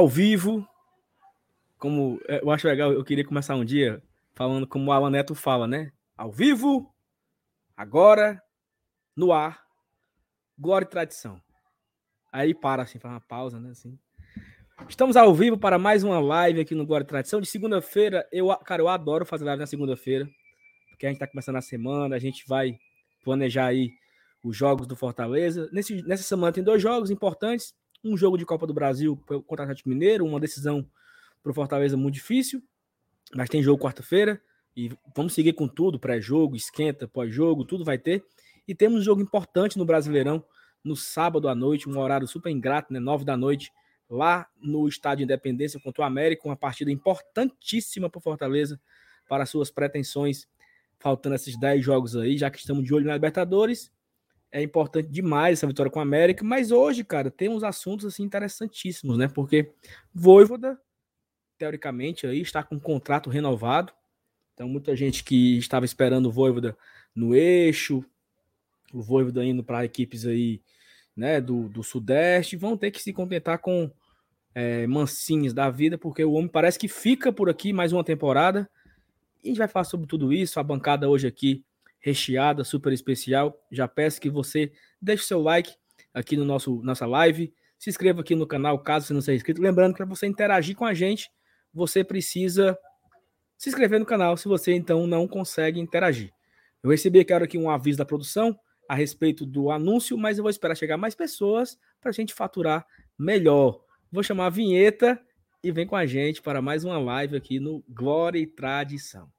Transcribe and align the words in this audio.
ao 0.00 0.08
vivo. 0.08 0.66
Como 1.78 2.20
é, 2.26 2.40
eu 2.42 2.50
acho 2.50 2.66
legal, 2.66 2.92
eu 2.92 3.04
queria 3.04 3.24
começar 3.24 3.54
um 3.54 3.64
dia 3.64 4.02
falando 4.34 4.66
como 4.66 4.90
o 4.90 4.92
Alan 4.92 5.10
Neto 5.10 5.34
fala, 5.34 5.66
né? 5.66 5.92
Ao 6.16 6.30
vivo, 6.30 6.92
agora, 7.76 8.42
no 9.14 9.32
ar, 9.32 9.62
glória 10.58 10.86
e 10.86 10.88
tradição. 10.88 11.40
Aí 12.32 12.54
para 12.54 12.82
assim, 12.82 12.98
faz 12.98 13.12
uma 13.12 13.20
pausa, 13.20 13.58
né? 13.60 13.70
Assim. 13.70 13.98
Estamos 14.88 15.16
ao 15.16 15.34
vivo 15.34 15.58
para 15.58 15.78
mais 15.78 16.02
uma 16.02 16.18
live 16.18 16.60
aqui 16.60 16.74
no 16.74 16.86
Glória 16.86 17.04
e 17.04 17.06
Tradição. 17.06 17.40
De 17.40 17.46
segunda-feira, 17.46 18.26
eu, 18.32 18.48
cara, 18.58 18.80
eu 18.80 18.88
adoro 18.88 19.26
fazer 19.26 19.44
live 19.44 19.60
na 19.60 19.66
segunda-feira, 19.66 20.28
porque 20.88 21.04
a 21.04 21.08
gente 21.10 21.16
está 21.16 21.26
começando 21.26 21.56
a 21.56 21.62
semana, 21.62 22.16
a 22.16 22.18
gente 22.18 22.46
vai 22.46 22.78
planejar 23.22 23.66
aí 23.66 23.90
os 24.42 24.56
jogos 24.56 24.86
do 24.86 24.96
Fortaleza. 24.96 25.68
Nesse, 25.72 26.02
nessa 26.06 26.22
semana 26.22 26.52
tem 26.52 26.64
dois 26.64 26.80
jogos 26.80 27.10
importantes: 27.10 27.74
um 28.02 28.16
jogo 28.16 28.36
de 28.38 28.46
Copa 28.46 28.66
do 28.66 28.74
Brasil 28.74 29.16
contra 29.26 29.62
o 29.62 29.62
Atlético 29.62 29.88
Mineiro, 29.88 30.24
uma 30.24 30.40
decisão 30.40 30.86
para 31.42 31.50
o 31.50 31.54
Fortaleza 31.54 31.96
muito 31.96 32.14
difícil, 32.14 32.62
mas 33.34 33.48
tem 33.48 33.62
jogo 33.62 33.82
quarta-feira 33.82 34.40
e 34.76 34.90
vamos 35.14 35.34
seguir 35.34 35.52
com 35.52 35.68
tudo: 35.68 35.98
pré-jogo, 35.98 36.56
esquenta, 36.56 37.06
pós-jogo, 37.06 37.64
tudo 37.64 37.84
vai 37.84 37.98
ter. 37.98 38.24
E 38.66 38.74
temos 38.74 39.00
um 39.00 39.02
jogo 39.02 39.20
importante 39.20 39.78
no 39.78 39.84
Brasileirão 39.84 40.44
no 40.82 40.96
sábado 40.96 41.48
à 41.48 41.54
noite, 41.54 41.88
um 41.88 41.98
horário 41.98 42.26
super 42.26 42.50
ingrato, 42.50 42.92
né? 42.92 42.98
Nove 42.98 43.24
da 43.24 43.36
noite, 43.36 43.70
lá 44.08 44.48
no 44.60 44.88
Estádio 44.88 45.24
Independência 45.24 45.78
contra 45.78 46.02
o 46.02 46.06
América, 46.06 46.48
uma 46.48 46.56
partida 46.56 46.90
importantíssima 46.90 48.08
para 48.08 48.18
o 48.18 48.22
Fortaleza 48.22 48.80
para 49.28 49.44
suas 49.44 49.70
pretensões, 49.70 50.48
faltando 50.98 51.34
esses 51.34 51.58
dez 51.58 51.84
jogos 51.84 52.16
aí, 52.16 52.38
já 52.38 52.50
que 52.50 52.58
estamos 52.58 52.84
de 52.84 52.94
olho 52.94 53.06
na 53.06 53.14
Libertadores 53.14 53.92
é 54.52 54.62
importante 54.62 55.08
demais 55.08 55.58
essa 55.58 55.66
vitória 55.66 55.90
com 55.90 55.98
o 55.98 56.02
América, 56.02 56.44
mas 56.44 56.70
hoje, 56.70 57.04
cara, 57.04 57.30
tem 57.30 57.48
uns 57.48 57.62
assuntos 57.62 58.06
assim 58.06 58.22
interessantíssimos, 58.22 59.16
né? 59.16 59.28
Porque 59.28 59.72
Voivoda, 60.12 60.78
teoricamente, 61.56 62.26
aí 62.26 62.40
está 62.40 62.62
com 62.62 62.74
um 62.74 62.80
contrato 62.80 63.30
renovado. 63.30 63.92
Então, 64.54 64.68
muita 64.68 64.96
gente 64.96 65.22
que 65.22 65.56
estava 65.58 65.84
esperando 65.84 66.26
o 66.26 66.32
Voivoda 66.32 66.76
no 67.14 67.34
eixo, 67.34 68.04
o 68.92 69.00
Voivoda 69.00 69.44
indo 69.44 69.62
para 69.62 69.84
equipes 69.84 70.26
aí, 70.26 70.60
né, 71.16 71.40
do, 71.40 71.68
do 71.68 71.82
Sudeste, 71.82 72.56
vão 72.56 72.76
ter 72.76 72.90
que 72.90 73.00
se 73.00 73.12
contentar 73.12 73.58
com 73.58 73.90
é, 74.54 74.86
mansinhos 74.86 75.52
da 75.52 75.70
vida, 75.70 75.96
porque 75.96 76.24
o 76.24 76.32
homem 76.32 76.48
parece 76.48 76.78
que 76.78 76.88
fica 76.88 77.32
por 77.32 77.48
aqui 77.48 77.72
mais 77.72 77.92
uma 77.92 78.02
temporada. 78.02 78.68
E 79.42 79.48
a 79.48 79.50
gente 79.50 79.58
vai 79.58 79.68
falar 79.68 79.84
sobre 79.84 80.06
tudo 80.06 80.32
isso. 80.32 80.58
A 80.58 80.62
bancada 80.62 81.08
hoje 81.08 81.26
aqui 81.26 81.64
recheada, 82.00 82.64
super 82.64 82.92
especial. 82.92 83.56
Já 83.70 83.86
peço 83.86 84.20
que 84.20 84.30
você 84.30 84.72
deixe 85.00 85.24
seu 85.24 85.40
like 85.40 85.72
aqui 86.12 86.36
no 86.36 86.44
nosso 86.44 86.82
nossa 86.82 87.06
live, 87.06 87.54
se 87.78 87.88
inscreva 87.88 88.20
aqui 88.20 88.34
no 88.34 88.46
canal 88.46 88.78
caso 88.78 89.06
você 89.06 89.14
não 89.14 89.20
seja 89.20 89.36
inscrito. 89.36 89.62
Lembrando 89.62 89.92
que 89.92 89.98
para 89.98 90.06
você 90.06 90.26
interagir 90.26 90.74
com 90.74 90.84
a 90.84 90.94
gente, 90.94 91.30
você 91.72 92.02
precisa 92.02 92.76
se 93.56 93.68
inscrever 93.68 94.00
no 94.00 94.06
canal 94.06 94.36
se 94.36 94.48
você 94.48 94.72
então 94.72 95.06
não 95.06 95.28
consegue 95.28 95.78
interagir. 95.78 96.32
Eu 96.82 96.90
recebi, 96.90 97.24
quero 97.24 97.44
aqui 97.44 97.58
um 97.58 97.70
aviso 97.70 97.98
da 97.98 98.04
produção 98.04 98.58
a 98.88 98.94
respeito 98.94 99.46
do 99.46 99.70
anúncio, 99.70 100.18
mas 100.18 100.38
eu 100.38 100.42
vou 100.42 100.50
esperar 100.50 100.74
chegar 100.74 100.96
mais 100.96 101.14
pessoas 101.14 101.78
para 102.00 102.10
a 102.10 102.12
gente 102.12 102.34
faturar 102.34 102.86
melhor. 103.18 103.80
Vou 104.10 104.22
chamar 104.22 104.46
a 104.46 104.50
vinheta 104.50 105.20
e 105.62 105.70
vem 105.70 105.86
com 105.86 105.94
a 105.94 106.06
gente 106.06 106.42
para 106.42 106.60
mais 106.60 106.84
uma 106.84 106.98
live 106.98 107.36
aqui 107.36 107.60
no 107.60 107.84
Glória 107.88 108.38
e 108.38 108.46
Tradição. 108.46 109.30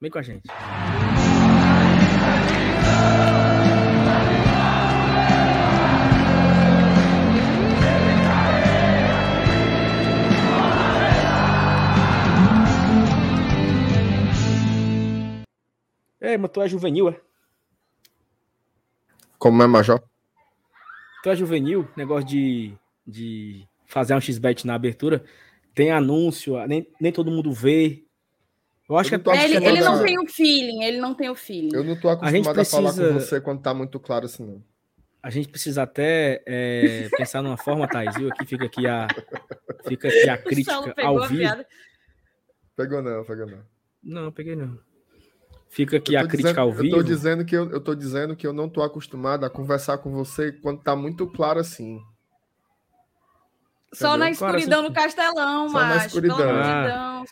Vem 0.00 0.10
com 0.10 0.18
a 0.18 0.22
gente. 0.22 0.48
É, 16.30 16.38
mas 16.38 16.50
tu 16.52 16.62
é 16.62 16.68
juvenil, 16.68 17.08
é? 17.08 17.20
Como 19.36 19.62
é, 19.62 19.66
Major? 19.66 20.00
Tu 21.22 21.30
é 21.30 21.34
juvenil, 21.34 21.88
negócio 21.96 22.28
de, 22.28 22.74
de 23.06 23.66
fazer 23.86 24.14
um 24.14 24.20
x-bet 24.20 24.64
na 24.66 24.74
abertura. 24.74 25.24
Tem 25.74 25.90
anúncio, 25.90 26.54
nem, 26.68 26.86
nem 27.00 27.10
todo 27.10 27.30
mundo 27.30 27.52
vê. 27.52 28.04
Eu 28.90 28.98
acho 28.98 29.14
eu 29.14 29.20
que 29.20 29.30
é 29.30 29.44
ele, 29.44 29.64
ele 29.64 29.80
não 29.80 30.02
tem 30.02 30.18
o 30.18 30.26
feeling, 30.26 30.82
ele 30.82 31.00
não 31.00 31.14
tem 31.14 31.30
o 31.30 31.34
feeling. 31.36 31.70
Eu 31.72 31.84
não 31.84 31.94
tô 31.94 32.08
acostumado 32.08 32.48
a, 32.48 32.54
precisa... 32.54 32.76
a 32.76 32.92
falar 32.92 32.92
com 32.92 33.14
você 33.20 33.40
quando 33.40 33.62
tá 33.62 33.72
muito 33.72 34.00
claro 34.00 34.24
assim, 34.24 34.44
não. 34.44 34.64
A 35.22 35.30
gente 35.30 35.48
precisa 35.48 35.84
até 35.84 36.42
é, 36.44 37.08
pensar 37.16 37.40
numa 37.40 37.56
forma, 37.56 37.86
Thais, 37.86 38.16
viu? 38.16 38.28
Aqui 38.32 38.44
fica 38.44 38.64
aqui 38.64 38.88
a, 38.88 39.06
fica 39.86 40.08
aqui 40.08 40.28
a 40.28 40.36
crítica 40.42 40.92
ao 41.04 41.28
vivo. 41.28 41.64
Pegou 42.74 43.00
não, 43.00 43.24
pegou 43.24 43.46
não. 43.46 43.62
Não, 44.02 44.32
peguei 44.32 44.56
não. 44.56 44.76
Fica 45.68 45.98
aqui 45.98 46.16
a 46.16 46.26
crítica 46.26 46.48
dizendo, 46.48 46.60
ao 46.60 46.72
vivo. 46.72 46.96
Eu 46.96 46.98
tô 46.98 47.02
dizendo 47.04 47.44
que 47.44 47.56
eu, 47.56 47.70
eu 47.70 47.80
tô 47.80 47.94
dizendo 47.94 48.34
que 48.34 48.44
eu 48.44 48.52
não 48.52 48.68
tô 48.68 48.82
acostumado 48.82 49.46
a 49.46 49.50
conversar 49.50 49.98
com 49.98 50.10
você 50.10 50.50
quando 50.50 50.82
tá 50.82 50.96
muito 50.96 51.28
claro 51.28 51.60
assim. 51.60 52.00
Só 53.92 54.16
na 54.16 54.30
escuridão 54.30 54.82
no 54.82 54.92
castelão, 54.92 55.68
Só. 55.68 55.80
Na 55.80 55.96
escuridão. 56.06 56.38
Ah, 56.40 57.24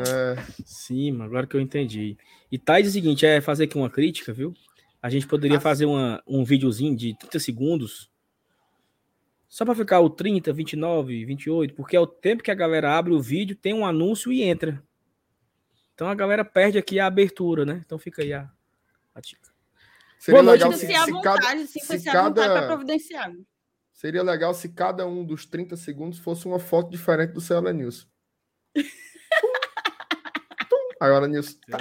é. 0.00 0.36
Sim, 0.64 1.20
agora 1.20 1.46
que 1.46 1.56
eu 1.56 1.60
entendi. 1.60 2.16
E 2.50 2.58
Thais 2.58 2.86
é 2.86 2.88
o 2.88 2.92
seguinte, 2.92 3.26
é 3.26 3.40
fazer 3.40 3.64
aqui 3.64 3.76
uma 3.76 3.90
crítica, 3.90 4.32
viu? 4.32 4.54
A 5.02 5.10
gente 5.10 5.26
poderia 5.26 5.58
ah, 5.58 5.60
fazer 5.60 5.84
uma, 5.84 6.22
um 6.26 6.42
videozinho 6.42 6.96
de 6.96 7.16
30 7.18 7.38
segundos. 7.38 8.10
Só 9.48 9.64
para 9.64 9.74
ficar 9.74 10.00
o 10.00 10.10
30, 10.10 10.52
29, 10.52 11.24
28, 11.24 11.74
porque 11.74 11.96
é 11.96 12.00
o 12.00 12.06
tempo 12.06 12.42
que 12.42 12.50
a 12.50 12.54
galera 12.54 12.96
abre 12.96 13.12
o 13.12 13.20
vídeo, 13.20 13.54
tem 13.54 13.74
um 13.74 13.86
anúncio 13.86 14.32
e 14.32 14.42
entra. 14.42 14.82
Então 15.94 16.08
a 16.08 16.14
galera 16.14 16.44
perde 16.44 16.78
aqui 16.78 16.98
a 16.98 17.06
abertura, 17.06 17.64
né? 17.64 17.82
Então 17.84 17.98
fica 17.98 18.22
aí 18.22 18.32
a, 18.32 18.50
a 19.14 19.20
dica. 19.20 19.50
Seria 20.18 20.42
Boa 20.42 20.52
legal 20.52 20.72
se, 20.72 20.80
se, 20.80 20.86
se, 20.86 21.22
cada, 21.22 21.66
se 21.66 22.04
cada... 22.04 22.66
providenciar. 22.66 23.32
Seria 23.96 24.22
legal 24.22 24.52
se 24.52 24.68
cada 24.68 25.06
um 25.06 25.24
dos 25.24 25.46
30 25.46 25.74
segundos 25.74 26.18
fosse 26.18 26.46
uma 26.46 26.58
foto 26.58 26.90
diferente 26.90 27.32
do 27.32 27.40
seu 27.40 27.62
Nilson. 27.62 28.06
Agora, 31.00 31.26
Nilson. 31.26 31.58
Tá. 31.70 31.78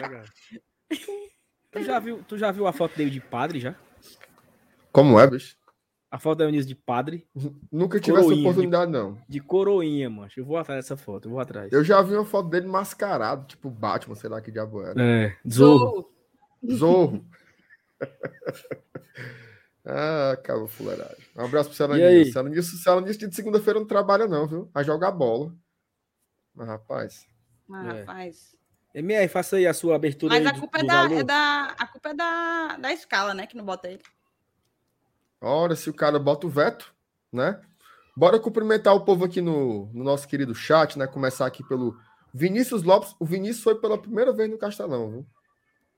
Tu 1.72 1.84
já, 1.84 2.00
viu, 2.00 2.24
tu 2.24 2.38
já 2.38 2.54
viu 2.54 2.68
a 2.68 2.72
foto 2.72 2.96
dele 2.96 3.10
de 3.10 3.20
padre 3.20 3.60
já? 3.60 3.76
Como 4.94 5.20
é, 5.20 5.28
bicho? 5.28 5.58
A 6.10 6.18
foto 6.18 6.38
da 6.38 6.46
Eunice 6.46 6.66
de 6.66 6.74
padre. 6.74 7.28
Nunca 7.70 8.00
tive 8.00 8.18
essa 8.18 8.34
oportunidade, 8.34 8.90
de, 8.90 8.98
não. 8.98 9.22
De 9.28 9.42
coroinha, 9.42 10.10
mano. 10.10 10.32
Eu 10.38 10.46
vou 10.46 10.56
atrás 10.56 10.86
dessa 10.86 10.96
foto, 10.96 11.26
eu 11.26 11.32
vou 11.32 11.42
atrás. 11.42 11.70
Eu 11.74 11.84
já 11.84 12.02
vi 12.02 12.16
uma 12.16 12.24
foto 12.24 12.48
dele 12.48 12.66
mascarado, 12.66 13.46
tipo 13.46 13.70
Batman, 13.70 14.16
sei 14.16 14.30
lá 14.30 14.40
que 14.40 14.52
diabo 14.52 14.82
era. 14.82 15.04
É, 15.04 15.36
Zorro. 15.46 16.10
Zorro. 16.66 17.26
Ah, 19.86 20.36
cabo 20.44 20.68
fuleiragem. 20.68 21.24
Um 21.36 21.46
abraço 21.46 21.70
pro 21.70 21.78
Celanilson. 21.78 22.32
Celanilson, 22.32 22.78
Celanilson 22.78 23.28
de 23.28 23.36
segunda-feira 23.36 23.80
não 23.80 23.86
trabalha, 23.86 24.28
não, 24.28 24.48
viu? 24.48 24.70
Vai 24.74 24.84
jogar 24.84 25.12
bola. 25.12 25.54
Mas, 26.56 26.68
rapaz. 26.68 27.28
Mas, 27.68 27.96
é. 27.96 28.00
rapaz. 28.00 28.56
MR, 28.96 29.28
faça 29.28 29.58
aí 29.58 29.68
a 29.68 29.74
sua 29.74 29.96
abertura. 29.96 30.34
Mas 30.34 30.46
a 30.46 30.58
culpa, 30.58 30.80
do, 30.80 30.86
é, 30.86 30.88
da, 30.88 31.14
é, 31.14 31.24
da, 31.24 31.76
a 31.78 31.88
culpa 31.88 32.10
é 32.10 32.14
da, 32.14 32.78
da 32.78 32.94
escala, 32.94 33.34
né? 33.34 33.46
Que 33.46 33.58
não 33.58 33.66
bota 33.66 33.90
ele. 33.90 34.02
Ora, 35.40 35.76
se 35.76 35.90
o 35.90 35.94
cara 35.94 36.18
bota 36.18 36.48
o 36.48 36.50
veto, 36.50 36.92
né? 37.32 37.62
Bora 38.18 38.40
cumprimentar 38.40 38.96
o 38.96 39.02
povo 39.02 39.26
aqui 39.26 39.42
no, 39.42 39.88
no 39.94 40.04
nosso 40.04 40.28
querido 40.28 40.56
chat, 40.56 40.98
né? 40.98 41.06
Começar 41.06 41.46
aqui 41.46 41.62
pelo 41.68 42.00
Vinícius 42.34 42.84
Lopes. 42.84 43.14
O 43.20 43.26
Vinícius 43.26 43.62
foi 43.62 43.76
pela 43.76 44.02
primeira 44.02 44.32
vez 44.32 44.50
no 44.50 44.58
Castelão, 44.58 45.12
viu? 45.12 45.26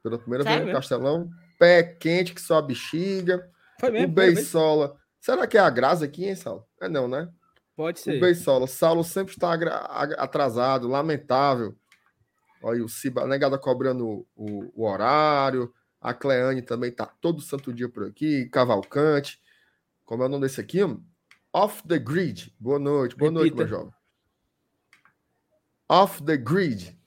Pela 0.01 0.17
primeira 0.17 0.43
Sério? 0.43 0.59
vez 0.59 0.67
no 0.67 0.75
Castelão. 0.75 1.29
Pé 1.59 1.83
quente 1.83 2.33
que 2.33 2.41
só 2.41 2.57
a 2.57 2.61
bexiga. 2.61 3.47
Foi 3.79 3.91
mesmo, 3.91 4.07
o 4.07 4.11
Beisola. 4.11 4.97
Será 5.19 5.45
que 5.45 5.57
é 5.57 5.61
a 5.61 5.69
Graça 5.69 6.05
aqui, 6.05 6.25
hein, 6.25 6.35
Saulo? 6.35 6.65
É 6.81 6.87
não, 6.87 7.07
né? 7.07 7.29
Pode 7.75 7.99
ser. 7.99 8.17
O 8.17 8.19
Beisola. 8.19 8.67
Saulo 8.67 9.03
sempre 9.03 9.33
está 9.33 9.53
atrasado, 10.17 10.87
lamentável. 10.87 11.75
Olha, 12.61 12.83
o 12.83 12.89
Ciba, 12.89 13.27
negada 13.27 13.57
cobrando 13.57 14.25
o, 14.35 14.71
o, 14.75 14.85
horário. 14.85 15.71
A 16.01 16.13
Cleane 16.13 16.61
também 16.61 16.91
tá 16.91 17.05
todo 17.05 17.41
santo 17.41 17.73
dia 17.73 17.87
por 17.89 18.05
aqui. 18.05 18.49
Cavalcante. 18.49 19.39
Como 20.05 20.23
é 20.23 20.25
o 20.25 20.29
nome 20.29 20.43
desse 20.43 20.59
aqui? 20.59 20.79
Off 21.53 21.87
the 21.87 21.99
Grid. 21.99 22.55
Boa 22.59 22.79
noite. 22.79 23.15
Boa 23.15 23.29
Repita. 23.29 23.39
noite, 23.39 23.55
meu 23.55 23.67
jovem. 23.67 23.93
Off 25.89 26.23
the 26.23 26.37
Grid. 26.37 26.97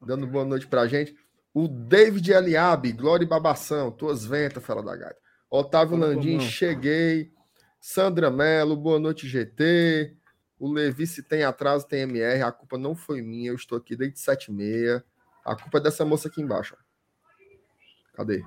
Dando 0.00 0.26
boa 0.26 0.44
noite 0.44 0.66
pra 0.66 0.86
gente. 0.86 1.16
O 1.54 1.68
David 1.68 2.32
Eliabe, 2.32 2.92
Glória 2.92 3.24
e 3.24 3.28
Babação, 3.28 3.90
tuas 3.90 4.24
ventas, 4.24 4.64
fela 4.64 4.82
da 4.82 4.96
gaita. 4.96 5.20
Otávio 5.56 5.98
Landim, 5.98 6.40
cheguei. 6.40 7.30
Sandra 7.78 8.30
Mello, 8.30 8.74
boa 8.74 8.98
noite, 8.98 9.28
GT. 9.28 10.16
O 10.58 10.72
Levi, 10.72 11.06
se 11.06 11.22
tem 11.22 11.42
atraso, 11.42 11.86
tem 11.86 12.00
MR. 12.02 12.40
A 12.42 12.50
culpa 12.50 12.78
não 12.78 12.94
foi 12.94 13.20
minha, 13.20 13.50
eu 13.50 13.54
estou 13.54 13.76
aqui 13.76 13.94
desde 13.94 14.18
7 14.18 14.46
e 14.46 14.54
meia. 14.54 15.04
A 15.44 15.54
culpa 15.54 15.76
é 15.76 15.80
dessa 15.82 16.06
moça 16.06 16.28
aqui 16.28 16.40
embaixo. 16.40 16.74
Cadê? 18.14 18.42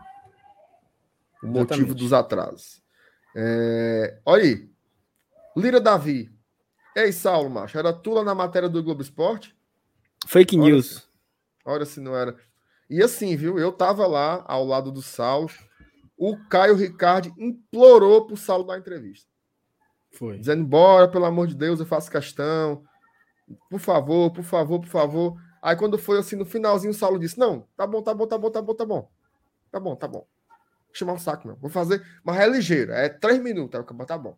O 1.43 1.47
motivo 1.47 1.73
Exatamente. 1.73 1.93
dos 1.93 2.11
atrasos. 2.11 2.81
É... 3.35 4.19
Olha 4.25 4.43
aí. 4.43 4.69
Lira 5.55 5.79
Davi. 5.79 6.31
Ei, 6.95 7.11
Saulo, 7.11 7.49
macho, 7.51 7.77
era 7.77 7.93
tu 7.93 8.13
lá 8.13 8.23
na 8.23 8.33
matéria 8.33 8.67
do 8.69 8.81
Globo 8.81 9.01
Esporte? 9.03 9.55
Fake 10.25 10.57
Olha 10.57 10.65
news. 10.71 10.95
se- 10.95 11.03
Olha 11.65 11.85
se 11.85 11.99
não 11.99 12.15
era. 12.15 12.35
E 12.89 13.03
assim, 13.03 13.35
viu? 13.35 13.59
Eu 13.59 13.71
tava 13.71 14.07
lá 14.07 14.43
ao 14.47 14.65
lado 14.65 14.91
do 14.91 15.01
Saulo. 15.03 15.51
O 16.17 16.37
Caio 16.47 16.75
Ricardo 16.75 17.33
implorou 17.37 18.25
pro 18.25 18.37
Saulo 18.37 18.63
dar 18.65 18.77
entrevista. 18.77 19.29
Foi. 20.11 20.37
Dizendo, 20.37 20.63
bora, 20.63 21.07
pelo 21.09 21.25
amor 21.25 21.47
de 21.47 21.55
Deus, 21.55 21.79
eu 21.79 21.85
faço 21.85 22.09
questão. 22.09 22.83
Por 23.69 23.79
favor, 23.79 24.31
por 24.31 24.43
favor, 24.43 24.79
por 24.79 24.87
favor. 24.89 25.37
Aí 25.61 25.75
quando 25.75 25.97
foi 25.97 26.19
assim, 26.19 26.35
no 26.35 26.45
finalzinho, 26.45 26.91
o 26.91 26.93
Saulo 26.95 27.19
disse: 27.19 27.37
Não, 27.37 27.67
tá 27.75 27.85
bom, 27.85 28.01
tá 28.01 28.13
bom, 28.13 28.25
tá 28.27 28.37
bom, 28.37 28.49
tá 28.49 28.61
bom, 28.61 28.73
tá 28.73 28.85
bom. 28.85 29.11
Tá 29.71 29.79
bom, 29.79 29.95
tá 29.95 30.07
bom. 30.07 30.19
Vou 30.19 30.93
chamar 30.93 31.13
o 31.13 31.19
saco, 31.19 31.47
meu. 31.47 31.57
Vou 31.57 31.69
fazer, 31.69 32.01
mas 32.23 32.39
é 32.39 32.47
ligeiro, 32.47 32.93
é 32.93 33.09
três 33.09 33.41
minutos. 33.41 33.75
Aí 33.75 33.81
eu 33.83 33.87
falei, 33.87 34.05
tá 34.05 34.17
bom. 34.17 34.37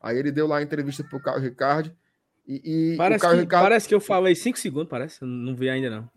Aí 0.00 0.16
ele 0.16 0.32
deu 0.32 0.46
lá 0.46 0.58
a 0.58 0.62
entrevista 0.62 1.04
pro 1.04 1.20
Caio 1.20 1.40
Ricardo. 1.40 1.94
E, 2.46 2.62
e 2.64 2.94
o 2.94 2.96
Parece 2.96 3.20
Caio 3.20 3.34
que, 3.34 3.40
Ricardo. 3.42 3.62
parece 3.64 3.88
que 3.88 3.94
eu 3.94 4.00
falei 4.00 4.34
5 4.34 4.58
segundos, 4.58 4.88
parece. 4.88 5.20
Eu 5.20 5.28
Não 5.28 5.54
vi 5.54 5.68
ainda, 5.68 5.90
não. 5.90 6.10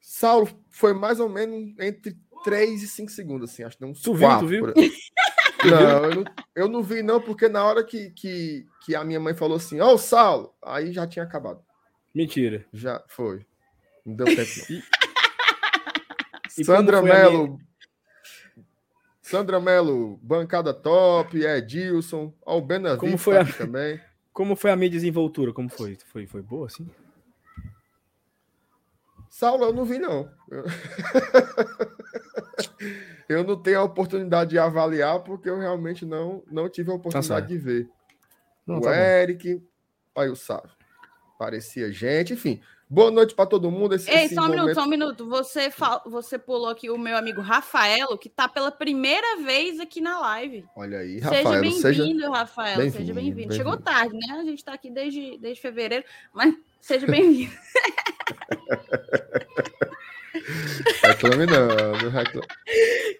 Saulo 0.00 0.48
foi 0.70 0.92
mais 0.92 1.18
ou 1.18 1.28
menos 1.28 1.76
entre 1.78 2.16
3 2.42 2.82
e 2.82 2.86
5 2.88 3.10
segundos, 3.10 3.50
assim. 3.50 3.62
Acho 3.64 3.76
que 3.76 3.82
deu 3.82 3.90
uns 3.90 4.00
Tu 4.02 4.14
viu, 4.14 4.28
quatro 4.28 4.46
tu 4.46 4.50
viu? 4.50 4.66
Não, 5.64 6.04
eu 6.04 6.14
não, 6.14 6.24
eu 6.56 6.68
não 6.68 6.82
vi, 6.82 7.02
não, 7.02 7.20
porque 7.20 7.48
na 7.48 7.64
hora 7.64 7.84
que, 7.84 8.10
que, 8.10 8.66
que 8.84 8.94
a 8.96 9.04
minha 9.04 9.20
mãe 9.20 9.32
falou 9.34 9.56
assim, 9.56 9.80
ó, 9.80 9.96
Saulo, 9.96 10.52
aí 10.62 10.92
já 10.92 11.06
tinha 11.06 11.24
acabado. 11.24 11.62
Mentira. 12.14 12.64
Já 12.72 13.02
foi. 13.08 13.46
Não 14.04 14.14
deu 14.16 14.26
tempo, 14.34 14.50
não. 14.68 14.82
Sandra 16.64 17.00
foi 17.00 17.10
a 17.10 17.14
Mello. 17.14 17.58
Sandra 19.22 19.60
Mello, 19.60 20.18
bancada 20.22 20.74
top, 20.74 21.38
Edilson, 21.42 22.34
ó, 22.44 22.58
o 22.58 22.60
Benavides 22.60 23.00
Como 23.00 23.16
foi 23.16 23.34
tá 23.34 23.40
a- 23.40 23.42
aqui 23.44 23.52
também. 23.56 24.00
Como 24.32 24.56
foi 24.56 24.70
a 24.70 24.76
minha 24.76 24.90
desenvoltura? 24.90 25.52
Como 25.52 25.68
foi? 25.68 25.96
Foi, 26.06 26.26
foi 26.26 26.42
boa, 26.42 26.66
assim? 26.66 26.90
Saulo, 29.30 29.64
eu 29.64 29.72
não 29.72 29.84
vi, 29.84 29.98
não. 29.98 30.28
Eu... 33.28 33.44
não 33.44 33.56
tenho 33.56 33.80
a 33.80 33.84
oportunidade 33.84 34.50
de 34.50 34.58
avaliar, 34.58 35.20
porque 35.20 35.48
eu 35.48 35.58
realmente 35.58 36.04
não, 36.04 36.42
não 36.50 36.68
tive 36.68 36.90
a 36.90 36.94
oportunidade 36.94 37.26
certo. 37.26 37.48
de 37.48 37.58
ver. 37.58 37.88
Não, 38.66 38.78
o 38.78 38.80
tá. 38.80 38.94
Eric, 38.94 39.62
aí 40.16 40.28
o 40.28 40.36
Sávio. 40.36 40.70
Parecia 41.38 41.90
gente, 41.90 42.34
enfim. 42.34 42.60
Boa 42.88 43.10
noite 43.10 43.34
para 43.34 43.46
todo 43.46 43.70
mundo. 43.70 43.94
Esse, 43.94 44.10
Ei, 44.10 44.26
esse 44.26 44.34
só 44.34 44.42
um 44.42 44.48
minuto, 44.48 44.60
momento- 44.60 44.74
só 44.74 44.84
um 44.84 44.88
minuto. 44.88 45.28
Você, 45.30 45.70
fal- 45.70 46.02
você 46.04 46.38
pulou 46.38 46.68
aqui 46.68 46.90
o 46.90 46.98
meu 46.98 47.16
amigo 47.16 47.40
Rafaelo, 47.40 48.18
que 48.18 48.28
tá 48.28 48.46
pela 48.46 48.70
primeira 48.70 49.38
vez 49.38 49.80
aqui 49.80 50.02
na 50.02 50.20
live. 50.20 50.66
Olha 50.76 50.98
aí, 50.98 51.14
seja 51.14 51.30
Rafael, 51.30 51.70
seja. 51.72 52.02
bem-vindo, 52.04 52.30
Rafael. 52.30 52.76
Seja 52.76 52.90
bem-vindo, 52.98 53.14
bem-vindo. 53.14 53.54
Chegou 53.54 53.78
tarde, 53.78 54.12
né? 54.14 54.36
A 54.38 54.44
gente 54.44 54.62
tá 54.62 54.74
aqui 54.74 54.90
desde, 54.90 55.38
desde 55.38 55.62
fevereiro, 55.62 56.04
mas 56.34 56.54
seja 56.82 57.06
bem-vindo. 57.06 57.50
Reclame 61.22 61.46
não, 61.46 61.68
não 62.02 62.10
reclame. 62.10 62.46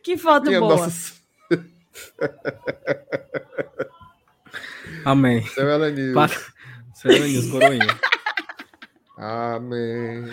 que 0.03 0.17
foto 0.19 0.47
Minha 0.47 0.61
boa. 0.61 0.77
nossa 0.77 1.15
Amém. 5.05 5.47
Senhora 5.49 5.91
News. 5.91 6.15
Pa- 6.15 6.29
Senhora 6.95 7.27
News, 7.27 7.51
coroinha. 7.51 7.87
Amém. 9.17 10.25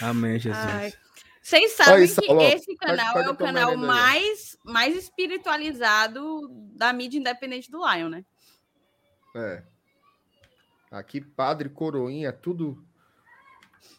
Amém, 0.00 0.38
Jesus. 0.38 0.64
Ai. 0.64 0.92
Vocês 1.42 1.72
sabem 1.72 1.94
Aí, 2.02 2.08
que 2.08 2.56
esse 2.56 2.76
canal 2.76 3.18
é 3.18 3.30
o 3.30 3.36
canal 3.36 3.70
aí, 3.70 3.76
mais, 3.76 4.58
mais 4.64 4.94
espiritualizado 4.96 6.46
da 6.74 6.92
mídia 6.92 7.18
independente 7.18 7.70
do 7.70 7.78
Lion, 7.78 8.10
né? 8.10 8.24
É. 9.34 9.62
Aqui, 10.90 11.20
padre, 11.22 11.70
coroinha, 11.70 12.32
tudo. 12.32 12.84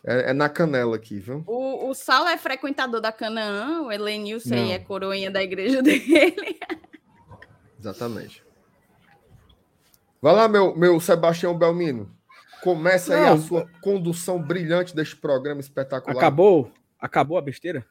É, 0.05 0.31
é 0.31 0.33
na 0.33 0.47
canela 0.47 0.95
aqui, 0.95 1.19
viu? 1.19 1.43
O, 1.45 1.89
o 1.89 1.93
Saulo 1.93 2.29
é 2.29 2.37
frequentador 2.37 3.01
da 3.01 3.11
Canaã, 3.11 3.81
o 3.81 3.91
Elenilson 3.91 4.53
aí 4.53 4.65
Não. 4.67 4.71
é 4.71 4.79
coroinha 4.79 5.29
da 5.29 5.43
igreja 5.43 5.81
dele. 5.83 6.59
Exatamente. 7.79 8.43
Vai 10.21 10.33
lá, 10.35 10.47
meu, 10.47 10.75
meu 10.75 10.99
Sebastião 10.99 11.57
Belmino. 11.57 12.09
Começa 12.61 13.15
aí 13.15 13.23
a 13.23 13.29
Não. 13.31 13.37
sua 13.39 13.69
condução 13.81 14.41
brilhante 14.41 14.93
deste 14.95 15.15
programa 15.15 15.61
espetacular. 15.61 16.17
Acabou? 16.17 16.71
Acabou 16.99 17.37
a 17.37 17.41
besteira? 17.41 17.85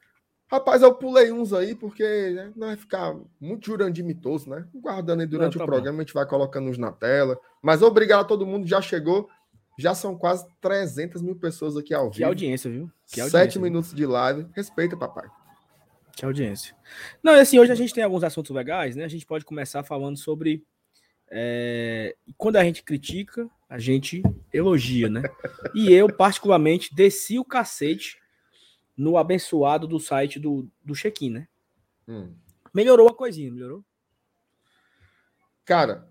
Rapaz, 0.51 0.81
eu 0.81 0.95
pulei 0.95 1.31
uns 1.31 1.53
aí 1.53 1.75
porque 1.75 2.03
né, 2.31 2.53
não 2.57 2.69
vai 2.69 2.77
ficar 2.77 3.15
muito 3.39 3.67
jurandimitoso, 3.67 4.49
né? 4.49 4.65
Guardando 4.75 5.21
aí 5.21 5.27
durante 5.27 5.55
Não, 5.55 5.59
tá 5.59 5.65
o 5.65 5.67
programa, 5.67 5.99
a 5.99 6.01
gente 6.03 6.15
vai 6.15 6.27
colocando 6.27 6.71
uns 6.71 6.79
na 6.79 6.91
tela. 6.91 7.39
Mas 7.63 7.83
obrigado 7.83 8.21
a 8.21 8.25
todo 8.25 8.47
mundo, 8.47 8.67
já 8.67 8.81
chegou. 8.81 9.29
Já 9.79 9.95
são 9.95 10.19
quase 10.19 10.45
300 10.61 11.23
mil 11.23 11.37
pessoas 11.37 11.77
aqui 11.77 11.95
ao 11.95 12.11
Que 12.11 12.19
vivo. 12.19 12.29
audiência, 12.29 12.69
viu? 12.69 12.91
Que 13.07 13.21
audiência. 13.21 13.39
Sete 13.39 13.53
viu? 13.55 13.63
minutos 13.63 13.95
de 13.95 14.05
live. 14.05 14.47
Respeita, 14.53 14.97
papai. 14.97 15.29
Que 16.17 16.25
audiência. 16.25 16.75
Não, 17.23 17.37
e 17.37 17.41
assim, 17.41 17.61
hoje 17.61 17.71
a 17.71 17.77
gente 17.77 17.95
tem 17.95 18.03
alguns 18.03 18.25
assuntos 18.25 18.51
legais, 18.55 18.97
né? 18.97 19.05
A 19.05 19.09
gente 19.09 19.25
pode 19.25 19.45
começar 19.45 19.85
falando 19.85 20.17
sobre. 20.17 20.65
é, 21.31 22.17
Quando 22.37 22.57
a 22.57 22.65
gente 22.65 22.83
critica, 22.83 23.49
a 23.69 23.79
gente 23.79 24.21
elogia, 24.53 25.09
né? 25.09 25.23
E 25.75 25.93
eu, 25.93 26.13
particularmente, 26.13 26.93
desci 26.93 27.39
o 27.39 27.45
cacete 27.45 28.19
no 28.97 29.17
abençoado 29.17 29.87
do 29.87 30.01
site 30.01 30.41
do, 30.41 30.69
do 30.85 30.93
check-in, 30.93 31.31
né? 31.31 31.49
Hum. 32.09 32.35
Melhorou 32.75 33.09
a 33.09 33.15
coisinha, 33.15 33.53
melhorou? 33.53 33.85
Cara, 35.65 36.09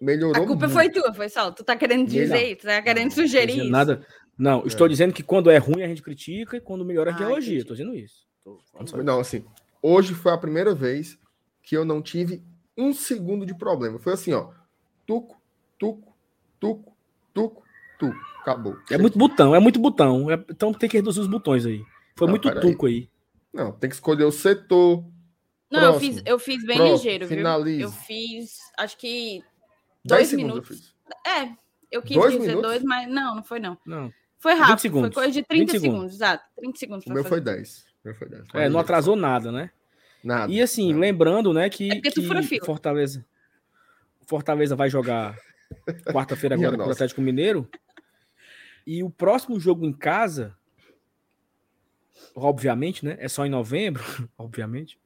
melhorou 0.00 0.42
A 0.42 0.46
culpa 0.46 0.66
muito. 0.66 0.72
foi 0.72 0.90
tua, 0.90 1.12
foi 1.14 1.28
Saulo. 1.28 1.52
Tu 1.54 1.64
tá 1.64 1.76
querendo 1.76 2.06
dizer 2.06 2.28
Não. 2.28 2.36
isso? 2.36 2.56
Tu 2.60 2.66
tá 2.66 2.82
querendo 2.82 3.04
Não, 3.04 3.10
sugerir 3.10 3.46
dizendo 3.46 3.62
isso? 3.64 3.72
Nada. 3.72 4.06
Não, 4.38 4.64
estou 4.66 4.88
dizendo 4.88 5.12
que 5.12 5.22
quando 5.22 5.50
é 5.50 5.58
ruim 5.58 5.82
a 5.82 5.88
gente 5.88 6.02
critica 6.02 6.56
e 6.56 6.60
quando 6.60 6.84
melhora 6.84 7.10
a 7.10 7.12
gente 7.12 7.24
Ah, 7.24 7.30
elogia. 7.30 7.54
entendi. 7.54 7.64
Tô 7.66 7.74
dizendo 7.74 7.94
isso. 7.94 8.24
Tô 8.44 8.60
só 8.86 8.96
Não, 9.02 9.18
assim, 9.20 9.44
hoje 9.82 10.14
foi 10.14 10.32
a 10.32 10.38
primeira 10.38 10.74
vez 10.74 11.18
que 11.62 11.76
eu 11.76 11.84
não 11.84 12.00
tive 12.00 12.42
um 12.76 12.92
segundo 12.92 13.44
de 13.44 13.54
problema. 13.56 13.98
Foi 13.98 14.12
assim, 14.12 14.32
ó. 14.32 14.50
Tuco, 15.06 15.36
tuco, 15.78 16.16
tuco, 16.60 16.96
tuco, 17.34 17.62
tuco. 17.98 18.16
Acabou. 18.40 18.76
É 18.90 18.96
muito 18.96 19.18
botão, 19.18 19.54
é 19.54 19.58
muito 19.58 19.80
botão. 19.80 20.30
É- 20.30 20.44
Então 20.50 20.72
tem 20.72 20.88
que 20.88 20.96
reduzir 20.96 21.20
os 21.20 21.26
botões 21.26 21.66
aí. 21.66 21.82
Foi 22.16 22.26
Não, 22.26 22.32
muito 22.32 22.60
tuco 22.60 22.86
aí. 22.86 23.08
Não, 23.52 23.72
tem 23.72 23.90
que 23.90 23.96
escolher 23.96 24.24
o 24.24 24.30
setor. 24.32 25.04
Não, 25.70 25.94
eu 25.94 26.00
fiz, 26.00 26.22
eu 26.24 26.38
fiz 26.38 26.64
bem 26.64 26.76
Próximo. 26.76 26.96
ligeiro, 26.96 27.26
viu? 27.26 27.36
Finalize. 27.38 27.82
Eu 27.82 27.90
fiz, 27.90 28.56
acho 28.78 28.96
que. 28.96 29.42
10 30.08 30.18
Dois 30.18 30.28
segundos 30.28 30.54
minutos. 30.54 30.78
fiz. 30.78 30.94
É, 31.26 31.54
eu 31.90 32.02
quis 32.02 32.16
Dois 32.16 32.32
dizer 32.32 32.48
minutos? 32.48 32.70
dois, 32.70 32.82
mas 32.82 33.08
não, 33.08 33.36
não 33.36 33.42
foi 33.42 33.60
não. 33.60 33.78
Não. 33.86 34.12
Foi 34.38 34.54
rápido, 34.54 34.80
segundos. 34.80 35.14
foi 35.14 35.24
coisa 35.24 35.32
de 35.32 35.40
20 35.40 35.46
30 35.48 35.72
segundos. 35.72 35.82
segundos, 35.90 36.14
exato. 36.14 36.44
30 36.56 36.78
segundos. 36.78 37.06
O 37.06 37.08
meu 37.12 37.22
fazer. 37.24 37.28
foi 37.28 37.40
10. 37.40 37.78
O 37.80 37.84
meu 38.04 38.14
foi 38.14 38.28
10. 38.28 38.44
É, 38.54 38.68
não 38.68 38.80
atrasou 38.80 39.16
nada, 39.16 39.50
né? 39.50 39.70
Nada. 40.22 40.52
E 40.52 40.60
assim, 40.60 40.88
nada. 40.88 41.00
lembrando, 41.00 41.52
né, 41.52 41.68
que, 41.68 41.90
É 41.90 42.00
que. 42.00 42.22
Fortaleza 42.60 43.24
Fortaleza 44.26 44.76
vai 44.76 44.90
jogar 44.90 45.38
quarta-feira 46.12 46.54
agora 46.56 46.72
contra 46.72 46.88
o. 46.88 46.92
Atlético 46.92 47.20
Mineiro. 47.20 47.68
E 48.86 49.02
o 49.02 49.10
próximo 49.10 49.58
jogo 49.58 49.84
em 49.84 49.92
casa, 49.92 50.56
obviamente, 52.34 53.04
né? 53.04 53.16
É 53.18 53.28
só 53.28 53.44
em 53.44 53.50
novembro, 53.50 54.02
obviamente. 54.38 54.98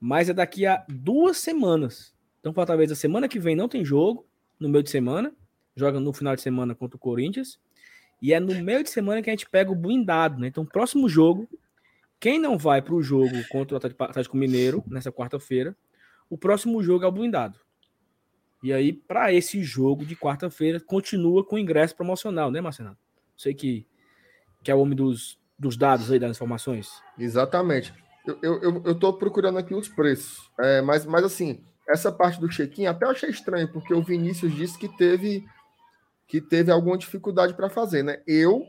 Mas 0.00 0.28
é 0.28 0.32
daqui 0.32 0.66
a 0.66 0.84
duas 0.88 1.38
semanas. 1.38 2.14
Então, 2.40 2.52
Fortaleza, 2.52 2.94
semana 2.94 3.28
que 3.28 3.38
vem 3.38 3.54
não 3.54 3.68
tem 3.68 3.84
jogo, 3.84 4.26
no 4.62 4.68
meio 4.68 4.82
de 4.82 4.90
semana. 4.90 5.32
Joga 5.74 5.98
no 5.98 6.12
final 6.12 6.36
de 6.36 6.42
semana 6.42 6.74
contra 6.74 6.96
o 6.96 7.00
Corinthians. 7.00 7.58
E 8.20 8.32
é 8.32 8.38
no 8.38 8.54
meio 8.62 8.84
de 8.84 8.90
semana 8.90 9.20
que 9.20 9.28
a 9.28 9.32
gente 9.32 9.48
pega 9.50 9.70
o 9.70 9.74
blindado, 9.74 10.40
né? 10.40 10.46
Então, 10.46 10.64
próximo 10.64 11.08
jogo, 11.08 11.48
quem 12.20 12.38
não 12.38 12.56
vai 12.56 12.80
para 12.80 12.94
o 12.94 13.02
jogo 13.02 13.34
contra 13.50 13.74
o 13.74 14.04
Atlético 14.04 14.36
Mineiro, 14.36 14.84
nessa 14.86 15.10
quarta-feira, 15.10 15.76
o 16.30 16.38
próximo 16.38 16.80
jogo 16.82 17.04
é 17.04 17.08
o 17.08 17.12
blindado. 17.12 17.58
E 18.62 18.72
aí, 18.72 18.92
para 18.92 19.32
esse 19.32 19.60
jogo 19.64 20.06
de 20.06 20.14
quarta-feira, 20.14 20.78
continua 20.78 21.44
com 21.44 21.58
ingresso 21.58 21.96
promocional, 21.96 22.48
né, 22.48 22.60
Marcelo? 22.60 22.96
Sei 23.36 23.52
que, 23.52 23.84
que 24.62 24.70
é 24.70 24.74
o 24.74 24.78
homem 24.78 24.94
dos, 24.94 25.36
dos 25.58 25.76
dados 25.76 26.12
aí, 26.12 26.18
das 26.20 26.30
informações. 26.30 27.02
Exatamente. 27.18 27.92
Eu, 28.24 28.38
eu, 28.40 28.82
eu, 28.84 29.12
procurando 29.14 29.58
aqui 29.58 29.74
os 29.74 29.88
preços. 29.88 30.48
É, 30.60 30.80
mas, 30.80 31.04
mas 31.04 31.24
assim, 31.24 31.64
essa 31.88 32.10
parte 32.12 32.40
do 32.40 32.48
check-in 32.48 32.86
até 32.86 33.04
eu 33.04 33.10
achei 33.10 33.30
estranho, 33.30 33.70
porque 33.72 33.92
o 33.92 34.02
Vinícius 34.02 34.54
disse 34.54 34.78
que 34.78 34.88
teve 34.88 35.44
que 36.28 36.40
teve 36.40 36.70
alguma 36.70 36.96
dificuldade 36.96 37.52
para 37.54 37.68
fazer, 37.68 38.02
né? 38.02 38.22
Eu 38.26 38.66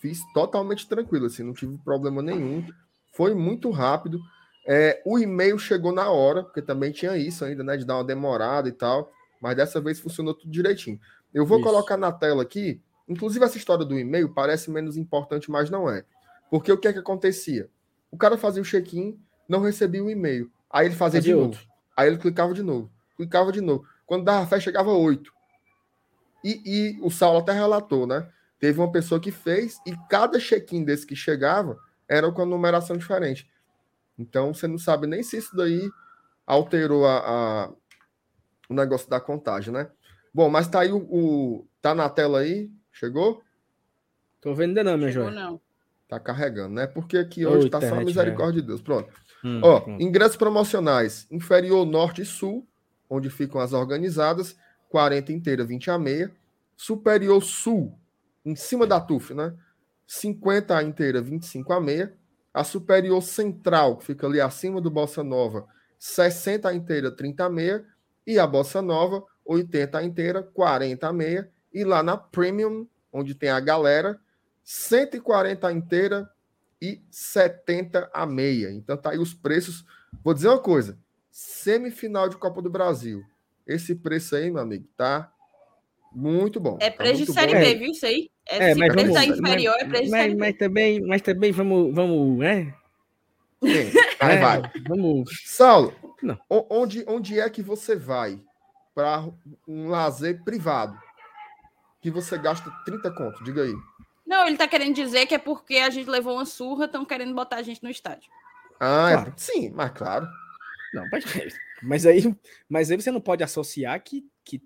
fiz 0.00 0.20
totalmente 0.32 0.88
tranquilo, 0.88 1.26
assim, 1.26 1.42
não 1.44 1.52
tive 1.54 1.78
problema 1.78 2.20
nenhum. 2.20 2.66
Foi 3.12 3.32
muito 3.32 3.70
rápido. 3.70 4.20
É, 4.66 5.00
o 5.04 5.18
e-mail 5.18 5.58
chegou 5.58 5.92
na 5.92 6.10
hora, 6.10 6.42
porque 6.42 6.60
também 6.60 6.90
tinha 6.90 7.16
isso 7.16 7.44
ainda, 7.44 7.62
né? 7.62 7.76
De 7.76 7.84
dar 7.84 7.96
uma 7.96 8.04
demorada 8.04 8.68
e 8.68 8.72
tal. 8.72 9.12
Mas 9.40 9.56
dessa 9.56 9.80
vez 9.80 10.00
funcionou 10.00 10.34
tudo 10.34 10.50
direitinho. 10.50 10.98
Eu 11.32 11.44
vou 11.46 11.58
Isso. 11.58 11.66
colocar 11.68 11.96
na 11.96 12.10
tela 12.10 12.42
aqui. 12.42 12.80
Inclusive, 13.08 13.44
essa 13.44 13.58
história 13.58 13.84
do 13.84 13.98
e-mail 13.98 14.32
parece 14.32 14.70
menos 14.70 14.96
importante, 14.96 15.50
mas 15.50 15.68
não 15.70 15.88
é. 15.88 16.04
Porque 16.50 16.72
o 16.72 16.78
que 16.78 16.88
é 16.88 16.92
que 16.92 16.98
acontecia? 16.98 17.68
O 18.10 18.16
cara 18.16 18.38
fazia 18.38 18.62
o 18.62 18.64
check-in, 18.64 19.18
não 19.48 19.60
recebia 19.60 20.02
o 20.02 20.10
e-mail. 20.10 20.50
Aí 20.70 20.86
ele 20.86 20.94
fazia 20.94 21.20
Fazia 21.20 21.34
de 21.34 21.38
outro. 21.40 21.60
novo. 21.60 21.73
Aí 21.96 22.08
ele 22.08 22.18
clicava 22.18 22.52
de 22.54 22.62
novo. 22.62 22.90
Clicava 23.16 23.52
de 23.52 23.60
novo. 23.60 23.86
Quando 24.06 24.24
dava 24.24 24.46
fé, 24.46 24.60
chegava 24.60 24.90
oito. 24.90 25.32
E, 26.42 26.60
e 26.64 27.00
o 27.00 27.10
Saulo 27.10 27.38
até 27.38 27.52
relatou, 27.52 28.06
né? 28.06 28.28
Teve 28.58 28.78
uma 28.78 28.92
pessoa 28.92 29.20
que 29.20 29.30
fez 29.30 29.78
e 29.86 29.96
cada 30.08 30.38
check-in 30.38 30.84
desse 30.84 31.06
que 31.06 31.16
chegava 31.16 31.78
era 32.08 32.30
com 32.30 32.42
a 32.42 32.46
numeração 32.46 32.96
diferente. 32.96 33.50
Então 34.18 34.52
você 34.52 34.66
não 34.66 34.78
sabe 34.78 35.06
nem 35.06 35.22
se 35.22 35.38
isso 35.38 35.56
daí 35.56 35.90
alterou 36.46 37.06
a, 37.06 37.18
a 37.18 37.72
o 38.68 38.74
negócio 38.74 39.08
da 39.08 39.20
contagem, 39.20 39.72
né? 39.72 39.90
Bom, 40.32 40.48
mas 40.48 40.68
tá 40.68 40.80
aí 40.80 40.92
o, 40.92 40.98
o, 40.98 41.66
Tá 41.84 41.94
na 41.94 42.08
tela 42.08 42.38
aí? 42.38 42.70
Chegou? 42.90 43.42
Tô 44.40 44.54
vendo 44.54 44.70
ainda 44.70 44.84
não, 44.84 44.96
minha 44.96 45.12
Chegou, 45.12 45.30
joia. 45.30 45.44
não. 45.44 45.60
Tá 46.08 46.18
carregando, 46.18 46.74
né? 46.74 46.86
Porque 46.86 47.18
aqui 47.18 47.44
hoje 47.44 47.66
Ô, 47.66 47.70
tá 47.70 47.78
só 47.78 47.96
a 47.96 48.00
misericórdia 48.00 48.62
de 48.62 48.66
Deus. 48.66 48.80
Pronto. 48.80 49.12
Hum, 49.44 49.60
Ó, 49.62 49.80
pronto. 49.80 50.02
ingressos 50.02 50.36
promocionais, 50.36 51.26
inferior 51.30 51.84
norte 51.84 52.22
e 52.22 52.24
sul, 52.24 52.66
onde 53.08 53.28
ficam 53.28 53.60
as 53.60 53.72
organizadas, 53.72 54.56
40 54.88 55.32
inteira, 55.32 55.64
20 55.64 55.90
a 55.90 55.98
meia. 55.98 56.32
Superior 56.76 57.42
sul, 57.42 57.98
em 58.44 58.56
cima 58.56 58.86
da 58.86 59.00
TUF, 59.00 59.34
né? 59.34 59.54
50 60.06 60.76
a 60.76 60.82
inteira, 60.82 61.20
25 61.20 61.72
a 61.72 61.80
meia. 61.80 62.14
A 62.52 62.64
superior 62.64 63.20
central, 63.22 63.96
que 63.98 64.04
fica 64.06 64.26
ali 64.26 64.40
acima 64.40 64.80
do 64.80 64.90
Bossa 64.90 65.22
Nova, 65.24 65.66
60 65.98 66.68
a 66.68 66.74
inteira, 66.74 67.10
30 67.10 67.44
a 67.44 67.50
meia. 67.50 67.84
E 68.26 68.38
a 68.38 68.46
Bossa 68.46 68.80
Nova, 68.80 69.22
80 69.44 69.98
a 69.98 70.04
inteira, 70.04 70.42
40 70.42 71.08
a 71.08 71.12
meia. 71.12 71.50
E 71.72 71.84
lá 71.84 72.02
na 72.02 72.16
Premium, 72.16 72.86
onde 73.12 73.34
tem 73.34 73.50
a 73.50 73.60
galera, 73.60 74.18
140 74.62 75.68
a 75.68 75.72
inteira 75.72 76.30
e 76.84 77.02
70 77.10 78.10
a 78.12 78.26
meia. 78.26 78.70
Então 78.70 78.96
tá 78.96 79.10
aí 79.10 79.18
os 79.18 79.32
preços. 79.32 79.84
Vou 80.22 80.34
dizer 80.34 80.48
uma 80.48 80.58
coisa: 80.58 80.98
semifinal 81.30 82.28
de 82.28 82.36
Copa 82.36 82.60
do 82.60 82.68
Brasil. 82.70 83.22
Esse 83.66 83.94
preço 83.94 84.36
aí, 84.36 84.50
meu 84.50 84.60
amigo, 84.62 84.86
tá 84.96 85.32
muito 86.12 86.60
bom. 86.60 86.76
É 86.80 86.90
Tá 86.90 86.96
preço 86.98 87.14
de 87.14 87.18
muito 87.26 87.32
série 87.32 87.54
bom. 87.54 87.60
B, 87.60 87.74
viu? 87.76 87.90
Isso 87.90 88.06
aí. 88.06 88.30
É, 88.46 88.70
É, 88.70 88.74
se 88.74 88.78
mas 88.80 88.92
preço 88.92 89.12
vamos, 89.12 89.26
tá 89.26 89.36
inferior, 89.48 89.74
é 89.80 89.84
preço 89.86 90.04
de 90.04 90.10
mas, 90.10 90.20
série 90.20 90.34
B. 90.34 90.40
mas 90.40 90.56
também, 90.58 91.00
mas 91.06 91.22
também 91.22 91.52
vamos, 91.52 91.94
vamos, 91.94 92.38
né? 92.38 92.74
Sim, 93.62 93.90
Vai, 94.20 94.36
É, 94.36 94.40
vai. 94.40 94.62
Vamos. 94.86 95.30
Saulo, 95.46 95.94
Não. 96.22 96.38
onde, 96.50 97.02
onde 97.08 97.40
é 97.40 97.48
que 97.48 97.62
você 97.62 97.96
vai 97.96 98.38
para 98.94 99.24
um 99.66 99.88
lazer 99.88 100.44
privado? 100.44 100.96
Que 102.02 102.10
você 102.10 102.36
gasta 102.36 102.70
30 102.84 103.10
conto, 103.12 103.42
diga 103.42 103.62
aí. 103.62 103.74
Não, 104.26 104.46
ele 104.46 104.56
tá 104.56 104.66
querendo 104.66 104.94
dizer 104.94 105.26
que 105.26 105.34
é 105.34 105.38
porque 105.38 105.76
a 105.76 105.90
gente 105.90 106.08
levou 106.08 106.34
uma 106.34 106.46
surra, 106.46 106.86
estão 106.86 107.04
querendo 107.04 107.34
botar 107.34 107.56
a 107.56 107.62
gente 107.62 107.82
no 107.82 107.90
estádio. 107.90 108.30
Ah, 108.80 109.10
é- 109.10 109.14
Claro. 109.14 109.34
sim, 109.36 109.70
mas 109.70 109.90
claro. 109.92 110.26
Não, 110.92 111.06
mas, 111.10 111.24
mas 111.82 112.06
aí, 112.06 112.34
mas 112.68 112.90
aí 112.90 113.00
você 113.00 113.10
não 113.10 113.20
pode 113.20 113.42
associar 113.44 114.02
que, 114.02 114.24
que, 114.44 114.62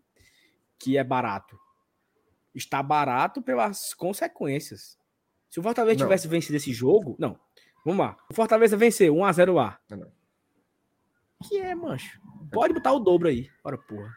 que 0.79 0.97
é 0.99 1.03
barato. 1.05 1.59
Está 2.55 2.83
barato 2.83 3.41
pelas 3.43 3.95
consequências. 3.95 4.99
Se 5.49 5.59
o 5.59 5.62
Fortaleza 5.62 5.99
Não. 6.00 6.07
tivesse 6.07 6.29
vencido 6.29 6.57
esse 6.57 6.73
jogo, 6.73 7.17
não. 7.19 7.38
Vamos 7.85 8.05
lá. 8.05 8.17
O 8.31 8.35
Fortaleza 8.35 8.77
venceu 8.77 9.15
1x0 9.15 9.53
lá. 9.55 9.79
Não, 9.88 9.97
não. 9.99 10.12
Que 11.49 11.59
é, 11.61 11.75
mancho. 11.75 12.21
Pode 12.53 12.75
botar 12.75 12.93
o 12.93 12.99
dobro 12.99 13.29
aí. 13.29 13.49
Ora, 13.65 13.79
porra. 13.79 14.12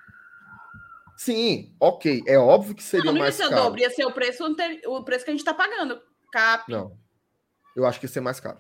Sim, 1.23 1.75
ok. 1.79 2.23
É 2.25 2.35
óbvio 2.37 2.73
que 2.73 2.81
seria 2.81 3.05
não, 3.05 3.11
não 3.13 3.17
ia 3.19 3.23
mais 3.25 3.35
ser 3.35 3.45
o 3.45 3.49
caro. 3.49 3.61
dobro, 3.63 3.79
ia 3.81 3.89
ser 3.91 4.05
o 4.05 4.11
preço, 4.11 4.43
anteri- 4.43 4.81
o 4.87 5.03
preço 5.03 5.23
que 5.23 5.29
a 5.29 5.33
gente 5.35 5.45
tá 5.45 5.53
pagando. 5.53 6.01
Cap, 6.31 6.71
Não. 6.71 6.97
Eu 7.75 7.85
acho 7.85 7.99
que 7.99 8.05
ia 8.05 8.09
ser 8.11 8.21
mais 8.21 8.39
caro. 8.39 8.57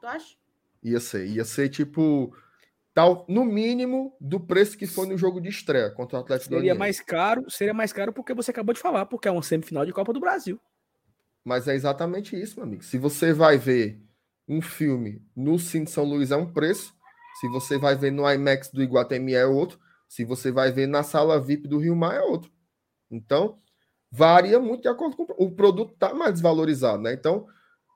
tu 0.00 0.06
acha? 0.06 0.36
Ia 0.82 1.00
ser. 1.00 1.26
Ia 1.26 1.44
ser 1.44 1.68
tipo. 1.70 2.36
Tal, 2.94 3.24
no 3.26 3.46
mínimo, 3.46 4.14
do 4.20 4.38
preço 4.38 4.76
que 4.76 4.86
foi 4.86 5.06
no 5.06 5.16
jogo 5.16 5.40
de 5.40 5.48
estreia 5.48 5.90
contra 5.90 6.18
o 6.18 6.20
Atlético 6.20 6.50
Seria 6.50 6.58
Goianiense. 6.60 6.78
mais 6.78 7.00
caro, 7.00 7.50
seria 7.50 7.72
mais 7.72 7.90
caro 7.94 8.12
porque 8.12 8.34
você 8.34 8.50
acabou 8.50 8.74
de 8.74 8.80
falar, 8.80 9.06
porque 9.06 9.26
é 9.26 9.30
uma 9.30 9.42
semifinal 9.42 9.86
de 9.86 9.92
Copa 9.94 10.12
do 10.12 10.20
Brasil. 10.20 10.60
Mas 11.42 11.66
é 11.66 11.74
exatamente 11.74 12.38
isso, 12.38 12.56
meu 12.56 12.66
amigo. 12.66 12.82
Se 12.84 12.98
você 12.98 13.32
vai 13.32 13.56
ver 13.56 13.98
um 14.46 14.60
filme 14.60 15.22
no 15.34 15.58
Cine 15.58 15.86
São 15.86 16.04
Luís 16.04 16.30
é 16.30 16.36
um 16.36 16.52
preço, 16.52 16.94
se 17.40 17.48
você 17.48 17.78
vai 17.78 17.96
ver 17.96 18.12
no 18.12 18.30
IMAX 18.30 18.68
do 18.70 18.82
Iguatemi 18.82 19.32
é 19.32 19.46
outro, 19.46 19.80
se 20.12 20.26
você 20.26 20.50
vai 20.52 20.70
ver 20.70 20.86
na 20.86 21.02
sala 21.02 21.40
VIP 21.40 21.66
do 21.66 21.78
Rio 21.78 21.96
Mar 21.96 22.14
é 22.14 22.20
outro. 22.20 22.52
Então, 23.10 23.58
varia 24.10 24.60
muito 24.60 24.82
de 24.82 24.88
acordo 24.88 25.16
com 25.16 25.22
o 25.42 25.50
produto 25.50 25.94
tá 25.98 26.12
mais 26.12 26.34
desvalorizado, 26.34 27.02
né? 27.02 27.14
Então, 27.14 27.46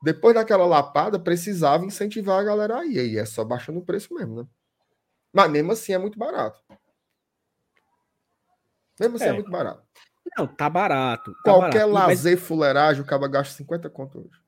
depois 0.02 0.35
daquela 0.35 0.64
lapada, 0.64 1.18
precisava 1.18 1.85
incentivar 1.85 2.40
a 2.40 2.44
galera 2.44 2.78
aí, 2.78 2.99
aí 2.99 3.18
é 3.18 3.25
só 3.26 3.44
baixando 3.44 3.80
o 3.80 3.85
preço 3.85 4.14
mesmo, 4.14 4.37
né? 4.42 4.49
Mas 5.30 5.50
mesmo 5.50 5.73
assim 5.73 5.92
é 5.92 5.99
muito 5.99 6.18
barato. 6.18 6.58
Mesmo 8.99 9.16
assim 9.16 9.26
é, 9.26 9.28
É. 9.28 9.32
muito 9.35 9.50
barato. 9.50 9.82
Não, 10.38 10.46
tá 10.46 10.70
barato. 10.70 11.35
Tá 11.35 11.40
Qualquer 11.52 11.80
barato. 11.87 11.92
Mas, 11.92 12.18
lazer, 12.25 12.38
fuleiragem, 12.38 13.02
o 13.02 13.06
cara 13.06 13.28
gasta 13.28 13.52
50 13.54 13.90
conto 13.90 14.20
hoje. 14.20 14.40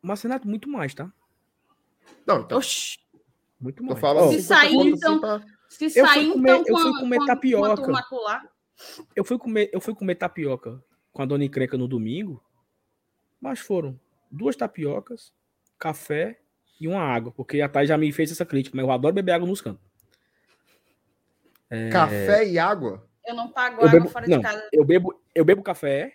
mas 0.00 0.22
Renato, 0.22 0.48
muito 0.48 0.70
mais, 0.70 0.94
tá? 0.94 1.12
Não, 2.26 2.40
então, 2.40 2.56
Oxi. 2.56 2.96
Muito 3.60 3.82
Tô 3.82 3.84
mais. 3.90 4.00
falando 4.00 4.28
Ó, 4.28 4.32
Se 4.32 4.40
50 4.42 4.54
sair, 4.54 4.72
conto 4.74 4.88
então- 4.96 5.12
assim 5.12 5.20
pra- 5.20 5.55
Se 5.68 5.84
Eu 5.86 5.90
fui 5.90 6.02
sair, 6.06 6.32
comer- 6.32 6.56
então, 6.60 6.64
eu 6.66 6.78
fui 6.92 7.00
comer 7.00 7.16
com 7.18 7.22
a- 7.22 7.26
tapioca. 7.26 7.98
Acolá. 7.98 8.42
eu 9.14 9.24
fui 9.24 9.38
comer, 9.38 9.70
eu 9.72 9.80
fui 9.80 9.94
comer 9.94 10.14
tapioca 10.16 10.82
com 11.12 11.22
a 11.22 11.26
dona 11.26 11.44
Encrenca 11.44 11.76
no 11.78 11.88
domingo, 11.88 12.42
mas 13.40 13.58
foram 13.58 13.98
duas 14.30 14.54
tapiocas, 14.56 15.32
café 15.78 16.38
e 16.80 16.86
uma 16.86 17.00
água, 17.00 17.32
porque 17.32 17.60
a 17.60 17.68
Thay 17.68 17.86
já 17.86 17.96
me 17.96 18.12
fez 18.12 18.30
essa 18.30 18.44
crítica, 18.44 18.76
mas 18.76 18.84
eu 18.84 18.92
adoro 18.92 19.14
beber 19.14 19.32
água 19.32 19.48
nos 19.48 19.60
cantos. 19.60 19.82
Café 21.90 22.46
e 22.48 22.58
água? 22.58 23.08
Eu 23.26 23.34
não 23.34 23.48
pago 23.50 23.76
Eu 23.80 23.88
água 23.88 24.00
bebo- 24.00 24.08
fora 24.08 24.26
não. 24.28 24.36
de 24.38 24.42
casa. 24.42 24.68
Eu 24.72 24.84
bebo, 24.84 25.20
eu 25.34 25.44
bebo 25.44 25.62
café, 25.62 26.12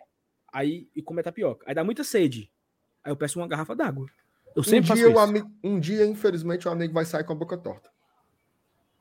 aí 0.51 0.87
e 0.95 1.01
como 1.01 1.21
tapioca. 1.21 1.65
Aí 1.67 1.75
dá 1.75 1.83
muita 1.83 2.03
sede. 2.03 2.49
Aí 3.03 3.11
eu 3.11 3.17
peço 3.17 3.39
uma 3.39 3.47
garrafa 3.47 3.75
d'água. 3.75 4.07
Eu 4.55 4.61
Um 4.61 4.63
sempre 4.63 4.87
faço 4.87 4.99
dia, 4.99 5.07
o 5.07 5.11
isso. 5.11 5.19
amigo, 5.19 5.51
um 5.63 5.79
dia, 5.79 6.05
infelizmente, 6.05 6.67
o 6.67 6.71
amigo 6.71 6.93
vai 6.93 7.05
sair 7.05 7.23
com 7.23 7.33
a 7.33 7.35
boca 7.35 7.57
torta. 7.57 7.89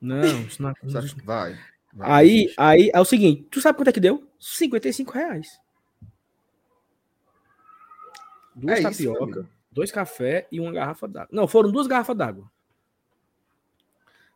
Não, 0.01 0.23
isso 0.47 0.63
não, 0.63 0.73
que 0.75 0.87
vai? 1.25 1.59
vai 1.93 2.11
Aí, 2.11 2.55
aí 2.57 2.91
é 2.93 3.01
o 3.01 3.05
seguinte, 3.05 3.47
tu 3.51 3.61
sabe 3.61 3.77
quanto 3.79 3.89
é 3.89 3.93
que 3.93 4.01
deu? 4.01 4.27
55 4.39 5.13
reais. 5.13 5.61
Duas 8.55 8.79
É 8.79 8.81
isso, 8.81 8.91
tapioca, 8.91 9.23
amigo. 9.25 9.49
dois 9.71 9.91
café 9.91 10.47
e 10.51 10.61
uma 10.61 10.73
garrafa 10.73 11.07
d'água. 11.07 11.29
Não, 11.33 11.47
foram 11.47 11.71
duas 11.71 11.87
garrafas 11.87 12.17
d'água. 12.17 12.51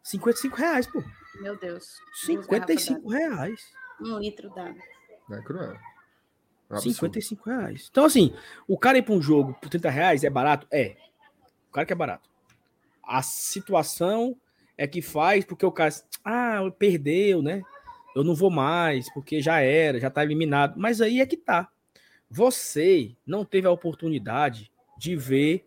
55 0.03 0.57
reais, 0.57 0.87
pô. 0.87 1.03
Meu 1.41 1.59
Deus. 1.59 1.99
Duas 2.27 2.45
55 2.47 3.09
reais. 3.09 3.73
Um 4.01 4.19
litro 4.19 4.51
d'água. 4.51 4.83
É 5.31 5.41
cruel. 5.43 5.73
É 5.73 6.75
um 6.75 6.77
absurdo. 6.77 6.95
55 6.95 7.51
reais. 7.51 7.89
Então, 7.91 8.05
assim, 8.05 8.35
o 8.69 8.79
cara 8.79 8.99
ir 8.99 9.03
pra 9.03 9.15
um 9.15 9.23
jogo 9.23 9.55
por 9.55 9.69
30 9.69 9.91
reais 9.91 10.25
é 10.25 10.31
barato? 10.31 10.67
É. 10.71 10.97
O 11.69 11.73
cara 11.73 11.87
que 11.87 11.93
é 11.93 11.97
barato. 11.97 12.29
A 13.03 13.23
situação 13.23 14.37
é 14.77 14.87
que 14.87 15.03
faz 15.03 15.45
porque 15.45 15.65
o 15.65 15.73
cara. 15.73 15.93
Ah, 16.25 16.61
perdeu, 16.79 17.43
né? 17.43 17.63
Eu 18.15 18.23
não 18.23 18.35
vou 18.35 18.51
mais, 18.51 19.13
porque 19.13 19.41
já 19.41 19.61
era, 19.61 19.99
já 19.99 20.11
tá 20.11 20.23
eliminado. 20.23 20.75
Mas 20.77 21.01
aí 21.01 21.21
é 21.21 21.27
que 21.27 21.37
tá. 21.37 21.69
Você 22.31 23.15
não 23.27 23.45
teve 23.45 23.67
a 23.67 23.71
oportunidade 23.71 24.71
de 24.97 25.17
ver 25.17 25.67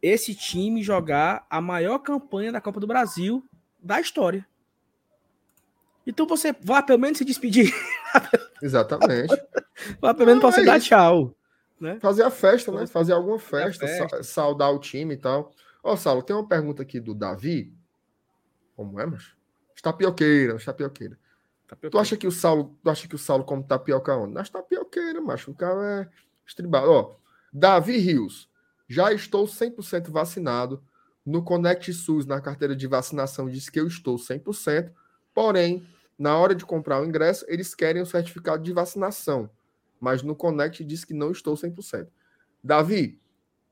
esse 0.00 0.34
time 0.34 0.82
jogar 0.82 1.46
a 1.48 1.60
maior 1.60 1.98
campanha 2.00 2.52
da 2.52 2.60
Copa 2.60 2.80
do 2.80 2.86
Brasil 2.86 3.44
da 3.80 4.00
história. 4.00 4.46
Então 6.06 6.26
você 6.26 6.52
vá 6.60 6.82
pelo 6.82 6.98
menos 6.98 7.18
se 7.18 7.24
despedir. 7.24 7.72
Exatamente. 8.60 9.34
Vá 10.00 10.12
pelo 10.12 10.26
menos 10.26 10.40
pra 10.40 10.50
você 10.50 10.60
é 10.60 10.64
dar 10.64 10.78
isso. 10.78 10.88
tchau. 10.88 11.34
Fazer 12.00 12.22
a 12.22 12.30
festa, 12.30 12.70
né? 12.70 12.86
Fazer 12.86 13.12
alguma 13.12 13.38
festa. 13.38 14.22
saudar 14.22 14.70
o 14.70 14.78
time 14.78 15.14
e 15.14 15.16
tal. 15.16 15.52
Ó, 15.82 15.96
Saulo, 15.96 16.22
tem 16.22 16.34
uma 16.34 16.46
pergunta 16.46 16.82
aqui 16.82 17.00
do 17.00 17.14
Davi. 17.14 17.72
Como 18.86 19.00
é, 19.00 19.06
macho? 19.06 19.36
Tapioqueira, 19.82 20.58
tapioqueira. 20.58 21.18
Tu 21.90 21.98
acha 21.98 22.16
que 22.16 22.26
o 22.26 22.32
Saulo, 22.32 22.76
tu 22.82 22.90
acha 22.90 23.08
que 23.08 23.14
o 23.14 23.18
Saulo 23.18 23.44
come 23.44 23.64
tapioca 23.64 24.14
onde? 24.14 24.34
Nas 24.34 24.50
tapioqueiras, 24.50 25.22
macho. 25.22 25.50
O 25.50 25.54
cara 25.54 26.02
é 26.02 26.08
estribado. 26.46 26.90
Ó, 26.90 27.16
Davi 27.52 27.96
Rios. 27.96 28.50
Já 28.88 29.12
estou 29.12 29.46
100% 29.46 30.10
vacinado. 30.10 30.82
No 31.24 31.42
Connect 31.42 31.92
SUS, 31.92 32.26
na 32.26 32.40
carteira 32.40 32.76
de 32.76 32.86
vacinação, 32.86 33.48
diz 33.48 33.70
que 33.70 33.80
eu 33.80 33.86
estou 33.86 34.16
100%. 34.16 34.92
Porém, 35.32 35.86
na 36.18 36.36
hora 36.36 36.54
de 36.54 36.66
comprar 36.66 37.00
o 37.00 37.04
ingresso, 37.04 37.44
eles 37.48 37.74
querem 37.74 38.02
o 38.02 38.06
certificado 38.06 38.62
de 38.62 38.72
vacinação. 38.72 39.48
Mas 40.00 40.22
no 40.22 40.36
Connect 40.36 40.84
diz 40.84 41.04
que 41.04 41.14
não 41.14 41.30
estou 41.30 41.54
100%. 41.54 42.08
Davi, 42.62 43.20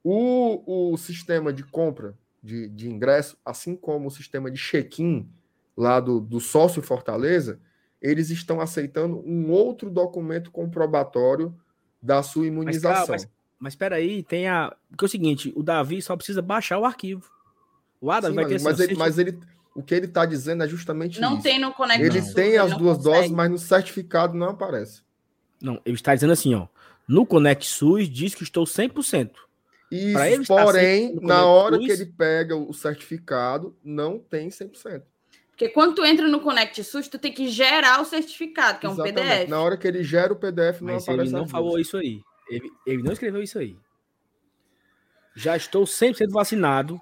o, 0.02 0.93
o 0.93 0.97
sistema 0.97 1.52
de 1.52 1.64
compra 1.64 2.17
de, 2.42 2.68
de 2.68 2.88
ingresso, 2.90 3.37
assim 3.44 3.76
como 3.76 4.09
o 4.09 4.11
sistema 4.11 4.50
de 4.50 4.59
check-in 4.59 5.28
lá 5.76 6.00
do, 6.00 6.20
do 6.20 6.40
sócio 6.40 6.82
Fortaleza, 6.82 7.61
eles 8.00 8.30
estão 8.30 8.61
aceitando 8.61 9.23
um 9.26 9.50
outro 9.50 9.90
documento 9.90 10.50
comprobatório 10.50 11.54
da 12.02 12.23
sua 12.23 12.42
Mas, 12.42 12.49
imunização. 12.49 13.06
calma, 13.06 13.12
mas, 13.12 13.28
mas 13.59 13.75
peraí, 13.75 14.23
tem 14.23 14.49
a. 14.49 14.75
Porque 14.90 15.04
é 15.04 15.06
o 15.06 15.09
seguinte, 15.09 15.52
o 15.54 15.62
Davi 15.62 16.00
só 16.00 16.16
precisa 16.16 16.40
baixar 16.40 16.78
o 16.78 16.85
arquivo. 16.85 17.30
O 18.00 18.11
Adam 18.11 18.30
Sim, 18.30 18.37
vai 18.37 18.44
mas, 18.44 18.52
ter 18.52 18.62
mas 18.62 18.80
ele, 18.80 18.94
mas 18.97 19.18
ele- 19.18 19.38
o 19.75 19.82
que 19.82 19.94
ele 19.94 20.06
está 20.06 20.25
dizendo 20.25 20.62
é 20.64 20.68
justamente 20.68 21.20
Não 21.20 21.35
isso. 21.35 21.42
tem 21.42 21.59
no 21.61 21.73
Connect 21.73 22.02
Ele 22.02 22.23
SUS, 22.23 22.35
tem 22.35 22.56
as 22.56 22.70
não 22.70 22.78
duas 22.78 22.97
consegue. 22.97 23.16
doses, 23.16 23.30
mas 23.32 23.50
no 23.50 23.59
certificado 23.59 24.35
não 24.37 24.49
aparece. 24.49 25.02
Não, 25.61 25.80
ele 25.85 25.97
está 25.97 26.14
dizendo 26.14 26.32
assim, 26.32 26.54
ó. 26.54 26.66
No 27.06 27.26
Conect 27.26 27.66
SUS 27.68 28.09
diz 28.09 28.35
que 28.35 28.42
estou 28.42 28.64
100%. 28.64 29.30
Isso, 29.90 30.47
porém, 30.47 31.16
na 31.20 31.44
hora 31.44 31.76
SUS, 31.76 31.87
que 31.87 31.92
ele 31.92 32.06
pega 32.06 32.54
o 32.54 32.73
certificado, 32.73 33.76
não 33.82 34.18
tem 34.18 34.49
100%. 34.49 35.02
Porque 35.50 35.68
quando 35.68 35.97
tu 35.97 36.04
entra 36.04 36.26
no 36.26 36.40
Conect 36.40 36.82
SUS, 36.82 37.09
tu 37.09 37.18
tem 37.18 37.32
que 37.32 37.49
gerar 37.49 38.00
o 38.00 38.04
certificado, 38.04 38.78
que 38.78 38.87
é 38.87 38.88
um 38.88 38.92
Exatamente. 38.92 39.20
PDF. 39.20 39.50
Na 39.50 39.61
hora 39.61 39.76
que 39.76 39.87
ele 39.87 40.02
gera 40.02 40.32
o 40.32 40.37
PDF, 40.37 40.80
não 40.80 40.94
Mas 40.94 41.02
aparece. 41.02 41.28
Ele 41.28 41.38
não 41.38 41.47
falou 41.47 41.78
isso 41.78 41.99
aí. 41.99 42.23
Ele, 42.49 42.70
ele 42.87 43.02
não 43.02 43.12
escreveu 43.12 43.42
isso 43.42 43.59
aí. 43.59 43.76
Já 45.35 45.56
estou 45.56 45.85
100% 45.85 46.30
vacinado. 46.30 47.00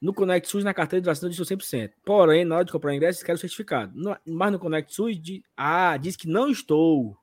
No 0.00 0.12
Conect 0.12 0.48
SUS, 0.48 0.64
na 0.64 0.74
carteira 0.74 1.00
de 1.00 1.06
vacina, 1.06 1.28
eu 1.28 1.30
estou 1.30 1.46
100%. 1.46 1.92
Porém, 2.04 2.44
na 2.44 2.56
hora 2.56 2.64
de 2.64 2.72
comprar 2.72 2.90
o 2.90 2.94
ingresso, 2.94 3.24
quero 3.24 3.36
o 3.36 3.40
certificado. 3.40 3.92
No, 3.94 4.16
mas 4.26 4.50
no 4.50 4.58
Conect 4.58 4.92
SUS, 4.92 5.20
de, 5.20 5.44
ah, 5.56 5.96
diz 5.96 6.16
que 6.16 6.26
não 6.26 6.50
estou. 6.50 7.16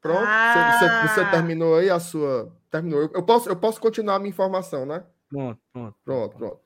Pronto, 0.00 0.24
ah. 0.24 0.78
você, 0.78 1.08
você, 1.08 1.30
terminou 1.30 1.76
aí 1.76 1.90
a 1.90 1.98
sua. 1.98 2.52
Terminou. 2.70 3.10
Eu 3.12 3.22
posso, 3.22 3.48
eu 3.48 3.56
posso 3.56 3.80
continuar 3.80 4.16
a 4.16 4.18
minha 4.18 4.30
informação, 4.30 4.86
né? 4.86 5.04
Pronto, 5.28 5.60
pronto. 5.72 5.96
Pronto, 6.04 6.36
pronto. 6.36 6.60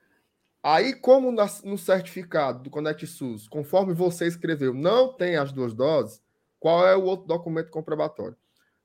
Aí, 0.63 0.95
como 0.95 1.33
no 1.33 1.79
certificado 1.79 2.63
do 2.63 2.69
Conect 2.69 3.07
SUS, 3.07 3.49
conforme 3.49 3.95
você 3.95 4.27
escreveu, 4.27 4.75
não 4.75 5.11
tem 5.11 5.37
as 5.37 5.53
duas 5.53 5.73
doses, 5.73 6.21
qual 6.59 6.87
é 6.87 6.95
o 6.95 7.05
outro 7.05 7.27
documento 7.27 7.71
comprobatório? 7.71 8.37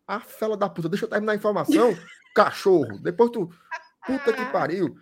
A 0.07 0.19
fela 0.19 0.57
da 0.57 0.67
puta, 0.69 0.89
deixa 0.89 1.05
eu 1.05 1.09
terminar 1.09 1.33
a 1.33 1.35
informação. 1.35 1.97
Cachorro. 2.35 2.99
Depois 2.99 3.31
tu. 3.31 3.49
Puta 4.05 4.33
que 4.33 4.45
pariu. 4.51 4.95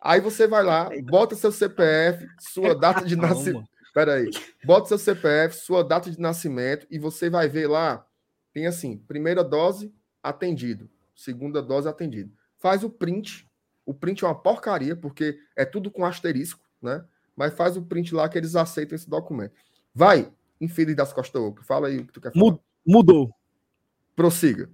Aí 0.00 0.20
você 0.20 0.46
vai 0.46 0.62
lá, 0.62 0.88
bota 1.04 1.34
seu 1.34 1.50
CPF, 1.50 2.26
sua 2.38 2.74
data 2.74 3.04
de 3.04 3.16
nascimento. 3.16 3.68
Espera 3.82 4.14
aí. 4.14 4.30
Bota 4.64 4.86
seu 4.86 4.98
CPF, 4.98 5.56
sua 5.56 5.82
data 5.82 6.10
de 6.10 6.20
nascimento 6.20 6.86
e 6.88 6.98
você 6.98 7.28
vai 7.28 7.48
ver 7.48 7.66
lá, 7.66 8.06
tem 8.52 8.66
assim, 8.66 8.96
primeira 8.96 9.42
dose 9.42 9.92
atendido, 10.22 10.88
segunda 11.16 11.60
dose 11.60 11.88
atendido. 11.88 12.32
Faz 12.58 12.84
o 12.84 12.90
print. 12.90 13.48
O 13.84 13.92
print 13.92 14.24
é 14.24 14.28
uma 14.28 14.40
porcaria 14.40 14.94
porque 14.94 15.38
é 15.56 15.64
tudo 15.64 15.90
com 15.90 16.04
asterisco, 16.04 16.60
né? 16.80 17.04
Mas 17.34 17.54
faz 17.54 17.76
o 17.76 17.82
print 17.82 18.14
lá 18.14 18.28
que 18.28 18.38
eles 18.38 18.54
aceitam 18.54 18.94
esse 18.94 19.08
documento. 19.08 19.54
Vai, 19.94 20.30
infeliz 20.60 20.94
das 20.94 21.12
costas 21.12 21.42
Fala 21.66 21.88
aí 21.88 21.98
o 21.98 22.06
que 22.06 22.12
tu 22.12 22.20
quer 22.20 22.32
falar. 22.32 22.44
Mudou. 22.86 23.34
Prossiga. 24.18 24.68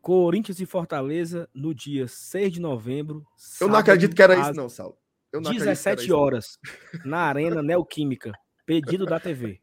Corinthians 0.00 0.58
e 0.58 0.66
Fortaleza 0.66 1.48
no 1.54 1.72
dia 1.72 2.08
6 2.08 2.54
de 2.54 2.60
novembro. 2.60 3.24
Eu 3.60 3.68
não 3.68 3.76
acredito 3.76 4.16
que 4.16 4.20
era 4.20 4.36
isso, 4.36 4.52
não, 4.52 4.68
Saulo. 4.68 4.98
Eu 5.32 5.40
não 5.40 5.52
17 5.52 6.12
horas, 6.12 6.58
na 7.04 7.18
Arena 7.18 7.62
Neoquímica. 7.62 8.32
Pedido 8.66 9.06
da 9.06 9.20
TV. 9.20 9.60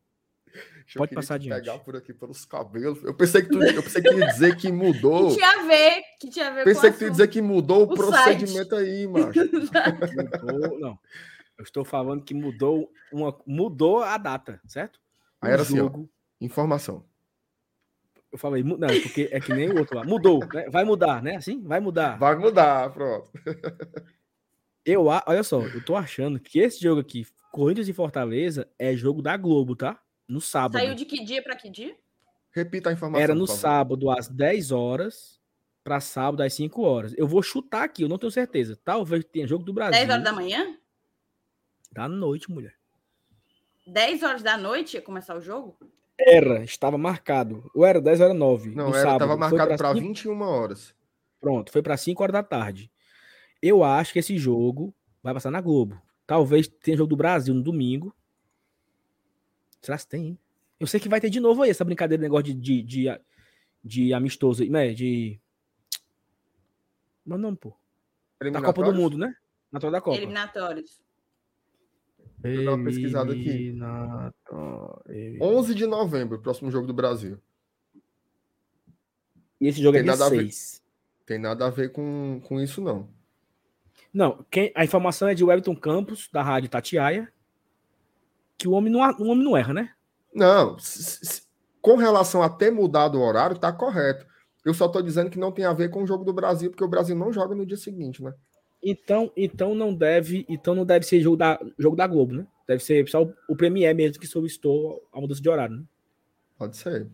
Pode 0.95 1.13
passar 1.13 1.35
adiante. 1.35 1.59
pegar 1.59 1.77
por 1.79 1.97
aqui 1.97 2.13
pelos 2.13 2.45
cabelos. 2.45 3.03
Eu 3.03 3.13
pensei 3.13 3.41
que 3.41 3.49
tu, 3.49 3.61
eu 3.61 3.83
pensei 3.83 4.01
que 4.01 4.13
ia 4.13 4.27
dizer 4.27 4.55
que 4.55 4.71
mudou. 4.71 5.27
Que 5.27 5.35
tinha 5.35 5.49
a 5.49 5.63
ver, 5.63 6.03
que 6.21 6.29
tinha 6.29 6.47
a 6.47 6.51
ver 6.51 6.63
Pensei 6.63 6.91
que 6.93 6.99
tu 6.99 7.03
ia 7.03 7.11
dizer 7.11 7.27
que 7.27 7.41
mudou 7.41 7.81
o, 7.81 7.83
o 7.83 7.95
procedimento 7.95 8.75
site. 8.77 8.89
aí, 8.89 9.07
macho. 9.07 9.39
mudou, 10.41 10.79
não. 10.79 10.99
Eu 11.57 11.63
estou 11.63 11.83
falando 11.83 12.23
que 12.23 12.33
mudou 12.33 12.89
uma 13.11 13.37
mudou 13.45 14.01
a 14.01 14.17
data, 14.17 14.61
certo? 14.65 15.01
Aí 15.41 15.51
o 15.51 15.53
era 15.53 15.63
jogo, 15.65 15.97
assim, 15.97 16.09
ó, 16.41 16.45
informação. 16.45 17.08
Eu 18.31 18.37
falei, 18.37 18.63
não, 18.63 18.77
porque 18.77 19.27
é 19.31 19.39
que 19.39 19.53
nem 19.53 19.69
o 19.69 19.79
outro 19.79 19.97
lá. 19.97 20.03
Mudou, 20.03 20.39
né? 20.53 20.69
vai 20.69 20.83
mudar, 20.83 21.21
né? 21.21 21.35
Assim? 21.35 21.61
Vai 21.63 21.79
mudar. 21.79 22.17
Vai 22.17 22.35
mudar, 22.35 22.91
pronto. 22.93 23.31
Eu, 24.85 25.05
olha 25.05 25.43
só, 25.43 25.61
eu 25.61 25.83
tô 25.83 25.95
achando 25.95 26.39
que 26.39 26.59
esse 26.59 26.81
jogo 26.81 27.01
aqui, 27.01 27.25
Corinthians 27.51 27.87
e 27.89 27.93
Fortaleza, 27.93 28.67
é 28.77 28.95
jogo 28.95 29.21
da 29.21 29.35
Globo, 29.35 29.75
tá? 29.75 29.99
No 30.27 30.39
sábado. 30.39 30.79
Saiu 30.79 30.95
de 30.95 31.05
que 31.05 31.23
dia 31.23 31.43
para 31.43 31.55
que 31.55 31.69
dia? 31.69 31.95
Repita 32.51 32.89
a 32.89 32.93
informação. 32.93 33.23
Era 33.23 33.35
no 33.35 33.45
sábado 33.45 34.09
às 34.09 34.27
10 34.27 34.71
horas 34.71 35.39
para 35.83 35.99
sábado 35.99 36.41
às 36.41 36.53
5 36.53 36.81
horas. 36.81 37.13
Eu 37.17 37.27
vou 37.27 37.41
chutar 37.41 37.83
aqui, 37.83 38.03
eu 38.03 38.09
não 38.09 38.17
tenho 38.17 38.31
certeza. 38.31 38.79
Talvez 38.83 39.25
tenha 39.25 39.47
jogo 39.47 39.63
do 39.63 39.73
Brasil. 39.73 39.99
10 39.99 40.09
horas 40.09 40.23
da 40.23 40.31
manhã? 40.31 40.77
Da 41.91 42.07
noite, 42.07 42.49
mulher. 42.51 42.75
10 43.87 44.23
horas 44.23 44.43
da 44.43 44.57
noite 44.57 44.95
ia 44.95 45.01
começar 45.01 45.35
o 45.35 45.41
jogo? 45.41 45.77
Era, 46.19 46.63
estava 46.63 46.97
marcado. 46.97 47.69
Ou 47.73 47.85
era 47.85 48.01
10 48.01 48.21
horas 48.21 48.35
9. 48.35 48.75
Não, 48.75 48.89
era, 48.89 49.13
estava 49.13 49.37
marcado 49.37 49.77
para 49.77 49.93
21 49.93 50.41
horas. 50.41 50.93
Pronto, 51.39 51.71
foi 51.71 51.81
para 51.81 51.95
5 51.95 52.21
horas 52.21 52.33
da 52.33 52.43
tarde. 52.43 52.91
Eu 53.61 53.83
acho 53.83 54.11
que 54.11 54.19
esse 54.19 54.37
jogo 54.37 54.93
vai 55.23 55.33
passar 55.33 55.49
na 55.49 55.61
Globo. 55.61 56.01
Talvez 56.27 56.67
tenha 56.67 56.97
jogo 56.97 57.09
do 57.09 57.15
Brasil 57.15 57.53
no 57.53 57.63
domingo. 57.63 58.13
Será 59.81 59.97
que 59.97 60.07
tem, 60.07 60.27
hein? 60.27 60.39
Eu 60.79 60.87
sei 60.87 60.99
que 60.99 61.09
vai 61.09 61.19
ter 61.19 61.29
de 61.29 61.39
novo 61.39 61.63
aí 61.63 61.69
essa 61.69 61.83
brincadeira, 61.83 62.21
negócio 62.21 62.45
de, 62.45 62.53
de, 62.53 62.83
de, 62.83 63.21
de 63.83 64.13
amistoso, 64.13 64.63
né? 64.69 64.93
De. 64.93 65.39
Mas 67.25 67.39
não, 67.39 67.55
pô. 67.55 67.73
Da 68.51 68.61
Copa 68.61 68.83
do 68.83 68.93
Mundo, 68.93 69.17
né? 69.17 69.33
Na 69.71 69.79
da 69.79 70.01
Copa. 70.01 70.17
Eliminatórios. 70.17 71.01
Vou 72.41 72.65
dar 72.65 72.73
uma 72.73 72.85
pesquisada 72.85 73.33
aqui. 73.33 73.77
11 75.41 75.75
de 75.75 75.85
novembro, 75.85 76.39
próximo 76.39 76.71
jogo 76.71 76.87
do 76.87 76.93
Brasil. 76.93 77.37
E 79.59 79.67
esse 79.67 79.81
jogo 79.81 79.97
é 79.97 80.01
Tem 80.01 80.09
é 80.09 80.15
dia 80.15 80.25
6. 80.25 80.83
Tem 81.25 81.37
nada 81.37 81.67
a 81.67 81.69
ver 81.69 81.91
com, 81.91 82.41
com 82.45 82.59
isso, 82.61 82.81
não. 82.81 83.09
Não, 84.13 84.43
quem, 84.49 84.71
a 84.73 84.83
informação 84.83 85.27
é 85.27 85.35
de 85.35 85.43
Wellington 85.43 85.75
Campos, 85.75 86.29
da 86.31 86.41
Rádio 86.41 86.69
Tatiaia, 86.69 87.31
que 88.57 88.67
o 88.67 88.71
homem 88.71 88.91
não, 88.91 89.01
o 89.01 89.27
homem 89.27 89.43
não 89.43 89.55
erra, 89.55 89.73
né? 89.73 89.93
Não, 90.33 90.77
com 91.81 91.95
relação 91.95 92.41
a 92.41 92.49
ter 92.49 92.71
mudado 92.71 93.17
o 93.17 93.21
horário, 93.21 93.57
tá 93.57 93.71
correto. 93.71 94.25
Eu 94.65 94.73
só 94.73 94.87
tô 94.87 95.01
dizendo 95.01 95.29
que 95.29 95.39
não 95.39 95.51
tem 95.51 95.65
a 95.65 95.73
ver 95.73 95.89
com 95.89 96.03
o 96.03 96.07
jogo 96.07 96.23
do 96.23 96.33
Brasil, 96.33 96.69
porque 96.69 96.83
o 96.83 96.89
Brasil 96.89 97.15
não 97.15 97.31
joga 97.31 97.55
no 97.55 97.65
dia 97.65 97.77
seguinte, 97.77 98.23
né? 98.23 98.33
Então, 98.81 99.31
então 99.35 99.75
não 99.75 99.93
deve, 99.93 100.45
então 100.47 100.73
não 100.73 100.85
deve 100.85 101.05
ser 101.05 101.19
jogo 101.19 101.37
da, 101.37 101.59
jogo 101.77 101.95
da 101.95 102.07
Globo, 102.07 102.33
né? 102.33 102.47
Deve 102.67 102.83
ser 102.83 103.07
só 103.09 103.23
o, 103.23 103.33
o 103.49 103.55
Premier 103.55 103.93
mesmo 103.93 104.19
que 104.19 104.27
solicitou 104.27 105.05
a 105.11 105.19
mudança 105.19 105.41
de 105.41 105.49
horário, 105.49 105.77
né? 105.77 105.83
Pode 106.57 106.77
ser. 106.77 107.07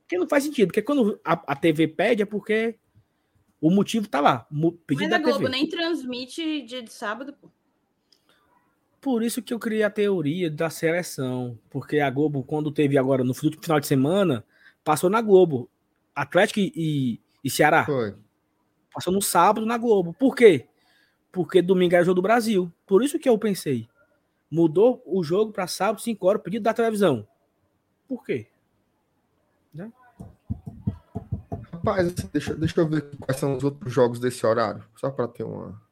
Porque 0.00 0.18
não 0.18 0.28
faz 0.28 0.44
sentido, 0.44 0.68
porque 0.68 0.82
quando 0.82 1.18
a, 1.24 1.32
a 1.32 1.56
TV 1.56 1.88
pede 1.88 2.22
é 2.22 2.26
porque 2.26 2.76
o 3.60 3.70
motivo 3.70 4.08
tá 4.08 4.20
lá. 4.20 4.46
Mas 4.50 5.12
a 5.12 5.18
Globo 5.18 5.38
TV. 5.38 5.48
nem 5.50 5.68
transmite 5.68 6.62
dia 6.62 6.82
de 6.82 6.92
sábado, 6.92 7.32
pô. 7.32 7.48
Por 9.00 9.22
isso 9.22 9.42
que 9.42 9.52
eu 9.52 9.58
criei 9.58 9.82
a 9.82 9.90
teoria 9.90 10.50
da 10.50 10.70
seleção, 10.70 11.58
porque 11.68 12.00
a 12.00 12.08
Globo, 12.08 12.42
quando 12.42 12.72
teve 12.72 12.96
agora 12.96 13.22
no 13.22 13.34
final 13.34 13.78
de 13.78 13.86
semana, 13.86 14.44
passou 14.82 15.10
na 15.10 15.20
Globo. 15.20 15.68
Atlético 16.14 16.60
e, 16.60 17.20
e 17.42 17.50
Ceará. 17.50 17.84
Foi. 17.84 18.14
Passou 18.92 19.12
no 19.12 19.20
sábado 19.20 19.66
na 19.66 19.76
Globo. 19.76 20.14
Por 20.14 20.34
quê? 20.34 20.68
Porque 21.34 21.60
domingo 21.60 21.96
era 21.96 22.04
jogo 22.04 22.14
do 22.14 22.22
Brasil. 22.22 22.72
Por 22.86 23.02
isso 23.02 23.18
que 23.18 23.28
eu 23.28 23.36
pensei. 23.36 23.88
Mudou 24.48 25.02
o 25.04 25.24
jogo 25.24 25.50
para 25.52 25.66
sábado, 25.66 26.00
5 26.00 26.24
horas, 26.24 26.42
pedido 26.42 26.62
da 26.62 26.72
televisão. 26.72 27.26
Por 28.06 28.24
quê? 28.24 28.46
Né? 29.74 29.92
Rapaz, 31.72 32.14
deixa, 32.32 32.54
deixa 32.54 32.80
eu 32.80 32.88
ver 32.88 33.10
quais 33.18 33.40
são 33.40 33.56
os 33.56 33.64
outros 33.64 33.92
jogos 33.92 34.20
desse 34.20 34.46
horário, 34.46 34.84
só 34.94 35.10
para 35.10 35.26
ter 35.26 35.42
uma, 35.42 35.82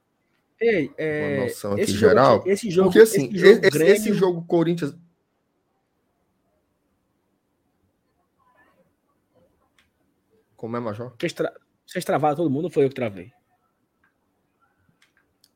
Ei, 0.61 0.93
é, 0.97 1.35
uma 1.35 1.45
noção 1.47 1.73
aqui 1.73 1.87
geral. 1.87 2.37
Aqui, 2.37 2.51
esse 2.51 2.71
jogo, 2.71 2.89
porque 2.89 3.01
assim, 3.01 3.27
esse 3.27 3.39
jogo, 3.39 3.67
esse, 3.67 3.71
Grêmio... 3.71 3.95
esse 3.95 4.15
jogo 4.15 4.45
Corinthians. 4.45 4.97
Como 10.57 10.77
é, 10.77 10.81
Major? 10.81 11.13
Vocês, 11.19 11.33
tra... 11.33 11.53
Vocês 11.85 12.05
travaram 12.05 12.37
todo 12.37 12.49
mundo 12.49 12.67
ou 12.67 12.71
foi 12.71 12.85
eu 12.85 12.89
que 12.89 12.95
travei? 12.95 13.33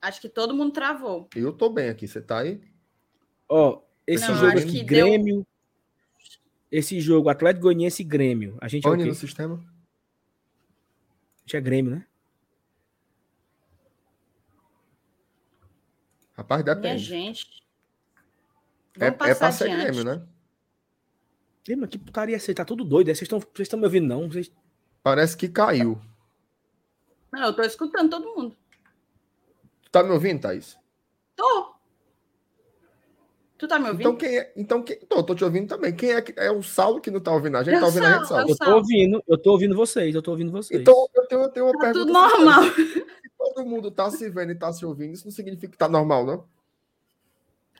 Acho 0.00 0.20
que 0.20 0.28
todo 0.28 0.54
mundo 0.54 0.72
travou. 0.72 1.28
Eu 1.34 1.52
tô 1.52 1.68
bem 1.68 1.88
aqui, 1.88 2.06
você 2.06 2.20
tá 2.20 2.40
aí? 2.40 2.60
Ó, 3.48 3.82
esse 4.06 4.28
Não, 4.28 4.36
jogo 4.36 4.58
aqui, 4.58 4.84
Grêmio. 4.84 5.36
Deu... 5.36 5.46
Esse 6.70 7.00
jogo, 7.00 7.28
Atlético 7.28 7.62
Goianiense 7.62 8.02
e 8.02 8.04
Grêmio. 8.04 8.58
A 8.60 8.68
gente 8.68 8.86
Onde 8.86 9.04
é 9.04 9.06
no 9.06 9.14
sistema? 9.14 9.56
A 9.56 11.40
gente 11.40 11.56
é 11.56 11.60
Grêmio, 11.60 11.92
né? 11.92 12.06
Rapaz, 16.34 16.64
depende. 16.64 16.86
Minha 16.86 16.98
gente. 16.98 17.64
É, 19.00 19.06
é 19.06 19.10
pra 19.10 19.52
ser 19.52 19.70
Grêmio, 19.70 20.04
né? 20.04 20.26
Lembra 21.66 21.88
que 21.88 21.98
putaria 21.98 22.38
ser? 22.38 22.54
Tá 22.54 22.64
tudo 22.64 22.84
doido. 22.84 23.06
Vocês 23.08 23.28
estão 23.58 23.78
me 23.78 23.86
ouvindo, 23.86 24.06
não? 24.06 24.28
Vocês... 24.28 24.52
Parece 25.02 25.36
que 25.36 25.48
caiu. 25.48 26.00
Não, 27.32 27.44
eu 27.44 27.52
tô 27.54 27.62
escutando 27.62 28.10
todo 28.10 28.36
mundo. 28.36 28.56
Tá 29.96 30.02
me 30.02 30.10
ouvindo, 30.10 30.42
Thaís? 30.42 30.78
Tô. 31.34 31.74
Tu 33.56 33.66
tá 33.66 33.78
me 33.78 33.88
ouvindo? 33.88 34.00
Então 34.02 34.16
quem 34.16 34.38
é? 34.38 34.52
Então 34.54 34.82
quem? 34.82 34.98
Tô, 34.98 35.22
tô 35.22 35.34
te 35.34 35.42
ouvindo 35.42 35.66
também. 35.66 35.96
Quem 35.96 36.10
é 36.10 36.20
que 36.20 36.38
é 36.38 36.50
o 36.50 36.62
Saulo 36.62 37.00
que 37.00 37.10
não 37.10 37.18
tá 37.18 37.32
ouvindo 37.32 37.56
a 37.56 37.62
gente? 37.62 37.80
tá 37.80 37.86
ouvindo 37.86 38.04
a 38.04 38.12
gente, 38.12 38.28
Saulo? 38.28 38.50
Eu 38.50 38.56
tô 38.58 38.74
ouvindo, 38.74 39.24
eu 39.26 39.38
tô 39.38 39.52
ouvindo 39.52 39.74
vocês, 39.74 40.14
eu 40.14 40.20
tô 40.20 40.32
ouvindo 40.32 40.52
vocês. 40.52 40.82
Então 40.82 41.08
eu 41.14 41.26
tenho, 41.26 41.40
eu 41.40 41.48
tenho 41.48 41.64
uma 41.64 41.72
tá 41.72 41.78
pergunta. 41.78 42.04
tudo 42.04 42.12
normal. 42.12 42.62
Se 42.64 43.06
todo 43.38 43.64
mundo 43.64 43.90
tá 43.90 44.10
se 44.10 44.28
vendo 44.28 44.52
e 44.52 44.54
tá 44.54 44.70
se 44.70 44.84
ouvindo, 44.84 45.14
isso 45.14 45.24
não 45.24 45.32
significa 45.32 45.72
que 45.72 45.78
tá 45.78 45.88
normal, 45.88 46.26
não? 46.26 46.44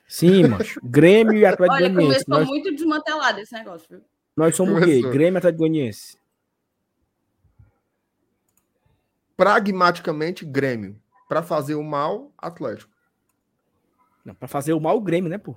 Sim, 0.07 0.47
macho. 0.47 0.79
Grêmio 0.83 1.37
e 1.37 1.45
Atlético 1.45 1.75
Olha, 1.75 1.89
Goianiense. 1.89 2.25
começou 2.25 2.39
Nós, 2.39 2.47
muito 2.47 2.73
desmantelado 2.73 3.39
esse 3.41 3.53
negócio, 3.53 3.87
viu? 3.87 4.01
nós 4.35 4.55
somos 4.55 4.73
o 4.73 4.79
quê? 4.79 4.85
Começou. 4.85 5.11
Grêmio 5.11 5.35
e 5.35 5.37
Atlético 5.37 5.59
Goianiense. 5.59 6.17
Pragmaticamente, 9.35 10.43
Grêmio. 10.43 10.99
Pra 11.27 11.43
fazer 11.43 11.75
o 11.75 11.83
mal, 11.83 12.31
Atlético. 12.37 12.91
Não, 14.23 14.33
pra 14.35 14.47
fazer 14.47 14.73
o 14.73 14.79
mal 14.79 14.97
o 14.97 15.01
Grêmio, 15.01 15.29
né, 15.29 15.37
pô? 15.37 15.55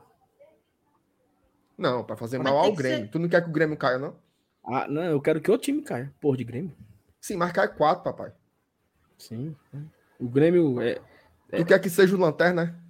Não, 1.76 2.04
pra 2.04 2.16
fazer 2.16 2.38
Mas 2.38 2.52
mal 2.52 2.58
ao 2.58 2.72
Grêmio. 2.72 3.04
ser- 3.06 3.10
Tu 3.10 3.18
não 3.18 3.28
quer 3.28 3.42
que 3.42 3.48
o 3.48 3.52
Grêmio 3.52 3.76
caia, 3.76 3.98
não? 3.98 4.16
Ah, 4.64 4.86
não, 4.86 5.02
eu 5.02 5.20
quero 5.20 5.40
que 5.40 5.50
o 5.50 5.56
time 5.58 5.82
caia. 5.82 6.12
Porra 6.20 6.36
de 6.36 6.44
Grêmio. 6.44 6.76
Sim, 7.20 7.36
mas 7.36 7.52
cai 7.52 7.68
quatro, 7.74 8.04
papai. 8.04 8.32
Sim. 9.18 9.56
O 10.18 10.28
Grêmio 10.28 10.80
é. 10.80 11.00
Tu 11.56 11.64
quer 11.64 11.78
que 11.80 11.90
seja 11.90 12.14
o 12.14 12.18
lanterna, 12.18 12.64
né? 12.66 12.80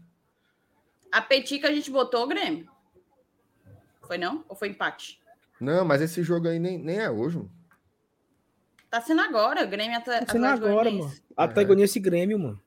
A 1.12 1.22
Petica 1.22 1.68
a 1.68 1.72
gente 1.72 1.90
botou 1.90 2.24
o 2.24 2.28
Grêmio. 2.28 2.68
Foi 4.02 4.18
não? 4.18 4.44
Ou 4.48 4.56
foi 4.56 4.68
empate? 4.68 5.20
Não, 5.60 5.84
mas 5.84 6.00
esse 6.00 6.22
jogo 6.22 6.48
aí 6.48 6.58
nem, 6.58 6.78
nem 6.78 6.98
é 6.98 7.10
hoje, 7.10 7.36
mano. 7.38 7.50
Tá 8.90 9.00
sendo 9.00 9.20
agora, 9.20 9.64
o 9.64 9.68
Grêmio 9.68 9.96
Atle- 9.96 10.20
Tá 10.26 10.32
sendo 10.32 10.44
Atlético 10.46 10.66
agora, 10.68 10.90
mano. 10.90 11.12
Atlético 11.36 11.66
Goianiense 11.68 11.98
e 11.98 12.02
Grêmio, 12.02 12.38
mano. 12.38 12.60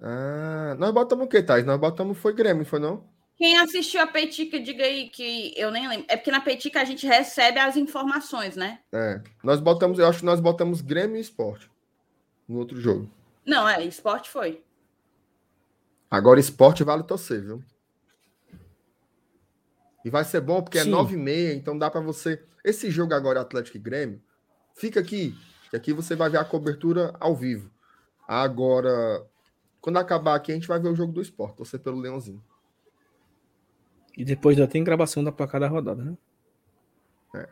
Ah, 0.00 0.76
nós 0.78 0.92
botamos 0.92 1.26
o 1.26 1.28
quê, 1.28 1.42
Thais? 1.42 1.64
Nós 1.64 1.80
botamos 1.80 2.18
foi 2.18 2.34
Grêmio, 2.34 2.64
foi 2.64 2.78
não? 2.78 3.04
Quem 3.36 3.58
assistiu 3.58 4.00
a 4.00 4.06
Petica, 4.06 4.58
diga 4.58 4.84
aí 4.84 5.10
que 5.10 5.52
eu 5.56 5.70
nem 5.70 5.86
lembro. 5.86 6.06
É 6.08 6.16
porque 6.16 6.30
na 6.30 6.40
Petica 6.40 6.80
a 6.80 6.84
gente 6.84 7.06
recebe 7.06 7.58
as 7.58 7.76
informações, 7.76 8.56
né? 8.56 8.80
É. 8.92 9.20
Nós 9.42 9.60
botamos, 9.60 9.98
eu 9.98 10.06
acho 10.06 10.20
que 10.20 10.24
nós 10.24 10.40
botamos 10.40 10.80
Grêmio 10.80 11.16
e 11.16 11.20
Esporte 11.20 11.70
no 12.48 12.58
outro 12.58 12.80
jogo. 12.80 13.10
Não, 13.44 13.68
é, 13.68 13.84
esporte 13.84 14.30
foi. 14.30 14.62
Agora 16.10 16.40
esporte 16.40 16.82
vale 16.82 17.02
torcer, 17.02 17.42
viu? 17.42 17.62
E 20.04 20.10
vai 20.10 20.24
ser 20.24 20.40
bom 20.40 20.62
porque 20.62 20.80
Sim. 20.80 20.88
é 20.88 20.90
9 20.90 21.14
e 21.14 21.16
meia, 21.16 21.52
então 21.52 21.76
dá 21.76 21.90
pra 21.90 22.00
você. 22.00 22.42
Esse 22.64 22.90
jogo 22.90 23.12
agora, 23.12 23.40
Atlético 23.40 23.76
e 23.76 23.80
Grêmio, 23.80 24.22
fica 24.74 25.00
aqui, 25.00 25.36
que 25.68 25.76
aqui 25.76 25.92
você 25.92 26.14
vai 26.14 26.30
ver 26.30 26.38
a 26.38 26.44
cobertura 26.44 27.14
ao 27.18 27.34
vivo. 27.34 27.70
Agora, 28.26 29.26
quando 29.80 29.98
acabar 29.98 30.34
aqui, 30.34 30.52
a 30.52 30.54
gente 30.54 30.68
vai 30.68 30.78
ver 30.80 30.88
o 30.88 30.96
jogo 30.96 31.12
do 31.12 31.20
esporte, 31.20 31.56
torcer 31.56 31.80
pelo 31.80 32.00
Leãozinho. 32.00 32.42
E 34.16 34.24
depois 34.24 34.56
ainda 34.56 34.70
tem 34.70 34.82
gravação 34.82 35.22
da 35.22 35.30
placa 35.30 35.60
da 35.60 35.68
rodada, 35.68 36.02
né? 36.02 36.16
É. 37.34 37.48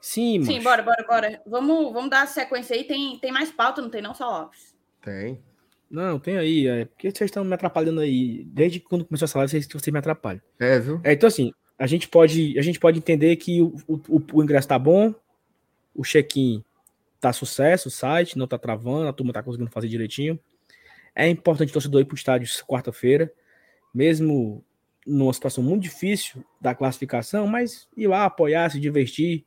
Sim, 0.00 0.38
mano. 0.38 0.50
Sim, 0.50 0.62
bora, 0.62 0.82
bora, 0.82 1.04
bora. 1.06 1.42
Vamos, 1.46 1.92
vamos 1.92 2.10
dar 2.10 2.22
a 2.22 2.26
sequência 2.26 2.74
aí. 2.74 2.84
Tem, 2.84 3.18
tem 3.18 3.30
mais 3.30 3.50
pauta, 3.50 3.82
não 3.82 3.90
tem 3.90 4.00
não, 4.00 4.14
só 4.14 4.30
Lopes? 4.30 4.74
Tem. 5.02 5.42
Não, 5.90 6.18
tem 6.18 6.38
aí. 6.38 6.66
É 6.66 6.84
porque 6.86 7.10
vocês 7.10 7.28
estão 7.28 7.44
me 7.44 7.52
atrapalhando 7.52 8.00
aí. 8.00 8.44
Desde 8.44 8.80
quando 8.80 9.04
começou 9.04 9.26
essa 9.26 9.38
live, 9.38 9.50
vocês, 9.50 9.66
vocês 9.66 9.92
me 9.92 9.98
atrapalham. 9.98 10.40
É, 10.58 10.78
viu? 10.78 11.00
É, 11.04 11.12
então, 11.12 11.26
assim, 11.26 11.52
a 11.78 11.86
gente 11.86 12.08
pode, 12.08 12.58
a 12.58 12.62
gente 12.62 12.80
pode 12.80 12.98
entender 12.98 13.36
que 13.36 13.60
o, 13.60 13.74
o, 13.86 14.22
o 14.32 14.42
ingresso 14.42 14.68
tá 14.68 14.78
bom, 14.78 15.14
o 15.94 16.02
check-in 16.02 16.64
tá 17.20 17.32
sucesso, 17.32 17.88
o 17.88 17.90
site 17.90 18.38
não 18.38 18.46
tá 18.46 18.56
travando, 18.56 19.08
a 19.08 19.12
turma 19.12 19.32
tá 19.32 19.42
conseguindo 19.42 19.70
fazer 19.70 19.88
direitinho. 19.88 20.38
É 21.20 21.28
importante 21.28 21.68
o 21.68 21.72
torcedor 21.74 22.00
ir 22.00 22.06
pro 22.06 22.16
estádio 22.16 22.48
quarta-feira, 22.64 23.30
mesmo 23.92 24.64
numa 25.06 25.34
situação 25.34 25.62
muito 25.62 25.82
difícil 25.82 26.42
da 26.58 26.74
classificação, 26.74 27.46
mas 27.46 27.86
ir 27.94 28.06
lá 28.06 28.24
apoiar, 28.24 28.70
se 28.70 28.80
divertir, 28.80 29.44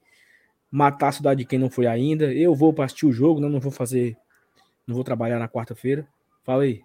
matar 0.70 1.08
a 1.08 1.14
cidade 1.14 1.40
de 1.40 1.46
quem 1.46 1.58
não 1.58 1.72
foi 1.72 1.88
ainda. 1.88 2.32
Eu 2.32 2.54
vou 2.54 2.72
para 2.72 2.86
assistir 2.86 3.08
o 3.08 3.12
jogo, 3.12 3.40
né? 3.40 3.50
não 3.50 3.60
vou 3.60 3.72
fazer, 3.72 4.16
não 4.86 4.94
vou 4.94 5.04
trabalhar 5.04 5.40
na 5.40 5.50
quarta-feira. 5.50 6.08
Fala 6.44 6.62
aí. 6.62 6.84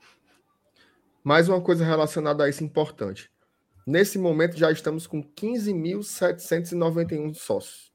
Mais 1.23 1.51
uma 1.51 1.61
coisa 1.61 1.85
relacionada 1.85 2.45
a 2.45 2.49
isso 2.49 2.65
importante. 2.65 3.31
Nesse 3.87 4.19
momento 4.19 4.57
já 4.57 4.73
estamos 4.73 5.07
com 5.07 5.23
15.791 5.23 7.35
sócios. 7.35 7.93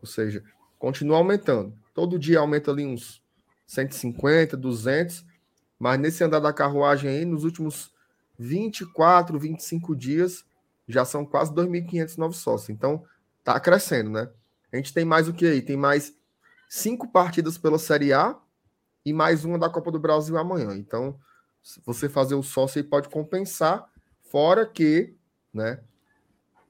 Ou 0.00 0.08
seja, 0.08 0.42
continua 0.80 1.18
aumentando. 1.18 1.72
Todo 1.94 2.18
dia 2.18 2.40
aumenta 2.40 2.72
ali 2.72 2.84
uns 2.84 3.22
150, 3.68 4.56
200, 4.56 5.30
mas 5.82 5.98
nesse 5.98 6.22
andar 6.22 6.38
da 6.38 6.52
carruagem 6.52 7.10
aí, 7.10 7.24
nos 7.24 7.42
últimos 7.42 7.92
24, 8.38 9.36
25 9.36 9.96
dias, 9.96 10.44
já 10.86 11.04
são 11.04 11.26
quase 11.26 11.52
2.500 11.52 12.18
novos 12.18 12.36
sócios. 12.36 12.70
Então, 12.70 13.04
tá 13.42 13.58
crescendo, 13.58 14.08
né? 14.08 14.30
A 14.72 14.76
gente 14.76 14.94
tem 14.94 15.04
mais 15.04 15.26
o 15.26 15.32
que 15.32 15.44
aí? 15.44 15.60
Tem 15.60 15.76
mais 15.76 16.16
cinco 16.68 17.08
partidas 17.08 17.58
pela 17.58 17.80
Série 17.80 18.12
A 18.12 18.38
e 19.04 19.12
mais 19.12 19.44
uma 19.44 19.58
da 19.58 19.68
Copa 19.68 19.90
do 19.90 19.98
Brasil 19.98 20.38
amanhã. 20.38 20.72
Então, 20.76 21.18
você 21.84 22.08
fazer 22.08 22.36
o 22.36 22.44
sócio 22.44 22.80
aí 22.80 22.84
pode 22.84 23.08
compensar, 23.08 23.84
fora 24.30 24.64
que, 24.64 25.16
né, 25.52 25.80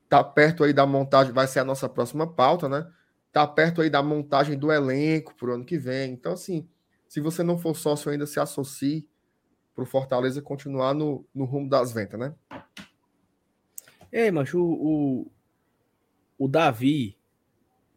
tá 0.08 0.24
perto 0.24 0.64
aí 0.64 0.72
da 0.72 0.86
montagem, 0.86 1.34
vai 1.34 1.46
ser 1.46 1.58
a 1.58 1.64
nossa 1.64 1.86
próxima 1.86 2.26
pauta, 2.26 2.66
né? 2.66 2.90
Tá 3.30 3.46
perto 3.46 3.82
aí 3.82 3.90
da 3.90 4.02
montagem 4.02 4.58
do 4.58 4.72
elenco 4.72 5.34
pro 5.34 5.52
ano 5.52 5.66
que 5.66 5.76
vem. 5.76 6.14
Então, 6.14 6.32
assim, 6.32 6.66
se 7.12 7.20
você 7.20 7.42
não 7.42 7.58
for 7.58 7.76
sócio 7.76 8.10
ainda, 8.10 8.26
se 8.26 8.40
associe 8.40 9.06
pro 9.74 9.84
Fortaleza 9.84 10.40
continuar 10.40 10.94
no, 10.94 11.26
no 11.34 11.44
rumo 11.44 11.68
das 11.68 11.92
ventas, 11.92 12.18
né? 12.18 12.34
Ei, 14.10 14.30
macho, 14.30 14.58
o, 14.58 15.26
o, 15.26 15.30
o 16.38 16.48
Davi, 16.48 17.14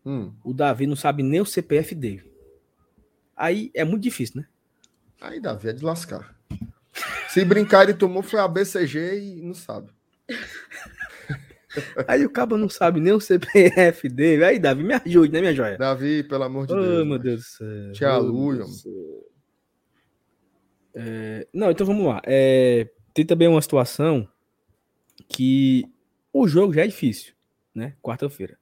Hum, 0.05 0.33
o 0.43 0.53
Davi 0.53 0.85
não 0.85 0.97
sabe 0.97 1.23
nem 1.23 1.39
o 1.39 1.45
CPF 1.45 1.95
dele. 1.95 2.29
Aí 3.37 3.71
é 3.73 3.85
muito 3.85 4.03
difícil, 4.03 4.41
né? 4.41 4.47
aí, 5.21 5.39
Davi, 5.39 5.69
é 5.69 5.73
de 5.73 5.85
lascar. 5.85 6.35
Se 7.29 7.45
brincar, 7.45 7.83
ele 7.83 7.93
tomou 7.93 8.21
foi 8.21 8.41
a 8.41 8.47
BCG 8.49 9.17
e 9.17 9.41
não 9.41 9.53
sabe. 9.53 9.93
Aí 12.07 12.25
o 12.25 12.29
cabo 12.29 12.57
não 12.57 12.69
sabe 12.69 12.99
nem 12.99 13.13
o 13.13 13.19
CPF 13.19 14.09
dele. 14.09 14.43
Aí, 14.45 14.59
Davi, 14.59 14.83
me 14.83 14.93
ajude, 14.93 15.31
né, 15.31 15.41
minha 15.41 15.53
joia? 15.53 15.77
Davi, 15.77 16.23
pelo 16.23 16.43
amor 16.43 16.67
de 16.67 16.73
oh, 16.73 16.81
Deus. 16.81 17.07
meu? 17.07 17.19
Deus 17.19 17.39
do 17.39 17.43
céu. 17.43 17.91
Te 17.91 18.05
aluia. 18.05 18.65
É, 20.93 21.47
não, 21.53 21.71
então 21.71 21.85
vamos 21.85 22.05
lá. 22.05 22.21
É, 22.25 22.89
tem 23.13 23.25
também 23.25 23.47
uma 23.47 23.61
situação 23.61 24.27
que 25.27 25.85
o 26.31 26.47
jogo 26.47 26.73
já 26.73 26.83
é 26.83 26.87
difícil, 26.87 27.33
né? 27.73 27.95
Quarta-feira. 28.01 28.57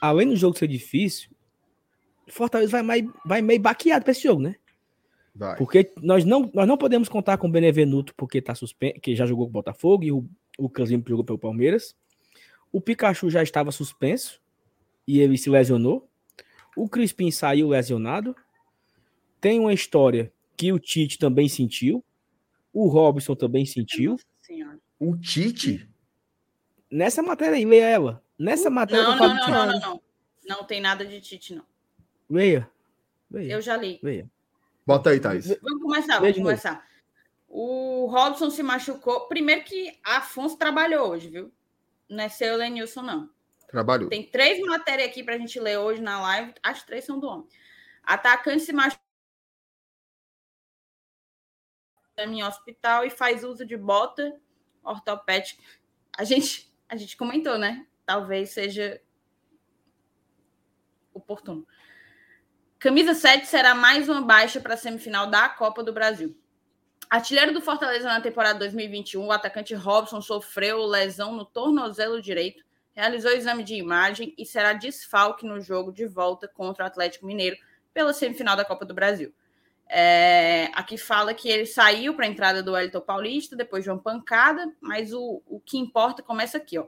Além 0.00 0.28
do 0.28 0.36
jogo 0.36 0.58
ser 0.58 0.68
difícil, 0.68 1.30
Fortaleza 2.28 2.70
vai, 2.70 2.82
mais, 2.82 3.04
vai 3.24 3.42
meio 3.42 3.60
baqueado 3.60 4.04
pra 4.04 4.12
esse 4.12 4.22
jogo, 4.22 4.42
né? 4.42 4.56
Vai. 5.34 5.56
Porque 5.56 5.92
nós 6.02 6.24
não, 6.24 6.50
nós 6.52 6.66
não 6.66 6.76
podemos 6.76 7.08
contar 7.08 7.38
com 7.38 7.46
o 7.46 7.50
Benevenuto, 7.50 8.14
porque 8.16 8.42
tá 8.42 8.54
suspenso, 8.54 9.00
que 9.00 9.14
já 9.14 9.24
jogou 9.24 9.46
com 9.46 9.50
o 9.50 9.52
Botafogo, 9.52 10.04
e 10.04 10.12
o, 10.12 10.28
o 10.58 10.68
Casimiro 10.68 11.08
jogou 11.08 11.24
pelo 11.24 11.38
Palmeiras. 11.38 11.96
O 12.72 12.80
Pikachu 12.80 13.30
já 13.30 13.42
estava 13.42 13.72
suspenso 13.72 14.40
e 15.06 15.20
ele 15.20 15.38
se 15.38 15.48
lesionou. 15.48 16.08
O 16.76 16.88
Crispim 16.88 17.30
saiu 17.30 17.68
lesionado. 17.68 18.36
Tem 19.40 19.58
uma 19.58 19.72
história 19.72 20.32
que 20.56 20.72
o 20.72 20.78
Tite 20.78 21.18
também 21.18 21.48
sentiu. 21.48 22.04
O 22.72 22.86
Robson 22.88 23.34
também 23.34 23.64
sentiu. 23.64 24.16
O 24.98 25.16
Tite? 25.16 25.88
Nessa 26.90 27.22
matéria 27.22 27.56
aí, 27.56 27.64
leia 27.64 27.88
ela. 27.88 28.24
Nessa 28.38 28.70
matéria 28.70 29.02
Não, 29.02 29.16
não, 29.16 29.28
não, 29.28 29.48
não, 29.48 29.66
não, 29.66 29.80
não. 29.80 30.02
Não 30.46 30.64
tem 30.64 30.80
nada 30.80 31.04
de 31.04 31.20
Tite, 31.20 31.54
não. 31.54 31.64
Leia. 32.28 32.70
Leia. 33.30 33.52
Eu 33.52 33.60
já 33.60 33.76
li. 33.76 33.98
Leia. 34.02 34.30
Bota 34.86 35.10
aí, 35.10 35.20
Thaís. 35.20 35.46
Vamos 35.60 35.82
começar, 35.82 36.18
vamos 36.18 36.36
começar. 36.36 36.86
O 37.48 38.06
Robson 38.06 38.50
se 38.50 38.62
machucou. 38.62 39.28
Primeiro 39.28 39.64
que 39.64 39.98
Afonso 40.04 40.56
trabalhou 40.56 41.10
hoje, 41.10 41.28
viu? 41.28 41.52
Não 42.08 42.24
é 42.24 42.28
seu 42.28 42.56
Lenilson, 42.56 43.02
não. 43.02 43.30
Trabalhou. 43.68 44.08
Tem 44.08 44.24
três 44.24 44.58
matérias 44.60 45.08
aqui 45.08 45.22
pra 45.22 45.36
gente 45.36 45.60
ler 45.60 45.78
hoje 45.78 46.00
na 46.00 46.20
live. 46.20 46.54
As 46.62 46.82
três 46.82 47.04
são 47.04 47.20
do 47.20 47.26
homem. 47.26 47.46
Atacante 48.02 48.62
se 48.62 48.72
machucou 48.72 49.02
em 52.16 52.42
hospital 52.42 53.04
e 53.04 53.10
faz 53.10 53.44
uso 53.44 53.64
de 53.64 53.76
bota 53.76 54.40
ortopédica. 54.82 55.62
A 56.16 56.24
gente, 56.24 56.72
a 56.88 56.96
gente 56.96 57.16
comentou, 57.16 57.58
né? 57.58 57.86
Talvez 58.04 58.50
seja 58.50 59.00
oportuno. 61.12 61.66
Camisa 62.78 63.12
7 63.12 63.46
será 63.46 63.74
mais 63.74 64.08
uma 64.08 64.22
baixa 64.22 64.60
para 64.60 64.74
a 64.74 64.76
semifinal 64.76 65.28
da 65.28 65.48
Copa 65.48 65.82
do 65.82 65.92
Brasil. 65.92 66.36
Artilheiro 67.10 67.54
do 67.54 67.62
Fortaleza 67.62 68.06
na 68.06 68.20
temporada 68.20 68.58
2021, 68.58 69.24
o 69.24 69.32
atacante 69.32 69.74
Robson 69.74 70.20
sofreu 70.20 70.84
lesão 70.84 71.34
no 71.34 71.44
tornozelo 71.44 72.20
direito, 72.20 72.62
realizou 72.92 73.30
exame 73.30 73.64
de 73.64 73.74
imagem 73.74 74.34
e 74.36 74.44
será 74.44 74.74
desfalque 74.74 75.46
no 75.46 75.58
jogo 75.58 75.90
de 75.90 76.04
volta 76.04 76.46
contra 76.46 76.84
o 76.84 76.86
Atlético 76.86 77.24
Mineiro 77.24 77.56
pela 77.94 78.12
semifinal 78.12 78.56
da 78.56 78.64
Copa 78.64 78.84
do 78.84 78.92
Brasil. 78.92 79.32
É, 79.88 80.70
aqui 80.74 80.98
fala 80.98 81.32
que 81.32 81.48
ele 81.48 81.64
saiu 81.64 82.12
para 82.14 82.26
a 82.26 82.28
entrada 82.28 82.62
do 82.62 82.72
Wellington 82.72 83.00
Paulista 83.00 83.56
depois 83.56 83.82
de 83.82 83.90
uma 83.90 83.98
pancada, 83.98 84.70
mas 84.78 85.14
o, 85.14 85.42
o 85.46 85.58
que 85.60 85.78
importa 85.78 86.22
começa 86.22 86.58
aqui, 86.58 86.78
ó. 86.78 86.86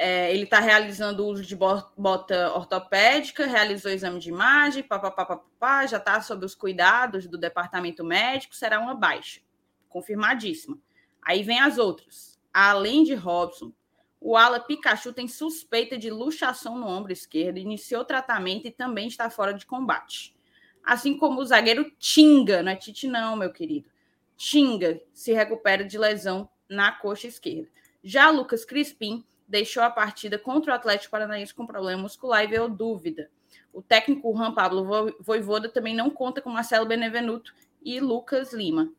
É, 0.00 0.32
ele 0.32 0.44
está 0.44 0.60
realizando 0.60 1.26
uso 1.26 1.44
de 1.44 1.56
bota 1.56 2.52
ortopédica, 2.54 3.46
realizou 3.46 3.90
exame 3.90 4.20
de 4.20 4.28
imagem, 4.28 4.84
papapá, 4.84 5.26
papapá, 5.26 5.86
já 5.86 5.96
está 5.96 6.20
sob 6.22 6.46
os 6.46 6.54
cuidados 6.54 7.26
do 7.26 7.36
departamento 7.36 8.04
médico, 8.04 8.54
será 8.54 8.78
uma 8.78 8.94
baixa, 8.94 9.40
confirmadíssima. 9.88 10.78
Aí 11.20 11.42
vem 11.42 11.58
as 11.58 11.78
outras. 11.78 12.38
Além 12.54 13.02
de 13.02 13.14
Robson, 13.14 13.72
o 14.20 14.36
ala 14.36 14.60
Pikachu 14.60 15.12
tem 15.12 15.26
suspeita 15.26 15.98
de 15.98 16.10
luxação 16.10 16.78
no 16.78 16.86
ombro 16.86 17.12
esquerdo, 17.12 17.58
iniciou 17.58 18.04
tratamento 18.04 18.66
e 18.66 18.70
também 18.70 19.08
está 19.08 19.28
fora 19.28 19.52
de 19.52 19.66
combate. 19.66 20.36
Assim 20.84 21.16
como 21.16 21.40
o 21.40 21.44
zagueiro 21.44 21.90
Tinga, 21.98 22.62
não 22.62 22.72
é 22.72 22.76
Tite 22.76 23.06
não, 23.06 23.36
meu 23.36 23.52
querido. 23.52 23.88
Tinga 24.36 25.00
se 25.12 25.32
recupera 25.32 25.84
de 25.84 25.98
lesão 25.98 26.48
na 26.68 26.92
coxa 26.92 27.26
esquerda. 27.26 27.68
Já 28.02 28.30
Lucas 28.30 28.64
Crispim 28.64 29.24
deixou 29.48 29.82
a 29.82 29.90
partida 29.90 30.38
contra 30.38 30.72
o 30.72 30.74
Atlético 30.74 31.10
Paranaense 31.10 31.54
com 31.54 31.66
problema 31.66 32.02
muscular 32.02 32.44
e 32.44 32.48
veio 32.48 32.68
dúvida. 32.68 33.30
O 33.72 33.80
técnico 33.80 34.32
Juan 34.36 34.52
Pablo 34.52 35.14
Voivoda 35.20 35.68
também 35.68 35.94
não 35.94 36.10
conta 36.10 36.42
com 36.42 36.50
Marcelo 36.50 36.86
Benevenuto 36.86 37.54
e 37.82 37.98
Lucas 37.98 38.52
Lima. 38.52 38.92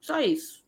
Só 0.00 0.20
isso. 0.20 0.64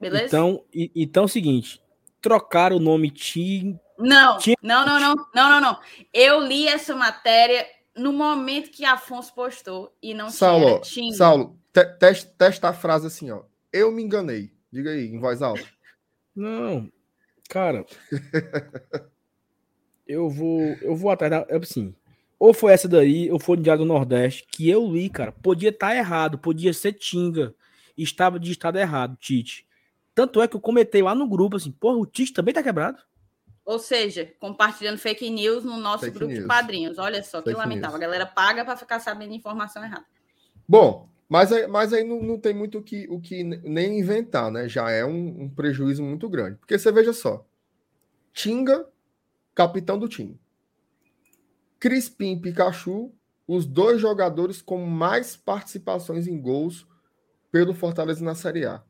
Beleza? 0.00 0.26
Então, 0.26 0.64
e, 0.72 0.90
então 0.94 1.24
é 1.24 1.26
o 1.26 1.28
seguinte, 1.28 1.82
trocar 2.20 2.72
o 2.72 2.78
nome 2.78 3.10
Tim. 3.10 3.78
Não, 3.98 4.38
não, 4.62 4.86
não, 4.86 5.00
não, 5.00 5.14
não, 5.34 5.50
não, 5.50 5.60
não. 5.60 5.80
Eu 6.12 6.40
li 6.40 6.68
essa 6.68 6.94
matéria 6.94 7.66
no 7.96 8.12
momento 8.12 8.70
que 8.70 8.84
Afonso 8.84 9.34
postou 9.34 9.96
e 10.02 10.12
não 10.12 10.28
Saulo, 10.28 10.80
tinha. 10.80 11.14
Saulo, 11.14 11.58
te, 11.72 11.84
testa, 11.98 12.30
testa 12.36 12.68
a 12.68 12.72
frase 12.74 13.06
assim, 13.06 13.30
ó. 13.30 13.42
Eu 13.72 13.90
me 13.90 14.02
enganei. 14.02 14.52
Diga 14.70 14.90
aí, 14.90 15.06
em 15.06 15.18
voz 15.18 15.40
alta. 15.40 15.64
Não, 16.36 16.92
cara. 17.48 17.86
eu 20.06 20.28
vou, 20.28 20.60
eu 20.82 20.94
vou 20.94 21.10
atrás 21.10 21.30
da, 21.30 21.56
assim. 21.56 21.94
Ou 22.38 22.52
foi 22.52 22.72
essa 22.74 22.86
daí, 22.86 23.30
ou 23.32 23.38
foi 23.38 23.56
o 23.56 23.60
Diário 23.60 23.84
do 23.84 23.88
Nordeste, 23.88 24.46
que 24.46 24.68
eu 24.68 24.86
li, 24.86 25.08
cara. 25.08 25.32
Podia 25.32 25.70
estar 25.70 25.88
tá 25.88 25.96
errado, 25.96 26.38
podia 26.38 26.72
ser 26.74 26.92
Tinga. 26.92 27.54
Estava 27.96 28.38
de 28.38 28.52
estado 28.52 28.78
errado, 28.78 29.16
Tite. 29.16 29.66
Tanto 30.14 30.42
é 30.42 30.46
que 30.46 30.54
eu 30.54 30.60
comentei 30.60 31.02
lá 31.02 31.14
no 31.14 31.26
grupo 31.26 31.56
assim, 31.56 31.72
porra, 31.72 31.96
o 31.96 32.04
Tite 32.04 32.34
também 32.34 32.52
tá 32.52 32.62
quebrado. 32.62 32.98
Ou 33.64 33.78
seja, 33.78 34.30
compartilhando 34.38 34.98
fake 34.98 35.28
news 35.30 35.64
no 35.64 35.78
nosso 35.78 36.04
fake 36.04 36.16
grupo 36.16 36.32
news. 36.32 36.42
de 36.42 36.48
padrinhos. 36.48 36.98
Olha 36.98 37.22
só, 37.22 37.38
fake 37.38 37.50
que 37.50 37.56
lamentável. 37.56 37.98
News. 37.98 38.02
A 38.02 38.06
galera 38.06 38.26
paga 38.26 38.64
para 38.64 38.76
ficar 38.76 39.00
sabendo 39.00 39.32
informação 39.32 39.82
errada. 39.82 40.04
Bom, 40.68 41.08
mas, 41.28 41.50
mas 41.68 41.92
aí 41.92 42.04
não, 42.04 42.22
não 42.22 42.38
tem 42.38 42.54
muito 42.54 42.78
o 42.78 42.82
que, 42.82 43.06
o 43.08 43.20
que 43.20 43.42
nem 43.42 43.98
inventar, 43.98 44.50
né? 44.50 44.68
Já 44.68 44.90
é 44.90 45.04
um, 45.04 45.42
um 45.42 45.48
prejuízo 45.48 46.02
muito 46.02 46.28
grande. 46.28 46.56
Porque 46.58 46.78
você 46.78 46.92
veja 46.92 47.12
só: 47.12 47.44
Tinga, 48.32 48.86
capitão 49.54 49.98
do 49.98 50.08
time. 50.08 50.38
Crispim 51.80 52.32
e 52.32 52.40
Pikachu, 52.40 53.12
os 53.46 53.66
dois 53.66 54.00
jogadores 54.00 54.62
com 54.62 54.84
mais 54.84 55.36
participações 55.36 56.26
em 56.26 56.40
gols 56.40 56.86
pelo 57.50 57.74
Fortaleza 57.74 58.24
na 58.24 58.34
Série 58.34 58.66
A. 58.66 58.82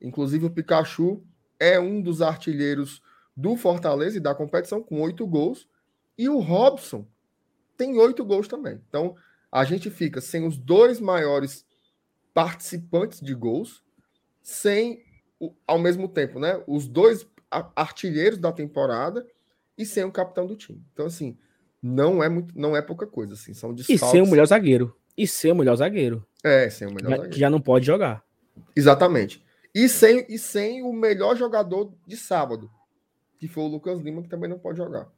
Inclusive, 0.00 0.46
o 0.46 0.50
Pikachu 0.50 1.22
é 1.58 1.78
um 1.78 2.00
dos 2.00 2.22
artilheiros 2.22 3.02
do 3.36 3.56
Fortaleza 3.56 4.16
e 4.16 4.20
da 4.20 4.34
competição, 4.34 4.82
com 4.82 5.00
oito 5.02 5.26
gols. 5.26 5.68
E 6.16 6.28
o 6.28 6.38
Robson 6.38 7.06
tem 7.76 7.98
oito 7.98 8.24
gols 8.24 8.48
também. 8.48 8.80
Então, 8.88 9.16
a 9.50 9.64
gente 9.64 9.90
fica 9.90 10.20
sem 10.20 10.46
os 10.46 10.56
dois 10.56 11.00
maiores 11.00 11.65
participantes 12.36 13.18
de 13.22 13.32
gols, 13.32 13.82
sem, 14.42 15.02
ao 15.66 15.78
mesmo 15.78 16.06
tempo, 16.06 16.38
né, 16.38 16.62
os 16.66 16.86
dois 16.86 17.26
artilheiros 17.74 18.38
da 18.38 18.52
temporada 18.52 19.26
e 19.78 19.86
sem 19.86 20.04
o 20.04 20.12
capitão 20.12 20.46
do 20.46 20.54
time. 20.54 20.84
Então, 20.92 21.06
assim, 21.06 21.38
não 21.82 22.22
é 22.22 22.28
muito, 22.28 22.52
não 22.54 22.76
é 22.76 22.82
pouca 22.82 23.06
coisa, 23.06 23.32
assim, 23.32 23.54
são 23.54 23.72
desfalques. 23.72 24.06
E 24.06 24.10
sem 24.10 24.20
o 24.20 24.26
melhor 24.26 24.44
zagueiro. 24.44 24.94
E 25.16 25.26
sem 25.26 25.50
o 25.50 25.54
melhor 25.54 25.76
zagueiro. 25.76 26.26
É, 26.44 26.68
sem 26.68 26.86
o 26.86 26.92
melhor 26.92 27.08
já, 27.08 27.16
zagueiro. 27.16 27.38
Já 27.38 27.48
não 27.48 27.58
pode 27.58 27.86
jogar. 27.86 28.22
Exatamente. 28.76 29.42
E 29.74 29.88
sem, 29.88 30.26
e 30.28 30.38
sem 30.38 30.82
o 30.82 30.92
melhor 30.92 31.38
jogador 31.38 31.94
de 32.06 32.18
sábado, 32.18 32.70
que 33.38 33.48
foi 33.48 33.64
o 33.64 33.68
Lucas 33.68 33.98
Lima, 34.00 34.22
que 34.22 34.28
também 34.28 34.50
não 34.50 34.58
pode 34.58 34.76
jogar. 34.76 35.08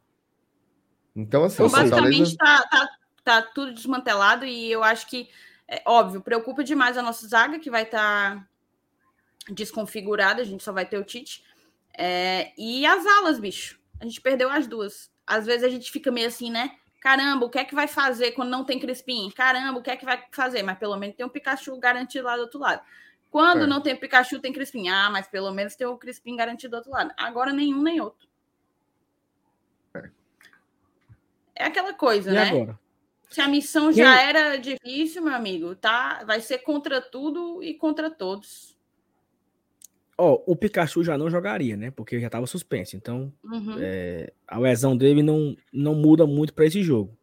Então, 1.17 1.43
assim, 1.43 1.65
então, 1.65 1.69
basicamente 1.69 2.37
tá, 2.37 2.63
tá, 2.71 2.89
tá 3.25 3.43
tudo 3.43 3.75
desmantelado 3.75 4.45
e 4.45 4.71
eu 4.71 4.85
acho 4.85 5.11
que 5.11 5.29
é, 5.69 5.83
óbvio, 5.85 6.23
preocupa 6.23 6.65
demais 6.65 6.97
a 6.97 7.03
nossa 7.03 7.29
zaga, 7.29 7.59
que 7.59 7.71
vai 7.71 7.83
estar 7.83 8.37
tá 8.37 8.49
desconfigurada, 9.53 10.41
a 10.41 10.45
gente 10.45 10.65
só 10.65 10.73
vai 10.73 10.87
ter 10.87 10.99
o 10.99 11.05
Tite. 11.05 11.45
É, 11.97 12.53
e 12.57 12.87
as 12.87 13.05
alas, 13.05 13.39
bicho. 13.39 13.79
A 14.01 14.05
gente 14.05 14.21
perdeu 14.21 14.49
as 14.51 14.67
duas. 14.67 15.11
Às 15.27 15.45
vezes 15.45 15.65
a 15.65 15.69
gente 15.69 15.91
fica 15.91 16.11
meio 16.11 16.29
assim, 16.29 16.51
né? 16.51 16.77
Caramba, 17.01 17.45
o 17.45 17.51
que 17.51 17.59
é 17.59 17.65
que 17.65 17.75
vai 17.75 17.87
fazer 17.87 18.33
quando 18.33 18.51
não 18.51 18.65
tem 18.65 18.79
Crispim? 18.79 19.31
Caramba, 19.31 19.79
o 19.79 19.83
que 19.83 19.91
é 19.91 19.97
que 19.97 20.05
vai 20.05 20.25
fazer? 20.33 20.63
Mas 20.63 20.79
pelo 20.79 20.97
menos 20.97 21.17
tem 21.17 21.27
um 21.27 21.29
Pikachu 21.29 21.77
garantido 21.79 22.25
lá 22.25 22.37
do 22.37 22.43
outro 22.43 22.59
lado. 22.59 22.83
Quando 23.31 23.65
é. 23.65 23.67
não 23.67 23.83
tem 23.83 23.95
Pikachu, 23.95 24.41
tem 24.41 24.53
Crispim. 24.53 24.89
Ah, 24.89 25.11
mas 25.11 25.29
pelo 25.29 25.51
menos 25.53 25.77
tem 25.77 25.87
o 25.87 25.99
Crispim 25.99 26.35
garantido 26.35 26.73
do 26.73 26.77
outro 26.77 26.91
lado. 26.91 27.13
Agora 27.17 27.53
nenhum 27.53 27.83
nem 27.83 28.01
outro. 28.01 28.27
É, 29.95 30.11
é 31.57 31.65
aquela 31.67 31.93
coisa, 31.93 32.31
e 32.31 32.35
né? 32.35 32.49
Agora? 32.49 32.79
Se 33.31 33.41
a 33.41 33.49
missão 33.49 33.93
Quem... 33.93 34.03
já 34.03 34.23
era 34.23 34.57
difícil, 34.57 35.23
meu 35.23 35.35
amigo, 35.35 35.75
tá? 35.75 36.25
Vai 36.25 36.41
ser 36.41 36.59
contra 36.59 37.01
tudo 37.01 37.63
e 37.63 37.75
contra 37.75 38.11
todos. 38.11 38.77
Ó, 40.17 40.33
oh, 40.33 40.53
o 40.53 40.57
Pikachu 40.57 41.05
já 41.05 41.17
não 41.17 41.31
jogaria, 41.31 41.77
né? 41.77 41.91
Porque 41.91 42.19
já 42.19 42.27
estava 42.27 42.47
suspenso. 42.47 42.97
Então, 42.97 43.33
uhum. 43.45 43.77
é, 43.79 44.33
a 44.47 44.59
lesão 44.59 44.97
dele 44.97 45.23
não, 45.23 45.57
não 45.73 45.95
muda 45.95 46.27
muito 46.27 46.55
para 46.55 46.65
esse 46.65 46.83
jogo. 46.83 47.17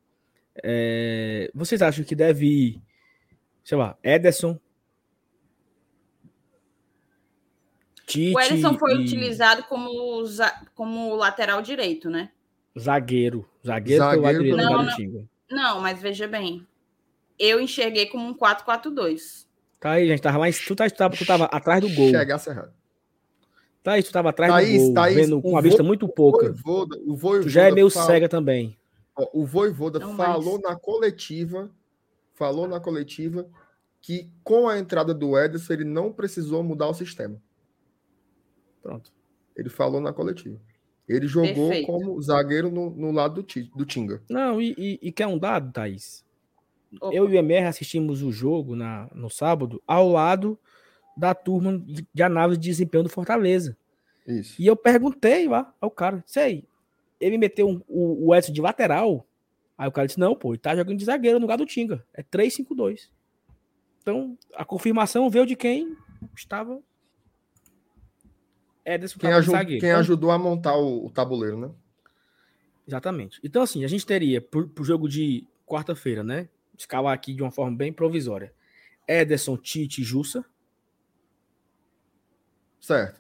É, 0.64 1.52
vocês 1.54 1.82
acham 1.82 2.06
que 2.06 2.16
deve 2.16 2.46
ir, 2.46 2.82
sei 3.64 3.78
lá, 3.78 3.98
Ederson? 4.02 4.58
Tite 8.06 8.34
o 8.34 8.40
Ederson 8.40 8.78
foi 8.78 8.94
e... 8.94 8.98
utilizado 9.00 9.64
como, 9.64 10.24
como 10.74 11.16
lateral 11.16 11.62
direito, 11.62 12.10
né? 12.10 12.32
Zagueiro. 12.80 13.46
Zagueiro, 13.66 14.04
Zagueiro 14.04 14.22
pelo 14.22 14.22
lado 14.22 14.38
direito 14.38 14.58
não, 14.58 14.84
não, 14.84 15.35
mas 15.82 16.02
veja 16.02 16.28
bem. 16.28 16.66
Eu 17.38 17.60
enxerguei 17.60 18.06
como 18.08 18.28
um 18.28 18.34
4-4-2. 18.34 19.46
Tá 19.80 19.92
aí, 19.92 20.08
gente. 20.08 20.22
Tava 20.22 20.40
mais. 20.40 20.60
Tu, 20.60 20.76
tá, 20.76 20.90
tu, 20.90 20.96
tava, 20.96 21.16
tu 21.16 21.26
tava 21.26 21.46
atrás 21.46 21.82
do 21.82 21.90
gol. 21.90 22.10
Chegasse 22.10 22.50
errado. 22.50 22.74
Tá 23.84 23.94
aí, 23.94 24.04
tu 24.04 24.12
tava 24.12 24.30
atrás 24.30 24.52
Thaís, 24.52 24.82
do 24.82 24.86
gol, 24.86 24.94
Thaís, 24.96 25.16
vendo 25.16 25.42
com 25.42 25.50
uma 25.52 25.62
vista 25.62 25.84
muito 25.84 26.08
pouca. 26.08 26.48
Voivoda, 26.52 26.98
o 27.06 27.16
Voivoda 27.16 27.44
tu 27.44 27.50
já 27.50 27.68
é 27.68 27.72
meio 27.72 27.90
fala... 27.90 28.06
cega 28.08 28.28
também. 28.28 28.76
O 29.32 29.46
Voivoda 29.46 30.00
Não, 30.00 30.16
falou 30.18 30.60
mas... 30.60 30.72
na 30.72 30.76
coletiva, 30.76 31.70
falou 32.34 32.68
na 32.68 32.80
coletiva 32.80 33.48
que 34.02 34.30
com 34.44 34.68
a 34.68 34.78
entrada 34.80 35.14
do 35.14 35.38
Ederson 35.38 35.74
ele 35.74 35.84
não 35.84 36.12
precisou 36.12 36.64
mudar 36.64 36.88
o 36.88 36.94
sistema. 36.94 37.40
Pronto. 38.82 39.12
Ele 39.56 39.70
falou 39.70 40.02
na 40.02 40.12
coletiva. 40.12 40.60
Ele 41.08 41.28
jogou 41.28 41.70
Perfeito. 41.70 41.86
como 41.86 42.22
zagueiro 42.22 42.72
no, 42.72 42.90
no 42.90 43.12
lado 43.12 43.44
do, 43.44 43.64
do 43.76 43.86
Tinga. 43.86 44.22
Não, 44.30 44.60
e, 44.60 44.74
e, 44.78 45.00
e 45.02 45.12
quer 45.12 45.28
um 45.28 45.38
dado, 45.38 45.72
Thaís? 45.72 46.26
Opa. 47.00 47.14
Eu 47.14 47.30
e 47.30 47.36
o 47.36 47.40
MR 47.40 47.68
assistimos 47.68 48.24
o 48.24 48.32
jogo 48.32 48.76
na, 48.76 49.10
no 49.14 49.30
sábado 49.30 49.82
ao 49.86 50.10
lado 50.10 50.58
da 51.16 51.34
turma 51.36 51.78
de, 51.78 52.08
de 52.14 52.24
análise 52.24 52.60
de 52.60 52.70
desempenho 52.70 53.04
do 53.04 53.10
Fortaleza. 53.10 53.78
Isso. 54.28 54.60
E 54.60 54.66
eu 54.66 54.76
perguntei 54.76 55.48
lá 55.48 55.74
ao 55.80 55.92
cara, 55.92 56.24
sei, 56.26 56.68
ele 57.20 57.38
meteu 57.38 57.70
um, 57.70 57.82
o, 57.88 58.28
o 58.28 58.36
Edson 58.36 58.52
de 58.52 58.62
lateral. 58.62 59.26
Aí 59.78 59.88
o 59.88 59.92
cara 59.92 60.08
disse: 60.08 60.20
Não, 60.20 60.36
pô, 60.36 60.54
ele 60.54 60.60
tá 60.60 60.76
jogando 60.76 60.98
de 60.98 61.06
zagueiro 61.06 61.38
no 61.38 61.44
lugar 61.44 61.58
do 61.58 61.66
Tinga. 61.66 62.04
É 62.14 62.24
3-5-2. 62.24 63.10
Então, 64.02 64.38
a 64.56 64.64
confirmação 64.64 65.30
veio 65.30 65.46
de 65.46 65.56
quem 65.56 65.96
estava 66.36 66.82
Ederson 68.86 69.20
quem, 69.20 69.34
ajud, 69.34 69.66
quem 69.66 69.78
então, 69.78 70.00
ajudou 70.00 70.32
a 70.32 70.38
montar 70.38 70.76
o, 70.78 71.08
o, 71.08 71.10
tabuleiro, 71.10 71.58
né? 71.58 71.72
Exatamente. 72.88 73.40
Então, 73.44 73.64
assim, 73.64 73.84
a 73.84 73.88
gente 73.88 74.06
teria, 74.06 74.40
pro, 74.40 74.70
pro 74.70 74.84
jogo 74.84 75.10
de 75.10 75.48
quarta-feira, 75.66 76.24
né? 76.24 76.48
Escalar 76.78 77.14
aqui 77.14 77.34
de 77.34 77.42
uma 77.42 77.52
forma 77.52 77.76
bem 77.76 77.92
provisória. 77.92 78.54
Ederson, 79.08 79.58
Tite 79.58 80.04
Jussa. 80.04 80.46
Certo. 82.80 83.20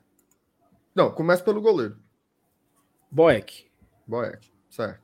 Não, 0.93 1.11
começa 1.11 1.43
pelo 1.43 1.59
goleiro. 1.59 1.97
Boeck. 3.09 3.65
Boeck, 4.05 4.51
certo. 4.69 5.03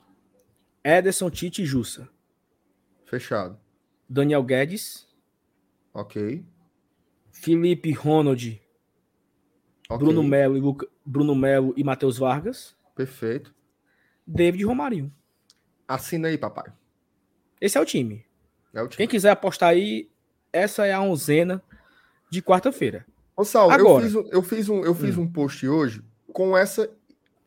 Ederson, 0.84 1.28
Tite 1.28 1.64
Jussa. 1.64 2.08
Fechado. 3.06 3.58
Daniel 4.08 4.44
Guedes. 4.44 5.08
Ok. 5.92 6.44
Felipe 7.32 7.92
Ronald 7.92 8.61
Okay. 9.94 10.06
Bruno 10.06 10.22
Melo 10.22 10.56
e 10.56 10.60
Luca, 10.60 10.88
Bruno 11.04 11.34
Melo 11.34 11.74
e 11.76 11.84
Matheus 11.84 12.18
Vargas. 12.18 12.76
Perfeito. 12.94 13.54
David 14.26 14.64
Romarinho. 14.64 15.12
Assina 15.86 16.28
aí, 16.28 16.38
papai. 16.38 16.72
Esse 17.60 17.78
é 17.78 17.80
o 17.80 17.84
time. 17.84 18.24
É 18.74 18.86
Quem 18.86 19.06
quiser 19.06 19.30
apostar 19.30 19.70
aí, 19.70 20.08
essa 20.52 20.86
é 20.86 20.92
a 20.92 21.00
onzena 21.00 21.62
de 22.30 22.40
quarta-feira. 22.40 23.06
Ô, 23.36 23.44
Saulo, 23.44 23.72
Agora, 23.72 24.04
eu 24.04 24.10
fiz, 24.10 24.14
um, 24.14 24.28
eu 24.30 24.42
fiz, 24.42 24.68
um, 24.68 24.84
eu 24.84 24.94
fiz 24.94 25.16
hum. 25.16 25.22
um 25.22 25.32
post 25.32 25.66
hoje 25.66 26.02
com 26.32 26.56
essa. 26.56 26.90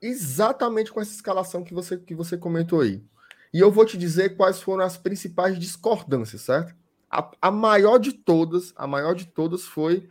Exatamente 0.02 0.92
com 0.92 1.02
essa 1.02 1.12
escalação 1.12 1.64
que 1.64 1.74
você, 1.74 1.98
que 1.98 2.14
você 2.14 2.38
comentou 2.38 2.82
aí. 2.82 3.04
E 3.52 3.60
eu 3.60 3.72
vou 3.72 3.86
te 3.86 3.98
dizer 3.98 4.36
quais 4.36 4.62
foram 4.62 4.84
as 4.84 4.98
principais 4.98 5.58
discordâncias, 5.58 6.42
certo? 6.42 6.76
A, 7.10 7.32
a 7.42 7.50
maior 7.50 7.98
de 7.98 8.12
todas, 8.12 8.74
a 8.76 8.86
maior 8.86 9.16
de 9.16 9.26
todas 9.26 9.64
foi 9.64 10.10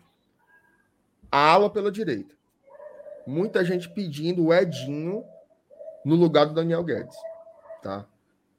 a 1.34 1.50
ala 1.50 1.68
pela 1.68 1.90
direita. 1.90 2.32
Muita 3.26 3.64
gente 3.64 3.90
pedindo 3.90 4.44
o 4.44 4.54
Edinho 4.54 5.24
no 6.04 6.14
lugar 6.14 6.46
do 6.46 6.54
Daniel 6.54 6.84
Guedes. 6.84 7.16
Tá? 7.82 8.06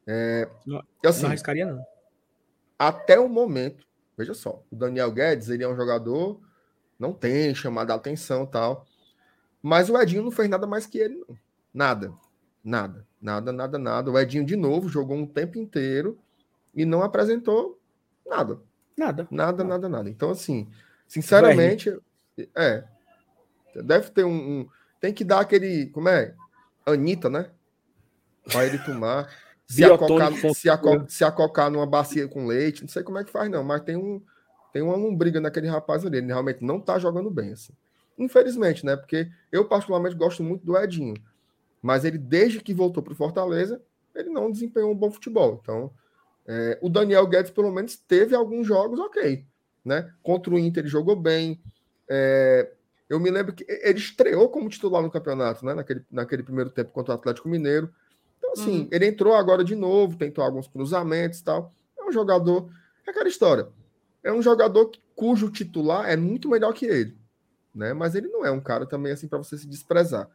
É, 0.05 0.49
não, 0.65 0.83
assim, 1.05 1.21
não 1.21 1.29
arriscaria, 1.29 1.65
não. 1.65 1.81
Até 2.77 3.17
o 3.17 3.29
momento, 3.29 3.87
veja 4.17 4.33
só, 4.33 4.61
o 4.69 4.75
Daniel 4.75 5.09
Guedes 5.09 5.47
ele 5.47 5.63
é 5.63 5.69
um 5.69 5.75
jogador, 5.75 6.41
não 6.99 7.13
tem 7.13 7.55
chamado 7.55 7.91
a 7.91 7.95
atenção 7.95 8.45
tal. 8.45 8.85
Mas 9.61 9.89
o 9.89 9.97
Edinho 9.97 10.23
não 10.23 10.31
fez 10.31 10.49
nada 10.49 10.67
mais 10.67 10.85
que 10.85 10.97
ele, 10.97 11.15
não. 11.15 11.37
Nada. 11.73 12.13
Nada. 12.61 13.07
Nada, 13.21 13.53
nada, 13.53 13.77
nada. 13.77 14.11
O 14.11 14.19
Edinho, 14.19 14.45
de 14.45 14.57
novo, 14.57 14.89
jogou 14.89 15.15
um 15.15 15.25
tempo 15.25 15.57
inteiro 15.57 16.19
e 16.75 16.83
não 16.83 17.01
apresentou 17.01 17.79
nada. 18.27 18.59
Nada. 18.97 19.25
Nada, 19.31 19.63
nada, 19.63 19.87
nada. 19.87 20.09
Então, 20.09 20.31
assim, 20.31 20.67
sinceramente, 21.07 21.97
é. 22.55 22.83
Deve 23.75 24.09
ter 24.09 24.23
um, 24.23 24.31
um, 24.31 24.69
Tem 24.99 25.13
que 25.13 25.23
dar 25.23 25.41
aquele. 25.41 25.87
Como 25.87 26.09
é? 26.09 26.33
Anitta, 26.85 27.29
né? 27.29 27.49
Para 28.43 28.65
ele 28.65 28.77
tomar. 28.79 29.29
Se 29.67 29.83
acocar, 29.83 30.31
se, 30.53 30.69
acocar, 30.69 31.09
se 31.09 31.23
acocar 31.23 31.71
numa 31.71 31.87
bacia 31.87 32.27
com 32.27 32.45
leite, 32.45 32.83
não 32.83 32.87
sei 32.87 33.01
como 33.01 33.17
é 33.17 33.23
que 33.23 33.31
faz, 33.31 33.49
não, 33.49 33.63
mas 33.63 33.81
tem 33.81 33.95
um. 33.95 34.21
Tem 34.71 34.79
uma 34.83 34.95
lombriga 34.95 35.41
naquele 35.41 35.67
rapaz 35.67 36.05
ali. 36.05 36.17
Ele 36.17 36.27
realmente 36.27 36.63
não 36.63 36.79
tá 36.79 36.99
jogando 36.99 37.31
bem, 37.31 37.53
assim. 37.53 37.73
Infelizmente, 38.15 38.85
né? 38.85 38.95
Porque 38.95 39.27
eu, 39.51 39.65
particularmente, 39.65 40.15
gosto 40.15 40.43
muito 40.43 40.63
do 40.63 40.77
Edinho. 40.77 41.15
Mas 41.81 42.05
ele, 42.05 42.17
desde 42.17 42.61
que 42.61 42.75
voltou 42.75 43.01
para 43.01 43.13
o 43.13 43.15
Fortaleza, 43.15 43.81
ele 44.13 44.29
não 44.29 44.51
desempenhou 44.51 44.91
um 44.91 44.95
bom 44.95 45.11
futebol. 45.11 45.59
Então, 45.61 45.91
é, 46.47 46.77
o 46.81 46.89
Daniel 46.89 47.27
Guedes, 47.27 47.51
pelo 47.51 47.71
menos, 47.71 47.95
teve 47.95 48.35
alguns 48.35 48.67
jogos 48.67 48.99
ok. 48.99 49.45
Né? 49.83 50.11
Contra 50.23 50.53
o 50.53 50.59
Inter, 50.59 50.81
ele 50.81 50.89
jogou 50.89 51.15
bem. 51.15 51.61
É, 52.09 52.71
eu 53.09 53.19
me 53.19 53.29
lembro 53.29 53.53
que 53.53 53.65
ele 53.67 53.99
estreou 53.99 54.49
como 54.49 54.69
titular 54.69 55.01
no 55.01 55.11
campeonato, 55.11 55.65
né? 55.65 55.73
Naquele, 55.73 56.05
naquele 56.11 56.43
primeiro 56.43 56.69
tempo 56.69 56.91
contra 56.91 57.13
o 57.13 57.17
Atlético 57.17 57.47
Mineiro. 57.47 57.93
Então, 58.37 58.51
assim, 58.53 58.81
uhum. 58.81 58.89
ele 58.91 59.07
entrou 59.07 59.35
agora 59.35 59.63
de 59.63 59.75
novo, 59.75 60.17
tentou 60.17 60.43
alguns 60.43 60.67
cruzamentos 60.67 61.39
e 61.39 61.43
tal. 61.43 61.71
É 61.97 62.03
um 62.03 62.11
jogador. 62.11 62.69
É 63.05 63.11
aquela 63.11 63.27
história. 63.27 63.67
É 64.23 64.33
um 64.33 64.41
jogador 64.41 64.91
cujo 65.15 65.51
titular 65.51 66.09
é 66.09 66.17
muito 66.17 66.49
melhor 66.49 66.73
que 66.73 66.85
ele. 66.85 67.15
Né? 67.73 67.93
Mas 67.93 68.15
ele 68.15 68.27
não 68.27 68.45
é 68.45 68.49
um 68.49 68.61
cara 68.61 68.85
também 68.85 69.11
assim 69.11 69.27
para 69.27 69.37
você 69.37 69.57
se 69.57 69.67
desprezar. 69.67 70.29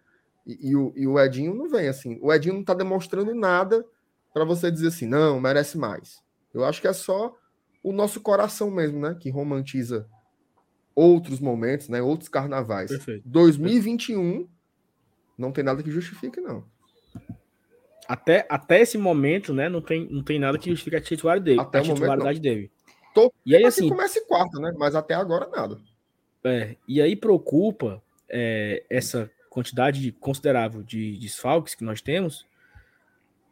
E, 0.47 0.71
e, 0.71 0.77
o, 0.77 0.93
e 0.97 1.07
o 1.07 1.19
Edinho 1.19 1.55
não 1.55 1.69
vem 1.69 1.89
assim. 1.89 2.19
O 2.23 2.33
Edinho 2.33 2.55
não 2.55 2.61
está 2.61 2.75
demonstrando 2.75 3.35
nada 3.35 3.85
para 4.33 4.45
você 4.45 4.71
dizer 4.71 4.89
assim, 4.89 5.07
não, 5.07 5.41
merece 5.41 5.77
mais. 5.77 6.23
Eu 6.55 6.65
acho 6.65 6.81
que 6.81 6.87
é 6.87 6.93
só 6.93 7.35
o 7.83 7.93
nosso 7.93 8.21
coração 8.21 8.71
mesmo, 8.71 9.01
né? 9.01 9.17
Que 9.19 9.31
romantiza 9.31 10.07
outros 10.95 11.41
momentos, 11.41 11.89
né? 11.89 12.03
Outros 12.03 12.29
carnavais. 12.29 12.91
Perfeito. 12.91 13.23
2021 13.27 14.49
não 15.37 15.53
tem 15.53 15.65
nada 15.65 15.83
que 15.83 15.91
justifique, 15.91 16.41
não. 16.41 16.65
Até, 18.07 18.47
até 18.51 18.81
esse 18.81 18.99
momento, 18.99 19.55
né? 19.55 19.69
Não 19.69 19.81
tem, 19.81 20.09
não 20.11 20.23
tem 20.23 20.39
nada 20.39 20.59
que 20.59 20.71
justifique 20.71 20.97
a 20.97 21.01
titularidade 21.01 21.45
dele. 21.45 21.61
Até 21.61 21.79
a 21.79 21.83
titularidade 21.83 22.39
momento, 22.39 22.43
dele. 22.43 22.71
Tô, 23.15 23.33
e 23.47 23.57
aí, 23.57 23.65
assim, 23.65 23.89
começa 23.89 24.21
quarta, 24.27 24.59
né? 24.61 24.73
Mas 24.77 24.95
até 24.95 25.15
agora 25.15 25.49
nada. 25.49 25.81
É, 26.45 26.77
e 26.87 27.01
aí 27.01 27.15
preocupa 27.15 28.03
é, 28.29 28.85
essa 28.89 29.31
quantidade 29.49 30.13
considerável 30.13 30.83
de 30.83 31.17
desfalques 31.19 31.75
que 31.75 31.85
nós 31.85 32.01
temos, 32.01 32.47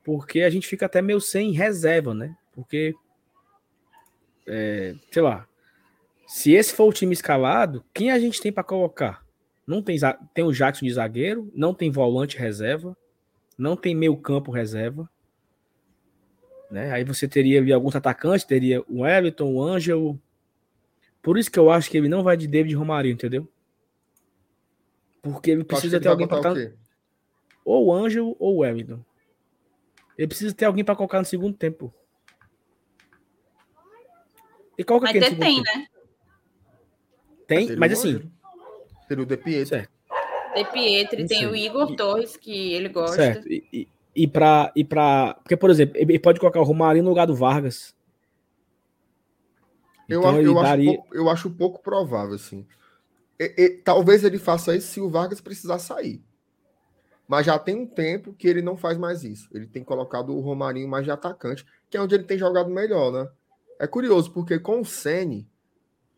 porque 0.05 0.43
a 0.43 0.51
gente 0.51 0.67
fica 0.67 0.87
até 0.87 1.03
meio 1.03 1.21
sem 1.21 1.53
reserva, 1.53 2.15
né? 2.15 2.37
Porque, 2.53 2.95
é, 4.47 4.95
sei 5.11 5.23
lá, 5.23 5.47
se 6.29 6.53
esse 6.53 6.75
for 6.75 6.85
o 6.85 6.93
time 6.93 7.15
escalado, 7.15 7.83
quem 7.95 8.11
a 8.11 8.19
gente 8.19 8.39
tem 8.39 8.53
para 8.53 8.63
colocar? 8.63 9.25
Não 9.67 9.83
tem, 9.83 9.97
tem 10.35 10.45
o 10.45 10.53
Jackson 10.53 10.85
de 10.85 10.93
zagueiro, 10.93 11.51
não 11.55 11.73
tem 11.73 11.91
volante 11.91 12.37
reserva, 12.37 12.95
não 13.57 13.75
tem 13.75 13.95
meio 13.95 14.15
campo 14.15 14.51
reserva. 14.51 15.09
Né? 16.71 16.93
Aí 16.93 17.03
você 17.03 17.27
teria 17.27 17.61
ali 17.61 17.73
alguns 17.73 17.97
atacantes, 17.97 18.45
teria 18.45 18.85
o 18.87 19.07
Everton, 19.07 19.55
o 19.55 19.63
Ângelo. 19.63 20.21
Por 21.23 21.39
isso 21.39 21.51
que 21.51 21.59
eu 21.59 21.71
acho 21.71 21.91
que 21.91 21.97
ele 21.97 22.11
não 22.11 22.23
vai 22.23 22.37
de 22.37 22.47
David 22.47 22.75
Romário, 22.75 23.11
entendeu? 23.11 23.51
Porque 25.23 25.51
ele 25.51 25.65
precisa 25.65 25.99
ter 25.99 26.09
alguém 26.09 26.29
para 26.29 26.43
colocar. 26.43 26.73
Ou 27.65 27.87
o 27.87 27.93
Ângelo 27.93 28.37
ou 28.39 28.59
o 28.59 28.65
Everton. 28.67 29.03
Ele 30.19 30.29
precisa 30.29 30.55
ter 30.55 30.67
alguém 30.67 30.85
para 30.85 30.95
colocar 30.95 31.21
no 31.21 31.25
segundo 31.25 31.57
tempo. 31.57 31.93
E 34.77 34.85
qual 34.85 35.01
que 35.01 35.09
é 35.09 35.21
tem, 35.21 35.39
tem 35.39 35.63
né? 35.63 35.87
Tem, 37.49 37.75
mas 37.77 37.93
assim. 37.93 38.31
Ter 39.09 39.19
o 39.19 39.27
De 39.27 39.37
Pietri. 39.39 39.67
Certo. 39.67 39.91
De 40.55 40.65
Pietri, 40.67 41.27
tem 41.27 41.47
o 41.47 41.57
Igor 41.57 41.97
Torres, 41.97 42.37
que 42.37 42.75
ele 42.75 42.91
gosta. 42.91 43.17
Certo. 43.17 43.49
E, 43.49 43.65
e, 43.73 43.89
e 44.15 44.29
para. 44.29 44.71
E 44.77 44.85
pra, 44.85 45.35
porque, 45.43 45.57
por 45.57 45.71
exemplo, 45.71 45.97
ele 45.97 46.19
pode 46.19 46.39
colocar 46.39 46.61
o 46.61 46.65
Romarinho 46.65 47.05
no 47.05 47.11
lugar 47.11 47.27
do 47.27 47.35
Vargas. 47.35 47.97
Eu, 50.07 50.21
então, 50.21 50.31
acho, 50.31 50.41
eu, 50.41 50.55
daria... 50.55 50.91
acho 50.91 50.97
pouco, 50.99 51.17
eu 51.17 51.31
acho 51.31 51.51
pouco 51.51 51.83
provável, 51.83 52.35
assim. 52.35 52.67
E, 53.41 53.55
e, 53.57 53.71
talvez 53.71 54.25
ele 54.25 54.39
faça 54.39 54.77
isso 54.77 54.89
se 54.89 55.01
o 55.01 55.09
Vargas 55.09 55.41
precisar 55.41 55.79
sair. 55.79 56.23
Mas 57.27 57.47
já 57.47 57.59
tem 57.59 57.77
um 57.77 57.87
tempo 57.87 58.33
que 58.33 58.49
ele 58.49 58.63
não 58.63 58.77
faz 58.77 58.99
mais 58.99 59.25
isso. 59.25 59.49
Ele 59.55 59.67
tem 59.67 59.85
colocado 59.85 60.35
o 60.35 60.41
Romarinho 60.41 60.89
mais 60.89 61.05
de 61.05 61.11
atacante, 61.11 61.65
que 61.89 61.97
é 61.97 62.01
onde 62.01 62.15
ele 62.15 62.25
tem 62.25 62.39
jogado 62.39 62.71
melhor, 62.71 63.13
né? 63.13 63.29
É 63.79 63.87
curioso, 63.87 64.33
porque 64.33 64.59
com 64.59 64.81
o 64.81 64.85
Sene, 64.85 65.47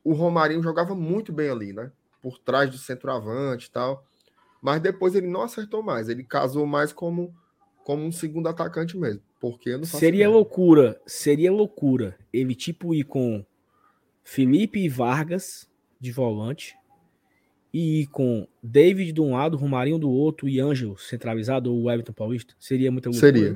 o 0.05 0.13
Romarinho 0.13 0.63
jogava 0.63 0.95
muito 0.95 1.33
bem 1.33 1.51
ali, 1.51 1.73
né? 1.73 1.91
Por 2.23 2.39
trás 2.39 2.71
do 2.71 2.79
centroavante 2.79 3.69
e 3.69 3.71
tal. 3.71 4.05
Mas 4.61 4.81
depois 4.81 5.15
ele 5.15 5.27
não 5.27 5.43
acertou 5.43 5.83
mais. 5.83 6.09
Ele 6.09 6.23
casou 6.23 6.67
mais 6.67 6.93
como, 6.93 7.35
como 7.85 8.05
um 8.05 8.13
segundo 8.13 8.49
atacante 8.49 8.97
mesmo. 8.97 9.23
Porque 9.41 9.83
Seria 9.85 10.29
loucura, 10.29 11.01
seria 11.07 11.51
loucura 11.51 12.19
ele 12.31 12.55
tipo 12.55 12.95
ir 12.95 13.05
com 13.05 13.45
Felipe 14.23 14.87
Vargas 14.87 15.67
de 15.99 16.13
volante 16.13 16.77
e 17.73 18.03
ir 18.03 18.07
com 18.09 18.47
David 18.63 19.13
de 19.13 19.21
um 19.21 19.33
lado, 19.33 19.57
Romarinho 19.57 19.99
do 19.99 20.11
outro 20.11 20.47
e 20.47 20.61
Ângelo 20.61 20.99
centralizado 20.99 21.73
ou 21.73 21.91
Everton 21.91 22.13
Paulista? 22.13 22.55
Seria 22.59 22.93
muita 22.93 23.09
loucura. 23.09 23.33
Seria. 23.33 23.55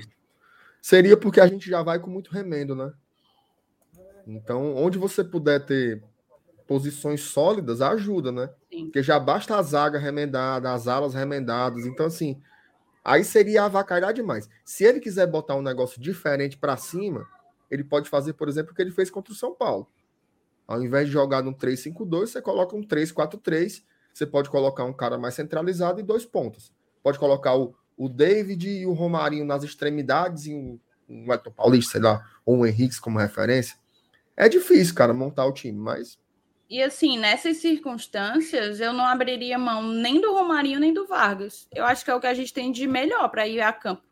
Seria 0.80 1.16
porque 1.16 1.40
a 1.40 1.46
gente 1.46 1.68
já 1.68 1.83
vai 1.83 1.98
com 1.98 2.11
muito 2.11 2.30
remendo, 2.30 2.74
né? 2.74 2.92
Então, 4.26 4.74
onde 4.74 4.96
você 4.96 5.22
puder 5.22 5.64
ter 5.64 6.02
posições 6.66 7.22
sólidas, 7.22 7.81
ajuda, 7.81 8.33
né? 8.33 8.50
Sim. 8.72 8.85
Porque 8.85 9.03
já 9.03 9.18
basta 9.18 9.57
a 9.57 9.62
zaga 9.62 9.98
remendada, 9.98 10.72
as 10.72 10.88
alas 10.88 11.14
remendadas. 11.14 11.87
Então, 11.87 12.07
assim, 12.07 12.40
aí 13.05 13.24
seria 13.24 13.64
avacalhar 13.64 14.12
demais. 14.12 14.48
Se 14.64 14.85
ele 14.85 15.00
quiser 15.00 15.27
botar 15.27 15.55
um 15.55 15.62
negócio 15.62 16.00
diferente 16.00 16.57
para 16.57 16.77
cima, 16.77 17.27
ele 17.70 17.85
pode 17.85 18.09
fazer, 18.09 18.35
por 18.35 18.48
exemplo, 18.48 18.72
o 18.72 18.74
que 18.74 18.83
ele 18.83 18.90
fez 18.90 19.11
contra 19.11 19.33
o 19.33 19.37
São 19.37 19.55
Paulo. 19.55 19.88
Ao 20.66 20.83
invés 20.83 21.07
de 21.07 21.12
jogar 21.12 21.42
no 21.42 21.55
3-5-2, 21.55 22.29
você 22.29 22.40
coloca 22.40 22.74
um 22.74 22.83
3-4-3. 22.83 23.83
Você 24.12 24.24
pode 24.24 24.48
colocar 24.48 24.85
um 24.85 24.92
cara 24.92 25.18
mais 25.18 25.34
centralizado 25.34 26.01
e 26.01 26.03
dois 26.03 26.24
pontos. 26.24 26.72
Pode 27.03 27.18
colocar 27.18 27.55
o, 27.55 27.74
o 27.97 28.09
David 28.09 28.68
e 28.68 28.86
o 28.86 28.93
Romarinho 28.93 29.45
nas 29.45 29.62
extremidades 29.62 30.47
e 30.47 30.55
um, 30.55 30.78
um 31.09 31.30
Elton 31.32 31.51
Paulista, 31.51 31.93
sei 31.93 32.01
lá, 32.01 32.26
ou 32.47 32.59
um 32.59 32.66
Henrique 32.66 32.99
como 33.01 33.18
referência. 33.18 33.76
É 34.36 34.49
difícil, 34.49 34.95
cara, 34.95 35.12
montar 35.12 35.45
o 35.45 35.53
time, 35.53 35.78
mas 35.78 36.18
e 36.69 36.83
assim, 36.83 37.19
nessas 37.19 37.59
circunstâncias, 37.59 38.81
eu 38.81 38.93
não 38.93 39.05
abriria 39.05 39.59
mão 39.59 39.83
nem 39.83 40.21
do 40.21 40.33
Romarinho 40.33 40.81
nem 40.81 40.93
do 40.93 41.07
Vargas. 41.07 41.69
Eu 41.73 41.85
acho 41.85 42.05
que 42.05 42.11
é 42.11 42.15
o 42.15 42.21
que 42.21 42.27
a 42.27 42.35
gente 42.35 42.53
tem 42.53 42.73
de 42.73 42.87
melhor 42.87 43.29
para 43.29 43.47
ir 43.47 43.61
a 43.61 43.73
campo. 43.73 44.03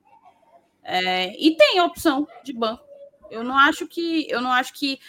É, 0.82 1.32
e 1.40 1.56
tem 1.56 1.80
opção 1.80 2.26
de 2.44 2.52
banco. 2.52 2.84
Eu 3.30 3.42
não 3.42 3.56
acho 3.56 3.86
que 3.86 4.30
eu 4.30 4.40
não 4.40 4.52
acho 4.52 4.74
que 4.74 5.00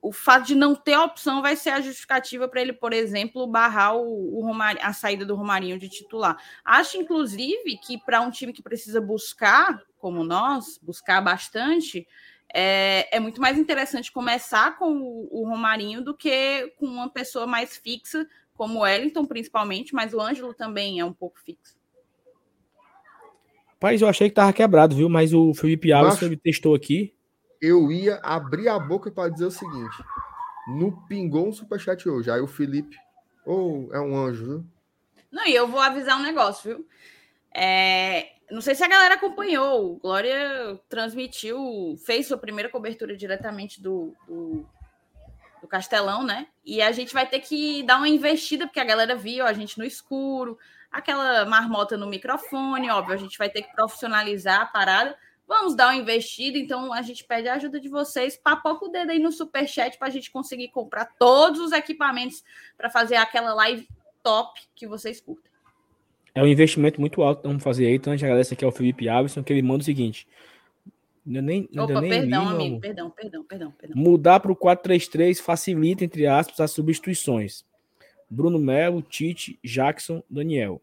o 0.00 0.12
fato 0.12 0.46
de 0.46 0.54
não 0.54 0.74
ter 0.74 0.96
opção 0.96 1.42
vai 1.42 1.56
ser 1.56 1.70
a 1.70 1.80
justificativa 1.80 2.48
para 2.48 2.60
ele, 2.60 2.72
por 2.72 2.92
exemplo, 2.92 3.46
barrar 3.46 3.96
o, 3.96 4.38
o 4.38 4.44
Romarinho, 4.44 4.86
a 4.86 4.92
saída 4.92 5.24
do 5.24 5.34
Romarinho 5.34 5.78
de 5.78 5.88
titular. 5.88 6.36
Acho, 6.64 6.96
inclusive, 6.96 7.76
que 7.78 7.98
para 7.98 8.20
um 8.20 8.30
time 8.30 8.52
que 8.52 8.62
precisa 8.62 9.00
buscar, 9.00 9.82
como 9.98 10.22
nós, 10.24 10.78
buscar 10.82 11.20
bastante, 11.20 12.06
é, 12.52 13.16
é 13.16 13.20
muito 13.20 13.40
mais 13.40 13.58
interessante 13.58 14.10
começar 14.10 14.78
com 14.78 14.90
o, 14.90 15.28
o, 15.30 15.48
Romarinho 15.48 16.02
do 16.02 16.14
que 16.14 16.72
com 16.78 16.86
uma 16.86 17.08
pessoa 17.08 17.46
mais 17.46 17.76
fixa, 17.76 18.26
como 18.54 18.78
o 18.78 18.82
Wellington, 18.82 19.26
principalmente, 19.26 19.94
mas 19.94 20.14
o 20.14 20.20
Ângelo 20.20 20.54
também 20.54 20.98
é 20.98 21.04
um 21.04 21.12
pouco 21.12 21.38
fixo. 21.40 21.76
Rapaz, 23.74 24.02
eu 24.02 24.08
achei 24.08 24.28
que 24.28 24.34
tava 24.34 24.52
quebrado, 24.52 24.96
viu? 24.96 25.08
Mas 25.08 25.32
o 25.32 25.54
Felipe 25.54 25.92
Alves 25.92 26.20
ele 26.20 26.36
testou 26.36 26.74
aqui. 26.74 27.14
eu 27.60 27.92
ia 27.92 28.16
abrir 28.22 28.68
a 28.68 28.78
boca 28.78 29.10
para 29.10 29.30
dizer 29.30 29.46
o 29.46 29.50
seguinte: 29.50 29.96
no 30.66 31.06
pingou 31.06 31.48
um 31.48 31.52
superchat 31.52 32.08
hoje. 32.08 32.30
Aí 32.30 32.40
o 32.40 32.46
Felipe, 32.46 32.96
ou 33.46 33.88
oh, 33.88 33.94
é 33.94 34.00
um 34.00 34.16
anjo, 34.16 34.44
viu? 34.44 34.64
Não, 35.30 35.46
e 35.46 35.54
eu 35.54 35.68
vou 35.68 35.80
avisar 35.80 36.18
um 36.18 36.22
negócio, 36.22 36.76
viu? 36.76 36.86
É, 37.54 38.32
não 38.50 38.60
sei 38.60 38.74
se 38.74 38.82
a 38.82 38.88
galera 38.88 39.14
acompanhou. 39.14 39.96
Glória 39.96 40.80
transmitiu, 40.88 41.96
fez 42.04 42.26
sua 42.26 42.38
primeira 42.38 42.70
cobertura 42.70 43.16
diretamente 43.16 43.80
do, 43.82 44.14
do, 44.26 44.66
do, 45.60 45.68
Castelão, 45.68 46.22
né? 46.22 46.48
E 46.64 46.80
a 46.80 46.90
gente 46.92 47.12
vai 47.12 47.26
ter 47.26 47.40
que 47.40 47.82
dar 47.82 47.98
uma 47.98 48.08
investida, 48.08 48.66
porque 48.66 48.80
a 48.80 48.84
galera 48.84 49.14
viu 49.14 49.46
a 49.46 49.52
gente 49.52 49.78
no 49.78 49.84
escuro, 49.84 50.58
aquela 50.90 51.44
marmota 51.44 51.96
no 51.96 52.06
microfone, 52.06 52.90
óbvio, 52.90 53.14
a 53.14 53.18
gente 53.18 53.36
vai 53.36 53.50
ter 53.50 53.62
que 53.62 53.74
profissionalizar 53.74 54.62
a 54.62 54.66
parada. 54.66 55.16
Vamos 55.46 55.74
dar 55.74 55.86
uma 55.86 55.96
investida, 55.96 56.58
então 56.58 56.92
a 56.92 57.00
gente 57.00 57.24
pede 57.24 57.48
a 57.48 57.54
ajuda 57.54 57.80
de 57.80 57.88
vocês. 57.88 58.36
Papoca 58.36 58.84
o 58.84 58.88
dedo 58.88 59.10
aí 59.10 59.18
no 59.18 59.32
superchat 59.32 59.98
para 59.98 60.08
a 60.08 60.10
gente 60.10 60.30
conseguir 60.30 60.68
comprar 60.68 61.06
todos 61.18 61.60
os 61.60 61.72
equipamentos 61.72 62.44
para 62.76 62.90
fazer 62.90 63.16
aquela 63.16 63.54
live 63.54 63.88
top 64.22 64.60
que 64.74 64.86
vocês 64.86 65.20
curtem. 65.20 65.47
É 66.38 66.42
um 66.42 66.46
investimento 66.46 67.00
muito 67.00 67.20
alto 67.20 67.48
vamos 67.48 67.64
fazer 67.64 67.86
aí. 67.86 67.94
Então 67.96 68.12
a 68.12 68.16
gente 68.16 68.24
agradece 68.24 68.54
aqui 68.54 68.64
ao 68.64 68.70
Felipe 68.70 69.08
Alves, 69.08 69.34
que 69.44 69.52
ele 69.52 69.60
manda 69.60 69.82
o 69.82 69.84
seguinte. 69.84 70.24
Ainda 71.26 71.42
nem, 71.42 71.68
Opa, 71.76 72.00
nem 72.00 72.10
perdão, 72.10 72.44
li, 72.44 72.54
amigo, 72.54 72.80
perdão, 72.80 73.10
perdão, 73.10 73.42
perdão, 73.42 73.72
perdão. 73.72 74.00
Mudar 74.00 74.38
para 74.38 74.52
o 74.52 74.56
4-3-3 74.56 75.40
facilita, 75.40 76.04
entre 76.04 76.28
aspas, 76.28 76.60
as 76.60 76.70
substituições. 76.70 77.64
Bruno 78.30 78.56
Melo, 78.56 79.02
Tite, 79.02 79.58
Jackson, 79.64 80.22
Daniel. 80.30 80.80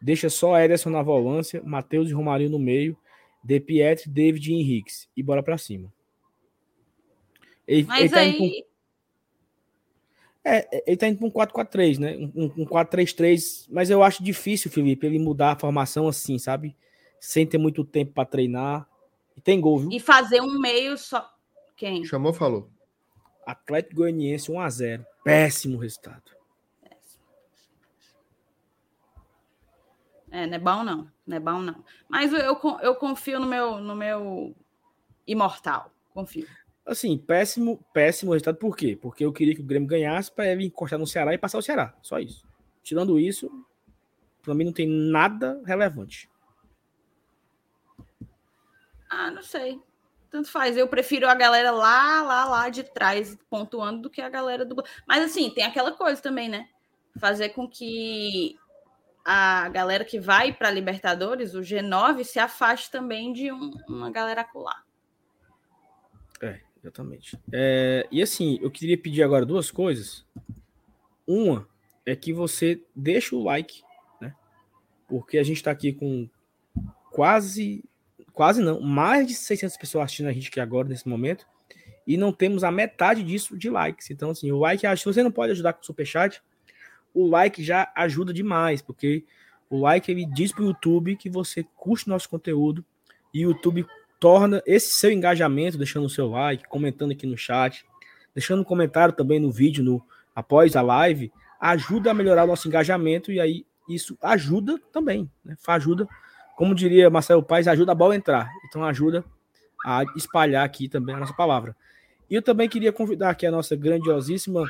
Deixa 0.00 0.30
só 0.30 0.56
Ederson 0.56 0.90
na 0.90 1.02
volância, 1.02 1.60
Matheus 1.64 2.08
e 2.08 2.12
Romarinho 2.12 2.50
no 2.50 2.58
meio 2.60 2.96
de 3.42 3.58
Pietri, 3.58 4.08
David 4.08 4.52
e 4.52 4.54
Henriques. 4.54 5.08
E 5.16 5.22
bora 5.22 5.42
para 5.42 5.58
cima. 5.58 5.92
Ele, 7.66 7.82
Mas 7.88 8.00
ele 8.02 8.08
tá 8.08 8.20
aí... 8.20 8.38
Com... 8.38 8.71
É, 10.44 10.82
ele 10.86 10.96
tá 10.96 11.06
indo 11.06 11.18
para 11.18 11.26
um 11.26 11.64
4-4-3, 11.64 11.98
né? 11.98 12.16
Um, 12.34 12.62
um 12.62 12.66
4-3-3. 12.66 13.66
Mas 13.70 13.90
eu 13.90 14.02
acho 14.02 14.22
difícil, 14.22 14.70
Felipe, 14.70 15.06
ele 15.06 15.18
mudar 15.18 15.52
a 15.52 15.58
formação 15.58 16.08
assim, 16.08 16.38
sabe? 16.38 16.76
Sem 17.20 17.46
ter 17.46 17.58
muito 17.58 17.84
tempo 17.84 18.12
para 18.12 18.24
treinar. 18.24 18.88
E 19.36 19.40
tem 19.40 19.60
gol, 19.60 19.78
viu? 19.78 19.92
E 19.92 20.00
fazer 20.00 20.40
um 20.40 20.58
meio 20.58 20.98
só. 20.98 21.30
Quem? 21.76 22.04
Chamou, 22.04 22.32
falou. 22.32 22.68
Atlético 23.46 23.96
Goianiense 23.96 24.50
1x0. 24.50 25.04
Péssimo 25.24 25.78
resultado. 25.78 26.32
É, 30.32 30.46
não 30.46 30.54
é 30.54 30.58
bom 30.58 30.82
não, 30.82 31.10
não 31.26 31.36
é 31.36 31.40
bom 31.40 31.58
não. 31.60 31.84
Mas 32.08 32.32
eu, 32.32 32.58
eu 32.80 32.94
confio 32.94 33.38
no 33.38 33.46
meu, 33.46 33.78
no 33.78 33.94
meu 33.94 34.56
imortal, 35.26 35.92
confio. 36.14 36.48
Assim, 36.84 37.16
péssimo, 37.16 37.84
péssimo 37.92 38.32
resultado, 38.32 38.56
por 38.56 38.76
quê? 38.76 38.98
Porque 39.00 39.24
eu 39.24 39.32
queria 39.32 39.54
que 39.54 39.60
o 39.60 39.64
Grêmio 39.64 39.88
ganhasse 39.88 40.30
para 40.32 40.48
ele 40.48 40.66
encostar 40.66 40.98
no 40.98 41.06
Ceará 41.06 41.32
e 41.32 41.38
passar 41.38 41.58
o 41.58 41.62
Ceará, 41.62 41.94
só 42.02 42.18
isso. 42.18 42.44
Tirando 42.82 43.20
isso, 43.20 43.48
para 44.42 44.54
mim 44.54 44.64
não 44.64 44.72
tem 44.72 44.88
nada 44.88 45.62
relevante. 45.64 46.28
Ah, 49.08 49.30
não 49.30 49.42
sei. 49.42 49.80
Tanto 50.30 50.50
faz. 50.50 50.76
Eu 50.76 50.88
prefiro 50.88 51.28
a 51.28 51.34
galera 51.34 51.70
lá, 51.70 52.22
lá, 52.22 52.44
lá 52.46 52.68
de 52.68 52.82
trás 52.82 53.38
pontuando 53.50 54.02
do 54.02 54.10
que 54.10 54.22
a 54.22 54.28
galera 54.28 54.64
do. 54.64 54.82
Mas 55.06 55.22
assim, 55.22 55.50
tem 55.50 55.64
aquela 55.64 55.92
coisa 55.92 56.20
também, 56.20 56.48
né? 56.48 56.68
Fazer 57.20 57.50
com 57.50 57.68
que 57.68 58.58
a 59.24 59.68
galera 59.68 60.04
que 60.04 60.18
vai 60.18 60.52
para 60.52 60.70
Libertadores, 60.70 61.54
o 61.54 61.60
G9, 61.60 62.24
se 62.24 62.38
afaste 62.38 62.90
também 62.90 63.32
de 63.32 63.52
um, 63.52 63.70
uma 63.88 64.10
galera 64.10 64.40
acolá. 64.40 64.82
É, 66.40 66.60
exatamente. 66.82 67.38
É, 67.52 68.06
e 68.10 68.20
assim, 68.20 68.58
eu 68.60 68.70
queria 68.70 68.98
pedir 68.98 69.22
agora 69.22 69.46
duas 69.46 69.70
coisas. 69.70 70.26
Uma 71.26 71.68
é 72.04 72.16
que 72.16 72.32
você 72.32 72.82
deixe 72.94 73.34
o 73.34 73.42
like, 73.42 73.82
né? 74.20 74.34
Porque 75.08 75.38
a 75.38 75.42
gente 75.42 75.58
está 75.58 75.70
aqui 75.70 75.92
com 75.92 76.28
quase, 77.10 77.84
quase 78.32 78.60
não, 78.60 78.80
mais 78.80 79.26
de 79.26 79.34
600 79.34 79.76
pessoas 79.76 80.04
assistindo 80.04 80.28
a 80.28 80.32
gente 80.32 80.48
aqui 80.48 80.60
agora, 80.60 80.88
nesse 80.88 81.08
momento, 81.08 81.46
e 82.06 82.16
não 82.16 82.32
temos 82.32 82.64
a 82.64 82.70
metade 82.70 83.22
disso 83.22 83.56
de 83.56 83.70
likes. 83.70 84.10
Então, 84.10 84.30
assim, 84.30 84.50
o 84.50 84.58
like, 84.58 84.82
que 84.82 85.04
você 85.04 85.22
não 85.22 85.30
pode 85.30 85.52
ajudar 85.52 85.72
com 85.74 85.82
o 85.82 85.86
superchat, 85.86 86.42
o 87.14 87.26
like 87.26 87.62
já 87.62 87.92
ajuda 87.94 88.32
demais, 88.32 88.82
porque 88.82 89.24
o 89.70 89.78
like 89.78 90.10
ele 90.10 90.26
diz 90.26 90.52
para 90.52 90.64
o 90.64 90.66
YouTube 90.66 91.16
que 91.16 91.30
você 91.30 91.64
curte 91.76 92.08
nosso 92.08 92.28
conteúdo 92.28 92.84
e 93.32 93.46
o 93.46 93.50
YouTube 93.50 93.86
torna 94.22 94.62
esse 94.64 94.94
seu 94.94 95.10
engajamento, 95.10 95.76
deixando 95.76 96.06
o 96.06 96.08
seu 96.08 96.30
like, 96.30 96.68
comentando 96.68 97.10
aqui 97.10 97.26
no 97.26 97.36
chat, 97.36 97.84
deixando 98.32 98.60
um 98.60 98.64
comentário 98.64 99.12
também 99.12 99.40
no 99.40 99.50
vídeo 99.50 99.82
no 99.82 100.00
após 100.32 100.76
a 100.76 100.80
live, 100.80 101.32
ajuda 101.60 102.12
a 102.12 102.14
melhorar 102.14 102.44
o 102.44 102.46
nosso 102.46 102.68
engajamento 102.68 103.32
e 103.32 103.40
aí 103.40 103.66
isso 103.88 104.16
ajuda 104.22 104.78
também, 104.92 105.28
né? 105.44 105.56
Ajuda, 105.66 106.06
como 106.56 106.72
diria 106.72 107.10
Marcelo 107.10 107.42
Paes, 107.42 107.66
ajuda 107.66 107.90
a 107.90 107.94
bola 107.96 108.14
a 108.14 108.16
entrar. 108.16 108.48
Então 108.68 108.84
ajuda 108.84 109.24
a 109.84 110.04
espalhar 110.16 110.64
aqui 110.64 110.88
também 110.88 111.16
a 111.16 111.18
nossa 111.18 111.34
palavra. 111.34 111.74
E 112.30 112.36
eu 112.36 112.42
também 112.42 112.68
queria 112.68 112.92
convidar 112.92 113.30
aqui 113.30 113.44
a 113.44 113.50
nossa 113.50 113.74
grandiosíssima 113.74 114.64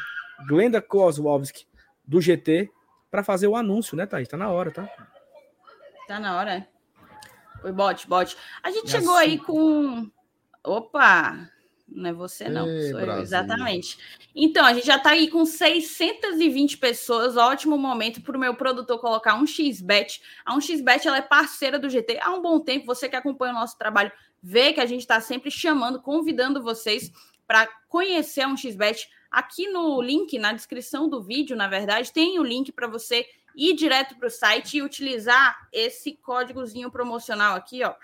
Glenda 0.48 0.80
Kozłowski, 0.80 1.66
do 2.06 2.22
GT 2.22 2.70
para 3.10 3.22
fazer 3.22 3.48
o 3.48 3.54
anúncio, 3.54 3.98
né, 3.98 4.06
Thaís? 4.06 4.28
Tá 4.28 4.38
na 4.38 4.48
hora, 4.48 4.70
tá? 4.70 4.88
Tá 6.08 6.18
na 6.18 6.38
hora. 6.38 6.71
Foi 7.62 7.72
bote, 7.72 8.06
bote. 8.06 8.36
A 8.62 8.70
gente 8.70 8.90
chegou 8.90 9.16
assim... 9.16 9.30
aí 9.30 9.38
com. 9.38 10.10
Opa! 10.62 11.48
Não 11.88 12.10
é 12.10 12.12
você, 12.12 12.48
não. 12.48 12.66
Ei, 12.66 12.90
Sou 12.90 13.00
eu, 13.00 13.18
exatamente. 13.20 13.98
Então, 14.34 14.64
a 14.64 14.72
gente 14.72 14.86
já 14.86 14.96
está 14.96 15.10
aí 15.10 15.28
com 15.28 15.44
620 15.44 16.78
pessoas. 16.78 17.36
Ótimo 17.36 17.76
momento 17.76 18.22
para 18.22 18.36
o 18.36 18.40
meu 18.40 18.54
produtor 18.54 18.98
colocar 18.98 19.34
um 19.34 19.46
XBet. 19.46 20.20
A 20.44 20.56
1xBet 20.56 21.06
ela 21.06 21.18
é 21.18 21.22
parceira 21.22 21.78
do 21.78 21.90
GT 21.90 22.18
há 22.20 22.30
um 22.30 22.40
bom 22.40 22.60
tempo. 22.60 22.86
Você 22.86 23.08
que 23.08 23.16
acompanha 23.16 23.52
o 23.52 23.58
nosso 23.58 23.78
trabalho 23.78 24.10
vê 24.42 24.72
que 24.72 24.80
a 24.80 24.86
gente 24.86 25.00
está 25.02 25.20
sempre 25.20 25.50
chamando, 25.50 26.00
convidando 26.00 26.62
vocês 26.62 27.12
para 27.46 27.68
conhecer 27.88 28.40
a 28.40 28.48
1xBet 28.48 29.06
Aqui 29.32 29.66
no 29.66 30.02
link, 30.02 30.38
na 30.38 30.52
descrição 30.52 31.08
do 31.08 31.22
vídeo, 31.22 31.56
na 31.56 31.66
verdade, 31.66 32.12
tem 32.12 32.38
o 32.38 32.44
link 32.44 32.70
para 32.70 32.86
você 32.86 33.24
ir 33.56 33.74
direto 33.74 34.16
para 34.16 34.28
o 34.28 34.30
site 34.30 34.76
e 34.76 34.82
utilizar 34.82 35.68
esse 35.72 36.12
códigozinho 36.16 36.90
promocional 36.90 37.56
aqui, 37.56 37.82
ó. 37.84 37.94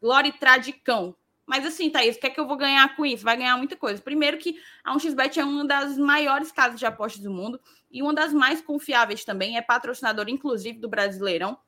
Glória 0.00 0.32
Tradicão. 0.32 1.14
Mas 1.46 1.66
assim, 1.66 1.90
Thaís, 1.90 2.16
o 2.16 2.20
que 2.20 2.28
é 2.28 2.30
que 2.30 2.38
eu 2.38 2.46
vou 2.46 2.56
ganhar 2.56 2.94
com 2.94 3.04
isso? 3.04 3.24
Vai 3.24 3.36
ganhar 3.36 3.56
muita 3.56 3.76
coisa. 3.76 4.00
Primeiro 4.00 4.38
que 4.38 4.56
a 4.84 4.94
1xBet 4.96 5.36
é 5.38 5.44
uma 5.44 5.64
das 5.64 5.98
maiores 5.98 6.52
casas 6.52 6.78
de 6.78 6.86
apostas 6.86 7.22
do 7.22 7.30
mundo 7.30 7.60
e 7.90 8.00
uma 8.02 8.14
das 8.14 8.32
mais 8.32 8.60
confiáveis 8.60 9.24
também. 9.24 9.56
É 9.56 9.62
patrocinador, 9.62 10.28
inclusive, 10.28 10.78
do 10.78 10.88
Brasileirão. 10.88 11.58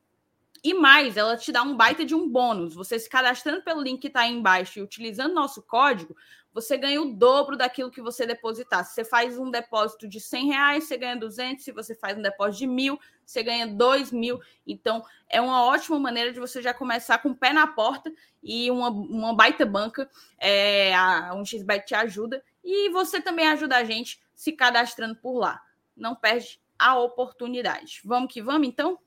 E 0.63 0.73
mais, 0.73 1.17
ela 1.17 1.35
te 1.35 1.51
dá 1.51 1.61
um 1.61 1.75
baita 1.75 2.05
de 2.05 2.15
um 2.15 2.29
bônus. 2.29 2.73
Você 2.73 2.97
se 2.97 3.09
cadastrando 3.09 3.61
pelo 3.61 3.81
link 3.81 3.99
que 3.99 4.07
está 4.07 4.21
aí 4.21 4.31
embaixo 4.31 4.79
e 4.79 4.81
utilizando 4.81 5.33
nosso 5.33 5.61
código, 5.61 6.15
você 6.53 6.77
ganha 6.77 7.01
o 7.01 7.13
dobro 7.13 7.57
daquilo 7.57 7.89
que 7.89 8.01
você 8.01 8.27
depositar. 8.27 8.85
Se 8.85 8.93
você 8.93 9.03
faz 9.03 9.37
um 9.39 9.49
depósito 9.49 10.07
de 10.07 10.19
100 10.19 10.47
reais, 10.47 10.83
você 10.83 10.97
ganha 10.97 11.15
200. 11.15 11.65
Se 11.65 11.71
você 11.71 11.95
faz 11.95 12.15
um 12.15 12.21
depósito 12.21 12.59
de 12.59 12.67
mil, 12.67 12.99
você 13.25 13.41
ganha 13.41 13.65
2 13.65 14.11
mil. 14.11 14.39
Então, 14.65 15.03
é 15.27 15.41
uma 15.41 15.65
ótima 15.65 15.99
maneira 15.99 16.31
de 16.31 16.39
você 16.39 16.61
já 16.61 16.73
começar 16.73 17.17
com 17.17 17.29
o 17.29 17.35
pé 17.35 17.51
na 17.51 17.65
porta 17.65 18.13
e 18.41 18.69
uma, 18.69 18.89
uma 18.89 19.35
baita 19.35 19.65
banca. 19.65 20.07
É, 20.37 20.93
a 20.95 21.31
1xBet 21.33 21.85
te 21.85 21.95
ajuda. 21.95 22.43
E 22.63 22.89
você 22.89 23.19
também 23.19 23.47
ajuda 23.47 23.77
a 23.77 23.83
gente 23.83 24.21
se 24.35 24.51
cadastrando 24.51 25.15
por 25.15 25.39
lá. 25.39 25.59
Não 25.97 26.15
perde 26.15 26.61
a 26.77 26.99
oportunidade. 26.99 28.01
Vamos 28.05 28.31
que 28.31 28.41
vamos, 28.43 28.67
então? 28.67 28.99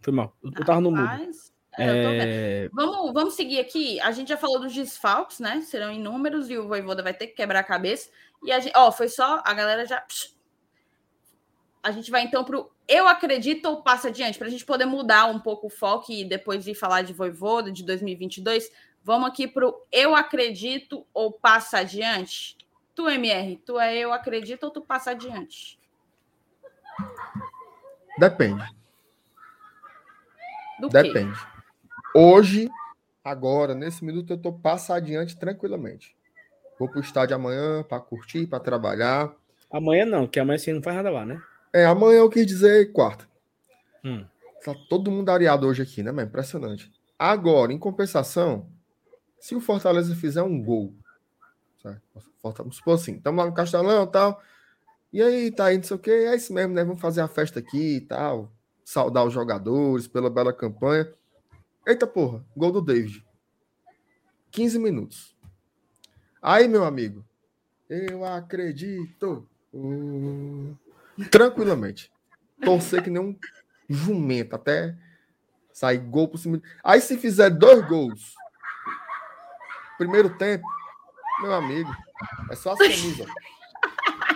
Foi 0.00 0.12
mal. 0.12 0.36
Eu, 0.42 0.52
eu 0.54 0.64
tava 0.64 0.80
no 0.80 0.90
mundo. 0.92 1.53
É, 1.78 2.64
é... 2.64 2.68
Vamos, 2.72 3.12
vamos 3.12 3.34
seguir 3.34 3.60
aqui. 3.60 4.00
A 4.00 4.12
gente 4.12 4.28
já 4.28 4.36
falou 4.36 4.60
dos 4.60 4.72
desfalques, 4.72 5.40
né? 5.40 5.60
Serão 5.62 5.92
inúmeros 5.92 6.48
e 6.50 6.56
o 6.56 6.68
Voivoda 6.68 7.02
vai 7.02 7.14
ter 7.14 7.28
que 7.28 7.34
quebrar 7.34 7.60
a 7.60 7.64
cabeça. 7.64 8.10
E 8.42 8.52
a 8.52 8.60
gente, 8.60 8.72
ó, 8.76 8.92
foi 8.92 9.08
só 9.08 9.42
a 9.44 9.54
galera 9.54 9.86
já. 9.86 10.04
A 11.82 11.90
gente 11.90 12.10
vai 12.10 12.22
então 12.22 12.44
para 12.44 12.58
o 12.58 12.70
Eu 12.86 13.08
Acredito 13.08 13.66
ou 13.66 13.82
Passa 13.82 14.08
Adiante, 14.08 14.38
para 14.38 14.46
a 14.46 14.50
gente 14.50 14.64
poder 14.64 14.86
mudar 14.86 15.26
um 15.26 15.38
pouco 15.38 15.66
o 15.66 15.70
foco 15.70 16.10
e 16.12 16.24
depois 16.24 16.64
de 16.64 16.74
falar 16.74 17.02
de 17.02 17.12
Voivoda 17.12 17.70
de 17.70 17.82
2022. 17.84 18.70
Vamos 19.02 19.28
aqui 19.28 19.46
para 19.46 19.66
o 19.66 19.82
Eu 19.92 20.14
Acredito 20.14 21.06
ou 21.12 21.32
Passa 21.32 21.78
Adiante. 21.78 22.56
Tu, 22.94 23.08
MR, 23.08 23.56
tu 23.56 23.78
é 23.78 23.96
Eu 23.96 24.12
Acredito 24.12 24.64
ou 24.64 24.70
tu 24.70 24.80
passa 24.80 25.10
adiante? 25.10 25.78
Depende. 28.16 28.64
Do 30.78 30.88
Depende. 30.88 31.38
Quê? 31.38 31.53
Hoje, 32.16 32.70
agora, 33.24 33.74
nesse 33.74 34.04
minuto, 34.04 34.32
eu 34.32 34.38
tô 34.38 34.52
passar 34.52 34.96
adiante 34.96 35.36
tranquilamente. 35.36 36.16
Vou 36.78 36.88
pro 36.88 37.00
estádio 37.00 37.34
amanhã 37.34 37.82
para 37.82 37.98
curtir, 37.98 38.46
para 38.46 38.60
trabalhar. 38.60 39.34
Amanhã 39.68 40.06
não, 40.06 40.24
que 40.28 40.38
amanhã 40.38 40.56
você 40.56 40.72
não 40.72 40.80
faz 40.80 40.94
nada 40.94 41.10
lá, 41.10 41.26
né? 41.26 41.42
É, 41.72 41.84
amanhã 41.84 42.18
eu 42.18 42.30
quis 42.30 42.46
dizer 42.46 42.92
quarta. 42.92 43.28
Hum. 44.04 44.24
tá 44.64 44.72
todo 44.88 45.10
mundo 45.10 45.28
areado 45.30 45.66
hoje 45.66 45.82
aqui, 45.82 46.04
né, 46.04 46.12
mas 46.12 46.28
impressionante. 46.28 46.92
Agora, 47.18 47.72
em 47.72 47.78
compensação, 47.78 48.68
se 49.40 49.56
o 49.56 49.60
Fortaleza 49.60 50.14
fizer 50.14 50.42
um 50.42 50.62
gol, 50.62 50.94
vamos 52.44 52.76
supor 52.76 52.94
assim, 52.94 53.16
estamos 53.16 53.42
lá 53.42 53.50
no 53.50 53.56
Castelão 53.56 54.04
e 54.04 54.06
tal, 54.06 54.40
e 55.12 55.20
aí, 55.20 55.50
tá 55.50 55.66
aí, 55.66 55.78
não 55.78 55.84
sei 55.84 55.96
o 55.96 56.00
que, 56.00 56.10
é 56.10 56.36
isso 56.36 56.52
mesmo, 56.52 56.74
né? 56.74 56.84
Vamos 56.84 57.00
fazer 57.00 57.22
a 57.22 57.28
festa 57.28 57.58
aqui 57.58 57.96
e 57.96 58.00
tal, 58.02 58.52
saudar 58.84 59.24
os 59.24 59.32
jogadores 59.32 60.06
pela 60.06 60.30
bela 60.30 60.52
campanha. 60.52 61.12
Eita 61.86 62.06
porra, 62.06 62.44
gol 62.56 62.72
do 62.72 62.80
David. 62.80 63.24
15 64.50 64.78
minutos. 64.78 65.36
Aí, 66.40 66.68
meu 66.68 66.84
amigo, 66.84 67.24
eu 67.88 68.24
acredito. 68.24 69.48
Uh, 69.72 70.76
tranquilamente. 71.30 72.10
Torcer 72.62 73.02
que 73.02 73.10
nem 73.10 73.20
um 73.20 73.36
jumento 73.88 74.54
até 74.54 74.96
sair 75.72 75.98
gol 75.98 76.28
por 76.28 76.38
cima. 76.38 76.62
Aí, 76.82 77.00
se 77.00 77.18
fizer 77.18 77.50
dois 77.50 77.86
gols, 77.86 78.34
primeiro 79.98 80.30
tempo, 80.38 80.64
meu 81.42 81.52
amigo, 81.52 81.90
é 82.50 82.54
só 82.54 82.72
as 82.72 82.78
camisas. 82.78 83.26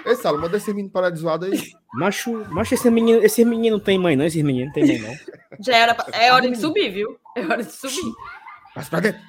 Ei, 0.04 0.14
Salo, 0.16 0.40
manda 0.40 0.56
esse 0.56 0.70
menino 0.72 0.90
parar 0.90 1.10
de 1.10 1.18
zoado 1.18 1.46
aí. 1.46 1.72
Macho, 1.92 2.44
macho 2.50 2.74
esse 2.74 2.90
menino, 2.90 3.22
esse 3.22 3.44
menino 3.44 3.78
tem 3.78 3.98
mãe, 3.98 4.16
não? 4.16 4.24
Esse 4.24 4.42
menino 4.42 4.72
tem 4.72 4.86
mãe, 4.86 4.98
não. 4.98 5.14
Já 5.60 5.76
era. 5.76 5.96
É 6.12 6.32
hora 6.32 6.50
de 6.50 6.56
subir, 6.56 6.90
viu? 6.90 7.18
É 7.38 7.46
hora 7.46 7.62
de 7.62 7.72
subir. 7.72 8.12
Passa 8.74 8.90
pra 8.90 9.00
dentro. 9.00 9.20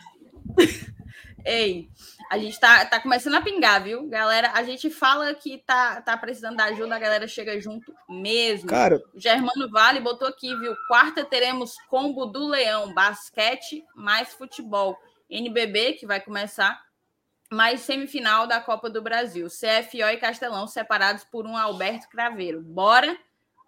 Ei, 1.46 1.90
a 2.30 2.38
gente 2.38 2.60
tá, 2.60 2.86
tá 2.86 3.00
começando 3.00 3.36
a 3.36 3.42
pingar, 3.42 3.82
viu? 3.82 4.08
Galera, 4.08 4.52
a 4.54 4.64
gente 4.64 4.90
fala 4.90 5.34
que 5.34 5.58
tá, 5.60 6.02
tá 6.02 6.18
precisando 6.18 6.58
da 6.58 6.66
ajuda, 6.66 6.96
a 6.96 7.00
galera 7.00 7.28
chega 7.28 7.60
junto 7.60 7.94
mesmo. 8.08 8.70
Cara, 8.70 9.02
o 9.14 9.20
Germano 9.20 9.70
Vale 9.70 10.00
botou 10.00 10.28
aqui, 10.28 10.56
viu? 10.58 10.76
Quarta 10.88 11.24
teremos 11.24 11.76
combo 11.90 12.26
do 12.26 12.48
Leão, 12.48 12.94
basquete 12.94 13.84
mais 13.96 14.34
futebol. 14.34 14.98
NBB, 15.30 15.94
que 15.94 16.08
vai 16.08 16.20
começar, 16.20 16.82
mais 17.52 17.82
semifinal 17.82 18.48
da 18.48 18.60
Copa 18.60 18.90
do 18.90 19.02
Brasil. 19.02 19.48
CFO 19.48 19.98
e 19.98 20.18
Castelão 20.18 20.68
separados 20.68 21.24
por 21.24 21.46
um 21.46 21.56
Alberto 21.56 22.10
Craveiro. 22.10 22.62
Bora? 22.62 23.18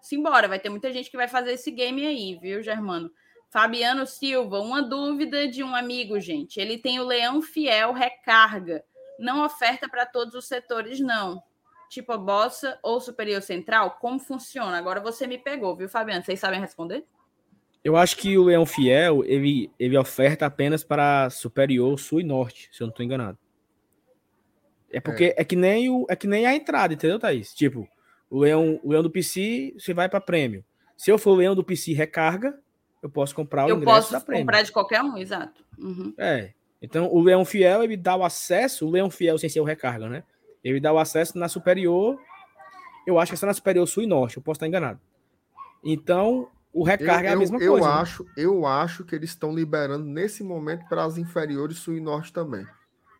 Simbora, 0.01 0.47
vai 0.47 0.59
ter 0.59 0.69
muita 0.69 0.91
gente 0.91 1.09
que 1.09 1.17
vai 1.17 1.27
fazer 1.27 1.53
esse 1.53 1.69
game 1.69 2.05
aí, 2.05 2.37
viu, 2.41 2.63
Germano? 2.63 3.11
Fabiano 3.51 4.07
Silva, 4.07 4.61
uma 4.61 4.81
dúvida 4.81 5.45
de 5.45 5.61
um 5.61 5.75
amigo, 5.75 6.17
gente. 6.21 6.57
Ele 6.57 6.77
tem 6.77 7.01
o 7.01 7.05
Leão 7.05 7.41
Fiel 7.41 7.91
Recarga. 7.91 8.81
Não 9.19 9.43
oferta 9.43 9.89
para 9.89 10.05
todos 10.05 10.33
os 10.33 10.47
setores, 10.47 11.01
não. 11.01 11.43
Tipo 11.89 12.13
a 12.13 12.17
Bossa 12.17 12.79
ou 12.81 13.01
Superior 13.01 13.41
Central? 13.41 13.97
Como 13.99 14.17
funciona? 14.17 14.77
Agora 14.77 15.01
você 15.01 15.27
me 15.27 15.37
pegou, 15.37 15.75
viu, 15.75 15.89
Fabiano? 15.89 16.23
Vocês 16.23 16.39
sabem 16.39 16.61
responder? 16.61 17.03
Eu 17.83 17.97
acho 17.97 18.15
que 18.15 18.37
o 18.37 18.43
Leão 18.43 18.65
Fiel, 18.65 19.21
ele, 19.25 19.69
ele 19.77 19.97
oferta 19.97 20.45
apenas 20.45 20.81
para 20.81 21.29
Superior, 21.29 21.99
Sul 21.99 22.21
e 22.21 22.23
Norte, 22.23 22.69
se 22.71 22.81
eu 22.81 22.87
não 22.87 22.91
estou 22.91 23.05
enganado. 23.05 23.37
É 24.89 25.01
porque 25.01 25.35
é. 25.37 25.41
é. 25.41 25.43
que 25.43 25.57
nem 25.57 25.89
o, 25.89 26.05
é 26.09 26.15
que 26.15 26.27
nem 26.27 26.45
a 26.45 26.55
entrada, 26.55 26.93
entendeu, 26.93 27.19
Thaís? 27.19 27.53
Tipo, 27.53 27.85
o 28.29 28.39
leão, 28.39 28.79
o 28.81 28.91
leão 28.91 29.03
do 29.03 29.11
PC, 29.11 29.73
você 29.77 29.93
vai 29.93 30.07
para 30.07 30.21
prêmio. 30.21 30.63
Se 30.95 31.11
eu 31.11 31.17
for 31.17 31.31
o 31.31 31.35
leão 31.35 31.53
do 31.53 31.65
PC 31.65 31.91
recarga, 31.91 32.57
eu 33.01 33.09
posso 33.09 33.33
comprar 33.33 33.65
o 33.65 33.69
eu 33.69 33.77
ingresso 33.77 34.11
da 34.11 34.19
prêmio. 34.19 34.41
Eu 34.41 34.45
posso 34.45 34.45
comprar 34.45 34.61
de 34.63 34.71
qualquer 34.71 35.01
um, 35.01 35.17
exato. 35.17 35.63
Uhum. 35.77 36.13
É. 36.17 36.53
Então, 36.81 37.07
o 37.11 37.21
leão 37.21 37.45
fiel, 37.45 37.83
ele 37.83 37.97
dá 37.97 38.15
o 38.15 38.23
acesso, 38.23 38.87
o 38.87 38.91
leão 38.91 39.09
fiel 39.09 39.37
sem 39.37 39.49
ser 39.49 39.59
o 39.59 39.63
recarga, 39.63 40.07
né? 40.07 40.23
Ele 40.63 40.79
dá 40.79 40.91
o 40.91 40.99
acesso 40.99 41.37
na 41.37 41.47
superior, 41.47 42.19
eu 43.05 43.19
acho 43.19 43.31
que 43.31 43.35
é 43.35 43.37
só 43.37 43.45
na 43.45 43.53
superior 43.53 43.87
sul 43.87 44.03
e 44.03 44.07
norte, 44.07 44.37
eu 44.37 44.43
posso 44.43 44.57
estar 44.57 44.67
enganado. 44.67 44.99
Então, 45.83 46.47
o 46.73 46.83
recarga 46.83 47.27
eu, 47.27 47.31
é 47.31 47.35
a 47.35 47.37
mesma 47.37 47.59
eu, 47.59 47.73
coisa. 47.73 47.87
Eu 47.87 47.93
né? 47.93 48.01
acho, 48.01 48.25
eu 48.37 48.65
acho 48.65 49.03
que 49.03 49.15
eles 49.15 49.31
estão 49.31 49.53
liberando 49.53 50.05
nesse 50.05 50.43
momento 50.43 50.87
para 50.87 51.03
as 51.03 51.17
inferiores 51.17 51.77
sul 51.77 51.95
e 51.95 51.99
norte 51.99 52.31
também. 52.31 52.65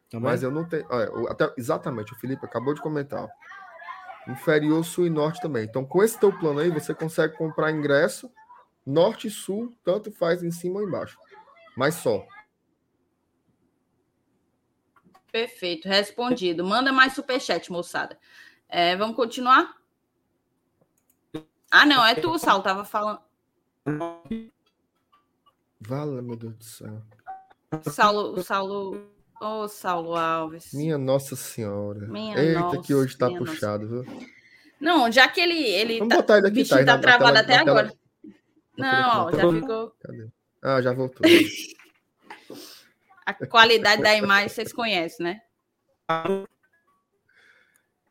Também? 0.09 0.29
Mas 0.29 0.43
eu 0.43 0.51
não 0.51 0.65
tenho. 0.65 0.85
Olha, 0.89 1.09
até, 1.29 1.53
exatamente, 1.57 2.13
o 2.13 2.15
Felipe 2.17 2.45
acabou 2.45 2.73
de 2.73 2.81
comentar. 2.81 3.27
Inferior, 4.27 4.83
sul 4.85 5.07
e 5.07 5.09
norte 5.09 5.41
também. 5.41 5.63
Então, 5.63 5.83
com 5.83 6.03
esse 6.03 6.19
teu 6.19 6.31
plano 6.31 6.59
aí, 6.59 6.69
você 6.69 6.93
consegue 6.93 7.35
comprar 7.35 7.71
ingresso 7.71 8.29
norte 8.85 9.27
e 9.27 9.31
sul, 9.31 9.75
tanto 9.83 10.11
faz 10.11 10.43
em 10.43 10.51
cima 10.51 10.79
ou 10.79 10.87
embaixo. 10.87 11.17
Mas 11.75 11.95
só. 11.95 12.25
Perfeito, 15.31 15.87
respondido. 15.87 16.63
Manda 16.63 16.91
mais 16.91 17.13
superchat, 17.13 17.71
moçada. 17.71 18.17
É, 18.67 18.95
vamos 18.95 19.15
continuar? 19.15 19.77
Ah, 21.69 21.85
não, 21.85 22.05
é 22.05 22.15
tu, 22.15 22.37
Saulo, 22.37 22.63
tava 22.63 22.83
falando. 22.83 23.21
Vala, 25.79 26.21
meu 26.21 26.35
Deus 26.35 26.55
do 26.55 26.63
céu. 26.63 27.01
Saulo, 27.83 28.43
Saulo 28.43 29.09
Ô, 29.41 29.63
oh, 29.63 29.67
Saulo 29.67 30.15
Alves. 30.15 30.71
Minha 30.71 30.99
Nossa 30.99 31.35
Senhora. 31.35 32.05
Minha 32.05 32.37
Eita, 32.37 32.59
nossa, 32.59 32.81
que 32.83 32.93
hoje 32.93 33.17
tá 33.17 33.27
puxado, 33.27 33.87
nossa. 33.87 34.03
viu? 34.03 34.27
Não, 34.79 35.11
já 35.11 35.27
que 35.27 35.41
ele. 35.41 35.57
ele 35.57 35.97
Vamos 35.97 36.13
tá, 36.13 36.21
botar 36.21 36.37
ele 36.37 36.47
aqui, 36.49 36.63
tá, 36.63 36.85
tá 36.85 36.97
travado 36.99 37.39
até 37.39 37.57
agora. 37.57 37.91
Tela... 38.75 38.91
Não, 38.91 39.25
ó, 39.25 39.31
já 39.31 39.51
ficou. 39.59 39.95
Cadê? 40.01 40.27
Ah, 40.63 40.81
já 40.81 40.93
voltou. 40.93 41.21
A 43.25 43.33
qualidade 43.33 44.01
da 44.01 44.15
imagem 44.15 44.49
vocês 44.49 44.73
conhecem, 44.73 45.23
né? 45.23 45.41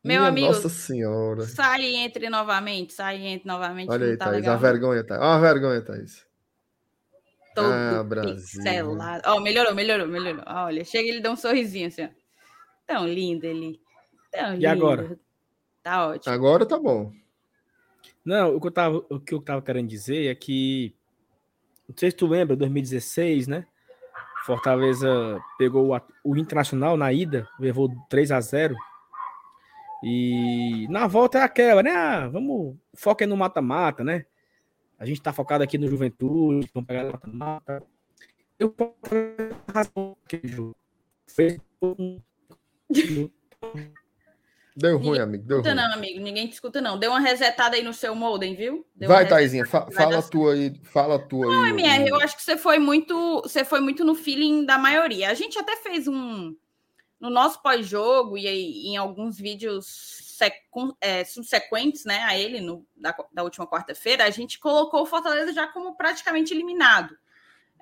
Meu 0.02 0.20
Minha 0.20 0.26
amigo. 0.26 0.46
Nossa 0.46 0.68
Senhora. 0.68 1.42
Sai 1.42 1.82
e 1.82 1.96
entre 1.96 2.30
novamente, 2.30 2.92
sai 2.92 3.18
e 3.18 3.26
entre 3.26 3.46
novamente. 3.46 3.90
Olha 3.90 4.06
aí, 4.06 4.16
tá 4.16 4.26
Thaís, 4.26 4.36
legal, 4.36 4.54
a 4.54 4.58
vergonha, 4.58 5.04
Thaís. 5.04 5.20
Olha 5.20 5.34
a 5.34 5.38
vergonha, 5.38 5.82
Thaís 5.82 6.30
todo 7.54 7.72
ah, 7.72 8.22
pixelado. 8.22 9.22
Ó, 9.26 9.36
oh, 9.36 9.40
melhorou, 9.40 9.74
melhorou, 9.74 10.06
melhorou. 10.06 10.42
Olha, 10.46 10.84
chega 10.84 11.06
e 11.06 11.11
ele 11.11 11.20
dá 11.20 11.30
um 11.30 11.36
sorrisinho 11.36 11.88
assim, 11.88 12.04
ó. 12.04 12.08
Tão 12.86 13.06
lindo 13.06 13.46
ele. 13.46 13.80
Tão 14.30 14.52
lindo. 14.52 14.62
E 14.62 14.66
agora? 14.66 15.18
Tá 15.82 16.08
ótimo. 16.08 16.32
Agora 16.32 16.66
tá 16.66 16.78
bom. 16.78 17.12
Não, 18.31 18.55
o 18.55 18.61
que 18.61 18.68
eu 18.68 18.70
tava, 18.70 19.05
o 19.11 19.18
que 19.18 19.35
eu 19.35 19.43
tava 19.43 19.61
querendo 19.61 19.89
dizer 19.89 20.31
é 20.31 20.35
que 20.37 20.95
não 21.89 21.97
sei 21.97 22.12
se 22.12 22.16
tu 22.16 22.28
lembra, 22.28 22.55
2016, 22.55 23.49
né? 23.49 23.66
Fortaleza 24.47 25.43
pegou 25.59 25.93
o, 25.93 26.01
o 26.22 26.37
Internacional 26.37 26.97
na 26.97 27.12
ida, 27.12 27.49
levou 27.59 27.91
3 28.09 28.31
a 28.31 28.41
0 28.41 28.76
e 30.05 30.87
na 30.91 31.09
volta 31.09 31.39
é 31.39 31.43
aquela, 31.43 31.83
né? 31.83 31.91
Ah, 31.91 32.28
vamos, 32.28 32.76
foca 32.95 33.26
no 33.26 33.37
mata-mata, 33.37 34.05
né? 34.05 34.24
A 34.97 35.05
gente 35.05 35.18
está 35.18 35.33
focado 35.33 35.64
aqui 35.64 35.76
no 35.76 35.89
Juventude, 35.89 36.70
vamos 36.72 36.87
pegar 36.87 37.12
a 37.12 37.26
mata. 37.26 37.83
Eu 38.57 38.70
posso 38.70 38.95
razão. 39.74 40.16
Fez 41.26 41.59
Deu 44.76 44.96
ruim, 44.96 45.06
ninguém 45.06 45.22
amigo. 45.22 45.44
Deu 45.44 45.58
escuta 45.58 45.74
ruim. 45.74 45.88
não, 45.88 45.94
amigo. 45.94 46.20
Ninguém 46.20 46.46
te 46.46 46.52
escuta, 46.52 46.80
não. 46.80 46.98
Deu 46.98 47.10
uma 47.10 47.20
resetada 47.20 47.76
aí 47.76 47.82
no 47.82 47.92
seu 47.92 48.14
modem, 48.14 48.54
viu? 48.54 48.86
Deu 48.94 49.08
Vai, 49.08 49.28
Taizinha, 49.28 49.66
fa 49.66 49.90
fala 49.90 50.18
a 50.18 50.22
tua 50.22 50.54
aí. 50.54 50.80
Fala 50.84 51.16
a 51.16 51.18
tua 51.18 51.46
não, 51.46 51.64
aí. 51.64 51.70
MR, 51.70 52.08
eu 52.08 52.16
acho 52.20 52.36
que 52.36 52.42
você 52.42 52.56
foi 52.56 52.78
muito. 52.78 53.42
Você 53.42 53.64
foi 53.64 53.80
muito 53.80 54.04
no 54.04 54.14
feeling 54.14 54.64
da 54.64 54.78
maioria. 54.78 55.30
A 55.30 55.34
gente 55.34 55.58
até 55.58 55.76
fez 55.76 56.06
um. 56.06 56.54
No 57.18 57.28
nosso 57.28 57.60
pós-jogo 57.62 58.38
e 58.38 58.46
aí, 58.46 58.86
em 58.86 58.96
alguns 58.96 59.36
vídeos 59.38 60.30
é, 61.00 61.24
subsequentes 61.24 62.04
né, 62.06 62.22
a 62.24 62.38
ele, 62.38 62.60
no, 62.60 62.86
da, 62.96 63.14
da 63.30 63.42
última 63.42 63.66
quarta-feira, 63.66 64.24
a 64.24 64.30
gente 64.30 64.58
colocou 64.58 65.02
o 65.02 65.06
Fortaleza 65.06 65.52
já 65.52 65.66
como 65.66 65.96
praticamente 65.96 66.54
eliminado. 66.54 67.14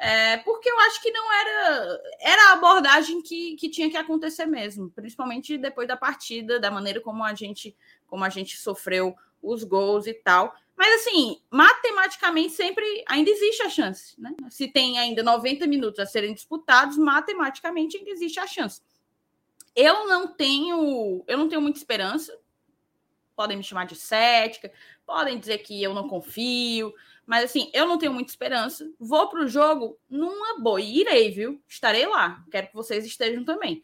É, 0.00 0.36
porque 0.38 0.70
eu 0.70 0.78
acho 0.80 1.02
que 1.02 1.10
não 1.10 1.32
era 1.32 2.00
era 2.20 2.50
a 2.50 2.52
abordagem 2.52 3.20
que, 3.20 3.56
que 3.56 3.68
tinha 3.68 3.90
que 3.90 3.96
acontecer 3.96 4.46
mesmo, 4.46 4.90
principalmente 4.90 5.58
depois 5.58 5.88
da 5.88 5.96
partida, 5.96 6.60
da 6.60 6.70
maneira 6.70 7.00
como 7.00 7.24
a 7.24 7.34
gente 7.34 7.76
como 8.06 8.24
a 8.24 8.28
gente 8.28 8.56
sofreu 8.56 9.16
os 9.42 9.64
gols 9.64 10.06
e 10.06 10.14
tal. 10.14 10.54
Mas 10.76 11.00
assim, 11.00 11.40
matematicamente 11.50 12.52
sempre 12.52 13.04
ainda 13.08 13.28
existe 13.28 13.62
a 13.62 13.68
chance, 13.68 14.14
né? 14.20 14.32
Se 14.48 14.68
tem 14.68 14.98
ainda 14.98 15.22
90 15.24 15.66
minutos 15.66 15.98
a 15.98 16.06
serem 16.06 16.32
disputados, 16.32 16.96
matematicamente 16.96 17.96
ainda 17.96 18.10
existe 18.10 18.38
a 18.38 18.46
chance. 18.46 18.80
Eu 19.74 20.06
não 20.06 20.28
tenho, 20.28 21.24
eu 21.26 21.36
não 21.36 21.48
tenho 21.48 21.60
muita 21.60 21.78
esperança 21.78 22.38
podem 23.38 23.56
me 23.56 23.62
chamar 23.62 23.86
de 23.86 23.94
cética, 23.94 24.72
podem 25.06 25.38
dizer 25.38 25.58
que 25.58 25.80
eu 25.80 25.94
não 25.94 26.08
confio, 26.08 26.92
mas 27.28 27.44
assim, 27.44 27.70
eu 27.74 27.86
não 27.86 27.98
tenho 27.98 28.14
muita 28.14 28.32
esperança. 28.32 28.90
Vou 28.98 29.28
para 29.28 29.44
o 29.44 29.48
jogo 29.48 29.98
numa 30.08 30.58
boa. 30.58 30.80
E 30.80 31.00
irei, 31.00 31.30
viu? 31.30 31.62
Estarei 31.68 32.06
lá. 32.06 32.42
Quero 32.50 32.68
que 32.68 32.74
vocês 32.74 33.04
estejam 33.04 33.44
também. 33.44 33.82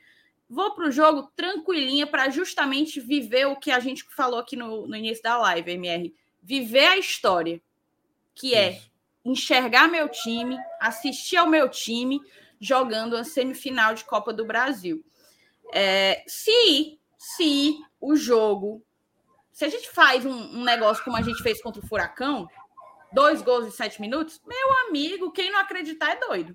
Vou 0.49 0.75
para 0.75 0.89
o 0.89 0.91
jogo 0.91 1.31
tranquilinha 1.37 2.07
para 2.07 2.31
justamente 2.31 3.01
viver 3.01 3.47
o 3.47 3.57
que 3.57 3.71
a 3.71 3.81
gente 3.81 4.03
falou 4.17 4.39
aqui 4.39 4.57
no, 4.57 4.87
no 4.87 4.97
início 4.97 5.23
da 5.23 5.37
live, 5.37 5.73
MR. 5.73 6.15
Viver 6.43 6.87
a 6.87 6.97
história, 6.97 7.61
que 8.35 8.55
é 8.55 8.81
enxergar 9.23 9.89
meu 9.89 10.09
time, 10.09 10.59
assistir 10.81 11.37
ao 11.37 11.47
meu 11.47 11.69
time 11.69 12.23
jogando 12.59 13.15
a 13.15 13.25
semifinal 13.25 13.93
de 13.93 14.05
Copa 14.05 14.33
do 14.33 14.47
Brasil. 14.47 15.05
É, 15.71 16.25
se, 16.27 16.99
se 17.19 17.79
o 18.01 18.17
jogo 18.17 18.83
se 19.55 19.65
a 19.65 19.69
gente 19.69 19.89
faz 19.89 20.27
um, 20.27 20.33
um 20.33 20.65
negócio 20.65 21.05
como 21.05 21.17
a 21.17 21.23
gente 21.23 21.41
fez 21.41 21.63
contra 21.63 21.81
o 21.81 21.87
Furacão, 21.87 22.49
dois 23.15 23.41
gols 23.41 23.67
em 23.67 23.71
sete 23.71 24.01
minutos, 24.01 24.41
meu 24.47 24.89
amigo, 24.89 25.31
quem 25.31 25.51
não 25.51 25.61
acreditar 25.61 26.13
é 26.13 26.21
doido. 26.21 26.55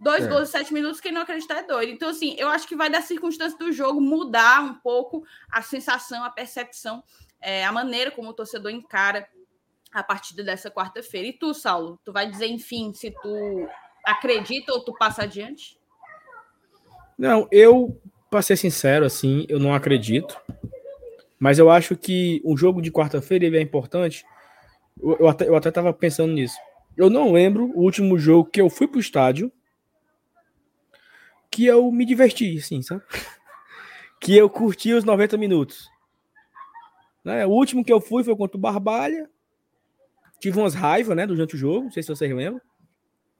Dois 0.00 0.26
é. 0.26 0.28
gols 0.28 0.48
em 0.48 0.52
sete 0.52 0.74
minutos, 0.74 1.00
quem 1.00 1.12
não 1.12 1.22
acreditar 1.22 1.58
é 1.58 1.62
doido. 1.62 1.92
Então, 1.92 2.08
assim, 2.08 2.34
eu 2.38 2.48
acho 2.48 2.66
que 2.66 2.74
vai 2.74 2.90
da 2.90 3.00
circunstância 3.00 3.58
do 3.58 3.70
jogo 3.70 4.00
mudar 4.00 4.62
um 4.62 4.74
pouco 4.74 5.24
a 5.50 5.62
sensação, 5.62 6.24
a 6.24 6.30
percepção, 6.30 7.02
é, 7.40 7.64
a 7.64 7.72
maneira 7.72 8.10
como 8.10 8.30
o 8.30 8.34
torcedor 8.34 8.70
encara 8.72 9.28
a 9.92 10.02
partir 10.02 10.34
dessa 10.36 10.70
quarta-feira. 10.70 11.28
E 11.28 11.32
tu, 11.32 11.54
Saulo, 11.54 11.98
tu 12.04 12.12
vai 12.12 12.28
dizer, 12.28 12.46
enfim, 12.46 12.92
se 12.92 13.10
tu 13.22 13.68
acredita 14.04 14.72
ou 14.72 14.84
tu 14.84 14.92
passa 14.94 15.22
adiante? 15.22 15.78
Não, 17.18 17.48
eu, 17.50 17.98
para 18.30 18.42
ser 18.42 18.56
sincero, 18.56 19.06
assim, 19.06 19.46
eu 19.48 19.58
não 19.58 19.74
acredito. 19.74 20.38
Mas 21.38 21.58
eu 21.58 21.70
acho 21.70 21.96
que 21.96 22.40
o 22.44 22.56
jogo 22.56 22.80
de 22.80 22.90
quarta-feira 22.90 23.44
ele 23.44 23.58
é 23.58 23.60
importante. 23.62 24.24
Eu, 25.00 25.28
até, 25.28 25.48
eu 25.48 25.56
até 25.56 25.70
tava 25.70 25.92
pensando 25.92 26.32
nisso. 26.32 26.56
Eu 26.96 27.10
não 27.10 27.32
lembro 27.32 27.70
o 27.74 27.82
último 27.82 28.18
jogo 28.18 28.48
que 28.50 28.60
eu 28.60 28.70
fui 28.70 28.88
pro 28.88 29.00
estádio 29.00 29.52
que 31.50 31.64
eu 31.64 31.90
me 31.90 32.04
diverti, 32.04 32.58
assim, 32.58 32.82
sabe? 32.82 33.02
que 34.20 34.36
eu 34.36 34.48
curti 34.50 34.92
os 34.92 35.04
90 35.04 35.36
minutos. 35.36 35.90
Né? 37.24 37.46
O 37.46 37.50
último 37.50 37.84
que 37.84 37.92
eu 37.92 38.00
fui 38.00 38.22
foi 38.22 38.36
contra 38.36 38.56
o 38.56 38.60
Barbalha. 38.60 39.30
Tive 40.38 40.58
umas 40.58 40.74
raivas, 40.74 41.16
né, 41.16 41.26
durante 41.26 41.54
o 41.54 41.58
jogo, 41.58 41.84
não 41.84 41.90
sei 41.90 42.02
se 42.02 42.08
vocês 42.10 42.30
lembram. 42.30 42.60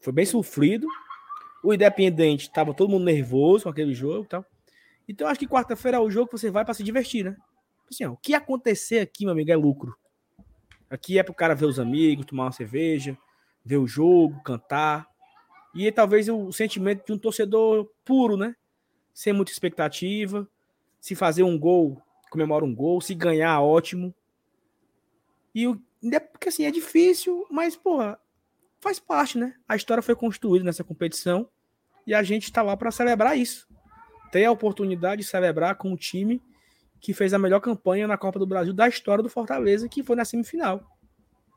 Foi 0.01 0.13
bem 0.13 0.25
sofrido. 0.25 0.87
O 1.63 1.75
Independente 1.75 2.51
tava 2.51 2.73
todo 2.73 2.89
mundo 2.89 3.05
nervoso 3.05 3.65
com 3.65 3.71
aquele 3.71 3.93
jogo 3.93 4.25
e 4.25 4.29
tal. 4.29 4.45
Então 5.09 5.29
acho 5.29 5.39
que 5.39 5.47
quarta-feira 5.47 5.99
é 5.99 6.01
o 6.01 6.11
jogo 6.11 6.27
que 6.27 6.39
você 6.39 6.51
vai 6.51 6.65
para 6.65 6.75
se 6.75 6.83
divertir, 6.83 7.25
né? 7.25 7.37
Assim, 7.91 8.05
ó, 8.05 8.13
o 8.13 8.17
que 8.17 8.35
acontecer 8.35 9.01
aqui, 9.01 9.25
meu 9.25 9.33
amigo, 9.33 9.51
é 9.51 9.57
lucro. 9.57 9.95
Aqui 10.89 11.19
é 11.19 11.23
pro 11.23 11.35
cara 11.35 11.55
ver 11.55 11.67
os 11.67 11.79
amigos, 11.79 12.27
tomar 12.27 12.45
uma 12.45 12.53
cerveja, 12.53 13.17
ver 13.65 13.77
o 13.79 13.87
jogo, 13.87 14.43
cantar. 14.43 15.09
E 15.75 15.91
talvez 15.91 16.29
o 16.29 16.53
sentimento 16.53 17.05
de 17.05 17.13
um 17.13 17.19
torcedor 17.19 17.91
puro, 18.05 18.37
né? 18.37 18.55
Sem 19.13 19.33
muita 19.33 19.51
expectativa. 19.51 20.49
Se 21.01 21.15
fazer 21.15 21.43
um 21.43 21.59
gol, 21.59 22.01
comemora 22.31 22.65
um 22.65 22.75
gol. 22.75 23.01
Se 23.01 23.15
ganhar, 23.15 23.61
ótimo. 23.61 24.15
E 25.55 25.67
o. 25.67 25.81
Porque 26.31 26.51
assim, 26.51 26.65
é 26.65 26.71
difícil, 26.71 27.47
mas, 27.51 27.75
porra, 27.75 28.19
faz 28.81 29.01
parte, 29.01 29.39
né? 29.39 29.55
A 29.69 29.75
história 29.75 30.03
foi 30.03 30.15
construída 30.15 30.65
nessa 30.65 30.85
competição 30.85 31.49
e 32.07 32.15
a 32.15 32.23
gente 32.23 32.45
está 32.45 32.63
lá 32.63 32.77
para 32.77 32.91
celebrar 32.93 33.37
isso. 33.37 33.67
Ter 34.31 34.45
a 34.45 34.53
oportunidade 34.53 35.23
de 35.23 35.29
celebrar 35.29 35.75
com 35.77 35.93
o 35.93 35.97
time 35.97 36.41
que 37.01 37.13
fez 37.13 37.33
a 37.33 37.39
melhor 37.39 37.61
campanha 37.61 38.07
na 38.07 38.17
Copa 38.17 38.39
do 38.39 38.47
Brasil 38.47 38.73
da 38.73 38.89
história 38.89 39.23
do 39.23 39.29
Fortaleza, 39.29 39.89
que 39.89 40.03
foi 40.03 40.17
na 40.17 40.25
semifinal. 40.25 40.83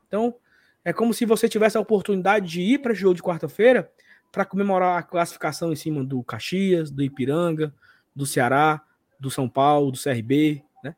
Então, 0.07 0.35
é 0.83 0.93
como 0.93 1.13
se 1.13 1.25
você 1.25 1.47
tivesse 1.47 1.77
a 1.77 1.81
oportunidade 1.81 2.47
de 2.47 2.61
ir 2.61 2.79
para 2.79 2.91
o 2.91 2.95
jogo 2.95 3.15
de 3.15 3.23
quarta-feira 3.23 3.91
para 4.31 4.45
comemorar 4.45 4.97
a 4.97 5.03
classificação 5.03 5.71
em 5.71 5.75
cima 5.75 6.03
do 6.03 6.23
Caxias, 6.23 6.91
do 6.91 7.03
Ipiranga, 7.03 7.73
do 8.15 8.25
Ceará, 8.25 8.81
do 9.19 9.29
São 9.29 9.49
Paulo, 9.49 9.91
do 9.91 10.01
CRB, 10.01 10.63
né? 10.83 10.95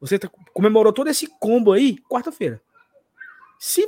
Você 0.00 0.18
tá, 0.18 0.28
comemorou 0.52 0.92
todo 0.92 1.08
esse 1.08 1.26
combo 1.38 1.72
aí 1.72 1.98
quarta-feira. 2.08 2.60
Se 3.58 3.86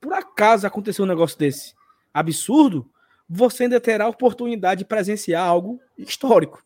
por 0.00 0.12
acaso 0.14 0.66
acontecer 0.66 1.02
um 1.02 1.06
negócio 1.06 1.38
desse 1.38 1.74
absurdo, 2.12 2.90
você 3.28 3.64
ainda 3.64 3.80
terá 3.80 4.06
a 4.06 4.08
oportunidade 4.08 4.80
de 4.80 4.84
presenciar 4.84 5.46
algo 5.46 5.80
histórico. 5.96 6.64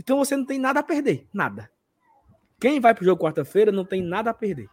Então 0.00 0.16
você 0.16 0.34
não 0.34 0.46
tem 0.46 0.58
nada 0.58 0.80
a 0.80 0.82
perder, 0.82 1.28
nada. 1.30 1.70
Quem 2.58 2.80
vai 2.80 2.94
para 2.94 3.02
o 3.02 3.04
jogo 3.04 3.22
quarta-feira 3.22 3.70
não 3.70 3.84
tem 3.84 4.02
nada 4.02 4.30
a 4.30 4.34
perder. 4.34 4.66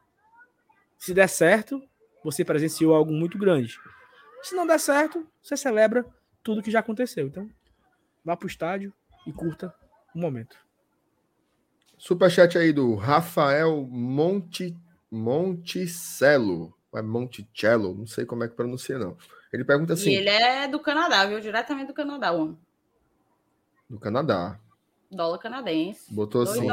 Se 0.98 1.14
der 1.14 1.28
certo, 1.28 1.84
você 2.24 2.46
presenciou 2.46 2.96
algo 2.96 3.12
muito 3.12 3.38
grande. 3.38 3.78
Se 4.42 4.56
não 4.56 4.66
der 4.66 4.80
certo, 4.80 5.28
você 5.44 5.58
celebra 5.58 6.06
tudo 6.42 6.64
que 6.64 6.72
já 6.72 6.80
aconteceu. 6.80 7.28
Então, 7.28 7.50
vá 8.24 8.38
para 8.38 8.46
o 8.46 8.50
estádio 8.50 8.94
e 9.26 9.34
curta 9.34 9.76
o 10.16 10.20
momento. 10.20 10.58
Superchat 11.98 12.58
aí 12.58 12.72
do 12.72 12.96
Rafael 12.96 13.86
Monte, 13.90 14.74
Monticello 15.12 16.74
é 16.96 17.02
Monticello, 17.02 17.94
não 17.94 18.08
sei 18.08 18.26
como 18.26 18.46
é 18.46 18.48
que 18.48 18.56
pronuncia, 18.56 18.98
não. 18.98 19.18
Ele 19.52 19.66
pergunta 19.66 19.94
assim. 19.94 20.12
E 20.12 20.16
ele 20.16 20.30
é 20.30 20.68
do 20.68 20.80
Canadá, 20.80 21.26
viu? 21.26 21.40
Diretamente 21.42 21.88
do 21.88 21.94
Canadá, 21.94 22.32
homem. 22.32 22.58
Do 23.90 24.00
Canadá. 24.00 24.58
Dólar 25.10 25.38
canadense. 25.38 26.14
Botou 26.14 26.42
assim. 26.42 26.68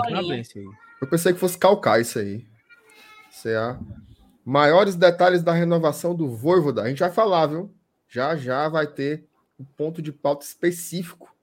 Eu 1.00 1.08
pensei 1.08 1.32
que 1.32 1.38
fosse 1.38 1.58
calcar 1.58 2.00
isso 2.00 2.18
aí. 2.18 2.46
CA. 3.42 3.78
Maiores 4.44 4.96
detalhes 4.96 5.42
da 5.42 5.52
renovação 5.52 6.14
do 6.14 6.28
Voivoda. 6.28 6.82
A 6.82 6.88
gente 6.88 6.98
vai 7.00 7.10
falar, 7.10 7.46
viu? 7.46 7.72
Já 8.08 8.36
já 8.36 8.68
vai 8.68 8.86
ter 8.86 9.26
um 9.58 9.64
ponto 9.64 10.02
de 10.02 10.12
pauta 10.12 10.44
específico. 10.44 11.34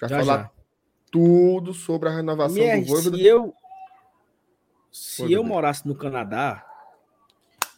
Já, 0.00 0.08
já 0.08 0.18
falar 0.18 0.38
já. 0.42 0.50
tudo 1.10 1.72
sobre 1.72 2.08
a 2.08 2.12
renovação 2.12 2.56
Minha, 2.56 2.80
do 2.80 2.86
Voivoda. 2.86 3.16
Se 3.16 3.26
eu, 3.26 3.54
se 4.90 5.32
eu 5.32 5.44
morasse 5.44 5.86
no 5.86 5.94
Canadá, 5.94 6.66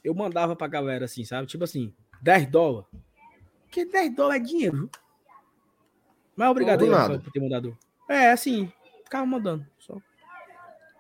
eu 0.03 0.15
mandava 0.15 0.57
pra 0.57 0.67
galera 0.67 1.05
assim, 1.05 1.25
sabe? 1.25 1.47
Tipo 1.47 1.65
assim, 1.65 1.93
10 2.21 2.47
dólares. 2.47 2.89
Porque 3.65 3.85
10 3.85 4.15
dólares 4.15 4.43
é 4.43 4.47
dinheiro. 4.47 4.91
Mas 6.37 6.51
obrigado 6.51 6.83
aí, 6.83 7.21
por 7.21 7.31
ter 7.31 7.41
mandado. 7.41 7.77
É, 8.13 8.31
assim, 8.33 8.71
ficava 9.05 9.25
mandando. 9.25 9.67
Só. 9.79 9.97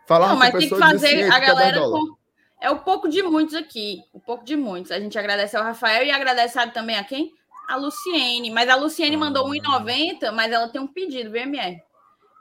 Falar 0.06 0.28
Não, 0.28 0.36
mas 0.36 0.52
tem 0.52 0.68
que 0.68 0.76
fazer 0.76 1.30
a 1.30 1.38
galera. 1.38 1.80
Com... 1.80 2.16
É 2.60 2.70
o 2.70 2.78
pouco 2.78 3.08
de 3.08 3.22
muitos 3.22 3.54
aqui. 3.54 4.02
O 4.12 4.20
pouco 4.20 4.44
de 4.44 4.56
muitos. 4.56 4.90
A 4.90 4.98
gente 4.98 5.18
agradece 5.18 5.56
ao 5.56 5.64
Rafael 5.64 6.04
e 6.04 6.10
agradece 6.10 6.54
sabe, 6.54 6.72
também 6.72 6.96
a 6.96 7.04
quem? 7.04 7.32
A 7.68 7.76
Luciene. 7.76 8.50
Mas 8.50 8.68
a 8.68 8.76
Luciene 8.76 9.16
ah. 9.16 9.18
mandou 9.18 9.48
1,90, 9.48 10.32
mas 10.32 10.50
ela 10.52 10.68
tem 10.68 10.80
um 10.80 10.86
pedido, 10.86 11.30
VMR. 11.30 11.80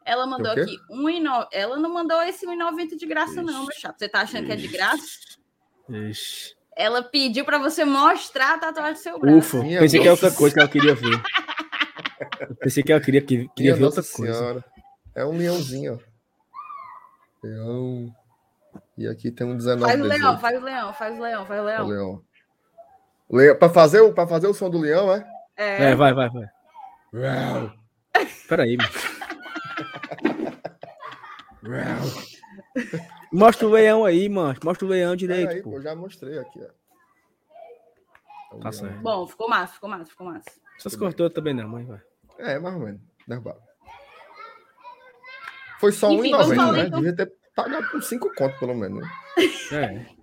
Ela 0.06 0.26
mandou 0.26 0.52
aqui 0.52 0.78
1,90. 0.90 1.48
Ela 1.52 1.78
não 1.78 1.94
mandou 1.94 2.22
esse 2.24 2.46
1,90 2.46 2.98
de 2.98 3.06
graça, 3.06 3.34
Ixi. 3.34 3.44
não, 3.44 3.66
meu 3.66 3.76
chato. 3.76 4.00
Você 4.00 4.08
tá 4.08 4.22
achando 4.22 4.44
Ixi. 4.44 4.48
que 4.48 4.52
é 4.54 4.56
de 4.56 4.68
graça? 4.68 5.04
Ixi. 5.90 6.56
Ela 6.76 7.04
pediu 7.04 7.44
para 7.44 7.58
você 7.58 7.84
mostrar 7.84 8.56
a 8.56 8.58
tatuagem 8.58 8.94
do 8.94 9.00
seu 9.00 9.20
braço. 9.20 9.38
Ufa, 9.38 9.62
pensei 9.62 10.00
que 10.00 10.08
é 10.08 10.12
outra 10.12 10.32
coisa 10.32 10.54
que 10.56 10.62
ela 10.62 10.70
queria 10.70 10.96
ver. 10.96 11.22
Eu 12.42 12.56
pensei 12.56 12.84
que 12.84 12.92
ela 12.92 13.02
queria, 13.02 13.22
que, 13.22 13.48
queria 13.50 13.76
ver 13.76 13.86
outra 13.86 14.02
senhora. 14.02 14.62
coisa. 14.62 14.66
É 15.16 15.26
um 15.26 15.38
leãozinho, 15.38 15.96
ó. 15.96 16.12
Leão. 17.44 18.16
E 18.98 19.08
aqui 19.08 19.32
tem 19.32 19.48
um 19.48 19.58
19. 19.58 19.92
Faz 19.92 20.00
o 20.00 20.04
leão, 20.04 20.40
faz 20.40 20.58
o 20.58 20.64
leão, 20.64 20.94
faz 20.94 21.18
o 21.18 21.22
leão, 21.22 21.46
faz 21.46 21.62
o 21.62 21.64
leão. 21.64 21.86
O 21.86 21.90
leão. 21.90 22.24
leão. 23.30 23.58
Para 23.58 23.70
fazer, 23.70 24.14
pra 24.14 24.28
fazer 24.28 24.48
o 24.48 24.54
som 24.54 24.70
do 24.70 24.78
leão, 24.78 25.12
é? 25.14 25.28
É, 25.58 25.92
é 25.92 25.96
vai, 25.96 26.14
vai, 26.14 26.30
vai. 26.30 26.48
Peraí, 28.48 28.78
mano. 28.78 28.92
Mostra 33.32 33.68
o 33.68 33.72
leão 33.72 34.06
aí, 34.06 34.30
mano. 34.30 34.60
Mostra 34.64 34.86
o 34.86 34.90
leão 34.90 35.16
direito. 35.16 35.52
Aí, 35.52 35.62
pô. 35.62 35.74
Eu 35.74 35.82
já 35.82 35.96
mostrei 35.96 36.38
aqui, 36.38 36.62
ó. 36.62 36.82
Tá 38.60 38.72
certo. 38.72 39.00
Bom, 39.02 39.26
ficou 39.28 39.50
massa, 39.50 39.74
ficou 39.74 39.90
massa, 39.90 40.12
ficou 40.12 40.28
massa. 40.28 40.52
Essas 40.78 40.96
cortou 40.96 41.30
também 41.30 41.54
não, 41.54 41.68
mas 41.68 41.88
vai. 41.88 42.02
É, 42.42 42.60
mais 42.60 42.76
ou 42.76 42.82
menos. 42.82 43.02
Derrubado. 43.28 43.62
Foi 45.80 45.92
só 45.92 46.10
1,90, 46.10 46.72
né? 46.72 46.84
Então... 46.88 47.00
Devia 47.00 47.16
ter 47.16 47.34
pagado 47.56 47.90
por 47.90 48.04
5 48.04 48.36
contos, 48.36 48.60
pelo 48.60 48.76
menos. 48.76 49.08
Né? 49.72 50.08
É. 50.18 50.22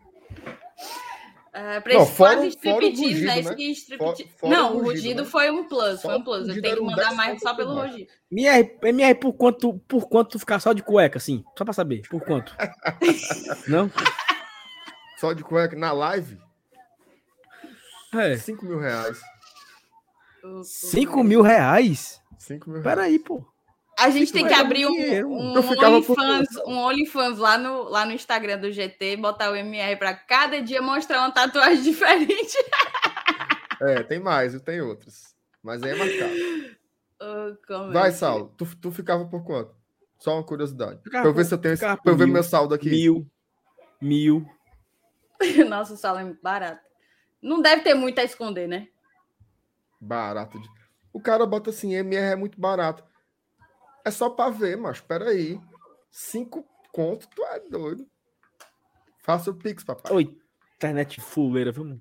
Uh, 1.58 1.82
pra 1.82 1.94
não, 1.94 2.06
fora, 2.06 2.36
quase 2.36 2.48
striptease, 2.48 3.24
né? 3.24 3.40
Isso 3.40 3.56
que 3.56 3.70
striptease. 3.72 4.28
não, 4.44 4.76
o 4.76 4.82
rugido, 4.84 5.22
né? 5.22 5.28
foi 5.28 5.50
um 5.50 5.66
plus, 5.66 6.00
foi 6.00 6.16
um 6.16 6.22
plus. 6.22 6.46
Eu 6.48 6.62
tenho 6.62 6.76
que 6.76 6.82
mandar 6.82 7.12
mais 7.14 7.40
só 7.40 7.52
pelo 7.54 7.74
rugido. 7.74 8.08
MR, 8.30 8.78
MR, 8.84 9.14
por 9.16 9.32
quanto, 9.32 9.74
por 9.88 10.08
quanto 10.08 10.38
ficar 10.38 10.60
só 10.60 10.72
de 10.72 10.82
cueca, 10.82 11.18
assim? 11.18 11.42
Só 11.56 11.64
pra 11.64 11.74
saber, 11.74 12.02
por 12.08 12.20
quanto? 12.20 12.54
não? 13.66 13.90
Só 15.18 15.32
de 15.32 15.42
cueca 15.42 15.74
na 15.74 15.90
live? 15.90 16.38
É. 18.14 18.36
5 18.36 18.64
mil 18.64 18.78
reais. 18.78 19.18
5 20.62 21.24
mil 21.24 21.42
reais? 21.42 22.20
5 22.38 22.70
mil 22.70 22.82
reais. 22.82 22.96
Peraí, 22.96 23.18
pô. 23.18 23.44
A 23.98 24.10
gente 24.10 24.32
tem 24.32 24.46
que 24.46 24.54
abrir 24.54 24.86
um, 24.86 24.92
um, 25.26 25.58
OnlyFans, 25.58 26.48
um 26.64 26.76
OnlyFans 26.78 27.38
lá 27.38 27.58
no, 27.58 27.82
lá 27.88 28.06
no 28.06 28.12
Instagram 28.12 28.58
do 28.58 28.70
GT, 28.70 29.16
botar 29.16 29.50
o 29.50 29.56
MR 29.56 29.96
para 29.96 30.14
cada 30.14 30.62
dia 30.62 30.80
mostrar 30.80 31.18
uma 31.18 31.32
tatuagem 31.32 31.82
diferente. 31.82 32.56
É, 33.80 34.04
tem 34.04 34.20
mais, 34.20 34.54
e 34.54 34.60
tem 34.60 34.80
outros. 34.80 35.34
Mas 35.62 35.82
aí 35.82 35.90
é 35.90 35.94
marcado. 35.94 36.78
Oh, 37.20 37.90
Vai, 37.90 38.12
Saulo. 38.12 38.54
Tu, 38.56 38.64
tu 38.76 38.92
ficava 38.92 39.26
por 39.26 39.44
quanto? 39.44 39.74
Só 40.20 40.34
uma 40.34 40.44
curiosidade. 40.44 41.02
Ficava 41.02 41.22
pra 41.22 41.30
eu 41.30 41.34
ver 41.34 41.44
se 41.44 41.52
eu 41.52 41.58
tenho. 41.58 41.76
Pra 41.76 41.98
eu 42.04 42.16
ver 42.16 42.26
mil, 42.26 42.34
meu 42.34 42.44
saldo 42.44 42.74
aqui. 42.74 42.88
Mil. 42.88 43.26
Mil. 44.00 44.46
Nossa, 45.68 45.94
o 45.94 45.96
saldo 45.96 46.20
é 46.20 46.24
muito 46.24 46.40
barato. 46.40 46.80
Não 47.42 47.60
deve 47.60 47.82
ter 47.82 47.94
muito 47.94 48.20
a 48.20 48.24
esconder, 48.24 48.68
né? 48.68 48.86
Barato. 50.00 50.60
De... 50.60 50.68
O 51.12 51.20
cara 51.20 51.44
bota 51.46 51.70
assim, 51.70 51.94
MR 51.94 52.32
é 52.32 52.36
muito 52.36 52.60
barato. 52.60 53.04
É 54.04 54.10
só 54.10 54.30
para 54.30 54.50
ver, 54.50 54.76
mas 54.76 54.96
espera 54.96 55.30
aí. 55.30 55.60
Cinco 56.10 56.66
conto, 56.92 57.28
tu 57.28 57.44
é 57.44 57.60
doido. 57.60 58.08
Faça 59.22 59.50
o 59.50 59.54
Pix, 59.54 59.84
papai. 59.84 60.12
Oi. 60.12 60.38
internet 60.76 61.20
fuleira, 61.20 61.70
viu? 61.70 62.00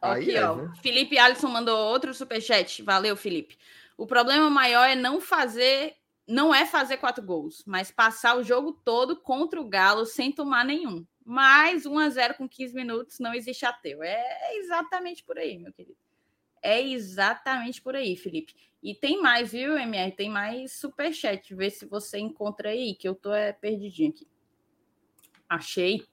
Aqui, 0.00 0.36
é, 0.36 0.48
ó. 0.48 0.56
Né? 0.56 0.72
Felipe 0.80 1.18
Alisson 1.18 1.48
mandou 1.48 1.76
outro 1.76 2.14
superchat. 2.14 2.82
Valeu, 2.82 3.16
Felipe. 3.16 3.58
O 3.96 4.06
problema 4.06 4.48
maior 4.48 4.88
é 4.88 4.94
não 4.94 5.20
fazer, 5.20 5.94
não 6.26 6.54
é 6.54 6.64
fazer 6.64 6.98
quatro 6.98 7.24
gols, 7.24 7.64
mas 7.66 7.90
passar 7.90 8.36
o 8.36 8.44
jogo 8.44 8.72
todo 8.84 9.20
contra 9.20 9.60
o 9.60 9.68
Galo 9.68 10.06
sem 10.06 10.32
tomar 10.32 10.64
nenhum. 10.64 11.04
Mais 11.24 11.84
1 11.84 11.98
a 11.98 12.08
0 12.08 12.34
com 12.34 12.48
15 12.48 12.74
minutos 12.74 13.18
não 13.18 13.34
existe 13.34 13.66
ateu. 13.66 14.02
É 14.02 14.56
exatamente 14.56 15.22
por 15.24 15.36
aí, 15.36 15.58
meu 15.58 15.72
querido. 15.72 15.98
É 16.62 16.80
exatamente 16.80 17.80
por 17.80 17.96
aí, 17.96 18.16
Felipe. 18.16 18.54
E 18.82 18.94
tem 18.94 19.20
mais, 19.20 19.52
viu, 19.52 19.76
MR? 19.76 20.12
Tem 20.12 20.30
mais 20.30 20.72
superchat. 20.72 21.54
Vê 21.54 21.70
se 21.70 21.86
você 21.86 22.18
encontra 22.18 22.70
aí, 22.70 22.94
que 22.94 23.08
eu 23.08 23.14
tô 23.14 23.32
é, 23.32 23.52
perdidinho 23.52 24.10
aqui. 24.10 24.26
Achei. 25.48 26.04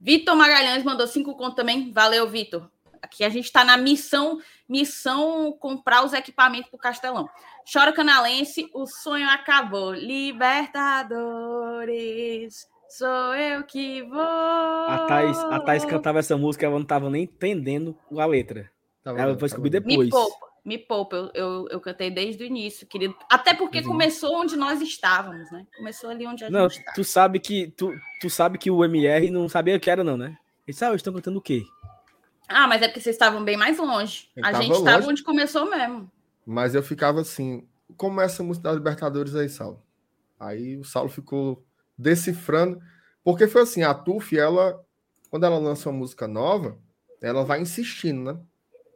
Vitor 0.00 0.36
Magalhães 0.36 0.84
mandou 0.84 1.06
cinco 1.06 1.36
contos 1.36 1.56
também. 1.56 1.92
Valeu, 1.92 2.28
Vitor. 2.28 2.70
Aqui 3.04 3.22
a 3.22 3.28
gente 3.28 3.44
está 3.44 3.62
na 3.64 3.76
missão, 3.76 4.40
missão 4.66 5.52
comprar 5.52 6.06
os 6.06 6.14
equipamentos 6.14 6.70
para 6.70 6.76
o 6.76 6.80
Castelão. 6.80 7.28
Chora 7.70 7.92
Canalense, 7.92 8.70
o 8.72 8.86
sonho 8.86 9.28
acabou. 9.28 9.92
Libertadores, 9.92 12.66
sou 12.88 13.34
eu 13.34 13.62
que 13.64 14.02
vou. 14.04 14.20
A 14.20 15.04
Thais, 15.06 15.38
a 15.38 15.60
Thais 15.60 15.84
cantava 15.84 16.18
essa 16.18 16.38
música, 16.38 16.64
ela 16.64 16.76
não 16.76 16.82
estava 16.82 17.10
nem 17.10 17.24
entendendo 17.24 17.94
a 18.16 18.24
letra. 18.24 18.72
Tava 19.04 19.20
ela 19.20 19.38
foi 19.38 19.48
descobrir 19.48 19.68
depois. 19.68 19.98
Me 19.98 20.10
poupa, 20.10 20.46
me 20.64 20.78
poupa. 20.78 21.16
Eu, 21.16 21.30
eu, 21.34 21.68
eu, 21.72 21.80
cantei 21.80 22.10
desde 22.10 22.42
o 22.42 22.46
início, 22.46 22.86
querido. 22.86 23.14
Até 23.30 23.52
porque 23.52 23.82
Sim. 23.82 23.88
começou 23.88 24.34
onde 24.40 24.56
nós 24.56 24.80
estávamos, 24.80 25.50
né? 25.52 25.66
Começou 25.76 26.08
ali 26.08 26.26
onde 26.26 26.42
a 26.42 26.50
não, 26.50 26.70
gente 26.70 26.78
estava. 26.78 26.94
Tu 26.94 27.04
sabe 27.04 27.38
que 27.38 27.68
tu, 27.76 27.92
tu 28.22 28.30
sabe 28.30 28.56
que 28.56 28.70
o 28.70 28.82
MR 28.82 29.30
não 29.30 29.46
sabia 29.46 29.76
o 29.76 29.80
que 29.80 29.90
era, 29.90 30.02
não, 30.02 30.16
né? 30.16 30.28
Ele 30.66 30.72
disse, 30.72 30.82
ah, 30.82 30.88
eu 30.88 30.94
estou 30.94 31.12
cantando 31.12 31.38
o 31.38 31.42
quê? 31.42 31.62
Ah, 32.48 32.66
mas 32.66 32.80
é 32.80 32.88
porque 32.88 33.00
vocês 33.00 33.14
estavam 33.14 33.44
bem 33.44 33.58
mais 33.58 33.76
longe. 33.76 34.30
Eu 34.34 34.44
a 34.44 34.54
gente 34.54 34.72
estava 34.72 35.06
onde 35.06 35.22
começou 35.22 35.68
mesmo. 35.68 36.10
Mas 36.46 36.74
eu 36.74 36.82
ficava 36.82 37.20
assim, 37.20 37.68
como 37.98 38.22
essa 38.22 38.42
música 38.42 38.68
da 38.68 38.74
Libertadores 38.74 39.34
aí, 39.34 39.50
Saulo? 39.50 39.82
Aí 40.40 40.78
o 40.78 40.84
Saulo 40.84 41.10
ficou 41.10 41.62
decifrando, 41.96 42.80
porque 43.22 43.46
foi 43.46 43.62
assim, 43.62 43.82
a 43.82 43.92
Tuf, 43.92 44.36
ela, 44.36 44.82
quando 45.30 45.44
ela 45.44 45.58
lança 45.58 45.90
uma 45.90 45.98
música 45.98 46.26
nova, 46.26 46.78
ela 47.20 47.44
vai 47.44 47.60
insistindo, 47.60 48.32
né? 48.32 48.40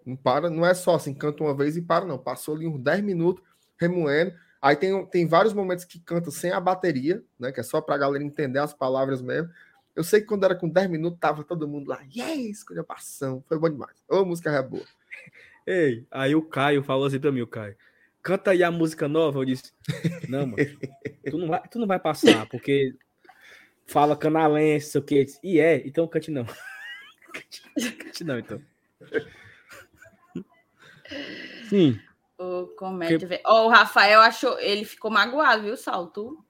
Não 0.08 0.16
para, 0.16 0.48
não 0.48 0.64
é 0.64 0.72
só 0.72 0.94
assim, 0.94 1.12
canta 1.12 1.44
uma 1.44 1.54
vez 1.54 1.76
e 1.76 1.82
para, 1.82 2.06
não. 2.06 2.16
Passou 2.16 2.56
ali 2.56 2.66
uns 2.66 2.80
10 2.80 3.02
minutos 3.02 3.44
remoendo. 3.76 4.32
Aí 4.60 4.74
tem, 4.74 5.04
tem 5.06 5.26
vários 5.26 5.52
momentos 5.52 5.84
que 5.84 6.00
canta 6.00 6.30
sem 6.30 6.50
a 6.50 6.58
bateria, 6.58 7.22
né? 7.38 7.52
Que 7.52 7.60
é 7.60 7.62
só 7.62 7.78
pra 7.82 7.98
galera 7.98 8.24
entender 8.24 8.58
as 8.58 8.72
palavras 8.72 9.20
mesmo. 9.20 9.50
Eu 9.94 10.02
sei 10.02 10.22
que 10.22 10.26
quando 10.26 10.44
era 10.44 10.54
com 10.54 10.66
10 10.66 10.88
minutos, 10.88 11.18
tava 11.20 11.44
todo 11.44 11.68
mundo 11.68 11.88
lá, 11.88 12.00
yes, 12.04 12.64
passão. 12.86 13.44
Foi 13.46 13.58
bom 13.58 13.68
demais. 13.68 14.02
Ô, 14.08 14.24
música 14.24 14.50
é 14.50 14.62
boa. 14.62 14.82
Ei, 15.66 16.06
aí 16.10 16.34
o 16.34 16.40
Caio 16.40 16.82
falou 16.82 17.04
assim 17.04 17.20
pra 17.20 17.30
mim, 17.30 17.42
o 17.42 17.46
Caio. 17.46 17.76
Canta 18.22 18.52
aí 18.52 18.62
a 18.62 18.70
música 18.70 19.06
nova. 19.06 19.40
Eu 19.40 19.44
disse, 19.44 19.74
não, 20.26 20.46
mano, 20.46 20.56
tu 21.30 21.36
não 21.36 21.48
vai, 21.48 21.68
tu 21.68 21.78
não 21.78 21.86
vai 21.86 21.98
passar, 21.98 22.46
porque 22.48 22.94
fala 23.86 24.16
canalense, 24.16 24.90
sei 24.90 25.00
o 25.02 25.04
que. 25.04 25.26
E 25.42 25.60
é, 25.60 25.86
então 25.86 26.08
cante 26.08 26.30
não. 26.30 26.46
cante 27.98 28.24
não, 28.24 28.38
então. 28.38 28.62
Sim. 31.68 31.98
O 32.38 32.66
comédia. 32.76 33.26
Que... 33.26 33.42
Oh, 33.44 33.66
o 33.66 33.68
Rafael 33.68 34.20
achou. 34.20 34.58
Ele 34.60 34.84
ficou 34.84 35.10
magoado, 35.10 35.62
viu, 35.62 35.76
Salto? 35.76 36.44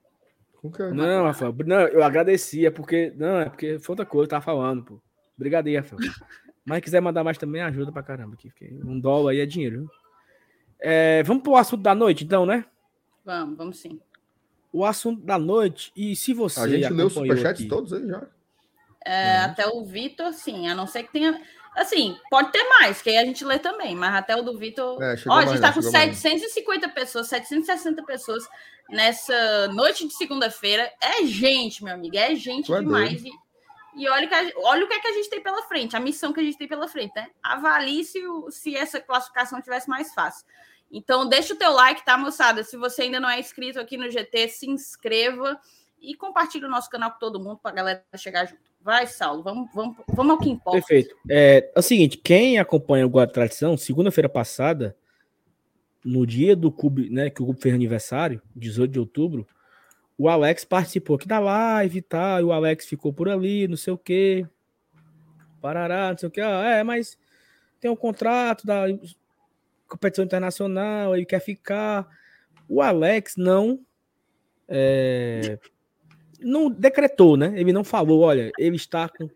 Não, 0.93 1.23
Rafael, 1.23 1.55
não, 1.65 1.79
eu 1.87 2.03
agradecia, 2.03 2.71
porque. 2.71 3.13
Não, 3.15 3.39
é 3.39 3.45
porque 3.45 3.79
foi 3.79 3.93
outra 3.93 4.05
coisa, 4.05 4.25
eu 4.25 4.29
tava 4.29 4.45
falando, 4.45 4.83
pô. 4.83 5.01
Obrigado 5.35 5.67
aí, 5.67 5.77
Rafael. 5.77 5.99
Mas 6.65 6.81
quiser 6.81 7.01
mandar 7.01 7.23
mais 7.23 7.37
também, 7.37 7.61
ajuda 7.61 7.91
pra 7.91 8.03
caramba. 8.03 8.35
Aqui, 8.35 8.51
um 8.83 8.99
dólar 8.99 9.31
aí 9.31 9.39
é 9.39 9.45
dinheiro. 9.45 9.89
É, 10.79 11.23
vamos 11.23 11.41
pro 11.41 11.55
assunto 11.55 11.81
da 11.81 11.95
noite, 11.95 12.23
então, 12.23 12.45
né? 12.45 12.65
Vamos, 13.25 13.57
vamos 13.57 13.79
sim. 13.79 13.99
O 14.71 14.85
assunto 14.85 15.25
da 15.25 15.39
noite, 15.39 15.91
e 15.95 16.15
se 16.15 16.33
você. 16.33 16.59
A 16.59 16.67
gente 16.67 16.89
leu 16.89 17.07
os 17.07 17.13
superchats 17.13 17.65
todos 17.67 17.91
aí 17.91 18.07
já. 18.07 18.27
É, 19.05 19.39
uhum. 19.39 19.45
Até 19.45 19.67
o 19.67 19.83
Vitor, 19.83 20.31
sim, 20.33 20.67
a 20.67 20.75
não 20.75 20.85
ser 20.85 21.03
que 21.03 21.11
tenha. 21.11 21.41
Assim, 21.75 22.17
pode 22.29 22.51
ter 22.51 22.63
mais, 22.67 23.01
que 23.01 23.09
aí 23.09 23.17
a 23.17 23.25
gente 23.25 23.45
lê 23.45 23.59
também, 23.59 23.95
mas 23.95 24.13
até 24.15 24.35
o 24.35 24.41
do 24.41 24.57
Vitor. 24.57 25.01
É, 25.01 25.15
Ó, 25.27 25.37
a 25.37 25.45
gente 25.45 25.55
está 25.55 25.71
com 25.71 25.81
750 25.81 26.87
mais. 26.87 26.93
pessoas, 26.93 27.27
760 27.27 28.03
pessoas 28.03 28.47
nessa 28.89 29.67
noite 29.69 30.07
de 30.07 30.13
segunda-feira. 30.13 30.91
É 30.99 31.23
gente, 31.25 31.83
meu 31.83 31.93
amigo, 31.93 32.17
é 32.17 32.35
gente 32.35 32.71
demais. 32.71 33.23
E, 33.23 33.31
e 33.95 34.09
olha, 34.09 34.27
que 34.27 34.53
olha 34.57 34.85
o 34.85 34.87
que, 34.87 34.93
é 34.93 34.99
que 34.99 35.07
a 35.07 35.13
gente 35.13 35.29
tem 35.29 35.41
pela 35.41 35.61
frente, 35.63 35.95
a 35.95 35.99
missão 35.99 36.33
que 36.33 36.39
a 36.39 36.43
gente 36.43 36.57
tem 36.57 36.67
pela 36.67 36.87
frente, 36.87 37.13
né? 37.15 37.29
Avalie 37.41 38.03
se, 38.03 38.21
se 38.49 38.75
essa 38.75 38.99
classificação 38.99 39.61
tivesse 39.61 39.87
mais 39.87 40.13
fácil. 40.13 40.45
Então, 40.91 41.27
deixa 41.27 41.53
o 41.53 41.57
teu 41.57 41.71
like, 41.71 42.03
tá, 42.03 42.17
moçada? 42.17 42.63
Se 42.63 42.75
você 42.75 43.03
ainda 43.03 43.19
não 43.19 43.29
é 43.29 43.39
inscrito 43.39 43.79
aqui 43.79 43.95
no 43.95 44.09
GT, 44.09 44.47
se 44.49 44.69
inscreva 44.69 45.59
e 46.01 46.15
compartilhe 46.15 46.65
o 46.65 46.69
nosso 46.69 46.89
canal 46.89 47.11
com 47.11 47.19
todo 47.19 47.39
mundo 47.39 47.57
para 47.57 47.71
a 47.71 47.75
galera 47.75 48.03
chegar 48.15 48.45
junto. 48.45 48.68
Vai, 48.81 49.05
Saulo, 49.07 49.43
vamos, 49.43 49.69
vamos, 49.73 49.97
vamos 50.07 50.31
ao 50.31 50.37
que 50.39 50.49
importa. 50.49 50.79
Perfeito. 50.79 51.15
É, 51.29 51.71
é 51.75 51.79
o 51.79 51.81
seguinte, 51.81 52.17
quem 52.17 52.57
acompanha 52.57 53.05
o 53.05 53.09
Guarda 53.09 53.33
Tradição, 53.33 53.75
segunda-feira 53.75 54.29
passada, 54.29 54.95
no 56.03 56.25
dia 56.25 56.55
do 56.55 56.71
Cube, 56.71 57.09
né, 57.09 57.29
que 57.29 57.41
o 57.41 57.45
Cube 57.45 57.61
fez 57.61 57.75
aniversário, 57.75 58.41
18 58.55 58.91
de 58.91 58.99
outubro, 58.99 59.47
o 60.17 60.27
Alex 60.29 60.65
participou 60.65 61.15
aqui 61.15 61.27
da 61.27 61.39
live 61.39 61.99
e 61.99 62.01
tal, 62.01 62.39
e 62.39 62.43
o 62.43 62.51
Alex 62.51 62.85
ficou 62.85 63.13
por 63.13 63.29
ali, 63.29 63.67
não 63.67 63.77
sei 63.77 63.93
o 63.93 63.97
quê, 63.97 64.45
parará, 65.61 66.11
não 66.11 66.17
sei 66.17 66.27
o 66.27 66.31
quê, 66.31 66.41
ah, 66.41 66.77
é, 66.77 66.83
mas 66.83 67.17
tem 67.79 67.91
um 67.91 67.95
contrato 67.95 68.65
da 68.65 68.85
competição 69.87 70.23
internacional, 70.23 71.15
ele 71.15 71.25
quer 71.25 71.39
ficar. 71.39 72.07
O 72.67 72.81
Alex 72.81 73.35
não 73.35 73.79
é, 74.67 75.57
não 76.39 76.69
decretou, 76.69 77.37
né? 77.37 77.53
Ele 77.55 77.73
não 77.73 77.83
falou, 77.83 78.21
olha, 78.21 78.51
ele 78.57 78.75
está 78.75 79.09
com 79.09 79.29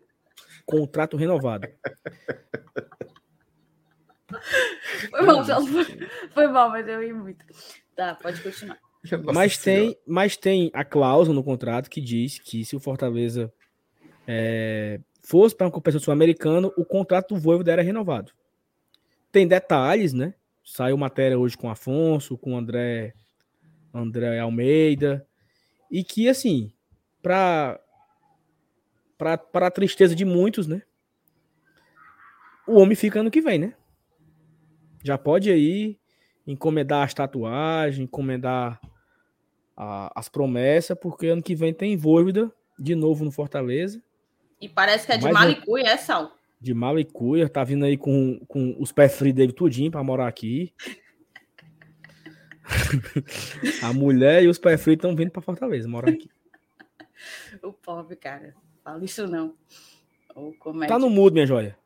contrato 0.66 1.16
renovado. 1.16 1.68
Foi 5.10 5.22
mal, 5.22 5.44
foi 6.32 6.46
mal, 6.48 6.70
mas 6.70 6.88
eu 6.88 7.00
ri 7.00 7.12
muito. 7.12 7.44
Tá, 7.94 8.14
pode 8.14 8.42
continuar. 8.42 8.78
mas 9.32 9.58
tem, 9.58 9.96
mas 10.06 10.36
tem 10.36 10.70
a 10.72 10.84
cláusula 10.84 11.34
no 11.34 11.44
contrato 11.44 11.90
que 11.90 12.00
diz 12.00 12.38
que 12.38 12.64
se 12.64 12.74
o 12.74 12.80
Fortaleza 12.80 13.52
é, 14.26 15.00
fosse 15.22 15.54
para 15.54 15.66
uma 15.66 15.72
competição 15.72 16.02
sul-americana, 16.02 16.68
o 16.76 16.84
contrato 16.84 17.34
do 17.34 17.40
Voivoda 17.40 17.72
era 17.72 17.82
renovado. 17.82 18.32
Tem 19.30 19.46
detalhes, 19.46 20.12
né? 20.12 20.34
Saiu 20.64 20.96
matéria 20.96 21.38
hoje 21.38 21.56
com 21.56 21.68
Afonso, 21.68 22.38
com 22.38 22.56
André, 22.56 23.14
André 23.92 24.38
Almeida, 24.38 25.26
e 25.90 26.02
que 26.02 26.28
assim, 26.28 26.72
para 27.24 27.80
para 29.16 29.66
a 29.66 29.70
tristeza 29.70 30.14
de 30.14 30.24
muitos, 30.24 30.66
né? 30.66 30.82
O 32.66 32.78
homem 32.78 32.94
fica 32.94 33.20
ano 33.20 33.30
que 33.30 33.40
vem, 33.40 33.58
né? 33.58 33.74
Já 35.02 35.16
pode 35.16 35.50
aí 35.50 35.98
encomendar 36.46 37.04
as 37.04 37.14
tatuagens, 37.14 37.98
encomendar 38.02 38.78
a, 39.74 40.12
as 40.14 40.28
promessas, 40.28 40.98
porque 41.00 41.28
ano 41.28 41.42
que 41.42 41.54
vem 41.54 41.72
tem 41.72 41.96
Voivoda 41.96 42.52
de 42.78 42.94
novo 42.94 43.24
no 43.24 43.30
Fortaleza. 43.30 44.02
E 44.60 44.68
parece 44.68 45.06
que 45.06 45.12
é 45.12 45.16
de 45.16 45.32
Malicuia, 45.32 45.88
é, 45.88 45.96
Sal? 45.96 46.36
De 46.60 46.74
Malicuia, 46.74 47.48
tá 47.48 47.64
vindo 47.64 47.84
aí 47.86 47.96
com, 47.96 48.40
com 48.46 48.76
os 48.78 48.92
pés 48.92 49.16
frios 49.16 49.34
dele 49.34 49.52
tudinho 49.52 49.90
para 49.90 50.02
morar 50.02 50.26
aqui. 50.26 50.74
a 53.82 53.92
mulher 53.92 54.42
e 54.42 54.48
os 54.48 54.58
pés 54.58 54.82
frios 54.82 54.96
estão 54.96 55.14
vindo 55.16 55.30
para 55.30 55.40
Fortaleza, 55.40 55.88
morar 55.88 56.10
aqui. 56.10 56.28
O 57.64 57.72
pobre, 57.72 58.16
cara. 58.16 58.54
Fala 58.82 59.04
isso 59.04 59.26
não. 59.26 59.54
É 60.82 60.86
tá 60.86 60.98
no 60.98 61.08
mudo, 61.08 61.34
minha 61.34 61.46
joia. 61.46 61.78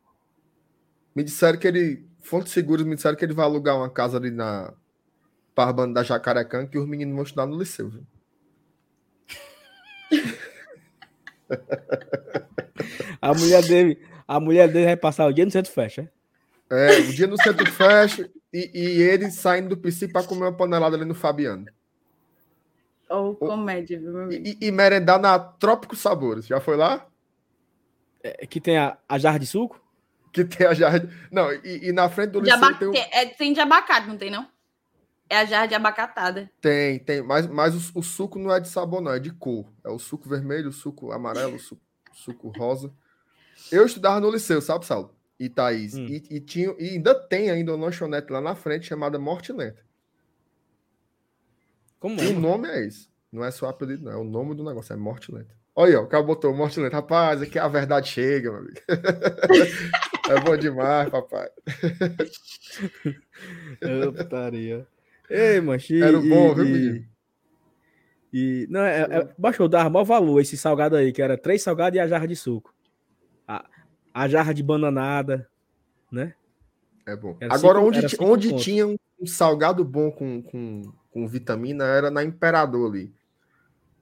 Me 1.14 1.22
disseram 1.22 1.58
que 1.58 1.68
ele. 1.68 2.08
Fontes 2.20 2.52
seguras 2.52 2.84
me 2.84 2.94
disseram 2.94 3.16
que 3.16 3.24
ele 3.24 3.34
vai 3.34 3.44
alugar 3.44 3.76
uma 3.76 3.88
casa 3.88 4.18
ali 4.18 4.30
na 4.30 4.72
Parbanda 5.54 5.94
da 5.94 6.02
Jacarecã 6.02 6.66
que 6.66 6.78
os 6.78 6.86
meninos 6.86 7.14
vão 7.14 7.24
estudar 7.24 7.46
no 7.46 7.58
liceu, 7.58 7.88
viu? 7.88 8.06
a 13.20 13.34
mulher 13.34 13.62
dele, 13.62 14.00
a 14.26 14.40
mulher 14.40 14.70
dele 14.70 14.86
vai 14.86 14.96
passar 14.96 15.26
o 15.26 15.32
dia 15.32 15.44
no 15.44 15.50
centro 15.50 15.72
fecha. 15.72 16.10
É, 16.70 16.98
o 17.00 17.12
dia 17.12 17.26
no 17.26 17.40
centro 17.40 17.70
fecha 17.70 18.30
e, 18.52 18.70
e 18.74 19.02
ele 19.02 19.30
saindo 19.30 19.70
do 19.70 19.76
PC 19.76 20.08
para 20.08 20.26
comer 20.26 20.42
uma 20.42 20.56
panelada 20.56 20.96
ali 20.96 21.04
no 21.04 21.14
Fabiano. 21.14 21.66
Ou 23.08 23.34
comédia, 23.34 23.98
viu, 23.98 24.12
meu 24.12 24.22
amigo? 24.24 24.46
E, 24.46 24.58
e, 24.60 24.70
merendar 24.70 25.18
na 25.18 25.38
Trópico 25.38 25.96
Sabores. 25.96 26.46
Já 26.46 26.60
foi 26.60 26.76
lá? 26.76 27.06
É, 28.22 28.46
que 28.46 28.60
tem 28.60 28.76
a, 28.76 28.98
a 29.08 29.18
jarra 29.18 29.38
de 29.38 29.46
suco? 29.46 29.80
Que 30.32 30.44
tem 30.44 30.66
a 30.66 30.74
jarra 30.74 31.00
de... 31.00 31.08
Não, 31.32 31.50
e, 31.52 31.88
e 31.88 31.92
na 31.92 32.08
frente 32.10 32.32
do 32.32 32.40
liceu 32.40 32.78
tem, 32.78 32.88
um... 32.88 32.94
é, 32.94 33.26
tem 33.26 33.52
de 33.52 33.60
abacate, 33.60 34.06
não 34.06 34.18
tem, 34.18 34.30
não? 34.30 34.46
É 35.30 35.38
a 35.38 35.44
jarra 35.44 35.66
de 35.66 35.74
abacatada. 35.74 36.50
Tem, 36.60 36.98
tem. 36.98 37.22
Mas, 37.22 37.46
mas 37.46 37.74
o, 37.74 37.98
o, 37.98 38.02
suco 38.02 38.38
não 38.38 38.54
é 38.54 38.60
de 38.60 38.68
sabor, 38.68 39.00
não. 39.02 39.12
É 39.12 39.18
de 39.18 39.30
cor. 39.30 39.70
É 39.84 39.90
o 39.90 39.98
suco 39.98 40.28
vermelho, 40.28 40.70
o 40.70 40.72
suco 40.72 41.12
amarelo, 41.12 41.56
o 41.56 41.58
suco, 41.58 41.82
suco 42.14 42.48
rosa. 42.48 42.90
Eu 43.70 43.84
estudava 43.84 44.20
no 44.20 44.30
liceu, 44.30 44.62
sabe, 44.62 44.86
Saulo? 44.86 45.14
E 45.38 45.48
Thaís. 45.48 45.94
Hum. 45.94 46.06
E, 46.06 46.22
e, 46.30 46.40
tinha, 46.40 46.74
e 46.78 46.90
ainda 46.90 47.14
tem 47.14 47.50
ainda 47.50 47.74
uma 47.74 47.86
lanchonete 47.86 48.32
lá 48.32 48.40
na 48.40 48.54
frente 48.54 48.86
chamada 48.86 49.18
Morte 49.18 49.52
Lenta. 49.52 49.82
Como 51.98 52.20
é? 52.20 52.24
E 52.24 52.28
o 52.28 52.40
nome 52.40 52.68
é 52.68 52.86
esse. 52.86 53.08
Não 53.32 53.44
é 53.44 53.50
só 53.50 53.68
apelido, 53.68 54.04
não. 54.04 54.12
É 54.12 54.16
o 54.16 54.24
nome 54.24 54.54
do 54.54 54.64
negócio, 54.64 54.92
é 54.92 54.96
Morte 54.96 55.32
Lenta. 55.32 55.54
Olha 55.74 55.90
aí, 55.90 55.96
ó, 55.96 56.02
o 56.02 56.06
cara 56.06 56.22
botou 56.22 56.54
Morte 56.54 56.80
Lenta. 56.80 56.96
Rapaz, 56.96 57.42
aqui 57.42 57.58
a 57.58 57.68
verdade 57.68 58.08
chega, 58.08 58.50
meu 58.50 58.60
amigo. 58.60 58.80
é 60.30 60.40
bom 60.40 60.56
demais, 60.56 61.10
papai. 61.10 61.48
Eu 63.80 64.12
putaria. 64.12 64.86
Ei, 65.28 65.60
mancho. 65.60 65.94
Era 65.94 66.18
bom, 66.18 66.54
viu, 66.54 66.64
menino? 66.64 67.04
E, 68.32 68.66
não, 68.70 68.80
é, 68.80 69.00
é, 69.02 69.28
baixou, 69.38 69.68
dava 69.68 69.88
maior 69.88 70.04
valor 70.04 70.40
esse 70.40 70.56
salgado 70.56 70.96
aí, 70.96 71.12
que 71.12 71.22
era 71.22 71.38
três 71.38 71.62
salgados 71.62 71.96
e 71.96 72.00
a 72.00 72.06
jarra 72.06 72.26
de 72.26 72.36
suco. 72.36 72.74
A, 73.46 73.64
a 74.12 74.28
jarra 74.28 74.52
de 74.52 74.62
bananada, 74.62 75.48
né? 76.12 76.34
É 77.08 77.16
bom. 77.16 77.34
Era 77.40 77.54
Agora, 77.54 77.80
cinco, 77.80 78.24
onde, 78.26 78.52
onde 78.52 78.62
tinha 78.62 78.86
um, 78.86 78.96
salgado 79.24 79.82
bom 79.82 80.12
com, 80.12 80.42
com, 80.42 80.92
com 81.10 81.26
vitamina 81.26 81.84
era 81.84 82.10
na 82.10 82.22
Imperador 82.22 82.90
ali. 82.90 83.14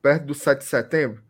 Perto 0.03 0.27
do 0.27 0.35
7 0.35 0.59
de 0.59 0.65
setembro. 0.65 1.23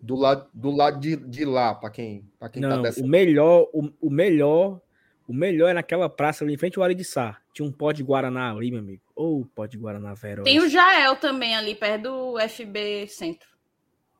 Do 0.00 0.14
lado, 0.14 0.48
do 0.52 0.70
lado 0.70 0.98
de, 0.98 1.16
de 1.16 1.44
lá, 1.44 1.74
para 1.74 1.90
quem, 1.90 2.26
pra 2.38 2.48
quem 2.48 2.62
tá 2.62 2.68
não, 2.68 2.76
tá 2.76 2.82
dessa... 2.82 3.02
O 3.02 3.06
melhor, 3.06 3.68
o, 3.72 3.90
o 4.00 4.10
melhor, 4.10 4.80
o 5.28 5.34
melhor 5.34 5.68
é 5.68 5.74
naquela 5.74 6.08
praça 6.08 6.42
ali 6.42 6.54
em 6.54 6.58
frente 6.58 6.78
ao 6.78 6.84
Ari 6.84 6.94
de 6.94 7.04
Sá. 7.04 7.38
Tinha 7.52 7.68
um 7.68 7.72
pó 7.72 7.92
de 7.92 8.02
Guaraná 8.02 8.50
ali, 8.50 8.70
meu 8.70 8.80
amigo. 8.80 9.02
Ou 9.14 9.42
oh, 9.42 9.44
pó 9.44 9.66
de 9.66 9.76
Guaraná 9.76 10.14
Veroz. 10.14 10.44
Tem 10.44 10.58
o 10.58 10.68
Jael 10.68 11.16
também 11.16 11.54
ali, 11.54 11.74
perto 11.74 12.02
do 12.02 12.38
FB 12.48 13.08
Centro. 13.08 13.48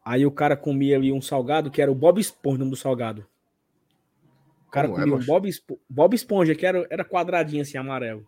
Aí 0.04 0.26
o 0.26 0.30
cara 0.30 0.54
comia 0.54 0.96
ali 0.96 1.10
um 1.10 1.20
salgado, 1.22 1.70
que 1.70 1.80
era 1.80 1.90
o 1.90 1.94
Bob 1.94 2.20
Esponja, 2.20 2.56
o 2.56 2.58
nome 2.58 2.70
do 2.72 2.76
salgado. 2.76 3.26
O 4.74 4.82
cara 4.82 4.88
Como 4.88 4.98
é, 4.98 5.04
comia 5.04 5.14
é, 5.14 5.18
um 5.18 5.24
Bob, 5.24 5.50
Bob 5.88 6.14
Esponja, 6.14 6.52
que 6.52 6.66
era, 6.66 6.84
era 6.90 7.04
quadradinho 7.04 7.62
assim, 7.62 7.78
amarelo. 7.78 8.26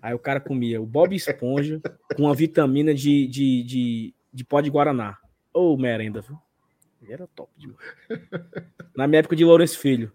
Aí 0.00 0.14
o 0.14 0.18
cara 0.18 0.40
comia 0.40 0.80
o 0.80 0.86
Bob 0.86 1.14
Esponja 1.14 1.78
com 2.16 2.22
uma 2.22 2.34
vitamina 2.34 2.94
de, 2.94 3.26
de, 3.26 3.62
de, 3.62 4.14
de 4.32 4.44
pó 4.44 4.62
de 4.62 4.70
Guaraná. 4.70 5.18
Ou 5.52 5.74
oh, 5.74 5.76
merenda, 5.76 6.22
viu? 6.22 6.38
Ele 7.02 7.12
era 7.12 7.26
top 7.26 7.52
demais. 7.58 7.78
Na 8.96 9.06
minha 9.06 9.18
época 9.18 9.36
de 9.36 9.44
Lourenço 9.44 9.78
Filho, 9.78 10.10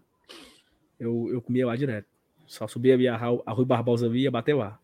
eu, 0.98 1.28
eu 1.32 1.40
comia 1.40 1.64
lá 1.64 1.76
direto. 1.76 2.08
Só 2.44 2.66
subia 2.66 2.94
ali 2.94 3.06
a, 3.06 3.14
a 3.14 3.52
Rui 3.52 3.64
Barbosa 3.64 4.08
via 4.08 4.32
bater 4.32 4.56
lá. 4.56 4.80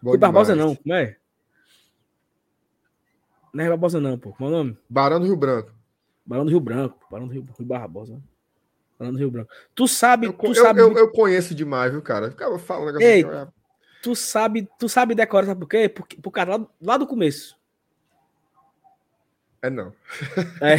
Bom 0.00 0.10
Rui 0.10 0.18
demais. 0.18 0.34
Barbosa 0.34 0.54
não, 0.54 0.76
como 0.76 0.94
é? 0.94 1.16
Não 3.52 3.64
é 3.64 3.68
Barbosa 3.68 4.00
não, 4.00 4.16
pô. 4.16 4.30
Como 4.34 4.48
é 4.48 4.52
o 4.52 4.56
nome? 4.56 4.78
Barão 4.88 5.18
do 5.18 5.26
Rio 5.26 5.36
Branco. 5.36 5.72
Barão 6.24 6.44
do 6.44 6.50
Rio 6.50 6.60
Branco. 6.60 7.04
Barão 7.10 7.26
do 7.26 7.32
Rio, 7.32 7.44
Rui 7.58 7.66
Barbosa. 7.66 8.22
Barão 8.98 9.12
do 9.12 9.18
Rio 9.18 9.30
Branco. 9.30 9.50
Tu 9.74 9.88
sabe... 9.88 10.26
Eu, 10.26 10.32
tu 10.32 10.46
eu, 10.46 10.54
sabe... 10.54 10.80
Eu, 10.80 10.96
eu, 10.96 11.10
conheço 11.10 11.54
demais, 11.54 11.92
viu, 11.92 12.02
cara? 12.02 12.30
Ficava 12.30 12.58
falando 12.58 13.00
Ei, 13.00 13.24
assim, 13.24 13.50
tu 14.02 14.14
sabe, 14.14 14.68
tu 14.78 14.88
sabe 14.88 15.14
decorar, 15.14 15.46
sabe 15.46 15.60
por 15.60 15.68
quê? 15.68 15.88
Por, 15.88 16.06
por 16.06 16.30
causa 16.30 16.56
lá, 16.56 16.66
lá 16.80 16.96
do 16.96 17.06
começo. 17.06 17.56
É 19.62 19.70
não. 19.70 19.92
É. 20.60 20.74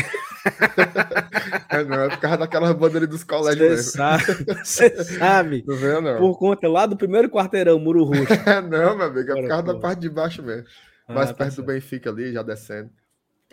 é 1.78 1.84
não, 1.86 2.04
é 2.04 2.10
por 2.10 2.20
causa 2.20 2.38
daquela 2.38 2.74
banda 2.74 2.98
ali 2.98 3.08
dos 3.08 3.24
colégios 3.24 3.86
Você 3.86 3.92
sabe, 3.92 4.24
você 4.62 5.04
sabe. 5.06 5.64
Não 5.66 5.76
vê, 5.78 6.02
não. 6.02 6.18
Por 6.18 6.38
conta 6.38 6.68
lá 6.68 6.86
do 6.86 6.98
primeiro 6.98 7.30
quarteirão, 7.30 7.80
Muro 7.80 8.04
Roxo. 8.04 8.34
É 8.46 8.60
não, 8.60 8.98
meu 8.98 9.06
amigo, 9.08 9.32
é 9.32 9.42
por 9.42 9.48
causa 9.48 9.64
da 9.64 9.80
parte 9.80 10.00
de 10.02 10.10
baixo 10.10 10.44
mesmo. 10.44 10.68
Ah, 11.08 11.14
Mais 11.14 11.30
tá 11.30 11.36
perto 11.36 11.52
certo. 11.52 11.66
do 11.66 11.74
Benfica 11.74 12.10
ali, 12.10 12.34
já 12.34 12.44
descendo. 12.44 12.90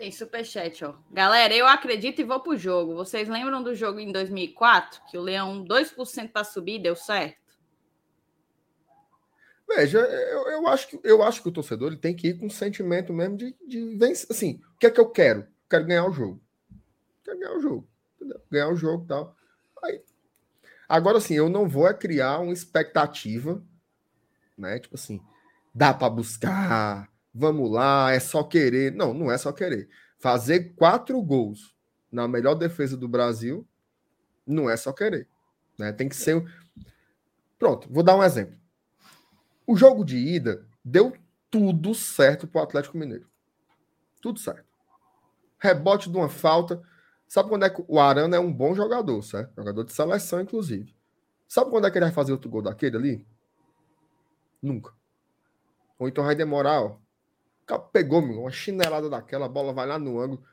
Tem 0.01 0.11
superchat, 0.11 0.83
ó. 0.83 0.95
Galera, 1.11 1.53
eu 1.53 1.67
acredito 1.67 2.19
e 2.19 2.23
vou 2.23 2.39
pro 2.39 2.57
jogo. 2.57 2.95
Vocês 2.95 3.29
lembram 3.29 3.61
do 3.61 3.75
jogo 3.75 3.99
em 3.99 4.11
2004? 4.11 4.99
Que 5.11 5.15
o 5.15 5.21
Leão 5.21 5.63
2% 5.63 6.31
para 6.31 6.43
subir 6.43 6.81
deu 6.81 6.95
certo? 6.95 7.37
Veja, 9.69 9.99
eu, 9.99 10.47
eu, 10.53 10.67
acho 10.67 10.87
que, 10.87 10.99
eu 11.03 11.21
acho 11.21 11.43
que 11.43 11.49
o 11.49 11.51
torcedor 11.51 11.89
ele 11.89 12.01
tem 12.01 12.15
que 12.15 12.29
ir 12.29 12.39
com 12.39 12.49
sentimento 12.49 13.13
mesmo 13.13 13.37
de, 13.37 13.55
de 13.67 13.95
vencer. 13.95 14.25
Assim, 14.31 14.59
o 14.73 14.79
que 14.79 14.87
é 14.87 14.89
que 14.89 14.99
eu 14.99 15.07
quero? 15.07 15.45
Quero 15.69 15.85
ganhar 15.85 16.07
o 16.07 16.11
jogo. 16.11 16.41
Quero 17.23 17.37
ganhar 17.37 17.53
o 17.53 17.61
jogo. 17.61 17.87
Entendeu? 18.15 18.41
Ganhar 18.49 18.69
o 18.69 18.75
jogo 18.75 19.03
e 19.03 19.07
tal. 19.07 19.35
Aí, 19.83 20.01
agora, 20.89 21.19
assim, 21.19 21.35
eu 21.35 21.47
não 21.47 21.69
vou 21.69 21.87
é 21.87 21.93
criar 21.93 22.39
uma 22.39 22.53
expectativa, 22.53 23.63
né? 24.57 24.79
Tipo 24.79 24.95
assim, 24.95 25.21
dá 25.71 25.93
para 25.93 26.09
buscar, 26.09 27.07
vamos 27.33 27.71
lá, 27.71 28.11
é 28.11 28.19
só 28.19 28.43
querer. 28.43 28.91
Não, 28.93 29.13
não 29.13 29.31
é 29.31 29.37
só 29.37 29.51
querer. 29.51 29.89
Fazer 30.19 30.73
quatro 30.75 31.21
gols 31.21 31.75
na 32.11 32.27
melhor 32.27 32.55
defesa 32.55 32.97
do 32.97 33.07
Brasil 33.07 33.67
não 34.45 34.69
é 34.69 34.75
só 34.77 34.91
querer. 34.91 35.27
Né? 35.77 35.91
Tem 35.91 36.09
que 36.09 36.15
ser. 36.15 36.43
Pronto, 37.57 37.87
vou 37.91 38.03
dar 38.03 38.15
um 38.15 38.23
exemplo. 38.23 38.59
O 39.65 39.75
jogo 39.75 40.03
de 40.03 40.17
ida 40.17 40.65
deu 40.83 41.15
tudo 41.49 41.93
certo 41.93 42.47
para 42.47 42.61
o 42.61 42.63
Atlético 42.63 42.97
Mineiro. 42.97 43.27
Tudo 44.21 44.39
certo. 44.39 44.65
Rebote 45.59 46.09
de 46.09 46.17
uma 46.17 46.29
falta. 46.29 46.81
Sabe 47.27 47.49
quando 47.49 47.65
é 47.65 47.69
que 47.69 47.83
o 47.87 47.99
Arana 47.99 48.35
é 48.35 48.39
um 48.39 48.51
bom 48.51 48.75
jogador, 48.75 49.21
certo? 49.21 49.53
Jogador 49.55 49.83
de 49.83 49.93
seleção, 49.93 50.41
inclusive. 50.41 50.95
Sabe 51.47 51.69
quando 51.69 51.87
é 51.87 51.91
que 51.91 51.97
ele 51.97 52.05
vai 52.05 52.13
fazer 52.13 52.31
outro 52.31 52.49
gol 52.49 52.61
daquele 52.61 52.97
ali? 52.97 53.27
Nunca. 54.61 54.93
Ou 55.97 56.07
então 56.07 56.23
vai 56.23 56.35
demorar, 56.35 56.81
ó. 56.81 56.97
Pegou, 57.79 58.21
meu, 58.21 58.41
uma 58.41 58.51
chinelada 58.51 59.09
daquela, 59.09 59.45
a 59.45 59.49
bola 59.49 59.73
vai 59.73 59.87
lá 59.87 59.97
no 59.97 60.19
ângulo. 60.19 60.43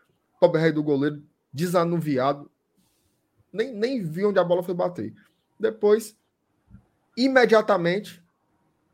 Pobre 0.41 0.61
rei 0.61 0.73
do 0.73 0.83
goleiro, 0.83 1.23
desanuviado. 1.53 2.51
Nem, 3.53 3.73
nem 3.73 4.03
viu 4.03 4.31
onde 4.31 4.39
a 4.39 4.45
bola 4.45 4.62
foi 4.62 4.75
bater. 4.75 5.14
Depois, 5.59 6.16
imediatamente, 7.16 8.23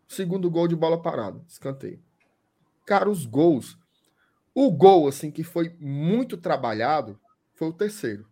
Segundo 0.08 0.50
gol 0.50 0.68
de 0.68 0.76
bola 0.76 1.00
parada, 1.00 1.40
escanteio. 1.48 2.00
Cara, 2.86 3.08
os 3.08 3.24
gols. 3.26 3.78
O 4.54 4.70
gol, 4.70 5.08
assim, 5.08 5.30
que 5.30 5.42
foi 5.42 5.74
muito 5.80 6.36
trabalhado, 6.36 7.18
foi 7.54 7.68
o 7.68 7.72
terceiro. 7.72 8.24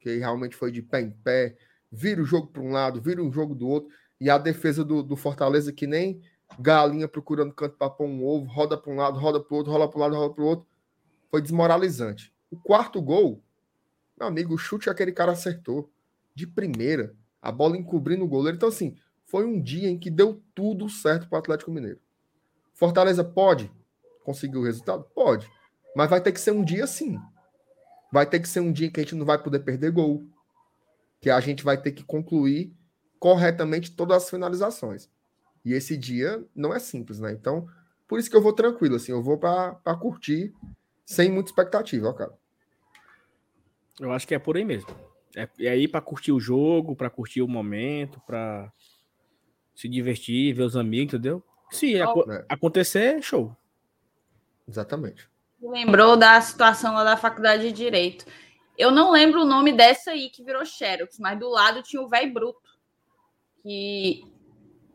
Que 0.00 0.18
realmente 0.18 0.56
foi 0.56 0.70
de 0.70 0.82
pé 0.82 1.00
em 1.00 1.10
pé, 1.10 1.56
vira 1.90 2.20
o 2.20 2.26
jogo 2.26 2.48
para 2.48 2.62
um 2.62 2.72
lado, 2.72 3.00
vira 3.00 3.22
o 3.22 3.32
jogo 3.32 3.54
do 3.54 3.66
outro. 3.66 3.90
E 4.20 4.28
a 4.28 4.36
defesa 4.36 4.84
do, 4.84 5.02
do 5.02 5.16
Fortaleza, 5.16 5.72
que 5.72 5.86
nem 5.86 6.20
galinha 6.58 7.08
procurando 7.08 7.52
canto 7.52 7.76
para 7.76 7.90
pôr 7.90 8.06
um 8.06 8.24
ovo, 8.24 8.46
roda 8.46 8.76
para 8.76 8.92
um 8.92 8.96
lado, 8.96 9.18
roda 9.18 9.40
para 9.40 9.54
o 9.54 9.56
outro, 9.56 9.72
roda 9.72 9.88
para 9.88 9.98
um 9.98 10.00
lado, 10.02 10.16
roda 10.16 10.34
para 10.34 10.44
o 10.44 10.46
outro. 10.46 10.66
Foi 11.30 11.42
desmoralizante. 11.42 12.32
O 12.50 12.56
quarto 12.56 13.02
gol, 13.02 13.42
meu 14.18 14.28
amigo, 14.28 14.54
o 14.54 14.58
chute 14.58 14.88
aquele 14.88 15.12
cara 15.12 15.32
acertou. 15.32 15.90
De 16.34 16.46
primeira, 16.46 17.16
a 17.42 17.50
bola 17.50 17.76
encobrindo 17.76 18.24
o 18.24 18.28
goleiro. 18.28 18.56
Então, 18.56 18.68
assim, 18.68 18.96
foi 19.26 19.44
um 19.44 19.60
dia 19.60 19.88
em 19.88 19.98
que 19.98 20.10
deu 20.10 20.42
tudo 20.54 20.88
certo 20.88 21.28
para 21.28 21.36
o 21.36 21.38
Atlético 21.40 21.70
Mineiro. 21.70 22.00
Fortaleza 22.74 23.24
pode 23.24 23.70
conseguir 24.24 24.56
o 24.56 24.64
resultado? 24.64 25.04
Pode. 25.14 25.50
Mas 25.96 26.08
vai 26.08 26.20
ter 26.20 26.32
que 26.32 26.40
ser 26.40 26.52
um 26.52 26.64
dia 26.64 26.86
sim. 26.86 27.18
Vai 28.12 28.24
ter 28.24 28.40
que 28.40 28.48
ser 28.48 28.60
um 28.60 28.72
dia 28.72 28.90
que 28.90 29.00
a 29.00 29.02
gente 29.02 29.14
não 29.14 29.26
vai 29.26 29.42
poder 29.42 29.60
perder 29.60 29.90
gol. 29.90 30.24
Que 31.20 31.28
a 31.28 31.40
gente 31.40 31.64
vai 31.64 31.76
ter 31.76 31.92
que 31.92 32.04
concluir 32.04 32.72
corretamente 33.18 33.90
todas 33.90 34.22
as 34.22 34.30
finalizações. 34.30 35.10
E 35.64 35.72
esse 35.72 35.96
dia 35.96 36.44
não 36.54 36.74
é 36.74 36.78
simples, 36.78 37.18
né? 37.20 37.32
Então, 37.32 37.68
por 38.06 38.18
isso 38.18 38.30
que 38.30 38.36
eu 38.36 38.42
vou 38.42 38.52
tranquilo, 38.52 38.96
assim, 38.96 39.12
eu 39.12 39.22
vou 39.22 39.38
para 39.38 39.74
curtir 40.00 40.54
sem 41.04 41.30
muita 41.30 41.50
expectativa, 41.50 42.08
ó, 42.08 42.12
cara. 42.12 42.32
Eu 44.00 44.12
acho 44.12 44.26
que 44.26 44.34
é 44.34 44.38
por 44.38 44.56
aí 44.56 44.64
mesmo. 44.64 44.88
É, 45.36 45.48
é 45.60 45.68
aí 45.70 45.88
para 45.88 46.00
curtir 46.00 46.32
o 46.32 46.40
jogo, 46.40 46.94
para 46.94 47.10
curtir 47.10 47.42
o 47.42 47.48
momento, 47.48 48.20
para 48.26 48.72
se 49.74 49.88
divertir, 49.88 50.54
ver 50.54 50.62
os 50.62 50.76
amigos, 50.76 51.14
entendeu? 51.14 51.42
Se 51.70 52.00
oh. 52.02 52.32
é. 52.32 52.44
acontecer, 52.48 53.22
show. 53.22 53.54
Exatamente. 54.66 55.28
Lembrou 55.60 56.16
da 56.16 56.40
situação 56.40 56.94
lá 56.94 57.04
da 57.04 57.16
faculdade 57.16 57.64
de 57.64 57.72
Direito. 57.72 58.24
Eu 58.76 58.90
não 58.90 59.10
lembro 59.10 59.42
o 59.42 59.44
nome 59.44 59.72
dessa 59.72 60.12
aí 60.12 60.30
que 60.30 60.44
virou 60.44 60.64
Xerox, 60.64 61.18
mas 61.18 61.38
do 61.38 61.48
lado 61.48 61.82
tinha 61.82 62.00
o 62.00 62.08
velho 62.08 62.32
bruto. 62.32 62.76
Que 63.62 64.22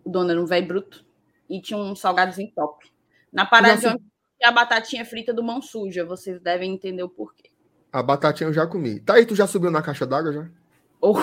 o 0.04 0.10
dono 0.10 0.32
era 0.32 0.42
um 0.42 0.46
velho 0.46 0.68
bruto. 0.68 1.06
E 1.50 1.62
tinha 1.62 1.78
um 1.78 1.96
salgadozinho 1.96 2.52
top. 2.56 2.92
Na 3.32 3.46
parada 3.46 3.82
já... 3.82 3.98
a 4.44 4.52
batatinha 4.52 5.06
frita 5.06 5.34
do 5.34 5.44
mão 5.44 5.62
suja. 5.62 6.06
Vocês 6.06 6.40
devem 6.40 6.74
entender 6.74 7.04
o 7.04 7.10
porquê. 7.10 7.50
A 7.92 8.02
batatinha 8.02 8.50
eu 8.50 8.54
já 8.54 8.66
comi. 8.66 9.00
Tá 9.00 9.16
aí, 9.16 9.26
tu 9.26 9.36
já 9.36 9.46
subiu 9.46 9.70
na 9.70 9.82
caixa 9.82 10.06
d'água 10.06 10.34
já? 10.34 10.50
Oh. 11.00 11.16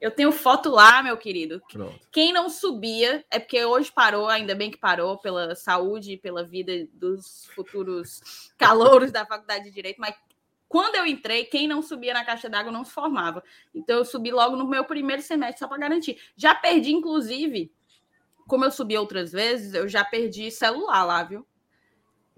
Eu 0.00 0.10
tenho 0.10 0.30
foto 0.32 0.70
lá, 0.70 1.02
meu 1.02 1.16
querido. 1.16 1.62
Pronto. 1.72 1.98
Quem 2.12 2.32
não 2.32 2.50
subia, 2.50 3.24
é 3.30 3.38
porque 3.38 3.64
hoje 3.64 3.90
parou, 3.90 4.28
ainda 4.28 4.54
bem 4.54 4.70
que 4.70 4.76
parou, 4.76 5.18
pela 5.18 5.54
saúde 5.54 6.12
e 6.12 6.16
pela 6.18 6.44
vida 6.44 6.86
dos 6.92 7.46
futuros 7.54 8.20
calouros 8.58 9.10
da 9.10 9.24
faculdade 9.24 9.64
de 9.64 9.70
Direito, 9.70 9.98
mas 9.98 10.14
quando 10.68 10.96
eu 10.96 11.06
entrei, 11.06 11.44
quem 11.44 11.68
não 11.68 11.80
subia 11.80 12.12
na 12.12 12.24
caixa 12.24 12.48
d'água 12.48 12.72
não 12.72 12.84
se 12.84 12.92
formava. 12.92 13.42
Então 13.74 13.96
eu 13.96 14.04
subi 14.04 14.30
logo 14.30 14.56
no 14.56 14.66
meu 14.66 14.84
primeiro 14.84 15.22
semestre, 15.22 15.60
só 15.60 15.68
para 15.68 15.78
garantir. 15.78 16.18
Já 16.36 16.54
perdi, 16.54 16.92
inclusive, 16.92 17.72
como 18.46 18.64
eu 18.64 18.70
subi 18.70 18.96
outras 18.96 19.32
vezes, 19.32 19.74
eu 19.74 19.88
já 19.88 20.04
perdi 20.04 20.50
celular 20.50 21.04
lá, 21.04 21.22
viu? 21.22 21.46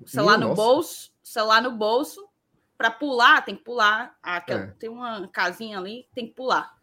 Celular 0.05 0.39
no 0.39 0.55
bolso, 0.55 1.11
celular 1.23 1.63
no 1.63 1.73
bolso, 1.73 2.29
para 2.77 2.91
pular, 2.91 3.45
tem 3.45 3.57
que 3.57 3.65
pular. 3.65 4.17
Aquela, 4.23 4.65
é. 4.65 4.67
Tem 4.79 4.89
uma 4.89 5.27
casinha 5.29 5.79
ali, 5.79 6.07
tem 6.15 6.27
que 6.27 6.35
pular. 6.35 6.77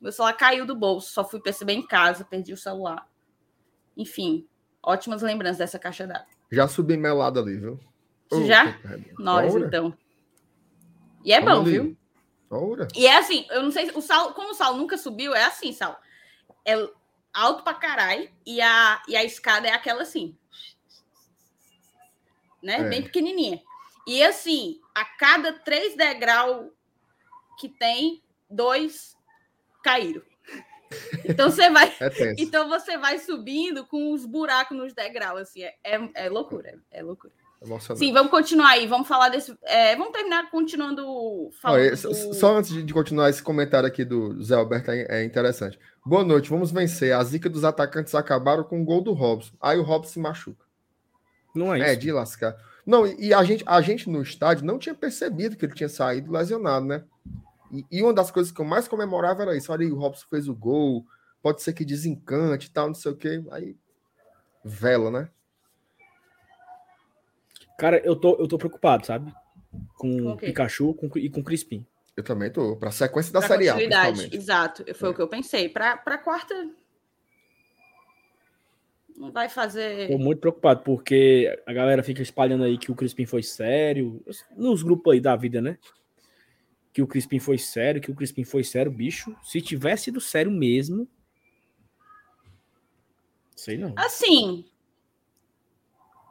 Meu 0.00 0.10
celular 0.10 0.32
caiu 0.32 0.66
do 0.66 0.74
bolso, 0.74 1.12
só 1.12 1.24
fui 1.24 1.40
perceber 1.40 1.74
em 1.74 1.86
casa, 1.86 2.24
perdi 2.24 2.52
o 2.52 2.56
celular. 2.56 3.06
Enfim, 3.96 4.46
ótimas 4.82 5.22
lembranças 5.22 5.58
dessa 5.58 5.78
caixa 5.78 6.06
d'água. 6.06 6.26
Já 6.50 6.66
subi 6.66 6.96
melado 6.96 7.38
ali, 7.38 7.56
viu? 7.56 7.78
Já? 8.46 8.78
Nós, 9.18 9.54
então. 9.54 9.96
E 11.24 11.32
é 11.32 11.40
bom, 11.40 11.60
ali. 11.60 11.70
viu? 11.70 11.96
Ora. 12.50 12.88
E 12.96 13.06
é 13.06 13.16
assim, 13.16 13.46
eu 13.50 13.62
não 13.62 13.70
sei, 13.70 13.90
o 13.94 14.00
sal, 14.00 14.32
como 14.34 14.50
o 14.50 14.54
sal 14.54 14.76
nunca 14.76 14.96
subiu, 14.96 15.34
é 15.34 15.44
assim, 15.44 15.72
sal. 15.72 16.00
É 16.64 16.74
alto 17.32 17.62
pra 17.62 17.74
caralho 17.74 18.30
e 18.44 18.60
a, 18.60 19.02
e 19.08 19.16
a 19.16 19.24
escada 19.24 19.68
é 19.68 19.72
aquela 19.72 20.02
assim. 20.02 20.36
Né? 22.62 22.80
É. 22.80 22.88
Bem 22.88 23.02
pequenininha. 23.02 23.62
E 24.06 24.22
assim, 24.22 24.80
a 24.94 25.04
cada 25.04 25.52
três 25.52 25.96
degraus 25.96 26.70
que 27.58 27.68
tem, 27.68 28.22
dois 28.48 29.16
caíram. 29.82 30.22
Então 31.24 31.50
você 31.50 31.70
vai, 31.70 31.88
é 32.00 32.34
então 32.36 32.68
você 32.68 32.98
vai 32.98 33.18
subindo 33.18 33.86
com 33.86 34.12
os 34.12 34.26
buracos 34.26 34.76
nos 34.76 34.92
degraus, 34.92 35.42
assim, 35.42 35.62
é, 35.62 35.76
é, 35.84 36.10
é 36.14 36.28
loucura, 36.28 36.80
é 36.90 37.02
loucura. 37.02 37.32
Sim, 37.94 38.12
vamos 38.14 38.30
continuar 38.30 38.70
aí, 38.70 38.86
vamos 38.86 39.06
falar 39.06 39.28
desse, 39.28 39.54
é, 39.64 39.94
vamos 39.94 40.12
terminar 40.12 40.50
continuando 40.50 41.50
falando. 41.60 41.90
do... 41.90 42.34
Só 42.34 42.56
antes 42.56 42.72
de 42.72 42.92
continuar 42.92 43.28
esse 43.28 43.42
comentário 43.42 43.86
aqui 43.86 44.02
do 44.02 44.42
Zé 44.42 44.54
Alberto 44.54 44.90
é, 44.90 45.06
é 45.10 45.24
interessante. 45.24 45.78
Boa 46.04 46.24
noite, 46.24 46.48
vamos 46.48 46.72
vencer. 46.72 47.12
A 47.12 47.22
zica 47.22 47.50
dos 47.50 47.62
atacantes 47.62 48.14
acabaram 48.14 48.64
com 48.64 48.80
o 48.80 48.84
gol 48.84 49.02
do 49.02 49.12
Robson. 49.12 49.54
Aí 49.60 49.78
o 49.78 49.82
Robson 49.82 50.12
se 50.14 50.18
machuca. 50.18 50.64
Não 51.54 51.74
é, 51.74 51.80
é 51.80 51.82
isso. 51.82 51.90
É 51.90 51.96
de 51.96 52.12
lascar. 52.12 52.56
Não, 52.86 53.06
e 53.06 53.34
a 53.34 53.44
gente, 53.44 53.62
a 53.66 53.80
gente 53.82 54.08
no 54.08 54.22
estádio 54.22 54.64
não 54.64 54.78
tinha 54.78 54.94
percebido 54.94 55.54
que 55.54 55.66
ele 55.66 55.74
tinha 55.74 55.88
saído 55.88 56.32
lesionado, 56.32 56.86
né? 56.86 57.04
E, 57.70 57.84
e, 57.90 58.02
uma 58.02 58.14
das 58.14 58.30
coisas 58.30 58.50
que 58.50 58.60
eu 58.60 58.64
mais 58.64 58.88
comemorava 58.88 59.42
era 59.42 59.56
isso. 59.56 59.70
Olha 59.70 59.84
aí, 59.84 59.92
o 59.92 59.98
Robson 59.98 60.24
fez 60.30 60.48
o 60.48 60.54
gol, 60.54 61.04
pode 61.42 61.62
ser 61.62 61.74
que 61.74 61.84
desencante 61.84 62.68
e 62.68 62.70
tal, 62.70 62.86
não 62.86 62.94
sei 62.94 63.12
o 63.12 63.16
quê. 63.16 63.44
Aí, 63.50 63.76
vela, 64.64 65.10
né? 65.10 65.28
Cara, 67.80 67.98
eu 68.04 68.14
tô, 68.14 68.36
eu 68.36 68.46
tô 68.46 68.58
preocupado, 68.58 69.06
sabe? 69.06 69.32
Com 69.94 70.32
okay. 70.32 70.48
Pikachu 70.48 70.94
com, 70.94 71.10
e 71.18 71.30
com 71.30 71.42
Crispim. 71.42 71.86
Eu 72.16 72.22
também 72.22 72.50
tô. 72.50 72.76
Pra 72.76 72.90
sequência 72.90 73.32
da 73.32 73.40
pra 73.40 73.48
Série 73.48 73.68
A, 73.68 73.76
Exato, 74.32 74.84
foi 74.94 75.08
é. 75.08 75.12
o 75.12 75.14
que 75.14 75.22
eu 75.22 75.28
pensei. 75.28 75.68
Pra, 75.68 75.96
pra 75.96 76.18
quarta... 76.18 76.54
Não 79.16 79.30
vai 79.30 79.50
fazer... 79.50 80.08
Tô 80.08 80.16
muito 80.16 80.40
preocupado, 80.40 80.82
porque 80.82 81.54
a 81.66 81.72
galera 81.74 82.02
fica 82.02 82.22
espalhando 82.22 82.64
aí 82.64 82.78
que 82.78 82.90
o 82.90 82.94
Crispim 82.94 83.26
foi 83.26 83.42
sério. 83.42 84.24
Nos 84.56 84.82
grupos 84.82 85.12
aí 85.12 85.20
da 85.20 85.36
vida, 85.36 85.60
né? 85.60 85.76
que 86.92 87.02
o 87.02 87.06
Crispim 87.06 87.38
foi 87.38 87.58
sério, 87.58 88.00
que 88.00 88.10
o 88.10 88.14
Crispim 88.14 88.44
foi 88.44 88.64
sério, 88.64 88.90
bicho. 88.90 89.34
Se 89.42 89.60
tivesse 89.60 90.04
sido 90.04 90.20
sério 90.20 90.50
mesmo. 90.50 91.08
Sei 93.54 93.78
não. 93.78 93.94
Assim. 93.96 94.64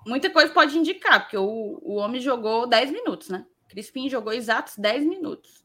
Muita 0.09 0.31
coisa 0.31 0.51
pode 0.51 0.75
indicar, 0.75 1.21
porque 1.21 1.37
o, 1.37 1.79
o 1.83 1.95
homem 1.97 2.19
jogou 2.19 2.65
10 2.65 2.91
minutos, 2.91 3.29
né? 3.29 3.45
Crispim 3.67 4.09
jogou 4.09 4.33
exatos 4.33 4.75
10 4.75 5.05
minutos. 5.05 5.63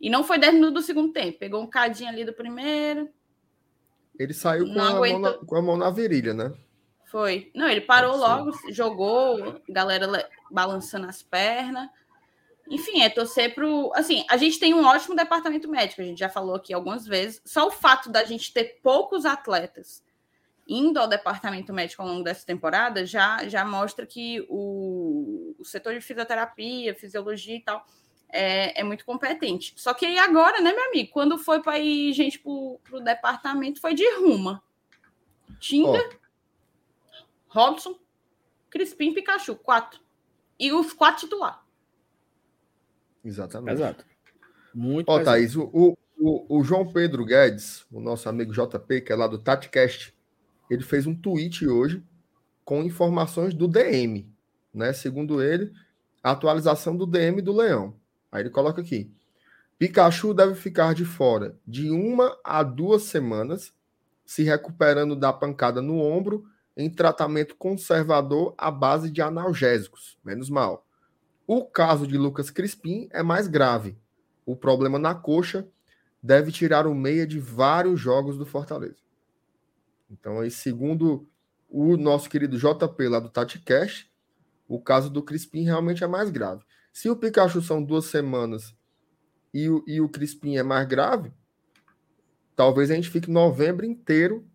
E 0.00 0.08
não 0.08 0.24
foi 0.24 0.38
10 0.38 0.54
minutos 0.54 0.74
do 0.82 0.86
segundo 0.86 1.12
tempo. 1.12 1.38
Pegou 1.38 1.62
um 1.62 1.66
cadinho 1.66 2.08
ali 2.08 2.24
do 2.24 2.32
primeiro. 2.32 3.10
Ele 4.18 4.32
saiu 4.32 4.64
com 4.64 4.80
a, 4.80 4.92
mão 4.94 5.18
na, 5.18 5.32
com 5.34 5.56
a, 5.56 5.62
mão 5.62 5.76
na, 5.76 5.90
virilha, 5.90 6.32
né? 6.32 6.54
Foi. 7.04 7.50
Não, 7.54 7.68
ele 7.68 7.82
parou 7.82 8.16
logo, 8.16 8.50
jogou, 8.70 9.60
galera 9.68 10.26
balançando 10.50 11.06
as 11.06 11.22
pernas. 11.22 11.90
Enfim, 12.70 13.02
é 13.02 13.10
torcer 13.10 13.54
para 13.54 13.68
o. 13.68 13.92
Assim, 13.94 14.24
a 14.30 14.38
gente 14.38 14.58
tem 14.58 14.72
um 14.72 14.86
ótimo 14.86 15.14
departamento 15.14 15.68
médico, 15.68 16.00
a 16.00 16.04
gente 16.04 16.18
já 16.18 16.30
falou 16.30 16.54
aqui 16.54 16.72
algumas 16.72 17.06
vezes. 17.06 17.42
Só 17.44 17.68
o 17.68 17.70
fato 17.70 18.08
da 18.10 18.24
gente 18.24 18.54
ter 18.54 18.80
poucos 18.82 19.26
atletas 19.26 20.02
indo 20.66 20.98
ao 20.98 21.06
departamento 21.06 21.72
médico 21.72 22.02
ao 22.02 22.08
longo 22.08 22.24
dessa 22.24 22.44
temporada 22.44 23.06
já, 23.06 23.46
já 23.48 23.64
mostra 23.64 24.04
que 24.04 24.44
o, 24.48 25.54
o 25.58 25.64
setor 25.64 25.94
de 25.94 26.00
fisioterapia, 26.00 26.94
fisiologia 26.94 27.56
e 27.56 27.60
tal 27.60 27.86
é, 28.28 28.80
é 28.80 28.84
muito 28.84 29.04
competente. 29.04 29.72
Só 29.76 29.94
que 29.94 30.04
aí 30.04 30.18
agora, 30.18 30.60
né, 30.60 30.72
meu 30.72 30.88
amigo, 30.88 31.10
quando 31.12 31.38
foi 31.38 31.62
para 31.62 31.78
ir 31.78 32.12
gente 32.12 32.38
para 32.38 32.50
o 32.50 33.00
departamento, 33.00 33.80
foi 33.80 33.94
de 33.94 34.08
ruma. 34.16 34.62
Tinga, 35.60 35.98
oh. 35.98 36.26
Robson, 37.48 37.98
Crispim 38.68 39.14
Pikachu, 39.14 39.54
quatro. 39.56 40.00
E 40.58 40.72
os 40.72 40.92
quatro 40.92 41.20
titulares. 41.20 41.60
Exatamente. 43.24 43.74
Exato. 43.74 44.04
Muito 44.74 45.08
Ó, 45.08 45.22
Thaís, 45.22 45.56
o, 45.56 45.96
o, 46.18 46.58
o, 46.58 46.64
João 46.64 46.90
Pedro 46.90 47.24
Guedes, 47.24 47.86
o 47.90 48.00
nosso 48.00 48.28
amigo 48.28 48.52
JP, 48.52 49.00
que 49.00 49.12
é 49.12 49.16
lá 49.16 49.26
do 49.26 49.38
TatiCast, 49.38 50.15
ele 50.70 50.82
fez 50.82 51.06
um 51.06 51.14
tweet 51.14 51.66
hoje 51.66 52.02
com 52.64 52.82
informações 52.82 53.54
do 53.54 53.68
DM, 53.68 54.28
né? 54.74 54.92
Segundo 54.92 55.42
ele, 55.42 55.72
a 56.22 56.32
atualização 56.32 56.96
do 56.96 57.06
DM 57.06 57.40
do 57.40 57.54
Leão. 57.54 57.94
Aí 58.30 58.42
ele 58.42 58.50
coloca 58.50 58.80
aqui: 58.80 59.10
Pikachu 59.78 60.34
deve 60.34 60.54
ficar 60.54 60.94
de 60.94 61.04
fora 61.04 61.56
de 61.66 61.90
uma 61.90 62.36
a 62.42 62.62
duas 62.62 63.04
semanas, 63.04 63.72
se 64.24 64.42
recuperando 64.42 65.14
da 65.14 65.32
pancada 65.32 65.80
no 65.80 66.00
ombro 66.00 66.44
em 66.76 66.90
tratamento 66.90 67.56
conservador 67.56 68.54
à 68.58 68.70
base 68.70 69.10
de 69.10 69.22
analgésicos. 69.22 70.18
Menos 70.24 70.50
mal. 70.50 70.86
O 71.46 71.64
caso 71.64 72.06
de 72.06 72.18
Lucas 72.18 72.50
Crispim 72.50 73.08
é 73.12 73.22
mais 73.22 73.46
grave. 73.46 73.96
O 74.44 74.56
problema 74.56 74.98
na 74.98 75.14
coxa 75.14 75.66
deve 76.22 76.50
tirar 76.50 76.86
o 76.86 76.94
meia 76.94 77.26
de 77.26 77.38
vários 77.38 78.00
jogos 78.00 78.36
do 78.36 78.44
Fortaleza. 78.44 79.05
Então, 80.10 80.40
aí, 80.40 80.50
segundo 80.50 81.28
o 81.68 81.96
nosso 81.96 82.28
querido 82.30 82.58
JP 82.58 83.08
lá 83.08 83.18
do 83.18 83.28
TatiCast, 83.28 84.10
o 84.68 84.80
caso 84.80 85.10
do 85.10 85.22
Crispim 85.22 85.62
realmente 85.62 86.02
é 86.02 86.06
mais 86.06 86.30
grave. 86.30 86.64
Se 86.92 87.08
o 87.10 87.16
Pikachu 87.16 87.60
são 87.60 87.82
duas 87.82 88.06
semanas 88.06 88.74
e 89.52 89.68
o, 89.68 89.84
e 89.86 90.00
o 90.00 90.08
Crispim 90.08 90.56
é 90.56 90.62
mais 90.62 90.86
grave, 90.86 91.32
talvez 92.54 92.90
a 92.90 92.94
gente 92.94 93.10
fique 93.10 93.30
novembro 93.30 93.84
inteiro 93.84 94.48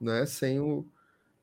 né, 0.00 0.26
sem, 0.26 0.60
o, 0.60 0.86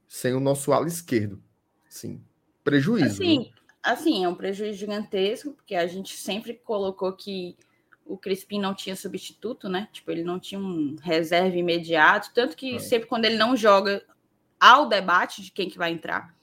sem 0.08 0.34
o 0.34 0.40
nosso 0.40 0.74
ala 0.74 0.88
esquerdo. 0.88 1.42
Sim, 1.90 2.24
prejuízo. 2.64 3.06
Assim, 3.06 3.40
né? 3.40 3.52
assim, 3.82 4.24
é 4.24 4.30
um 4.30 4.36
prejuízo 4.36 4.78
gigantesco, 4.78 5.54
porque 5.54 5.76
a 5.76 5.88
gente 5.88 6.16
sempre 6.18 6.54
colocou 6.54 7.14
que 7.14 7.58
o 8.12 8.18
Crispim 8.18 8.60
não 8.60 8.74
tinha 8.74 8.96
substituto, 8.96 9.70
né? 9.70 9.88
Tipo, 9.92 10.12
ele 10.12 10.24
não 10.24 10.40
tinha 10.40 10.60
um 10.60 10.98
reserva 11.02 11.56
imediato, 11.56 12.32
tanto 12.34 12.58
que 12.58 12.76
é. 12.76 12.80
sempre 12.80 13.08
quando 13.08 13.26
ele 13.26 13.38
não 13.38 13.56
joga, 13.56 14.04
há 14.60 14.80
o 14.80 14.88
debate 14.88 15.42
de 15.42 15.52
quem 15.52 15.70
que 15.70 15.78
vai 15.78 15.92
entrar. 15.92 16.36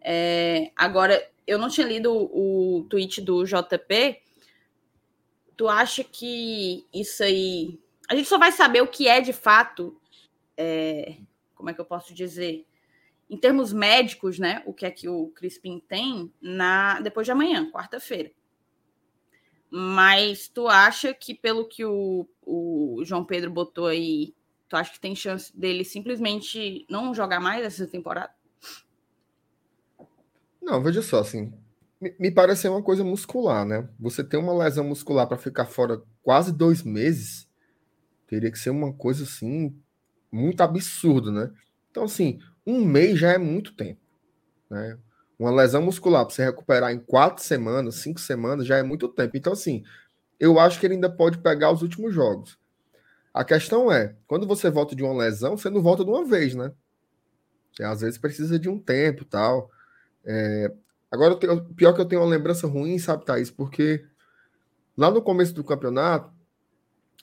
É, 0.00 0.70
agora, 0.76 1.26
eu 1.46 1.58
não 1.58 1.68
tinha 1.68 1.86
lido 1.86 2.12
o, 2.12 2.80
o 2.80 2.84
tweet 2.84 3.22
do 3.22 3.44
JP. 3.44 4.20
Tu 5.56 5.68
acha 5.68 6.04
que 6.04 6.86
isso 6.92 7.22
aí. 7.22 7.78
A 8.08 8.14
gente 8.14 8.28
só 8.28 8.38
vai 8.38 8.52
saber 8.52 8.82
o 8.82 8.86
que 8.86 9.08
é 9.08 9.20
de 9.20 9.32
fato. 9.32 9.98
É, 10.56 11.16
como 11.54 11.70
é 11.70 11.74
que 11.74 11.80
eu 11.80 11.84
posso 11.84 12.12
dizer? 12.12 12.66
em 13.30 13.36
termos 13.36 13.72
médicos, 13.72 14.38
né, 14.38 14.62
o 14.64 14.72
que 14.72 14.86
é 14.86 14.90
que 14.90 15.08
o 15.08 15.28
Crispim 15.28 15.82
tem 15.86 16.32
na 16.40 16.98
depois 17.00 17.26
de 17.26 17.30
amanhã, 17.30 17.70
quarta-feira. 17.70 18.30
Mas 19.70 20.48
tu 20.48 20.66
acha 20.66 21.12
que 21.12 21.34
pelo 21.34 21.68
que 21.68 21.84
o, 21.84 22.26
o 22.42 23.02
João 23.04 23.24
Pedro 23.24 23.50
botou 23.50 23.86
aí, 23.86 24.34
tu 24.68 24.76
acha 24.76 24.92
que 24.92 25.00
tem 25.00 25.14
chance 25.14 25.56
dele 25.56 25.84
simplesmente 25.84 26.86
não 26.88 27.14
jogar 27.14 27.40
mais 27.40 27.64
essa 27.64 27.86
temporada? 27.86 28.32
Não, 30.62 30.82
veja 30.82 31.02
só, 31.02 31.20
assim, 31.20 31.52
me, 32.00 32.30
parece 32.30 32.62
ser 32.62 32.68
uma 32.68 32.82
coisa 32.82 33.02
muscular, 33.02 33.64
né? 33.64 33.88
Você 33.98 34.22
tem 34.22 34.38
uma 34.38 34.56
lesão 34.56 34.84
muscular 34.84 35.26
para 35.26 35.38
ficar 35.38 35.66
fora 35.66 36.02
quase 36.22 36.52
dois 36.52 36.82
meses, 36.82 37.48
teria 38.26 38.50
que 38.50 38.58
ser 38.58 38.70
uma 38.70 38.92
coisa 38.92 39.24
assim 39.24 39.74
muito 40.30 40.60
absurda, 40.60 41.30
né? 41.30 41.50
Então, 41.90 42.04
assim, 42.04 42.38
um 42.66 42.84
mês 42.84 43.18
já 43.18 43.32
é 43.32 43.38
muito 43.38 43.74
tempo. 43.74 44.00
Né? 44.70 44.98
Uma 45.38 45.50
lesão 45.50 45.82
muscular 45.82 46.24
para 46.24 46.34
você 46.34 46.44
recuperar 46.44 46.92
em 46.92 46.98
quatro 46.98 47.44
semanas, 47.44 47.96
cinco 47.96 48.18
semanas, 48.18 48.66
já 48.66 48.76
é 48.76 48.82
muito 48.82 49.08
tempo. 49.08 49.36
Então, 49.36 49.52
assim, 49.52 49.84
eu 50.38 50.58
acho 50.58 50.80
que 50.80 50.86
ele 50.86 50.94
ainda 50.94 51.10
pode 51.10 51.38
pegar 51.38 51.70
os 51.70 51.82
últimos 51.82 52.12
jogos. 52.12 52.58
A 53.32 53.44
questão 53.44 53.90
é, 53.92 54.16
quando 54.26 54.46
você 54.46 54.68
volta 54.68 54.96
de 54.96 55.02
uma 55.02 55.16
lesão, 55.16 55.56
você 55.56 55.70
não 55.70 55.80
volta 55.80 56.04
de 56.04 56.10
uma 56.10 56.24
vez, 56.24 56.54
né? 56.54 56.72
Você, 57.72 57.84
às 57.84 58.00
vezes 58.00 58.18
precisa 58.18 58.58
de 58.58 58.68
um 58.68 58.78
tempo 58.78 59.24
tal. 59.24 59.70
É... 60.24 60.72
Agora, 61.10 61.36
tenho... 61.36 61.64
pior 61.74 61.92
que 61.92 62.00
eu 62.00 62.06
tenho 62.06 62.22
uma 62.22 62.28
lembrança 62.28 62.66
ruim, 62.66 62.98
sabe, 62.98 63.24
Thaís? 63.24 63.50
Porque 63.50 64.04
lá 64.96 65.10
no 65.10 65.22
começo 65.22 65.54
do 65.54 65.62
campeonato, 65.62 66.32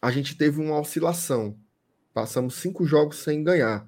a 0.02 0.10
gente 0.10 0.38
teve 0.38 0.62
uma 0.62 0.80
oscilação. 0.80 1.58
Passamos 2.14 2.56
cinco 2.56 2.86
jogos 2.86 3.18
sem 3.18 3.44
ganhar 3.44 3.88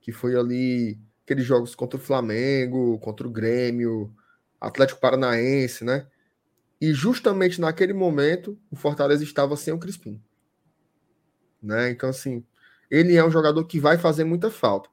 que 0.00 0.12
foi 0.12 0.34
ali 0.36 0.98
aqueles 1.30 1.46
jogos 1.46 1.76
contra 1.76 1.96
o 1.96 2.02
Flamengo, 2.02 2.98
contra 2.98 3.26
o 3.26 3.30
Grêmio, 3.30 4.12
Atlético 4.60 5.00
Paranaense, 5.00 5.84
né? 5.84 6.08
E 6.80 6.92
justamente 6.92 7.60
naquele 7.60 7.92
momento, 7.92 8.58
o 8.68 8.74
Fortaleza 8.74 9.22
estava 9.22 9.56
sem 9.56 9.72
o 9.72 9.78
Crispim. 9.78 10.20
Né? 11.62 11.90
Então, 11.90 12.08
assim, 12.08 12.44
ele 12.90 13.14
é 13.14 13.24
um 13.24 13.30
jogador 13.30 13.64
que 13.64 13.78
vai 13.78 13.96
fazer 13.96 14.24
muita 14.24 14.50
falta. 14.50 14.90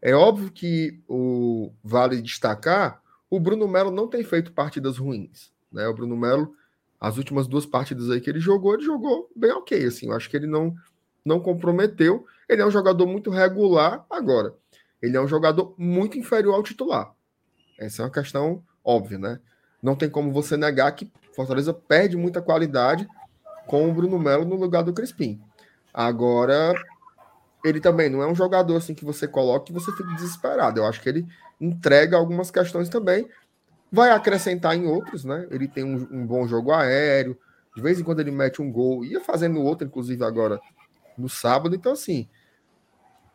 É 0.00 0.14
óbvio 0.14 0.50
que 0.50 1.02
o 1.06 1.72
vale 1.82 2.22
destacar, 2.22 3.02
o 3.28 3.38
Bruno 3.38 3.68
Melo 3.68 3.90
não 3.90 4.08
tem 4.08 4.24
feito 4.24 4.52
partidas 4.52 4.96
ruins. 4.96 5.52
Né? 5.70 5.86
O 5.86 5.94
Bruno 5.94 6.16
Melo, 6.16 6.54
as 6.98 7.18
últimas 7.18 7.46
duas 7.46 7.66
partidas 7.66 8.10
aí 8.10 8.20
que 8.20 8.30
ele 8.30 8.40
jogou, 8.40 8.74
ele 8.74 8.84
jogou 8.84 9.30
bem 9.36 9.50
ok. 9.52 9.84
Assim, 9.84 10.06
eu 10.06 10.12
acho 10.12 10.30
que 10.30 10.36
ele 10.36 10.46
não, 10.46 10.74
não 11.24 11.40
comprometeu. 11.40 12.24
Ele 12.48 12.62
é 12.62 12.66
um 12.66 12.70
jogador 12.70 13.06
muito 13.06 13.28
regular 13.28 14.06
agora. 14.08 14.54
Ele 15.02 15.16
é 15.16 15.20
um 15.20 15.28
jogador 15.28 15.74
muito 15.76 16.18
inferior 16.18 16.54
ao 16.54 16.62
titular. 16.62 17.12
Essa 17.78 18.02
é 18.02 18.04
uma 18.04 18.10
questão 18.10 18.62
óbvia, 18.84 19.18
né? 19.18 19.40
Não 19.82 19.94
tem 19.94 20.08
como 20.08 20.32
você 20.32 20.56
negar 20.56 20.90
que 20.92 21.12
Fortaleza 21.34 21.74
perde 21.74 22.16
muita 22.16 22.40
qualidade 22.40 23.06
com 23.66 23.88
o 23.88 23.92
Bruno 23.92 24.18
Melo 24.18 24.44
no 24.44 24.56
lugar 24.56 24.82
do 24.82 24.92
Crispim. 24.92 25.40
Agora, 25.92 26.74
ele 27.64 27.80
também 27.80 28.08
não 28.08 28.22
é 28.22 28.26
um 28.26 28.34
jogador 28.34 28.76
assim 28.76 28.94
que 28.94 29.04
você 29.04 29.26
coloca 29.26 29.70
e 29.70 29.74
você 29.74 29.90
fica 29.92 30.14
desesperado. 30.14 30.80
Eu 30.80 30.86
acho 30.86 31.00
que 31.00 31.08
ele 31.08 31.26
entrega 31.60 32.16
algumas 32.16 32.50
questões 32.50 32.88
também. 32.88 33.28
Vai 33.90 34.10
acrescentar 34.10 34.76
em 34.76 34.86
outros, 34.86 35.24
né? 35.24 35.46
Ele 35.50 35.66
tem 35.66 35.84
um, 35.84 36.06
um 36.10 36.26
bom 36.26 36.46
jogo 36.46 36.72
aéreo. 36.72 37.38
De 37.74 37.82
vez 37.82 37.98
em 37.98 38.04
quando 38.04 38.20
ele 38.20 38.30
mete 38.30 38.60
um 38.60 38.70
gol. 38.70 39.04
Ia 39.04 39.20
fazendo 39.20 39.60
outro, 39.60 39.86
inclusive, 39.86 40.22
agora 40.24 40.60
no 41.16 41.28
sábado. 41.28 41.74
Então, 41.74 41.92
assim, 41.92 42.28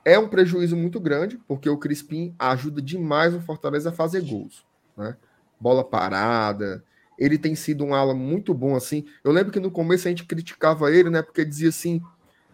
é 0.03 0.17
um 0.17 0.27
prejuízo 0.27 0.75
muito 0.75 0.99
grande, 0.99 1.39
porque 1.47 1.69
o 1.69 1.77
Crispim 1.77 2.33
ajuda 2.39 2.81
demais 2.81 3.33
o 3.33 3.41
Fortaleza 3.41 3.89
a 3.89 3.93
fazer 3.93 4.21
gols. 4.21 4.65
Né? 4.97 5.15
Bola 5.59 5.83
parada. 5.83 6.83
Ele 7.17 7.37
tem 7.37 7.53
sido 7.53 7.83
um 7.83 7.93
ala 7.93 8.13
muito 8.13 8.53
bom, 8.53 8.75
assim. 8.75 9.05
Eu 9.23 9.31
lembro 9.31 9.51
que 9.51 9.59
no 9.59 9.69
começo 9.69 10.07
a 10.07 10.09
gente 10.09 10.25
criticava 10.25 10.91
ele, 10.91 11.09
né? 11.09 11.21
Porque 11.21 11.43
dizia 11.43 11.69
assim: 11.69 12.01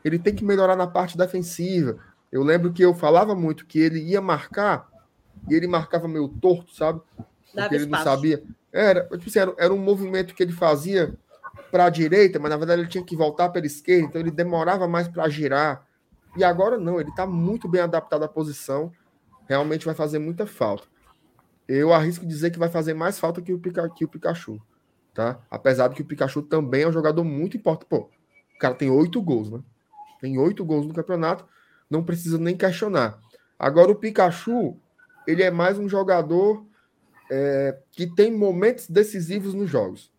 ele 0.04 0.18
tem 0.18 0.34
que 0.34 0.44
melhorar 0.44 0.76
na 0.76 0.88
parte 0.88 1.18
defensiva. 1.18 2.00
Eu 2.32 2.44
lembro 2.44 2.74
que 2.74 2.84
eu 2.84 2.94
falava 2.94 3.36
muito 3.36 3.66
que 3.66 3.80
ele 3.80 4.00
ia 4.00 4.20
marcar 4.20 4.90
e 5.48 5.54
ele 5.54 5.68
marcava 5.68 6.08
meio 6.08 6.28
torto, 6.28 6.76
sabe? 6.76 7.00
Porque 7.54 7.76
ele 7.76 7.86
não 7.86 8.00
sabia. 8.04 8.44
Era, 8.74 9.04
tipo 9.04 9.30
assim, 9.30 9.40
era, 9.40 9.54
era 9.58 9.74
um 9.74 9.78
movimento 9.78 10.34
que 10.34 10.44
ele 10.44 10.52
fazia 10.52 11.14
para 11.72 11.86
a 11.86 11.90
direita, 11.90 12.40
mas 12.40 12.50
na 12.50 12.58
verdade 12.58 12.82
ele 12.82 12.90
tinha 12.90 13.04
que 13.04 13.16
voltar 13.16 13.50
pela 13.50 13.66
esquerda, 13.66 14.06
então 14.06 14.20
ele 14.20 14.32
demorava 14.32 14.88
mais 14.88 15.08
para 15.08 15.30
girar. 15.30 15.85
E 16.36 16.44
agora 16.44 16.78
não, 16.78 17.00
ele 17.00 17.10
está 17.10 17.26
muito 17.26 17.68
bem 17.68 17.82
adaptado 17.82 18.24
à 18.24 18.28
posição. 18.28 18.92
Realmente 19.48 19.86
vai 19.86 19.96
fazer 19.96 20.20
muita 20.20 20.46
falta. 20.46 20.88
Eu 21.68 21.94
arrisco 21.94 22.26
dizer 22.26 22.52
que 22.52 22.60
vai 22.60 22.70
fazer 22.70 22.94
mais 22.94 23.18
falta 23.18 23.42
que 23.42 23.54
o, 23.54 23.60
Pika, 23.60 23.90
que 23.90 24.06
o 24.06 24.08
Pikachu. 24.08 24.62
Tá? 25.14 25.40
Apesar 25.50 25.88
de 25.88 25.96
que 25.96 26.02
o 26.02 26.06
Pikachu 26.06 26.42
também 26.42 26.84
é 26.84 26.88
um 26.88 26.92
jogador 26.92 27.24
muito 27.24 27.56
importante. 27.56 27.88
Pô, 27.88 28.10
o 28.56 28.60
cara 28.60 28.76
tem 28.76 28.90
oito 28.90 29.22
gols, 29.22 29.50
né? 29.50 29.62
Tem 30.20 30.38
oito 30.38 30.64
gols 30.66 30.86
no 30.86 30.94
campeonato. 30.94 31.46
Não 31.90 32.04
precisa 32.04 32.38
nem 32.38 32.56
questionar. 32.56 33.18
Agora 33.58 33.92
o 33.92 33.96
Pikachu, 33.96 34.78
ele 35.26 35.42
é 35.42 35.50
mais 35.50 35.80
um 35.80 35.88
jogador 35.88 36.66
é, 37.32 37.78
que 37.92 38.08
tem 38.08 38.32
momentos 38.32 38.90
decisivos 38.90 39.54
nos 39.54 39.70
jogos. 39.70 40.12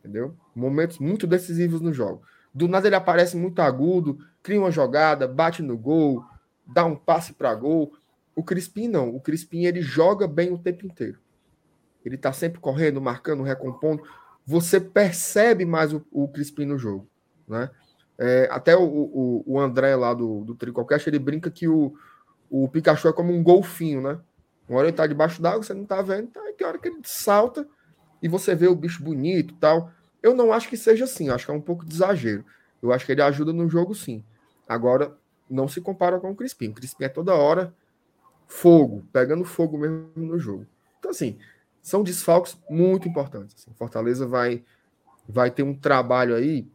Entendeu? 0.00 0.34
Momentos 0.54 0.98
muito 0.98 1.26
decisivos 1.26 1.80
no 1.80 1.92
jogo. 1.92 2.22
Do 2.56 2.66
nada 2.66 2.88
ele 2.88 2.96
aparece 2.96 3.36
muito 3.36 3.60
agudo, 3.60 4.18
cria 4.42 4.58
uma 4.58 4.70
jogada, 4.70 5.28
bate 5.28 5.60
no 5.60 5.76
gol, 5.76 6.24
dá 6.66 6.86
um 6.86 6.96
passe 6.96 7.34
para 7.34 7.54
gol. 7.54 7.92
O 8.34 8.42
Crispim 8.42 8.88
não. 8.88 9.14
O 9.14 9.20
Crispim 9.20 9.66
ele 9.66 9.82
joga 9.82 10.26
bem 10.26 10.50
o 10.50 10.56
tempo 10.56 10.86
inteiro. 10.86 11.18
Ele 12.02 12.16
tá 12.16 12.32
sempre 12.32 12.58
correndo, 12.58 12.98
marcando, 12.98 13.42
recompondo. 13.42 14.02
Você 14.46 14.80
percebe 14.80 15.66
mais 15.66 15.92
o, 15.92 16.02
o 16.10 16.26
Crispim 16.28 16.64
no 16.64 16.78
jogo, 16.78 17.06
né? 17.46 17.68
É, 18.18 18.48
até 18.50 18.74
o, 18.74 18.84
o, 18.84 19.44
o, 19.44 19.60
André 19.60 19.94
lá 19.94 20.14
do, 20.14 20.42
do 20.42 20.54
Tricocast, 20.54 21.06
ele 21.06 21.18
brinca 21.18 21.50
que 21.50 21.68
o, 21.68 21.92
o 22.48 22.66
Pikachu 22.68 23.08
é 23.08 23.12
como 23.12 23.34
um 23.34 23.42
golfinho, 23.42 24.00
né? 24.00 24.18
Uma 24.66 24.78
hora 24.78 24.88
ele 24.88 24.96
tá 24.96 25.06
debaixo 25.06 25.42
d'água, 25.42 25.62
você 25.62 25.74
não 25.74 25.84
tá 25.84 26.00
vendo, 26.00 26.28
tá? 26.28 26.40
tem 26.56 26.66
hora 26.66 26.78
que 26.78 26.88
ele 26.88 27.00
salta 27.04 27.68
e 28.22 28.28
você 28.28 28.54
vê 28.54 28.66
o 28.66 28.74
bicho 28.74 29.04
bonito 29.04 29.54
tal. 29.60 29.92
Eu 30.22 30.34
não 30.34 30.52
acho 30.52 30.68
que 30.68 30.76
seja 30.76 31.04
assim, 31.04 31.28
acho 31.28 31.44
que 31.44 31.50
é 31.50 31.54
um 31.54 31.60
pouco 31.60 31.84
de 31.84 31.94
exagero. 31.94 32.44
Eu 32.82 32.92
acho 32.92 33.06
que 33.06 33.12
ele 33.12 33.22
ajuda 33.22 33.52
no 33.52 33.68
jogo, 33.68 33.94
sim. 33.94 34.24
Agora, 34.68 35.16
não 35.48 35.68
se 35.68 35.80
compara 35.80 36.18
com 36.18 36.30
o 36.30 36.36
Crispim. 36.36 36.68
O 36.68 36.74
Crispim 36.74 37.04
é 37.04 37.08
toda 37.08 37.34
hora 37.34 37.74
fogo, 38.46 39.04
pegando 39.12 39.44
fogo 39.44 39.78
mesmo 39.78 40.10
no 40.16 40.38
jogo. 40.38 40.66
Então, 40.98 41.10
assim, 41.10 41.38
são 41.82 42.02
desfalques 42.02 42.58
muito 42.68 43.08
importantes. 43.08 43.56
Assim. 43.56 43.74
Fortaleza 43.74 44.26
vai, 44.26 44.64
vai 45.28 45.50
ter 45.50 45.62
um 45.62 45.74
trabalho 45.74 46.34
aí 46.34 46.68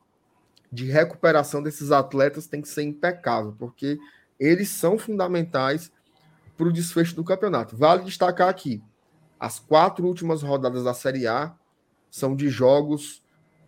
de 0.72 0.86
recuperação 0.90 1.62
desses 1.62 1.92
atletas, 1.92 2.48
tem 2.48 2.62
que 2.62 2.70
ser 2.70 2.84
impecável, 2.84 3.54
porque 3.60 4.00
eles 4.40 4.70
são 4.70 4.98
fundamentais 4.98 5.92
para 6.58 6.68
o 6.68 6.72
desfecho 6.72 7.16
do 7.16 7.24
campeonato. 7.24 7.76
Vale 7.76 8.06
destacar 8.06 8.48
aqui: 8.48 8.82
as 9.40 9.60
quatro 9.60 10.06
últimas 10.06 10.42
rodadas 10.42 10.84
da 10.84 10.94
Série 10.94 11.28
A 11.28 11.54
são 12.10 12.36
de 12.36 12.50
jogos 12.50 13.22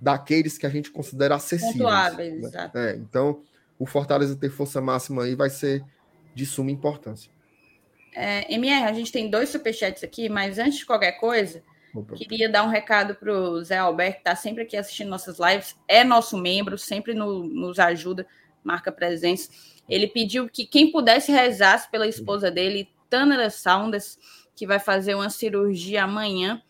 daqueles 0.03 0.57
que 0.57 0.65
a 0.65 0.69
gente 0.69 0.91
considera 0.91 1.35
acessíveis. 1.35 1.77
Pontuáveis, 1.77 2.41
né? 2.41 2.47
exato. 2.47 2.77
É, 2.77 2.95
então, 2.97 3.41
o 3.79 3.85
Fortaleza 3.85 4.35
ter 4.35 4.49
força 4.49 4.81
máxima 4.81 5.23
aí 5.23 5.33
vai 5.33 5.49
ser 5.49 5.83
de 6.35 6.45
suma 6.45 6.69
importância. 6.69 7.31
É, 8.13 8.53
MR, 8.53 8.85
a 8.85 8.93
gente 8.93 9.11
tem 9.11 9.29
dois 9.29 9.49
superchats 9.49 10.03
aqui, 10.03 10.27
mas 10.27 10.59
antes 10.59 10.79
de 10.79 10.85
qualquer 10.85 11.13
coisa, 11.13 11.63
Opa. 11.95 12.15
queria 12.15 12.49
dar 12.49 12.63
um 12.63 12.69
recado 12.69 13.15
para 13.15 13.31
o 13.31 13.63
Zé 13.63 13.77
Alberto, 13.77 14.15
que 14.15 14.19
está 14.19 14.35
sempre 14.35 14.63
aqui 14.63 14.75
assistindo 14.75 15.09
nossas 15.09 15.37
lives, 15.39 15.75
é 15.87 16.03
nosso 16.03 16.37
membro, 16.37 16.77
sempre 16.77 17.13
no, 17.13 17.43
nos 17.43 17.79
ajuda, 17.79 18.27
marca 18.63 18.91
presença. 18.91 19.49
Ele 19.89 20.07
pediu 20.07 20.49
que 20.49 20.65
quem 20.65 20.91
pudesse 20.91 21.31
rezasse 21.31 21.89
pela 21.89 22.07
esposa 22.07 22.51
dele, 22.51 22.89
Tanara 23.09 23.49
Saunders, 23.49 24.17
que 24.55 24.67
vai 24.67 24.79
fazer 24.79 25.15
uma 25.15 25.29
cirurgia 25.29 26.03
amanhã. 26.03 26.61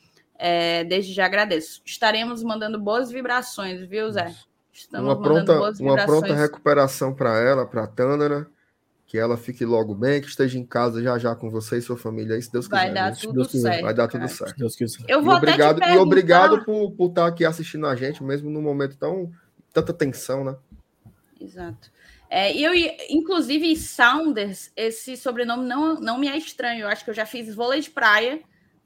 É, 0.46 0.84
desde 0.84 1.14
já 1.14 1.26
agradeço. 1.26 1.82
Estaremos 1.86 2.44
mandando 2.44 2.78
boas 2.78 3.10
vibrações, 3.10 3.80
viu, 3.88 4.12
Zé? 4.12 4.36
Estamos 4.74 5.08
uma 5.08 5.22
pronta, 5.22 5.72
uma 5.80 6.06
pronta 6.06 6.36
recuperação 6.36 7.16
para 7.16 7.40
ela, 7.40 7.66
para 7.66 7.86
a 7.86 7.88
Tândara. 7.88 8.46
Que 9.08 9.18
ela 9.18 9.38
fique 9.38 9.64
logo 9.64 9.96
bem, 9.96 10.20
que 10.20 10.28
esteja 10.28 10.60
em 10.60 10.66
casa 10.66 11.02
já 11.02 11.18
já 11.18 11.34
com 11.34 11.50
você 11.50 11.78
e 11.78 11.82
sua 11.82 11.96
família, 11.96 12.42
se 12.42 12.52
Deus 12.52 12.68
quiser. 12.68 12.78
Vai 12.78 12.94
dar 12.94 13.16
tudo 13.16 13.34
Deus 13.36 13.52
certo. 13.52 13.84
Vai 13.84 13.94
dar 13.94 14.08
tudo 14.10 14.28
certo. 14.28 14.58
Deus 14.58 14.76
quiser. 14.76 15.06
Eu 15.08 15.24
vou 15.24 15.34
e 15.34 15.38
obrigado, 15.38 15.82
e 15.82 15.98
obrigado 15.98 16.66
por, 16.66 16.92
por 16.92 17.10
estar 17.10 17.28
aqui 17.28 17.46
assistindo 17.46 17.88
a 17.88 17.96
gente, 17.96 18.22
mesmo 18.22 18.50
num 18.50 18.62
momento 18.62 18.98
tão 18.98 19.32
tanta 19.72 19.94
tensão, 19.94 20.44
né? 20.44 20.58
Exato. 21.40 21.90
É, 22.30 22.52
eu, 22.58 22.74
inclusive, 23.10 23.74
Saunders, 23.78 24.74
esse 24.76 25.16
sobrenome 25.16 25.66
não, 25.66 25.96
não 26.02 26.18
me 26.18 26.28
é 26.28 26.36
estranho. 26.36 26.82
Eu 26.82 26.88
acho 26.90 27.06
que 27.06 27.12
eu 27.12 27.16
já 27.16 27.26
fiz 27.26 27.56
vôlei 27.56 27.80
de 27.80 27.92
praia 27.92 28.42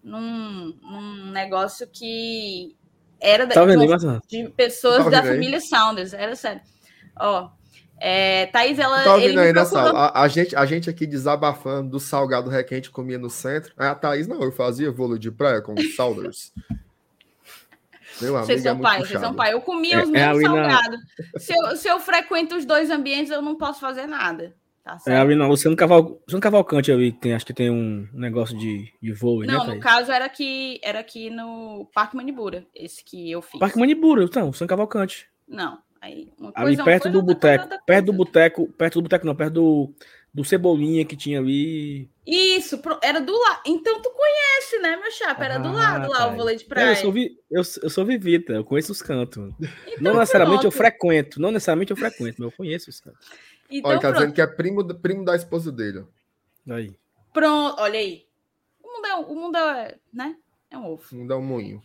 num, 0.07 0.73
num 0.81 1.31
negócio 1.31 1.87
que 1.87 2.75
era 3.19 3.45
tá 3.45 3.65
vendo, 3.65 3.85
de, 3.85 4.43
de 4.43 4.49
pessoas 4.49 5.03
tá 5.03 5.09
da 5.09 5.23
família 5.23 5.59
Saunders. 5.59 6.13
Era 6.13 6.35
sério. 6.35 6.61
Ó, 7.19 7.49
é, 7.99 8.45
Thaís, 8.47 8.79
ela. 8.79 9.03
Tá 9.03 9.15
ouvindo 9.15 9.39
aí, 9.39 9.51
né, 9.51 9.65
procurou... 9.65 9.97
a, 9.97 10.21
a, 10.21 10.27
gente, 10.27 10.55
a 10.55 10.65
gente 10.65 10.89
aqui 10.89 11.05
desabafando 11.05 11.91
do 11.91 11.99
salgado 11.99 12.49
requente 12.49 12.89
comia 12.89 13.17
no 13.17 13.29
centro. 13.29 13.73
A 13.75 13.93
Thaís, 13.93 14.27
não, 14.27 14.41
eu 14.41 14.51
fazia 14.51 14.91
vôlei 14.91 15.19
de 15.19 15.31
praia 15.31 15.61
com 15.61 15.73
os 15.73 15.95
Saunders. 15.95 16.53
Meu 18.21 18.35
amigo, 18.35 18.47
vocês 18.47 18.63
são 18.63 18.77
é 18.77 18.81
pai, 18.81 18.99
vocês 18.99 19.19
são 19.19 19.33
pai. 19.33 19.53
Eu 19.53 19.61
comia 19.61 19.97
é, 19.97 20.03
os 20.03 20.09
mesmos 20.09 20.39
é 20.39 20.45
salgados. 20.45 20.99
Se 21.37 21.53
eu, 21.53 21.75
se 21.75 21.87
eu 21.87 21.99
frequento 21.99 22.55
os 22.55 22.65
dois 22.65 22.89
ambientes, 22.89 23.31
eu 23.31 23.41
não 23.41 23.55
posso 23.55 23.79
fazer 23.79 24.07
nada. 24.07 24.55
Tá 24.87 25.11
é, 25.11 25.17
ali 25.17 25.35
não, 25.35 25.47
Luciano, 25.47 25.75
Caval... 25.75 26.21
Luciano 26.23 26.41
Cavalcante 26.41 26.91
ali, 26.91 27.11
tem, 27.11 27.33
acho 27.33 27.45
que 27.45 27.53
tem 27.53 27.69
um 27.69 28.07
negócio 28.13 28.57
de, 28.57 28.93
de 29.01 29.13
voo. 29.13 29.41
Né, 29.41 29.47
não, 29.47 29.67
né, 29.67 29.75
no 29.75 29.79
caso 29.79 30.11
era 30.11 30.25
aqui, 30.25 30.79
era 30.81 30.99
aqui 30.99 31.29
no 31.29 31.89
Parque 31.93 32.15
Manibura, 32.15 32.65
esse 32.73 33.03
que 33.03 33.29
eu 33.31 33.41
fiz. 33.41 33.59
Parque 33.59 33.77
Manibura, 33.77 34.23
então, 34.23 34.47
Luciano 34.47 34.69
Cavalcante. 34.69 35.27
Não, 35.47 35.79
aí 36.01 36.31
uma 36.39 36.51
ali 36.55 36.75
coisa, 36.75 36.83
perto 36.83 37.09
do 37.09 37.21
boteco, 37.21 37.67
perto 37.85 38.05
do 38.05 38.13
boteco, 38.13 38.67
perto 38.73 38.93
do 38.95 39.01
boteco 39.03 39.25
não, 39.25 39.35
perto 39.35 39.53
do, 39.53 39.93
do 40.33 40.43
Cebolinha 40.43 41.05
que 41.05 41.15
tinha 41.15 41.39
ali. 41.39 42.09
Isso, 42.25 42.79
era 43.01 43.19
do 43.19 43.31
lado. 43.31 43.61
Então 43.65 44.01
tu 44.01 44.11
conhece, 44.11 44.79
né, 44.79 44.97
meu 44.97 45.11
chapa? 45.11 45.45
Era 45.45 45.55
ah, 45.55 45.59
do 45.59 45.71
lado 45.71 46.09
lá, 46.09 46.27
o 46.27 46.35
vôlei 46.35 46.57
de 46.57 46.65
praia. 46.65 46.91
eu, 46.91 46.95
sou 46.95 47.11
vi... 47.11 47.39
eu, 47.49 47.63
eu 47.81 47.89
sou 47.89 48.05
vivita, 48.05 48.53
eu 48.53 48.63
conheço 48.63 48.91
os 48.91 49.01
cantos. 49.01 49.51
Então, 49.59 50.13
não 50.13 50.19
necessariamente 50.19 50.61
pronto. 50.61 50.73
eu 50.73 50.77
frequento, 50.77 51.41
não 51.41 51.51
necessariamente 51.51 51.91
eu 51.91 51.97
frequento, 51.97 52.35
mas 52.39 52.51
eu 52.51 52.57
conheço 52.57 52.89
os 52.89 52.99
cantos. 52.99 53.25
Então, 53.69 53.91
olha, 53.91 53.99
tá 53.99 54.07
pronto. 54.07 54.19
dizendo 54.19 54.33
que 54.33 54.41
é 54.41 54.47
primo, 54.47 54.95
primo 54.95 55.25
da 55.25 55.35
esposa 55.35 55.71
dele. 55.71 56.05
Aí. 56.69 56.95
Pronto, 57.33 57.81
olha 57.81 57.99
aí. 57.99 58.25
O 58.83 58.87
mundo 58.87 59.05
é, 59.05 59.15
o 59.15 59.35
mundo 59.35 59.57
é, 59.57 59.97
né? 60.13 60.35
É 60.69 60.77
um 60.77 60.93
ovo. 60.93 61.03
O 61.11 61.15
mundo 61.15 61.33
é 61.33 61.35
um 61.35 61.41
moinho. 61.41 61.83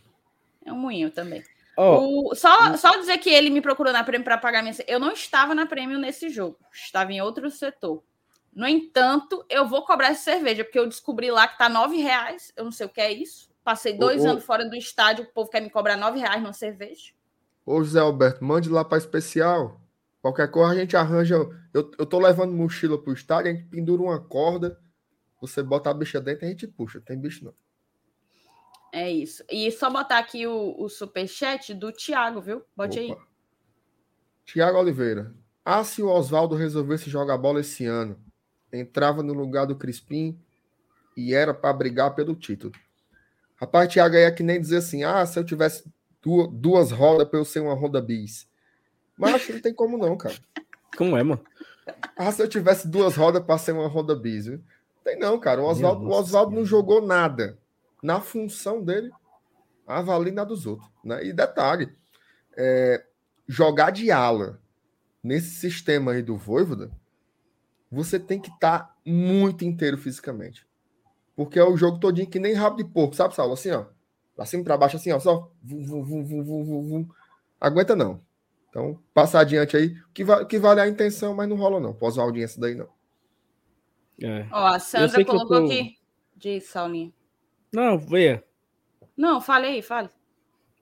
É 0.65 0.71
um 0.71 0.77
moinho 0.77 1.11
também. 1.11 1.43
Oh. 1.75 2.29
O, 2.31 2.35
só, 2.35 2.75
só 2.77 2.97
dizer 2.97 3.17
que 3.17 3.29
ele 3.29 3.49
me 3.49 3.61
procurou 3.61 3.91
na 3.91 4.03
Prêmio 4.03 4.23
para 4.23 4.37
pagar 4.37 4.61
minha. 4.61 4.75
Eu 4.87 4.99
não 4.99 5.11
estava 5.11 5.55
na 5.55 5.65
Prêmio 5.65 5.97
nesse 5.97 6.29
jogo, 6.29 6.57
estava 6.71 7.11
em 7.11 7.21
outro 7.21 7.49
setor. 7.49 8.03
No 8.55 8.67
entanto, 8.67 9.43
eu 9.49 9.67
vou 9.67 9.83
cobrar 9.83 10.09
essa 10.09 10.23
cerveja, 10.23 10.63
porque 10.63 10.77
eu 10.77 10.87
descobri 10.87 11.31
lá 11.31 11.47
que 11.47 11.57
tá 11.57 11.67
nove 11.67 11.97
reais. 11.97 12.53
Eu 12.55 12.63
não 12.65 12.71
sei 12.71 12.85
o 12.85 12.89
que 12.89 13.01
é 13.01 13.11
isso. 13.11 13.49
Passei 13.63 13.93
dois 13.93 14.23
ô, 14.23 14.29
anos 14.29 14.43
ô, 14.43 14.45
fora 14.45 14.69
do 14.69 14.75
estádio, 14.75 15.25
o 15.25 15.27
povo 15.33 15.49
quer 15.49 15.61
me 15.61 15.69
cobrar 15.69 15.97
nove 15.97 16.19
reais 16.19 16.41
numa 16.41 16.53
cerveja. 16.53 17.11
Ô, 17.65 17.83
José 17.83 17.99
Alberto, 17.99 18.43
mande 18.43 18.69
lá 18.69 18.85
para 18.85 18.97
especial. 18.97 19.81
Qualquer 20.23 20.49
coisa 20.49 20.71
a 20.71 20.75
gente 20.75 20.95
arranja. 20.95 21.35
Eu, 21.73 21.91
eu 21.99 22.05
tô 22.05 22.17
levando 22.17 22.53
mochila 22.53 22.97
pro 22.97 23.11
estádio, 23.11 23.51
a 23.51 23.53
gente 23.53 23.67
pendura 23.67 24.01
uma 24.01 24.21
corda, 24.21 24.79
você 25.41 25.61
bota 25.61 25.89
a 25.89 25.93
bicha 25.93 26.21
dentro 26.21 26.45
e 26.45 26.47
a 26.47 26.49
gente 26.51 26.65
puxa. 26.65 27.01
Tem 27.01 27.19
bicho 27.19 27.43
não. 27.43 27.53
É 28.93 29.11
isso. 29.11 29.43
E 29.51 29.69
só 29.69 29.89
botar 29.89 30.19
aqui 30.19 30.47
o, 30.47 30.81
o 30.81 30.87
superchat 30.87 31.73
do 31.73 31.91
Thiago, 31.91 32.39
viu? 32.39 32.63
Bote 32.73 33.01
Opa. 33.01 33.19
aí. 33.19 33.27
Tiago 34.45 34.77
Oliveira. 34.77 35.35
Ah, 35.65 35.83
se 35.83 36.01
o 36.01 36.07
Oswaldo 36.07 36.55
resolvesse 36.55 37.09
jogar 37.09 37.37
bola 37.37 37.59
esse 37.59 37.85
ano, 37.85 38.17
entrava 38.71 39.21
no 39.21 39.33
lugar 39.33 39.65
do 39.67 39.75
Crispim 39.75 40.39
e 41.17 41.33
era 41.33 41.53
para 41.53 41.73
brigar 41.73 42.15
pelo 42.15 42.33
título. 42.33 42.71
Rapaz, 43.57 43.91
Tiago, 43.91 44.15
aí 44.15 44.23
é 44.23 44.31
que 44.31 44.41
nem 44.41 44.61
dizer 44.61 44.77
assim: 44.77 45.03
ah, 45.03 45.25
se 45.25 45.37
eu 45.37 45.43
tivesse 45.43 45.83
duas, 46.21 46.49
duas 46.49 46.91
rodas 46.91 47.27
para 47.27 47.39
eu 47.39 47.43
ser 47.43 47.59
uma 47.59 47.73
Honda 47.73 48.01
Bis. 48.01 48.47
Mas 49.17 49.35
acho 49.35 49.47
que 49.47 49.53
não 49.53 49.61
tem 49.61 49.73
como 49.73 49.97
não, 49.97 50.17
cara. 50.17 50.35
Como 50.97 51.17
é, 51.17 51.23
mano? 51.23 51.41
Ah, 52.15 52.31
se 52.31 52.41
eu 52.41 52.47
tivesse 52.47 52.87
duas 52.87 53.15
rodas 53.15 53.43
para 53.43 53.57
ser 53.57 53.71
uma 53.71 53.87
Honda 53.87 54.15
Bis. 54.15 54.45
Viu? 54.45 54.61
Tem 55.03 55.17
não, 55.17 55.39
cara. 55.39 55.61
O 55.61 55.65
Oswaldo, 55.65 56.55
não 56.55 56.65
jogou 56.65 57.01
nada. 57.01 57.57
Na 58.01 58.19
função 58.19 58.83
dele, 58.83 59.11
avalia 59.85 60.33
na 60.33 60.43
dos 60.43 60.65
outros. 60.65 60.89
Né? 61.03 61.25
E 61.25 61.33
detalhe, 61.33 61.93
é, 62.57 63.03
jogar 63.47 63.91
de 63.91 64.11
ala 64.11 64.61
nesse 65.23 65.51
sistema 65.51 66.11
aí 66.11 66.21
do 66.21 66.37
Voivoda, 66.37 66.91
você 67.91 68.19
tem 68.19 68.39
que 68.39 68.49
estar 68.49 68.79
tá 68.79 68.95
muito 69.05 69.63
inteiro 69.63 69.97
fisicamente. 69.97 70.67
Porque 71.35 71.57
é 71.57 71.63
o 71.63 71.77
jogo 71.77 71.99
todinho 71.99 72.29
que 72.29 72.39
nem 72.39 72.53
rabo 72.53 72.77
de 72.77 72.83
porco, 72.83 73.15
sabe, 73.15 73.35
Saulo? 73.35 73.53
Assim, 73.53 73.71
ó. 73.71 73.85
Pra 74.35 74.45
cima 74.45 74.63
pra 74.63 74.77
baixo, 74.77 74.97
assim, 74.97 75.11
ó. 75.11 75.19
Só. 75.19 75.51
Vum, 75.61 75.83
vum, 75.83 76.23
vum, 76.23 77.07
Aguenta 77.59 77.95
não. 77.95 78.21
Então, 78.73 78.99
passa 79.13 79.39
adiante 79.39 79.77
aí. 79.77 79.95
Que, 80.11 80.23
va 80.23 80.43
que 80.45 80.57
vale 80.57 80.81
a 80.81 80.87
intenção, 80.87 81.35
mas 81.35 81.47
não 81.47 81.55
rola 81.55 81.79
não. 81.79 81.93
Pós 81.93 82.17
a 82.17 82.23
audiência 82.23 82.59
daí, 82.59 82.73
não. 82.73 82.89
É. 84.19 84.47
Ó, 84.51 84.65
a 84.65 84.79
Sandra 84.79 85.23
colocou 85.23 85.59
tô... 85.59 85.65
aqui. 85.65 85.95
Diz, 86.35 86.63
Saulinha. 86.63 87.13
Não, 87.71 87.99
veja. 87.99 88.43
Não, 89.15 89.39
fale 89.39 89.67
aí, 89.67 89.81
fale. 89.83 90.09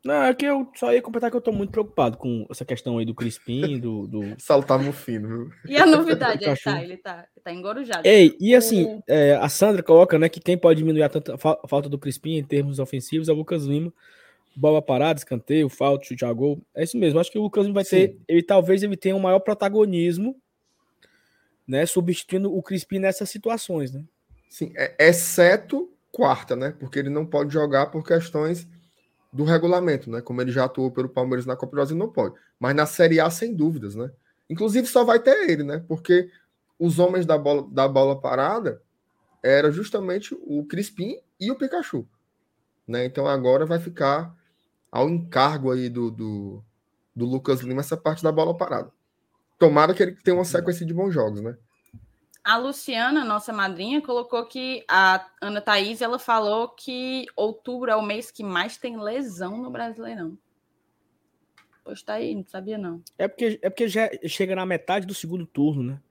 Não, 0.05 0.23
é 0.23 0.34
que 0.34 0.45
eu 0.45 0.72
só 0.73 0.93
ia 0.93 1.01
completar 1.01 1.30
que 1.30 1.35
eu 1.35 1.41
tô 1.41 1.51
muito 1.51 1.72
preocupado 1.72 2.18
com 2.18 2.47
essa 2.49 2.63
questão 2.63 2.97
aí 2.97 3.03
do 3.05 3.13
Crispim, 3.13 3.77
do. 3.77 4.07
do... 4.07 4.22
Saulo 4.39 4.63
tá 4.63 4.77
mufino, 4.77 5.27
viu? 5.27 5.51
E 5.68 5.76
a 5.76 5.85
novidade, 5.85 6.45
ele 6.47 6.55
tá, 6.55 6.81
ele 6.81 6.97
tá, 6.97 7.27
ele 7.35 7.43
tá 7.43 7.51
engorujado. 7.51 8.07
Ei, 8.07 8.38
e 8.39 8.55
assim, 8.55 9.01
é, 9.05 9.34
a 9.34 9.49
Sandra 9.49 9.84
coloca, 9.84 10.18
né, 10.18 10.30
que 10.30 10.39
quem 10.39 10.57
pode 10.57 10.77
diminuir 10.77 11.03
a, 11.03 11.09
tanta, 11.09 11.35
a 11.35 11.68
falta 11.68 11.89
do 11.89 11.99
Crispim 11.99 12.38
em 12.38 12.43
termos 12.43 12.80
ofensivos 12.80 13.27
é 13.27 13.34
o 13.34 13.35
Lucas 13.35 13.65
Lima. 13.65 13.93
Bola 14.56 14.82
parada, 14.82 15.18
escanteio, 15.19 15.69
falta, 15.69 16.06
chute 16.06 16.26
a 16.26 16.34
gol. 16.34 16.61
É 16.76 16.84
isso 16.84 16.98
mesmo. 16.98 17.19
Acho 17.19 17.32
que 17.32 17.40
o 17.40 17.44
Lucas 17.44 17.68
vai 17.68 17.84
Sim. 17.84 17.90
ter. 17.90 18.18
Ele 18.28 18.44
talvez 18.44 18.84
ele 18.84 18.98
tenha 18.98 19.15
um 19.15 19.19
maior 19.19 19.40
protagonismo, 19.40 20.36
né? 21.68 21.86
Substituindo 21.86 22.53
o 22.53 22.61
Crispim 22.61 22.99
nessas 22.99 23.30
situações, 23.30 23.91
né? 23.91 24.03
Sim, 24.49 24.73
é, 24.76 24.95
exceto 24.99 25.90
quarta, 26.11 26.56
né? 26.56 26.76
Porque 26.78 26.99
ele 26.99 27.10
não 27.10 27.26
pode 27.26 27.53
jogar 27.53 27.88
por 27.88 28.06
questões 28.06 28.68
do 29.32 29.45
regulamento, 29.45 30.11
né? 30.11 30.22
Como 30.22 30.41
ele 30.41 30.52
já 30.52 30.65
atuou 30.65 30.91
pelo 30.91 31.07
Palmeiras 31.07 31.45
na 31.45 31.56
Copa 31.56 31.72
do 31.72 31.76
Brasil, 31.76 31.95
não 31.95 32.10
pode. 32.10 32.36
Mas 32.60 32.76
na 32.76 32.86
Série 32.86 33.19
A, 33.19 33.30
sem 33.30 33.56
dúvidas, 33.56 33.95
né? 33.95 34.11
Inclusive 34.49 34.86
só 34.88 35.06
vai 35.06 35.19
ter 35.19 35.49
ele, 35.49 35.64
né? 35.64 35.84
Porque 35.88 36.30
os 36.78 36.99
homens 36.99 37.26
da 37.26 37.38
bola, 37.38 37.65
da 37.72 37.88
bola 37.88 38.19
parada 38.19 38.82
era 39.44 39.72
justamente 39.72 40.36
o 40.41 40.65
Crispim 40.65 41.18
e 41.40 41.49
o 41.52 41.56
Pikachu. 41.56 42.07
Né? 42.88 43.06
Então 43.06 43.28
agora 43.28 43.65
vai 43.65 43.80
ficar 43.80 44.36
ao 44.91 45.09
encargo 45.09 45.72
aí 45.72 45.89
do, 45.89 46.11
do, 46.11 46.63
do 47.15 47.26
Lucas 47.26 47.61
Lima 47.61 47.80
essa 47.80 47.95
parte 47.95 48.22
da 48.22 48.31
bola 48.31 48.55
parada. 48.55 48.91
Tomara 49.57 49.93
que 49.93 50.03
ele 50.03 50.15
tenha 50.15 50.35
uma 50.35 50.43
sequência 50.43 50.85
de 50.85 50.93
bons 50.93 51.13
jogos, 51.13 51.41
né? 51.41 51.55
A 52.43 52.57
Luciana, 52.57 53.23
nossa 53.23 53.53
madrinha, 53.53 54.01
colocou 54.01 54.43
que 54.47 54.84
a 54.88 55.23
Ana 55.39 55.61
Thaís 55.61 56.01
ela 56.01 56.18
falou 56.18 56.69
que 56.69 57.27
outubro 57.35 57.91
é 57.91 57.95
o 57.95 58.01
mês 58.01 58.31
que 58.31 58.43
mais 58.43 58.77
tem 58.77 58.99
lesão 58.99 59.61
no 59.61 59.69
Brasileirão. 59.69 60.35
Pois 61.84 62.01
tá 62.01 62.15
aí, 62.15 62.34
não 62.34 62.45
sabia 62.47 62.77
não. 62.77 63.01
É 63.18 63.27
porque, 63.27 63.59
é 63.61 63.69
porque 63.69 63.88
já 63.88 64.09
chega 64.27 64.55
na 64.55 64.65
metade 64.65 65.05
do 65.05 65.13
segundo 65.13 65.45
turno, 65.45 65.84
né? 65.84 66.01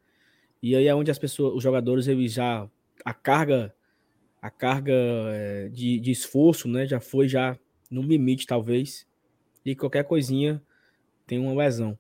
E 0.63 0.77
aí 0.77 0.87
é 0.87 0.95
onde 0.95 1.11
as 1.11 1.19
pessoas, 1.19 1.55
os 1.55 1.63
jogadores, 1.63 2.07
eles 2.07 2.33
já. 2.33 2.69
A 3.05 3.15
carga, 3.15 3.75
a 4.41 4.51
carga 4.51 4.93
é, 4.93 5.69
de, 5.69 5.99
de 5.99 6.11
esforço, 6.11 6.69
né? 6.69 6.87
Já 6.87 7.01
foi 7.01 7.29
já 7.29 7.59
no 7.91 8.03
limite, 8.03 8.47
talvez. 8.47 9.07
E 9.65 9.75
qualquer 9.75 10.05
coisinha 10.05 10.63
tem 11.27 11.39
uma 11.39 11.55
lesão. 11.55 11.99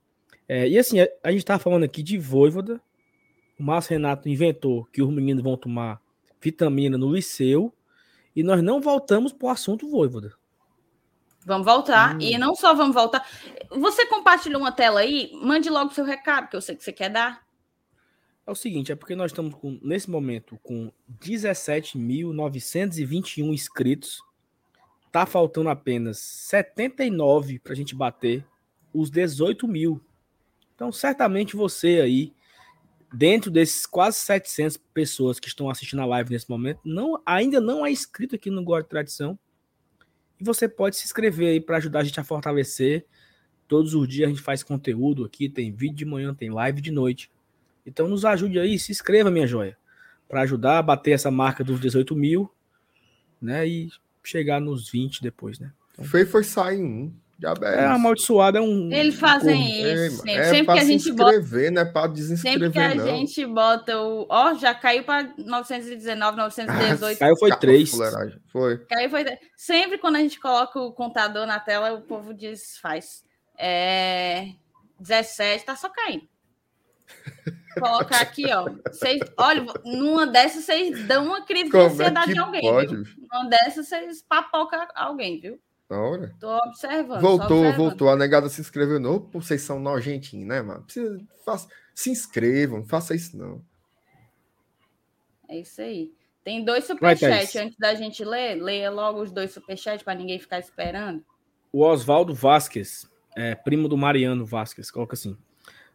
É, 0.49 0.69
e 0.69 0.79
assim, 0.79 0.97
a, 1.23 1.31
gente 1.31 1.45
tava 1.45 1.63
falando 1.63 1.85
aqui 1.85 2.03
de 2.03 2.19
Voivoda, 2.19 2.81
o 3.59 3.63
Márcio 3.63 3.93
Renato 3.93 4.29
inventou 4.29 4.85
que 4.87 5.03
os 5.03 5.09
meninos 5.09 5.43
vão 5.43 5.57
tomar 5.57 6.01
vitamina 6.41 6.99
no 6.99 7.13
liceu 7.13 7.73
e 8.35 8.43
nós 8.43 8.63
não 8.63 8.81
voltamos 8.81 9.33
para 9.33 9.47
o 9.47 9.51
assunto 9.51 9.89
Voivoda. 9.89 10.35
Vamos 11.45 11.67
voltar. 11.67 12.17
Hum. 12.17 12.21
E 12.21 12.39
não 12.39 12.55
só 12.55 12.75
vamos 12.75 12.95
voltar. 12.95 13.27
Você 13.71 14.07
compartilhou 14.07 14.61
uma 14.61 14.73
tela 14.73 15.01
aí? 15.01 15.31
Mande 15.35 15.71
logo 15.71 15.95
seu 15.95 16.05
recado, 16.05 16.49
que 16.49 16.57
eu 16.57 16.61
sei 16.61 16.77
que 16.77 16.85
você 16.85 16.93
quer 16.93 17.09
dar. 17.11 17.43
É 18.47 18.51
o 18.51 18.55
seguinte, 18.55 18.91
é 18.91 18.97
porque 18.97 19.15
nós 19.15 19.31
estamos 19.31 19.55
com, 19.55 19.79
nesse 19.83 20.11
momento 20.11 20.59
com 20.63 20.91
17.921 21.23 23.53
inscritos. 23.53 24.23
Tá 25.11 25.27
faltando 25.27 25.69
apenas 25.69 26.19
79 26.19 27.59
para 27.59 27.73
a 27.73 27.77
gente 27.77 27.95
bater 27.95 28.45
os 28.93 29.11
18 29.11 29.67
mil. 29.67 30.01
Então, 30.75 30.93
certamente 30.93 31.57
você 31.57 32.01
aí 32.01 32.33
dentro 33.13 33.51
desses 33.51 33.87
quase 33.87 34.19
700 34.19 34.77
pessoas 34.77 35.41
que 35.41 35.49
estão 35.49 35.69
assistindo 35.69 36.01
a 36.03 36.07
live 36.07 36.31
nesse 36.31 36.49
momento, 36.49 36.81
não, 36.85 37.21
ainda 37.27 37.61
não 37.61 37.85
é 37.85 37.91
inscrito 37.91 38.37
aqui 38.37 38.51
no 38.51 38.63
Guarda 38.63 38.89
Tradição. 38.89 39.39
E 40.41 40.45
você 40.45 40.69
pode 40.69 40.97
se 40.97 41.05
inscrever 41.05 41.49
aí 41.49 41.61
para 41.61 41.77
ajudar 41.77 42.01
a 42.01 42.05
gente 42.05 42.19
a 42.19 42.25
fortalecer. 42.25 43.05
Todos 43.69 43.95
os 43.95 44.09
dias 44.09 44.27
a 44.27 44.31
gente 44.31 44.43
faz 44.43 44.63
conteúdo 44.63 45.25
aqui, 45.25 45.49
tem 45.49 45.73
vídeo 45.73 45.97
de 45.97 46.05
manhã, 46.05 46.35
tem 46.35 46.51
live 46.51 46.81
de 46.81 46.91
noite. 46.91 47.31
Então 47.85 48.09
nos 48.09 48.25
ajude 48.25 48.59
aí, 48.59 48.79
se 48.79 48.93
inscreva, 48.93 49.31
minha 49.31 49.47
joia, 49.47 49.77
para 50.29 50.43
ajudar 50.43 50.79
a 50.79 50.83
bater 50.83 51.13
essa 51.13 51.31
marca 51.31 51.63
dos 51.63 51.81
18 51.81 52.15
mil, 52.17 52.51
né? 53.41 53.67
E 53.67 53.91
chegar 54.23 54.61
nos 54.61 54.91
20 54.91 55.23
depois, 55.23 55.59
né? 55.59 55.73
Então... 55.93 56.05
Foi, 56.05 56.25
foi 56.25 56.45
sair 56.45 56.83
um. 56.83 57.13
É, 57.63 57.87
amaldiçoado 57.87 58.59
é 58.59 58.61
um. 58.61 58.93
Eles 58.93 59.15
fazem 59.15 59.81
isso. 59.81 60.23
É, 60.29 60.45
sempre, 60.51 60.73
é 60.73 60.75
que 60.75 60.81
a 60.81 60.85
gente 60.85 61.11
bota. 61.11 61.41
Né, 61.71 61.85
para 61.87 62.07
desinscrever, 62.09 62.61
sempre 62.61 62.71
que 62.71 62.79
a 62.79 62.95
não. 62.95 63.07
gente 63.07 63.47
bota 63.47 63.99
o. 63.99 64.27
Ó, 64.29 64.51
oh, 64.51 64.55
já 64.57 64.75
caiu 64.75 65.05
para 65.05 65.33
919, 65.39 66.37
918. 66.37 67.19
caiu 67.19 67.37
foi 67.39 67.51
3. 67.57 67.91
Foi. 68.53 68.79
Caiu 68.87 69.09
foi 69.09 69.25
Sempre 69.57 69.97
quando 69.97 70.17
a 70.17 70.21
gente 70.21 70.39
coloca 70.39 70.79
o 70.79 70.93
contador 70.93 71.47
na 71.47 71.59
tela, 71.59 71.95
o 71.95 72.03
povo 72.03 72.35
diz 72.35 72.77
faz. 72.77 73.25
É... 73.57 74.49
17, 74.99 75.65
tá 75.65 75.75
só 75.77 75.89
caindo. 75.89 76.29
Colocar 77.81 78.21
aqui, 78.21 78.45
ó. 78.53 78.69
Vocês, 78.87 79.21
olha, 79.37 79.67
numa 79.85 80.27
dessas 80.27 80.65
vocês 80.65 81.07
dão 81.07 81.27
uma 81.27 81.45
crise 81.45 81.71
de 81.71 81.77
é 81.77 81.81
ansiedade 81.81 82.31
é 82.31 82.35
de 82.35 82.41
alguém. 82.41 82.61
Pode? 82.61 82.97
Viu? 82.97 83.15
Numa 83.33 83.49
dessas 83.49 83.89
vocês 83.89 84.23
papocam 84.23 84.87
alguém, 84.95 85.41
viu? 85.41 85.61
Hora. 85.91 86.33
Tô 86.39 86.57
observando. 86.59 87.21
Voltou, 87.21 87.59
observando. 87.59 87.77
voltou. 87.77 88.09
A 88.09 88.17
negada 88.17 88.49
se 88.49 88.61
inscreveu. 88.61 89.01
Não, 89.01 89.19
vocês 89.33 89.63
são 89.63 89.81
nojentinhos, 89.81 90.47
né, 90.47 90.63
mano? 90.63 90.83
Precisa, 90.85 91.21
faça, 91.45 91.69
se 91.95 92.11
inscrevam, 92.11 92.79
não 92.79 92.87
faça 92.87 93.15
isso, 93.15 93.37
não. 93.37 93.61
É 95.49 95.59
isso 95.59 95.81
aí. 95.83 96.13
Tem 96.45 96.65
dois 96.65 96.85
superchats. 96.85 97.57
Antes 97.57 97.77
da 97.77 97.95
gente 97.95 98.25
ler, 98.25 98.55
leia 98.55 98.91
logo 98.91 99.21
os 99.21 99.33
dois 99.33 99.53
superchats 99.53 100.05
para 100.05 100.15
ninguém 100.15 100.39
ficar 100.39 100.61
esperando. 100.61 101.25
O 101.73 101.83
Oswaldo 101.83 102.33
Vasquez, 102.33 103.09
é, 103.37 103.55
primo 103.55 103.89
do 103.89 103.97
Mariano 103.97 104.47
Vasquez, 104.47 104.91
coloca 104.91 105.15
assim. 105.15 105.37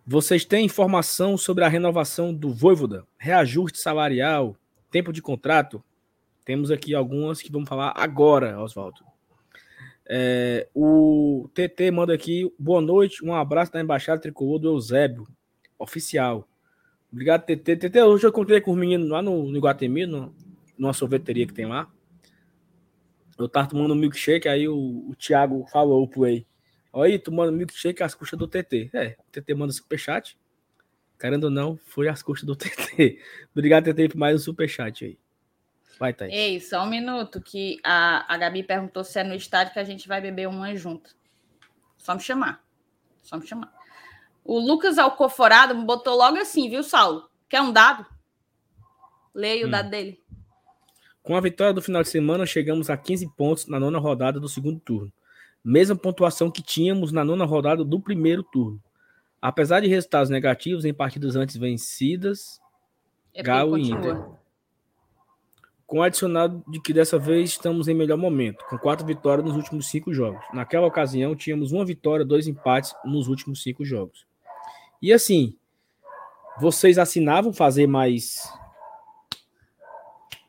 Vocês 0.08 0.46
têm 0.46 0.66
informação 0.66 1.36
sobre 1.36 1.64
a 1.64 1.68
renovação 1.68 2.32
do 2.32 2.54
Voivoda? 2.54 3.08
Reajuste 3.18 3.80
salarial? 3.80 4.56
Tempo 4.92 5.12
de 5.12 5.20
contrato? 5.20 5.84
Temos 6.46 6.70
aqui 6.70 6.94
algumas 6.94 7.42
que 7.42 7.52
vamos 7.52 7.68
falar 7.68 7.92
agora, 7.96 8.62
Oswaldo. 8.62 9.00
É, 10.08 10.68
o 10.76 11.50
TT 11.56 11.90
manda 11.90 12.14
aqui, 12.14 12.54
boa 12.60 12.80
noite, 12.82 13.26
um 13.26 13.34
abraço 13.34 13.72
da 13.72 13.82
Embaixada 13.82 14.22
Tricolor 14.22 14.60
do 14.60 14.68
Eusébio, 14.68 15.28
oficial. 15.80 16.48
Obrigado, 17.12 17.44
TT. 17.44 17.76
TT, 17.76 18.04
hoje 18.04 18.28
eu 18.28 18.30
encontrei 18.30 18.62
com 18.62 18.74
os 18.74 18.78
meninos 18.78 19.10
lá 19.10 19.24
no, 19.24 19.50
no 19.50 19.58
Iguatemi, 19.58 20.06
no, 20.06 20.36
numa 20.78 20.94
sorveteria 20.94 21.48
que 21.48 21.54
tem 21.54 21.66
lá. 21.66 21.92
Eu 23.40 23.50
tava 23.50 23.70
tomando 23.70 23.96
um 23.96 23.98
milkshake, 23.98 24.48
aí 24.48 24.68
o, 24.68 25.10
o 25.10 25.16
Thiago 25.16 25.66
falou 25.72 26.08
Ei. 26.28 26.46
Olha 26.98 27.12
aí, 27.12 27.20
tomando 27.20 27.52
milkshake 27.52 28.02
às 28.02 28.16
custas 28.16 28.40
do 28.40 28.48
TT. 28.48 28.90
É, 28.94 29.18
o 29.20 29.30
TT 29.30 29.54
manda 29.54 29.74
superchat. 29.74 30.40
Querendo 31.20 31.44
ou 31.44 31.50
não, 31.50 31.78
foi 31.84 32.08
às 32.08 32.24
custas 32.24 32.48
do 32.48 32.56
TT. 32.56 33.20
Obrigado, 33.52 33.94
TT, 33.94 34.08
por 34.08 34.18
mais 34.18 34.38
um 34.38 34.40
superchat 34.40 35.04
aí. 35.04 35.20
Vai, 36.00 36.14
Thaís. 36.14 36.34
Ei, 36.34 36.62
só 36.62 36.84
um 36.84 36.90
minuto, 36.90 37.42
que 37.42 37.82
a, 37.84 38.34
a 38.34 38.38
Gabi 38.38 38.64
perguntou 38.64 39.04
se 39.04 39.20
é 39.20 39.26
no 39.26 39.36
estádio 39.36 39.74
que 39.74 39.80
a 39.80 39.84
gente 39.84 40.08
vai 40.08 40.22
beber 40.22 40.48
uma 40.48 40.74
junto. 40.74 41.14
Só 41.98 42.16
me 42.16 42.22
chamar. 42.22 42.64
Só 43.22 43.38
me 43.38 43.46
chamar. 43.46 43.74
O 44.42 44.58
Lucas 44.58 44.98
Alcoforado 44.98 45.76
botou 45.84 46.16
logo 46.16 46.38
assim, 46.38 46.70
viu, 46.70 46.82
Saulo? 46.82 47.30
Quer 47.50 47.60
um 47.60 47.74
dado? 47.74 48.06
Leia 49.34 49.66
o 49.66 49.68
hum. 49.68 49.72
dado 49.72 49.90
dele. 49.90 50.24
Com 51.22 51.36
a 51.36 51.42
vitória 51.42 51.74
do 51.74 51.82
final 51.82 52.04
de 52.04 52.10
semana, 52.10 52.46
chegamos 52.46 52.90
a 52.90 52.96
15 52.96 53.36
pontos 53.36 53.68
na 53.68 53.82
nona 53.82 54.00
rodada 54.00 54.40
do 54.40 54.48
segundo 54.48 54.80
turno. 54.80 55.12
Mesma 55.68 55.96
pontuação 55.96 56.52
que 56.52 56.62
tínhamos 56.62 57.12
na 57.12 57.26
nona 57.26 57.44
rodada 57.44 57.84
do 57.84 58.00
primeiro 58.00 58.44
turno. 58.44 58.80
Apesar 59.42 59.80
de 59.80 59.88
resultados 59.88 60.30
negativos 60.30 60.86
em 60.86 60.94
partidas 60.94 61.36
antes 61.36 61.58
vencidas, 61.58 62.62
é 63.34 63.42
Galo 63.42 63.76
e 63.76 63.90
Inter. 63.90 64.24
Com 65.88 66.00
o 66.00 66.04
adicionado 66.04 66.64
de 66.68 66.80
que 66.80 66.94
dessa 66.94 67.18
vez 67.18 67.50
estamos 67.50 67.88
em 67.88 67.96
melhor 67.96 68.18
momento, 68.18 68.64
com 68.70 68.78
quatro 68.78 69.08
vitórias 69.08 69.44
nos 69.44 69.56
últimos 69.56 69.88
cinco 69.88 70.14
jogos. 70.14 70.44
Naquela 70.54 70.86
ocasião, 70.86 71.36
tínhamos 71.36 71.72
uma 71.72 71.84
vitória, 71.84 72.24
dois 72.24 72.48
empates 72.48 72.94
nos 73.04 73.28
últimos 73.28 73.64
cinco 73.64 73.84
jogos. 73.84 74.28
E 75.02 75.12
assim, 75.12 75.58
vocês 76.60 77.00
assinavam 77.00 77.52
fazer 77.52 77.88
mais. 77.88 78.52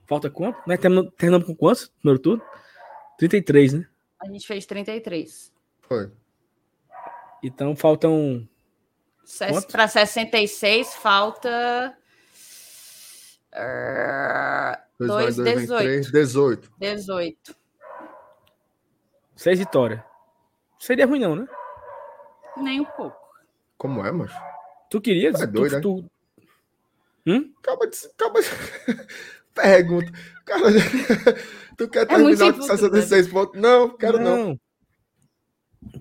Falta 0.06 0.28
quanto? 0.28 0.58
Né? 0.66 0.76
Terminamos 0.76 1.46
com 1.46 1.54
quantos? 1.54 1.88
Primeiro 2.00 2.22
turno? 2.22 2.42
33, 3.18 3.72
né? 3.72 3.88
A 4.20 4.26
gente 4.26 4.46
fez 4.46 4.66
33. 4.66 5.52
Foi. 5.80 6.10
Então 7.42 7.76
faltam. 7.76 8.48
Para 9.70 9.88
66 9.88 10.94
falta. 10.94 11.96
Uh, 13.52 15.06
2, 15.06 15.36
18. 15.36 16.12
18. 16.12 16.72
18. 16.78 17.56
Seis 19.34 19.58
vitórias. 19.58 20.02
Seria 20.78 21.06
ruim, 21.06 21.20
não, 21.20 21.36
né? 21.36 21.46
Nem 22.56 22.80
um 22.80 22.84
pouco. 22.84 23.16
Como 23.76 24.04
é, 24.04 24.10
macho? 24.10 24.38
Tu 24.90 25.00
queria? 25.00 25.28
É 25.28 25.46
doido, 25.46 25.80
tu, 25.80 25.96
né? 25.96 26.04
tu... 26.04 26.10
Hum? 27.26 27.54
Acaba 27.58 27.86
de. 27.86 27.96
Acaba 28.06 28.40
de... 28.40 28.48
Pergunta. 29.54 30.12
Cara, 30.44 30.62
tu 31.76 31.88
quer 31.88 32.02
é 32.02 32.06
terminar 32.06 32.52
com 32.52 32.62
66 32.62 33.28
pontos? 33.28 33.60
Não, 33.60 33.96
quero 33.96 34.18
não. 34.18 34.48
não. 34.48 34.60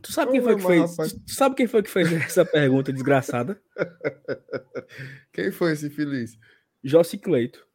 Tu 0.01 0.11
sabe 0.11 0.31
quem 0.31 0.41
foi 0.41 0.55
que 0.55 0.65
fez? 0.65 0.95
Tu 1.25 1.33
sabe 1.33 1.55
quem 1.55 1.67
foi 1.67 1.83
que 1.83 1.89
fez 1.89 2.11
essa 2.13 2.45
pergunta 2.45 2.91
desgraçada? 2.91 3.61
Quem 5.31 5.51
foi 5.51 5.73
esse 5.73 5.89
feliz? 5.89 6.39
Jossi 6.83 7.17
Cleito. 7.17 7.65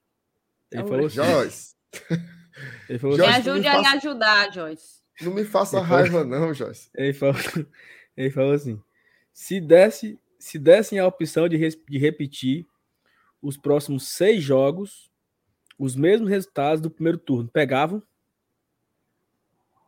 Ele 0.73 0.83
falou 0.85 1.07
assim. 1.07 1.17
Joyce. 1.17 1.75
Ele 2.89 2.99
falou 2.99 3.17
me 3.17 3.25
assim, 3.25 3.51
ajude 3.51 3.67
a 3.67 3.81
me 3.81 3.87
ajudar, 3.87 4.53
Joyce. 4.53 5.01
Não 5.21 5.35
me 5.35 5.45
faça 5.45 5.79
ele 5.79 5.87
raiva, 5.87 6.11
falou... 6.11 6.27
não, 6.27 6.55
Joyce. 6.55 6.91
Ele 6.95 7.13
falou, 7.13 7.35
ele 8.17 8.31
falou 8.31 8.53
assim: 8.53 8.81
se 9.33 9.61
desse, 9.61 10.19
se 10.39 10.59
dessem 10.59 10.99
a 10.99 11.07
opção 11.07 11.49
de, 11.49 11.59
de 11.59 11.99
repetir 11.99 12.67
os 13.43 13.57
próximos 13.57 14.09
seis 14.09 14.43
jogos, 14.43 15.10
os 15.81 15.97
mesmos 15.97 16.29
resultados 16.29 16.79
do 16.83 16.91
primeiro 16.91 17.17
turno, 17.17 17.49
pegavam? 17.49 18.03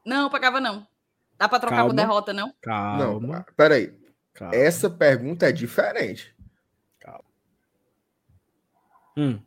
Não, 0.03 0.31
pegava 0.31 0.59
não. 0.59 0.87
Dá 1.37 1.47
para 1.47 1.61
trocar 1.61 1.85
por 1.85 1.93
derrota, 1.95 2.33
não? 2.33 2.55
Calma. 2.63 3.21
Não, 3.21 3.45
peraí. 3.55 3.95
Calma. 4.33 4.55
Essa 4.55 4.89
pergunta 4.89 5.47
é 5.47 5.53
diferente. 5.53 6.35
Calma. 6.99 7.25
Hum. 9.19 9.43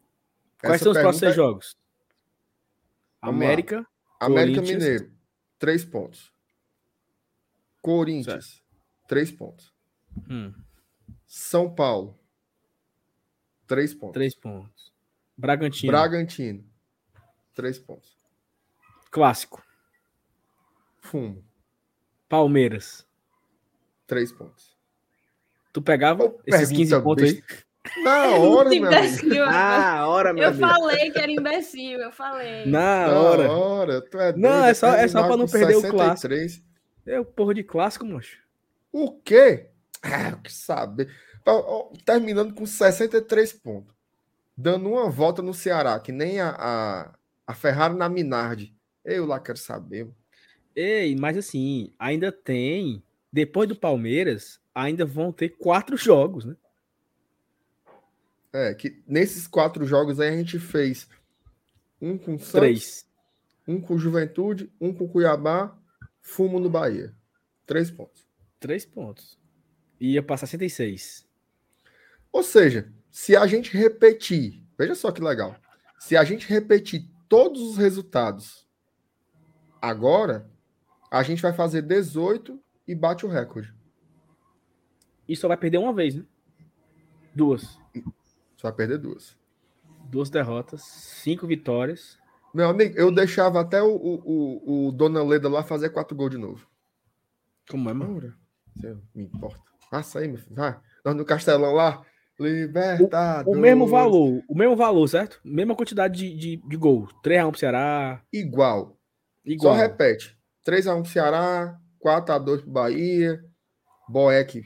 Quais 0.60 0.82
são 0.82 0.92
os 0.92 1.00
próximos 1.00 1.34
é... 1.34 1.36
jogos? 1.36 1.76
América. 3.20 3.88
América 4.20 4.62
Mineiro, 4.62 5.12
três 5.58 5.84
pontos. 5.84 6.32
Corinthians, 7.82 8.46
certo. 8.46 8.64
três 9.08 9.32
pontos. 9.32 9.74
Hum. 10.30 10.54
São 11.26 11.74
Paulo, 11.74 12.20
três 13.66 13.96
pontos. 13.96 14.14
Três 14.14 14.36
pontos. 14.36 14.95
Bragantino. 15.38 15.92
Bragantino, 15.92 16.64
três 17.54 17.78
pontos. 17.80 18.18
Clássico. 19.12 19.64
Fumo. 21.00 21.44
Palmeiras. 22.28 23.06
Três 24.08 24.32
pontos. 24.32 24.76
Tu 25.72 25.82
pegava 25.82 26.34
esses 26.46 26.70
15 26.70 27.02
pontos 27.02 27.24
aí? 27.24 27.44
Na 28.04 28.28
hora, 28.38 28.70
meu 28.70 28.88
amigo. 28.88 29.36
Na 29.46 30.08
hora, 30.08 30.34
meu 30.34 30.44
Eu 30.44 30.50
amigo. 30.50 30.68
falei 30.68 31.12
que 31.12 31.20
era 31.20 31.32
imbecil, 31.32 32.00
eu 32.00 32.12
falei. 32.12 32.66
Na 32.66 33.08
hora. 33.12 33.48
Na 33.48 33.54
hora, 33.54 34.02
tu 34.02 34.18
é 34.18 34.32
doido, 34.32 34.40
Não, 34.42 34.66
é 34.66 34.74
só, 34.74 34.88
é 34.94 35.08
só 35.08 35.28
pra 35.28 35.38
não 35.38 35.48
perder 35.48 35.76
63. 35.76 35.94
o 35.94 35.96
clássico. 35.96 36.66
É 37.06 37.20
o 37.20 37.26
porra 37.26 37.54
de 37.54 37.64
clássico, 37.64 38.06
moço. 38.06 38.38
O 38.92 39.12
quê? 39.20 39.70
Ah, 40.02 40.32
que 40.44 40.52
saber. 40.52 41.10
Terminando 42.06 42.54
com 42.56 42.66
63 42.66 43.54
pontos. 43.54 43.95
Dando 44.58 44.90
uma 44.90 45.10
volta 45.10 45.42
no 45.42 45.54
Ceará, 45.54 46.00
que 46.00 46.12
nem 46.12 46.40
a, 46.40 46.50
a, 46.58 47.16
a 47.48 47.54
Ferrari 47.54 47.96
na 47.96 48.08
Minardi. 48.08 48.76
Eu 49.04 49.26
lá 49.26 49.40
quero 49.40 49.58
saber. 49.58 50.10
Ei, 50.76 51.16
mas 51.16 51.38
assim, 51.38 51.94
ainda 52.00 52.32
tem. 52.32 53.04
Depois 53.32 53.68
do 53.68 53.76
Palmeiras, 53.76 54.60
ainda 54.74 55.06
vão 55.06 55.32
ter 55.32 55.50
quatro 55.50 55.98
jogos, 55.98 56.46
né? 56.46 56.56
É, 58.54 58.74
que 58.74 59.04
nesses 59.06 59.48
quatro 59.48 59.86
jogos 59.86 60.20
aí 60.20 60.30
a 60.30 60.38
gente 60.38 60.58
fez 60.58 61.10
um 62.02 62.18
com 62.18 62.38
Santos, 62.38 62.52
Três. 62.52 63.08
um 63.68 63.82
com 63.82 63.98
Juventude, 63.98 64.72
um 64.80 64.94
com 64.94 65.08
Cuiabá, 65.10 65.78
fumo 66.22 66.60
no 66.60 66.70
Bahia. 66.70 67.14
Três 67.66 67.92
pontos. 67.92 68.26
Três 68.60 68.86
pontos. 68.86 69.38
Ia 70.00 70.24
passar 70.24 70.48
66. 70.48 71.28
Ou 72.32 72.44
seja, 72.44 72.92
se 73.16 73.34
a 73.34 73.48
gente 73.48 73.78
repetir, 73.78 74.62
veja 74.78 74.94
só 74.94 75.10
que 75.10 75.22
legal. 75.22 75.56
Se 75.98 76.18
a 76.18 76.24
gente 76.26 76.50
repetir 76.50 77.10
todos 77.30 77.62
os 77.62 77.78
resultados 77.78 78.68
agora, 79.82 80.52
a 81.10 81.24
gente 81.24 81.42
vai 81.42 81.54
fazer 81.54 81.82
18 81.84 82.62
e 82.86 82.94
bate 82.94 83.26
o 83.26 83.30
recorde. 83.30 83.74
E 85.30 85.34
só 85.34 85.48
vai 85.48 85.56
perder 85.56 85.78
uma 85.78 85.94
vez, 85.94 86.14
né? 86.14 86.26
Duas. 87.34 87.80
Só 88.58 88.68
vai 88.68 88.74
perder 88.74 88.98
duas. 88.98 89.38
Duas 90.10 90.30
derrotas, 90.30 90.82
cinco 90.84 91.48
vitórias. 91.48 92.20
Meu 92.54 92.68
amigo, 92.68 92.98
eu 92.98 93.10
deixava 93.16 93.62
até 93.62 93.82
o, 93.82 93.96
o, 93.96 94.88
o 94.88 94.92
Dona 94.92 95.24
Leda 95.24 95.48
lá 95.48 95.64
fazer 95.64 95.90
quatro 95.92 96.18
gols 96.18 96.32
de 96.32 96.38
novo. 96.38 96.68
Como 97.70 97.90
é, 97.90 97.94
mano? 97.94 98.36
Você 98.76 98.94
me 99.16 99.24
importa. 99.24 99.64
Passa 99.90 100.20
aí, 100.20 100.28
meu 100.28 100.38
filho. 100.38 100.54
Vai. 100.54 100.78
Nós 101.06 101.16
no 101.16 101.24
Castelão 101.24 101.72
lá. 101.72 102.06
Libertadores. 102.40 103.48
O, 103.48 103.52
o, 103.52 103.62
mesmo 103.62 103.88
valor, 103.88 104.44
o 104.48 104.56
mesmo 104.58 104.76
valor, 104.76 105.08
certo? 105.08 105.40
Mesma 105.44 105.76
quantidade 105.76 106.18
de, 106.18 106.36
de, 106.36 106.68
de 106.68 106.78
gol. 106.78 107.08
3x1 107.24 107.50
pro 107.50 107.60
Ceará. 107.60 108.22
Igual. 108.32 108.98
Igual. 109.46 109.74
Só 109.74 109.80
repete. 109.80 110.38
3x1 110.68 111.02
pro 111.02 111.12
Ceará, 111.12 111.80
4x2 112.04 112.62
pro 112.62 112.72
Bahia. 112.72 113.42
Boeck 114.08 114.64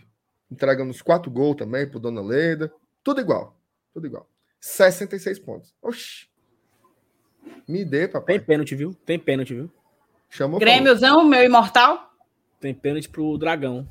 entregando 0.52 0.91
os 0.91 1.02
quatro 1.02 1.30
gols 1.32 1.58
também 1.58 1.88
pro 1.88 2.00
Dona 2.00 2.22
Leda. 2.22 2.72
Tudo 3.04 3.22
igual. 3.22 3.58
Tudo 3.94 4.08
igual. 4.08 4.28
66 4.60 5.40
pontos. 5.40 5.74
Oxi. 5.82 6.28
Me 7.68 7.86
dê, 7.86 8.08
papai. 8.08 8.38
Tem 8.38 8.46
pênalti, 8.46 8.76
viu? 8.76 8.94
Tem 9.06 9.18
pênalti, 9.18 9.54
viu? 9.54 9.72
Chamou. 10.30 10.60
Grêmiozão, 10.60 11.24
meu 11.26 11.44
imortal? 11.44 12.14
Tem 12.60 12.74
pênalti 12.74 13.08
pro 13.08 13.38
Dragão. 13.38 13.88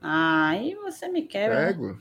Aí 0.00 0.74
você 0.76 1.08
me 1.08 1.22
quebra. 1.22 1.60
Né? 1.60 1.66
Pego. 1.66 1.88
Né? 1.88 1.98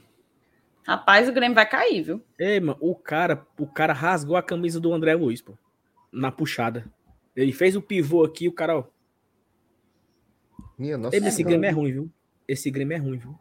Rapaz, 0.88 1.28
o 1.28 1.34
Grêmio 1.34 1.54
vai 1.54 1.68
cair, 1.68 2.02
viu? 2.02 2.24
Ei, 2.40 2.62
mano, 2.62 2.78
o 2.80 2.96
cara, 2.96 3.46
o 3.60 3.68
cara 3.68 3.92
rasgou 3.92 4.38
a 4.38 4.42
camisa 4.42 4.80
do 4.80 4.94
André 4.94 5.16
Luiz, 5.16 5.42
pô. 5.42 5.58
Na 6.10 6.32
puxada. 6.32 6.90
Ele 7.36 7.52
fez 7.52 7.76
o 7.76 7.82
pivô 7.82 8.24
aqui, 8.24 8.48
o 8.48 8.54
cara, 8.54 8.78
ó. 8.78 8.84
Minha 10.78 10.98
nossa. 10.98 11.18
Esse 11.18 11.44
Grêmio 11.44 11.68
é 11.68 11.72
ruim, 11.72 11.92
viu? 11.92 12.12
Esse 12.48 12.72
Grêmio 12.72 12.96
é 12.96 13.00
ruim, 13.00 13.18
viu? 13.18 13.38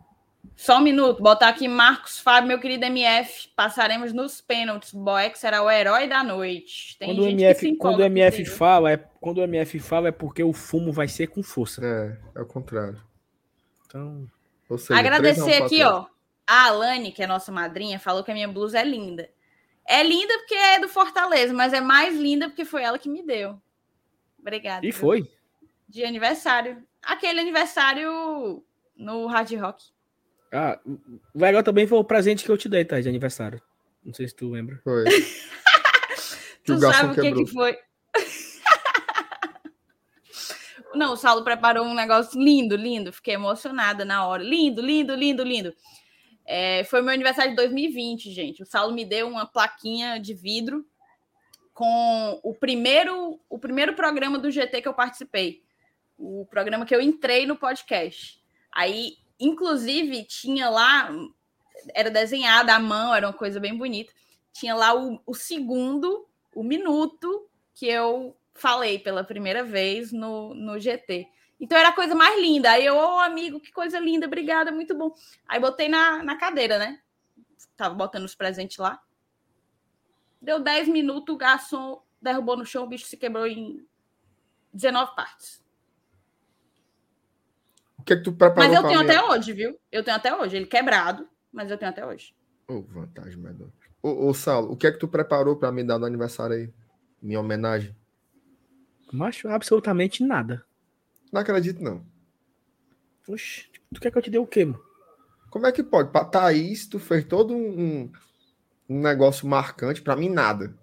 Só 0.56 0.78
um 0.78 0.80
minuto, 0.80 1.22
botar 1.22 1.48
aqui 1.48 1.68
Marcos 1.68 2.18
Fábio, 2.18 2.48
meu 2.48 2.58
querido 2.58 2.84
MF. 2.84 3.48
Passaremos 3.54 4.12
nos 4.12 4.40
pênaltis. 4.40 4.92
Boeck 4.92 5.38
será 5.38 5.62
o 5.62 5.70
herói 5.70 6.08
da 6.08 6.24
noite. 6.24 6.98
Tem 6.98 7.14
quando 7.14 7.26
o 7.26 7.28
MF, 7.28 7.76
quando 7.76 8.00
o 8.00 8.04
MF 8.04 8.44
fala, 8.46 8.92
é 8.92 8.96
quando 9.20 9.38
o 9.38 9.42
MF 9.42 9.78
fala 9.78 10.08
é 10.08 10.12
porque 10.12 10.42
o 10.42 10.52
fumo 10.52 10.92
vai 10.92 11.06
ser 11.06 11.28
com 11.28 11.44
força. 11.44 11.84
É, 11.84 12.40
é 12.40 12.42
o 12.42 12.46
contrário. 12.46 13.00
Então, 13.86 14.26
seja, 14.78 14.98
agradecer 14.98 15.62
aqui, 15.62 15.82
ó. 15.84 16.06
A 16.46 16.66
Alane, 16.66 17.12
que 17.12 17.22
é 17.22 17.26
nossa 17.26 17.50
madrinha, 17.50 17.98
falou 17.98 18.22
que 18.22 18.30
a 18.30 18.34
minha 18.34 18.48
blusa 18.48 18.78
é 18.78 18.84
linda. 18.84 19.28
É 19.86 20.02
linda 20.02 20.36
porque 20.38 20.54
é 20.54 20.80
do 20.80 20.88
Fortaleza, 20.88 21.52
mas 21.52 21.72
é 21.72 21.80
mais 21.80 22.16
linda 22.16 22.48
porque 22.48 22.64
foi 22.64 22.82
ela 22.82 22.98
que 22.98 23.08
me 23.08 23.22
deu. 23.22 23.60
Obrigada. 24.38 24.86
E 24.86 24.92
foi? 24.92 25.28
De 25.88 26.04
aniversário. 26.04 26.82
Aquele 27.02 27.40
aniversário 27.40 28.64
no 28.96 29.26
Hard 29.26 29.52
Rock. 29.54 29.84
Ah, 30.52 30.78
o 30.84 31.38
legal 31.38 31.62
também 31.62 31.86
foi 31.86 31.98
o 31.98 32.04
presente 32.04 32.44
que 32.44 32.50
eu 32.50 32.58
te 32.58 32.68
dei, 32.68 32.84
tá? 32.84 33.00
De 33.00 33.08
aniversário. 33.08 33.60
Não 34.04 34.14
sei 34.14 34.28
se 34.28 34.34
tu 34.34 34.50
lembra. 34.50 34.80
Foi. 34.84 35.04
tu 36.64 36.78
sabe 36.78 37.18
o 37.18 37.22
que, 37.22 37.32
que 37.32 37.52
foi? 37.52 37.76
Não, 40.94 41.12
o 41.12 41.16
Saulo 41.16 41.44
preparou 41.44 41.84
um 41.84 41.94
negócio 41.94 42.40
lindo, 42.40 42.74
lindo. 42.74 43.12
Fiquei 43.12 43.34
emocionada 43.34 44.04
na 44.04 44.26
hora. 44.26 44.42
Lindo, 44.42 44.80
lindo, 44.80 45.14
lindo, 45.14 45.44
lindo. 45.44 45.74
É, 46.46 46.84
foi 46.84 47.02
meu 47.02 47.12
aniversário 47.12 47.50
de 47.50 47.56
2020, 47.56 48.30
gente. 48.30 48.62
O 48.62 48.66
Saulo 48.66 48.94
me 48.94 49.04
deu 49.04 49.28
uma 49.28 49.44
plaquinha 49.44 50.18
de 50.18 50.32
vidro 50.32 50.86
com 51.74 52.40
o 52.42 52.54
primeiro, 52.54 53.40
o 53.50 53.58
primeiro 53.58 53.94
programa 53.94 54.38
do 54.38 54.50
GT 54.50 54.80
que 54.80 54.88
eu 54.88 54.94
participei. 54.94 55.62
O 56.16 56.46
programa 56.48 56.86
que 56.86 56.94
eu 56.94 57.00
entrei 57.00 57.44
no 57.44 57.56
podcast. 57.56 58.40
Aí, 58.72 59.18
inclusive, 59.40 60.24
tinha 60.24 60.70
lá, 60.70 61.10
era 61.94 62.10
desenhada 62.10 62.74
à 62.74 62.78
mão, 62.78 63.14
era 63.14 63.26
uma 63.26 63.32
coisa 63.32 63.58
bem 63.58 63.76
bonita. 63.76 64.12
Tinha 64.52 64.74
lá 64.74 64.94
o, 64.94 65.20
o 65.26 65.34
segundo, 65.34 66.26
o 66.54 66.62
minuto 66.62 67.46
que 67.74 67.86
eu 67.86 68.34
falei 68.54 68.98
pela 68.98 69.24
primeira 69.24 69.62
vez 69.62 70.12
no, 70.12 70.54
no 70.54 70.78
GT. 70.78 71.28
Então 71.58 71.78
era 71.78 71.88
a 71.88 71.94
coisa 71.94 72.14
mais 72.14 72.40
linda. 72.40 72.70
Aí 72.70 72.84
eu, 72.84 72.96
ô 72.96 73.16
oh, 73.16 73.20
amigo, 73.20 73.60
que 73.60 73.72
coisa 73.72 73.98
linda, 73.98 74.26
obrigada, 74.26 74.70
muito 74.70 74.94
bom. 74.94 75.14
Aí 75.48 75.58
botei 75.58 75.88
na, 75.88 76.22
na 76.22 76.36
cadeira, 76.36 76.78
né? 76.78 77.00
Tava 77.76 77.94
botando 77.94 78.24
os 78.24 78.34
presentes 78.34 78.76
lá. 78.76 79.00
Deu 80.40 80.60
10 80.60 80.88
minutos, 80.88 81.34
o 81.34 81.38
garçom 81.38 82.02
derrubou 82.20 82.56
no 82.56 82.66
chão, 82.66 82.84
o 82.84 82.88
bicho 82.88 83.06
se 83.06 83.16
quebrou 83.16 83.46
em 83.46 83.86
19 84.72 85.14
partes. 85.14 85.64
O 87.98 88.02
que 88.02 88.12
é 88.12 88.16
que 88.16 88.22
tu 88.22 88.32
preparou? 88.32 88.68
Mas 88.68 88.76
eu 88.76 88.86
tenho 88.86 89.00
minha... 89.00 89.18
até 89.18 89.32
hoje, 89.32 89.52
viu? 89.52 89.78
Eu 89.90 90.04
tenho 90.04 90.16
até 90.16 90.34
hoje. 90.36 90.56
Ele 90.56 90.66
quebrado, 90.66 91.28
mas 91.52 91.70
eu 91.70 91.78
tenho 91.78 91.90
até 91.90 92.06
hoje. 92.06 92.34
Ô, 92.68 92.74
oh, 92.74 92.82
vantagem, 92.82 93.36
medonha. 93.36 93.72
Ô, 94.02 94.28
ô, 94.28 94.34
Saulo, 94.34 94.72
o 94.72 94.76
que 94.76 94.86
é 94.86 94.92
que 94.92 94.98
tu 94.98 95.08
preparou 95.08 95.56
para 95.56 95.72
me 95.72 95.82
dar 95.82 95.98
no 95.98 96.06
aniversário 96.06 96.56
aí? 96.56 96.72
Minha 97.20 97.40
homenagem? 97.40 97.96
Macho, 99.12 99.48
absolutamente 99.48 100.22
nada. 100.22 100.65
Não 101.32 101.40
acredito, 101.40 101.82
não. 101.82 102.04
Oxe, 103.28 103.68
tu 103.92 104.00
quer 104.00 104.10
que 104.10 104.18
eu 104.18 104.22
te 104.22 104.30
dê 104.30 104.38
o 104.38 104.46
quê, 104.46 104.64
mano? 104.64 104.82
Como 105.50 105.66
é 105.66 105.72
que 105.72 105.82
pode? 105.82 106.10
Pra 106.10 106.24
Thaís, 106.24 106.86
tu 106.86 106.98
fez 106.98 107.24
todo 107.24 107.54
um, 107.54 108.10
um 108.88 109.00
negócio 109.00 109.48
marcante, 109.48 110.02
pra 110.02 110.16
mim, 110.16 110.28
nada. 110.28 110.76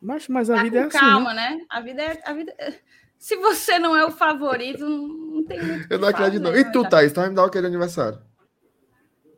Mas, 0.00 0.28
mas 0.28 0.48
a 0.48 0.56
tá 0.56 0.62
vida 0.62 0.78
é 0.78 0.82
assim. 0.84 0.98
Calma, 0.98 1.34
né? 1.34 1.50
né? 1.50 1.66
A 1.68 1.80
vida 1.80 2.02
é. 2.02 2.22
A 2.24 2.32
vida 2.32 2.54
é... 2.58 2.78
Se 3.18 3.36
você 3.36 3.78
não 3.78 3.94
é 3.94 4.06
o 4.06 4.10
favorito, 4.10 4.88
não 4.88 5.44
tem 5.44 5.62
muito. 5.62 5.92
Eu 5.92 5.98
não 5.98 6.08
acredito, 6.08 6.40
não. 6.40 6.56
E 6.56 6.72
tu, 6.72 6.88
Thaís, 6.88 7.12
tu 7.12 7.20
vai 7.20 7.28
me 7.28 7.34
dar 7.34 7.44
o 7.44 7.50
que 7.50 7.60
de 7.60 7.66
aniversário? 7.66 8.22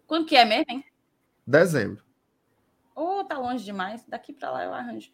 Quando 0.07 0.27
que 0.27 0.37
é 0.37 0.45
mesmo, 0.45 0.67
hein? 0.69 0.85
Dezembro. 1.45 2.05
Ô, 2.95 3.21
oh, 3.21 3.25
tá 3.25 3.39
longe 3.39 3.65
demais. 3.65 4.05
Daqui 4.07 4.33
pra 4.33 4.53
lá 4.53 4.65
eu 4.65 4.73
arranjo. 4.73 5.11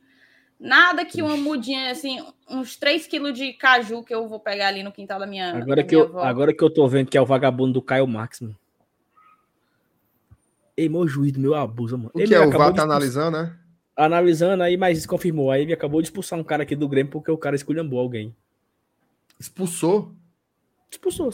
Nada 0.59 1.05
que 1.05 1.23
uma 1.23 1.37
mudinha, 1.37 1.91
assim, 1.91 2.25
uns 2.49 2.77
3 2.77 3.07
quilos 3.07 3.33
de 3.33 3.53
caju 3.53 4.03
que 4.03 4.13
eu 4.13 4.29
vou 4.29 4.41
pegar 4.41 4.69
ali 4.69 4.83
no 4.83 4.91
quintal 4.91 5.21
da 5.21 5.27
minha. 5.27 5.51
Agora, 5.51 5.77
da 5.77 5.85
que, 5.85 5.95
minha 5.95 6.09
eu, 6.09 6.19
agora 6.21 6.53
que 6.53 6.63
eu 6.63 6.69
tô 6.69 6.89
vendo 6.89 7.09
que 7.09 7.17
é 7.17 7.21
o 7.21 7.27
vagabundo 7.27 7.75
do 7.75 7.83
Caio 7.83 8.07
Max, 8.09 8.41
mano. 8.41 8.57
Ei, 10.77 10.89
meu 10.89 11.07
juiz 11.07 11.33
do 11.33 11.41
meu 11.41 11.55
abuso, 11.55 11.97
mano. 11.97 12.11
O 12.15 12.21
ele 12.21 12.29
que 12.29 12.35
é? 12.35 12.41
O 12.41 12.51
VAR 12.51 12.73
tá 12.73 12.83
analisando, 12.83 13.37
né? 13.37 13.57
Analisando 13.97 14.63
aí, 14.63 14.77
mas 14.77 15.05
confirmou. 15.07 15.51
Aí 15.51 15.63
ele 15.63 15.73
acabou 15.73 16.01
de 16.01 16.07
expulsar 16.07 16.39
um 16.39 16.45
cara 16.45 16.63
aqui 16.63 16.77
do 16.77 16.89
Grêmio 16.89 17.11
porque 17.11 17.31
o 17.31 17.39
cara 17.39 17.57
esculhambou 17.57 17.99
alguém. 17.99 18.35
Expulsou? 19.41 20.13
Expulsou. 20.91 21.33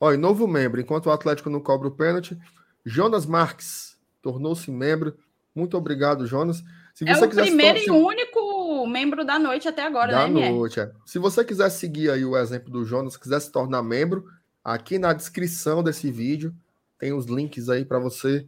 Olha, 0.00 0.16
novo 0.16 0.48
membro. 0.48 0.80
Enquanto 0.80 1.06
o 1.06 1.10
Atlético 1.10 1.50
não 1.50 1.60
cobra 1.60 1.88
o 1.88 1.90
pênalti, 1.90 2.36
Jonas 2.84 3.26
Marques 3.26 3.98
tornou-se 4.22 4.70
membro. 4.70 5.14
Muito 5.54 5.76
obrigado, 5.76 6.26
Jonas. 6.26 6.64
Se 6.94 7.08
é 7.08 7.16
o 7.16 7.28
primeiro 7.28 7.78
se... 7.78 7.86
e 7.86 7.90
único 7.90 8.86
membro 8.86 9.24
da 9.24 9.38
noite 9.38 9.66
até 9.66 9.82
agora, 9.82 10.12
da 10.12 10.28
né, 10.28 10.50
noite, 10.50 10.78
é. 10.78 10.90
Se 11.06 11.18
você 11.18 11.44
quiser 11.44 11.70
seguir 11.70 12.10
aí 12.10 12.24
o 12.24 12.36
exemplo 12.36 12.70
do 12.70 12.84
Jonas, 12.84 13.16
quiser 13.16 13.40
se 13.40 13.50
tornar 13.50 13.82
membro, 13.82 14.26
aqui 14.62 14.98
na 14.98 15.12
descrição 15.12 15.82
desse 15.82 16.10
vídeo 16.10 16.54
tem 17.02 17.12
os 17.12 17.26
links 17.26 17.68
aí 17.68 17.84
para 17.84 17.98
você 17.98 18.46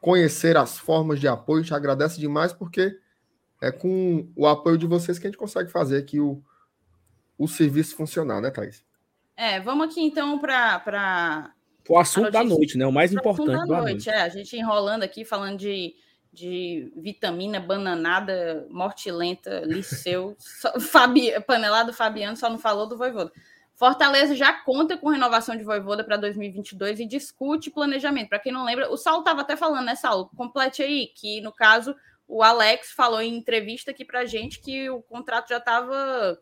conhecer 0.00 0.56
as 0.56 0.76
formas 0.76 1.20
de 1.20 1.28
apoio. 1.28 1.62
Te 1.62 1.72
agradece 1.72 2.18
demais 2.18 2.52
porque 2.52 2.98
é 3.62 3.70
com 3.70 4.28
o 4.34 4.44
apoio 4.46 4.76
de 4.76 4.86
vocês 4.86 5.20
que 5.20 5.26
a 5.28 5.30
gente 5.30 5.38
consegue 5.38 5.70
fazer 5.70 5.98
aqui 5.98 6.18
o, 6.18 6.42
o 7.38 7.46
serviço 7.46 7.94
funcionar, 7.94 8.40
né, 8.40 8.50
Thaís? 8.50 8.84
É, 9.36 9.60
vamos 9.60 9.86
aqui 9.86 10.00
então 10.00 10.36
para. 10.38 11.52
O 11.88 11.96
assunto 11.96 12.32
da 12.32 12.42
noite, 12.42 12.76
né? 12.76 12.84
O 12.84 12.92
mais 12.92 13.12
importante 13.12 13.52
da, 13.52 13.64
da 13.64 13.82
noite. 13.82 14.06
noite. 14.06 14.10
É, 14.10 14.22
a 14.22 14.28
gente 14.28 14.56
enrolando 14.56 15.04
aqui, 15.04 15.24
falando 15.24 15.56
de 15.56 15.94
de 16.36 16.92
vitamina, 16.94 17.58
bananada, 17.58 18.66
morte 18.68 19.10
lenta, 19.10 19.62
liceu, 19.64 20.36
Fabi, 20.92 21.32
panelado 21.40 21.94
Fabiano 21.94 22.36
só 22.36 22.50
não 22.50 22.58
falou 22.58 22.86
do 22.86 22.96
Voivoda. 22.96 23.32
Fortaleza 23.74 24.34
já 24.34 24.52
conta 24.52 24.96
com 24.96 25.08
renovação 25.08 25.56
de 25.56 25.64
Voivoda 25.64 26.04
para 26.04 26.16
2022 26.16 27.00
e 27.00 27.06
discute 27.06 27.70
planejamento. 27.70 28.28
Para 28.28 28.38
quem 28.38 28.52
não 28.52 28.64
lembra, 28.64 28.90
o 28.90 28.96
Saulo 28.96 29.20
estava 29.20 29.40
até 29.40 29.56
falando, 29.56 29.86
né, 29.86 29.94
Saulo? 29.94 30.30
Complete 30.36 30.82
aí, 30.82 31.08
que 31.14 31.40
no 31.40 31.52
caso 31.52 31.94
o 32.28 32.42
Alex 32.42 32.92
falou 32.92 33.20
em 33.20 33.36
entrevista 33.36 33.90
aqui 33.90 34.04
para 34.04 34.26
gente 34.26 34.60
que 34.60 34.90
o 34.90 35.00
contrato 35.02 35.48
já 35.48 35.58
estava. 35.58 36.38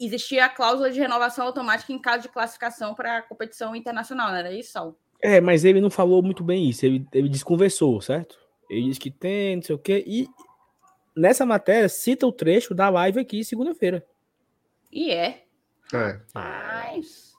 Existia 0.00 0.46
a 0.46 0.48
cláusula 0.48 0.90
de 0.90 0.98
renovação 0.98 1.46
automática 1.46 1.92
em 1.92 1.98
caso 2.00 2.22
de 2.22 2.28
classificação 2.28 2.94
para 2.94 3.18
a 3.18 3.22
competição 3.22 3.74
internacional, 3.76 4.28
não 4.30 4.36
era 4.36 4.52
isso, 4.52 4.72
Saulo? 4.72 4.96
É, 5.22 5.40
mas 5.40 5.64
ele 5.64 5.80
não 5.80 5.90
falou 5.90 6.22
muito 6.22 6.42
bem 6.42 6.68
isso, 6.68 6.84
ele, 6.84 7.06
ele 7.12 7.28
desconversou, 7.28 8.00
certo? 8.00 8.43
Ele 8.68 8.88
diz 8.88 8.98
que 8.98 9.10
tem, 9.10 9.56
não 9.56 9.62
sei 9.62 9.74
o 9.74 9.78
quê. 9.78 10.04
E 10.06 10.28
nessa 11.14 11.44
matéria 11.46 11.88
cita 11.88 12.26
o 12.26 12.32
trecho 12.32 12.74
da 12.74 12.88
live 12.88 13.20
aqui 13.20 13.44
segunda-feira. 13.44 14.04
E 14.90 15.10
é. 15.10 15.44
É. 15.92 16.20
Mas... 16.32 17.34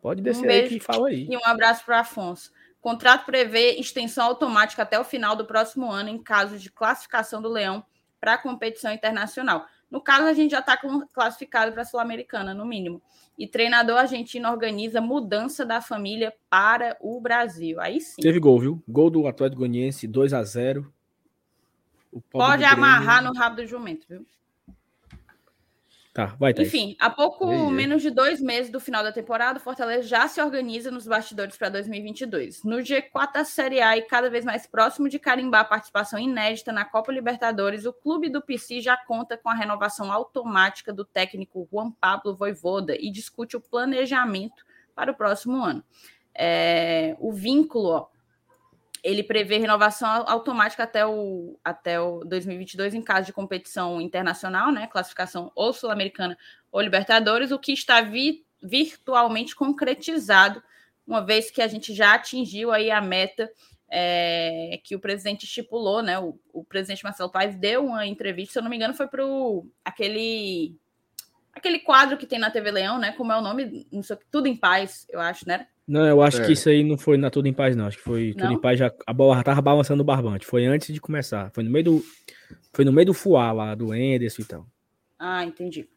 Pode 0.00 0.22
descer 0.22 0.48
um 0.48 0.50
aí 0.50 0.68
que 0.68 0.80
fala 0.80 1.08
aí. 1.08 1.26
E 1.28 1.36
um 1.36 1.44
abraço 1.44 1.84
para 1.84 2.00
Afonso. 2.00 2.52
O 2.78 2.80
contrato 2.80 3.26
prevê 3.26 3.72
extensão 3.72 4.24
automática 4.24 4.82
até 4.82 4.98
o 4.98 5.04
final 5.04 5.34
do 5.34 5.44
próximo 5.44 5.90
ano 5.90 6.08
em 6.08 6.22
caso 6.22 6.56
de 6.58 6.70
classificação 6.70 7.42
do 7.42 7.48
Leão 7.48 7.84
para 8.20 8.34
a 8.34 8.38
competição 8.38 8.92
internacional. 8.92 9.66
No 9.90 10.00
caso, 10.00 10.24
a 10.24 10.32
gente 10.32 10.52
já 10.52 10.60
está 10.60 10.78
classificado 11.12 11.72
para 11.72 11.82
a 11.82 11.84
Sul-Americana, 11.84 12.54
no 12.54 12.66
mínimo. 12.66 13.02
E 13.38 13.46
treinador 13.46 13.98
argentino 13.98 14.50
organiza 14.50 15.00
mudança 15.00 15.64
da 15.64 15.80
família 15.80 16.34
para 16.50 16.96
o 17.00 17.20
Brasil. 17.20 17.80
Aí 17.80 18.00
sim. 18.00 18.20
Teve 18.20 18.40
gol, 18.40 18.58
viu? 18.58 18.82
Gol 18.88 19.10
do 19.10 19.26
Atlético 19.28 19.60
Goianiense, 19.60 20.08
2 20.08 20.34
a 20.34 20.42
0 20.42 20.92
Pode 22.30 22.64
amarrar 22.64 23.22
no 23.22 23.32
rabo 23.32 23.56
do 23.56 23.66
jumento, 23.66 24.06
viu? 24.08 24.26
Tá, 26.18 26.34
vai, 26.36 26.52
Enfim, 26.58 26.96
há 26.98 27.08
pouco 27.08 27.46
menos 27.70 28.02
de 28.02 28.10
dois 28.10 28.40
meses 28.40 28.72
do 28.72 28.80
final 28.80 29.04
da 29.04 29.12
temporada, 29.12 29.60
o 29.60 29.62
Fortaleza 29.62 30.02
já 30.02 30.26
se 30.26 30.42
organiza 30.42 30.90
nos 30.90 31.06
bastidores 31.06 31.56
para 31.56 31.68
2022. 31.68 32.64
No 32.64 32.78
G4 32.78 33.34
da 33.34 33.44
Série 33.44 33.80
A 33.80 33.96
e 33.96 34.02
cada 34.02 34.28
vez 34.28 34.44
mais 34.44 34.66
próximo 34.66 35.08
de 35.08 35.20
carimbar 35.20 35.60
a 35.60 35.64
participação 35.64 36.18
inédita 36.18 36.72
na 36.72 36.84
Copa 36.84 37.12
Libertadores, 37.12 37.86
o 37.86 37.92
clube 37.92 38.28
do 38.28 38.42
PC 38.42 38.80
já 38.80 38.96
conta 38.96 39.36
com 39.36 39.48
a 39.48 39.54
renovação 39.54 40.10
automática 40.10 40.92
do 40.92 41.04
técnico 41.04 41.68
Juan 41.72 41.92
Pablo 41.92 42.34
Voivoda 42.34 42.96
e 42.98 43.12
discute 43.12 43.56
o 43.56 43.60
planejamento 43.60 44.66
para 44.96 45.12
o 45.12 45.14
próximo 45.14 45.62
ano. 45.62 45.84
É, 46.34 47.16
o 47.20 47.32
vínculo, 47.32 47.90
ó, 47.90 48.06
ele 49.08 49.22
prevê 49.22 49.56
renovação 49.56 50.06
automática 50.26 50.82
até 50.82 51.06
o, 51.06 51.58
até 51.64 51.98
o 51.98 52.20
2022 52.20 52.92
em 52.92 53.00
caso 53.00 53.24
de 53.24 53.32
competição 53.32 54.02
internacional, 54.02 54.70
né? 54.70 54.86
Classificação 54.86 55.50
ou 55.54 55.72
sul-americana 55.72 56.36
ou 56.70 56.82
Libertadores, 56.82 57.50
o 57.50 57.58
que 57.58 57.72
está 57.72 58.02
vi, 58.02 58.44
virtualmente 58.62 59.56
concretizado, 59.56 60.62
uma 61.06 61.24
vez 61.24 61.50
que 61.50 61.62
a 61.62 61.66
gente 61.66 61.94
já 61.94 62.14
atingiu 62.14 62.70
aí 62.70 62.90
a 62.90 63.00
meta 63.00 63.50
é, 63.90 64.78
que 64.84 64.94
o 64.94 65.00
presidente 65.00 65.44
estipulou, 65.44 66.02
né? 66.02 66.18
O, 66.18 66.38
o, 66.52 66.62
presidente 66.62 67.02
Marcelo 67.02 67.30
Paes 67.30 67.56
deu 67.56 67.86
uma 67.86 68.06
entrevista, 68.06 68.52
se 68.52 68.58
eu 68.58 68.62
não 68.62 68.68
me 68.68 68.76
engano, 68.76 68.92
foi 68.92 69.08
para 69.08 69.24
aquele 69.82 70.76
aquele 71.58 71.78
quadro 71.78 72.16
que 72.16 72.26
tem 72.26 72.38
na 72.38 72.50
TV 72.50 72.70
Leão, 72.70 72.98
né? 72.98 73.12
Como 73.12 73.32
é 73.32 73.38
o 73.38 73.42
nome? 73.42 73.86
Não 73.92 74.02
sei, 74.02 74.16
tudo 74.30 74.46
em 74.46 74.56
paz, 74.56 75.06
eu 75.10 75.20
acho, 75.20 75.46
né? 75.46 75.66
Não, 75.88 76.06
eu 76.06 76.20
acho 76.20 76.42
é. 76.42 76.44
que 76.44 76.52
isso 76.52 76.68
aí 76.68 76.84
não 76.84 76.98
foi 76.98 77.16
na 77.16 77.30
Tudo 77.30 77.48
em 77.48 77.52
Paz, 77.52 77.74
não. 77.74 77.86
Acho 77.86 77.96
que 77.96 78.02
foi 78.02 78.34
Tudo 78.34 78.52
em 78.52 78.60
Paz 78.60 78.78
já. 78.78 78.92
A 79.06 79.12
bola 79.12 79.36
já 79.36 79.42
tava 79.42 79.62
balançando 79.62 80.02
o 80.02 80.04
barbante. 80.04 80.44
Foi 80.44 80.66
antes 80.66 80.92
de 80.92 81.00
começar. 81.00 81.50
Foi 81.54 81.64
no 81.64 81.70
meio 81.70 81.84
do. 81.86 82.04
Foi 82.74 82.84
no 82.84 82.92
meio 82.92 83.06
do 83.06 83.14
fuá 83.14 83.52
lá, 83.52 83.74
do 83.74 83.94
Enderson 83.94 84.42
e 84.42 84.44
tal. 84.44 84.66
Ah, 85.18 85.42
entendi. 85.46 85.88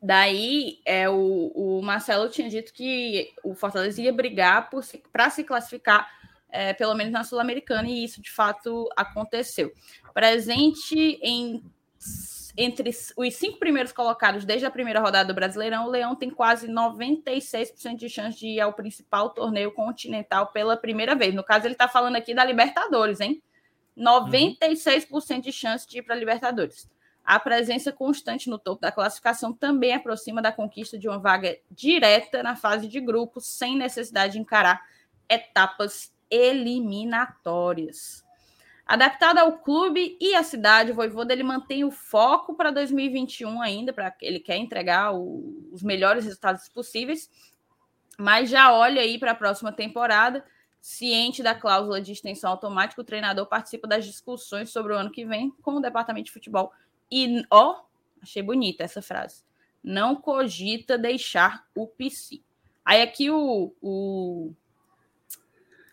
Daí, 0.00 0.78
é, 0.84 1.08
o, 1.08 1.50
o 1.54 1.82
Marcelo 1.82 2.28
tinha 2.28 2.50
dito 2.50 2.72
que 2.72 3.30
o 3.42 3.54
Fortaleza 3.54 4.00
ia 4.00 4.12
brigar 4.12 4.68
para 5.10 5.30
se 5.30 5.42
classificar, 5.42 6.06
é, 6.50 6.74
pelo 6.74 6.94
menos 6.94 7.12
na 7.12 7.24
Sul-Americana, 7.24 7.88
e 7.88 8.04
isso 8.04 8.20
de 8.20 8.30
fato 8.30 8.88
aconteceu. 8.94 9.72
Presente 10.12 11.18
em 11.22 11.62
entre 12.60 12.90
os 13.16 13.34
cinco 13.36 13.56
primeiros 13.60 13.92
colocados 13.92 14.44
desde 14.44 14.66
a 14.66 14.70
primeira 14.70 14.98
rodada 14.98 15.28
do 15.28 15.34
Brasileirão, 15.34 15.86
o 15.86 15.90
Leão 15.90 16.16
tem 16.16 16.28
quase 16.28 16.66
96% 16.66 17.94
de 17.94 18.08
chance 18.08 18.36
de 18.36 18.48
ir 18.48 18.60
ao 18.60 18.72
principal 18.72 19.30
torneio 19.30 19.70
continental 19.70 20.48
pela 20.48 20.76
primeira 20.76 21.14
vez. 21.14 21.32
No 21.32 21.44
caso, 21.44 21.68
ele 21.68 21.74
está 21.74 21.86
falando 21.86 22.16
aqui 22.16 22.34
da 22.34 22.44
Libertadores, 22.44 23.20
hein? 23.20 23.40
96% 23.96 25.40
de 25.40 25.52
chance 25.52 25.88
de 25.88 25.98
ir 25.98 26.02
para 26.02 26.16
a 26.16 26.18
Libertadores. 26.18 26.90
A 27.24 27.38
presença 27.38 27.92
constante 27.92 28.50
no 28.50 28.58
topo 28.58 28.82
da 28.82 28.90
classificação 28.90 29.52
também 29.52 29.94
aproxima 29.94 30.42
da 30.42 30.50
conquista 30.50 30.98
de 30.98 31.08
uma 31.08 31.18
vaga 31.20 31.56
direta 31.70 32.42
na 32.42 32.56
fase 32.56 32.88
de 32.88 33.00
grupos, 33.00 33.46
sem 33.46 33.76
necessidade 33.78 34.32
de 34.32 34.40
encarar 34.40 34.84
etapas 35.28 36.12
eliminatórias. 36.28 38.26
Adaptado 38.88 39.36
ao 39.36 39.58
clube 39.58 40.16
e 40.18 40.34
à 40.34 40.42
cidade, 40.42 40.92
o 40.92 40.94
Voivoda 40.94 41.34
ele 41.34 41.42
mantém 41.42 41.84
o 41.84 41.90
foco 41.90 42.54
para 42.54 42.70
2021 42.70 43.60
ainda, 43.60 43.92
para 43.92 44.16
ele 44.22 44.40
quer 44.40 44.56
entregar 44.56 45.14
o, 45.14 45.68
os 45.70 45.82
melhores 45.82 46.24
resultados 46.24 46.70
possíveis, 46.70 47.30
mas 48.18 48.48
já 48.48 48.72
olha 48.72 49.02
aí 49.02 49.18
para 49.18 49.32
a 49.32 49.34
próxima 49.34 49.70
temporada, 49.70 50.42
ciente 50.80 51.42
da 51.42 51.54
cláusula 51.54 52.00
de 52.00 52.12
extensão 52.12 52.50
automática, 52.50 53.02
o 53.02 53.04
treinador 53.04 53.44
participa 53.44 53.86
das 53.86 54.06
discussões 54.06 54.70
sobre 54.70 54.94
o 54.94 54.96
ano 54.96 55.12
que 55.12 55.26
vem 55.26 55.50
com 55.60 55.72
o 55.72 55.82
departamento 55.82 56.24
de 56.24 56.32
futebol. 56.32 56.72
E, 57.12 57.44
ó, 57.50 57.82
achei 58.22 58.42
bonita 58.42 58.84
essa 58.84 59.02
frase, 59.02 59.44
não 59.84 60.16
cogita 60.16 60.96
deixar 60.96 61.66
o 61.76 61.86
PC. 61.86 62.40
Aí 62.82 63.02
aqui 63.02 63.30
o, 63.30 63.74
o 63.82 64.54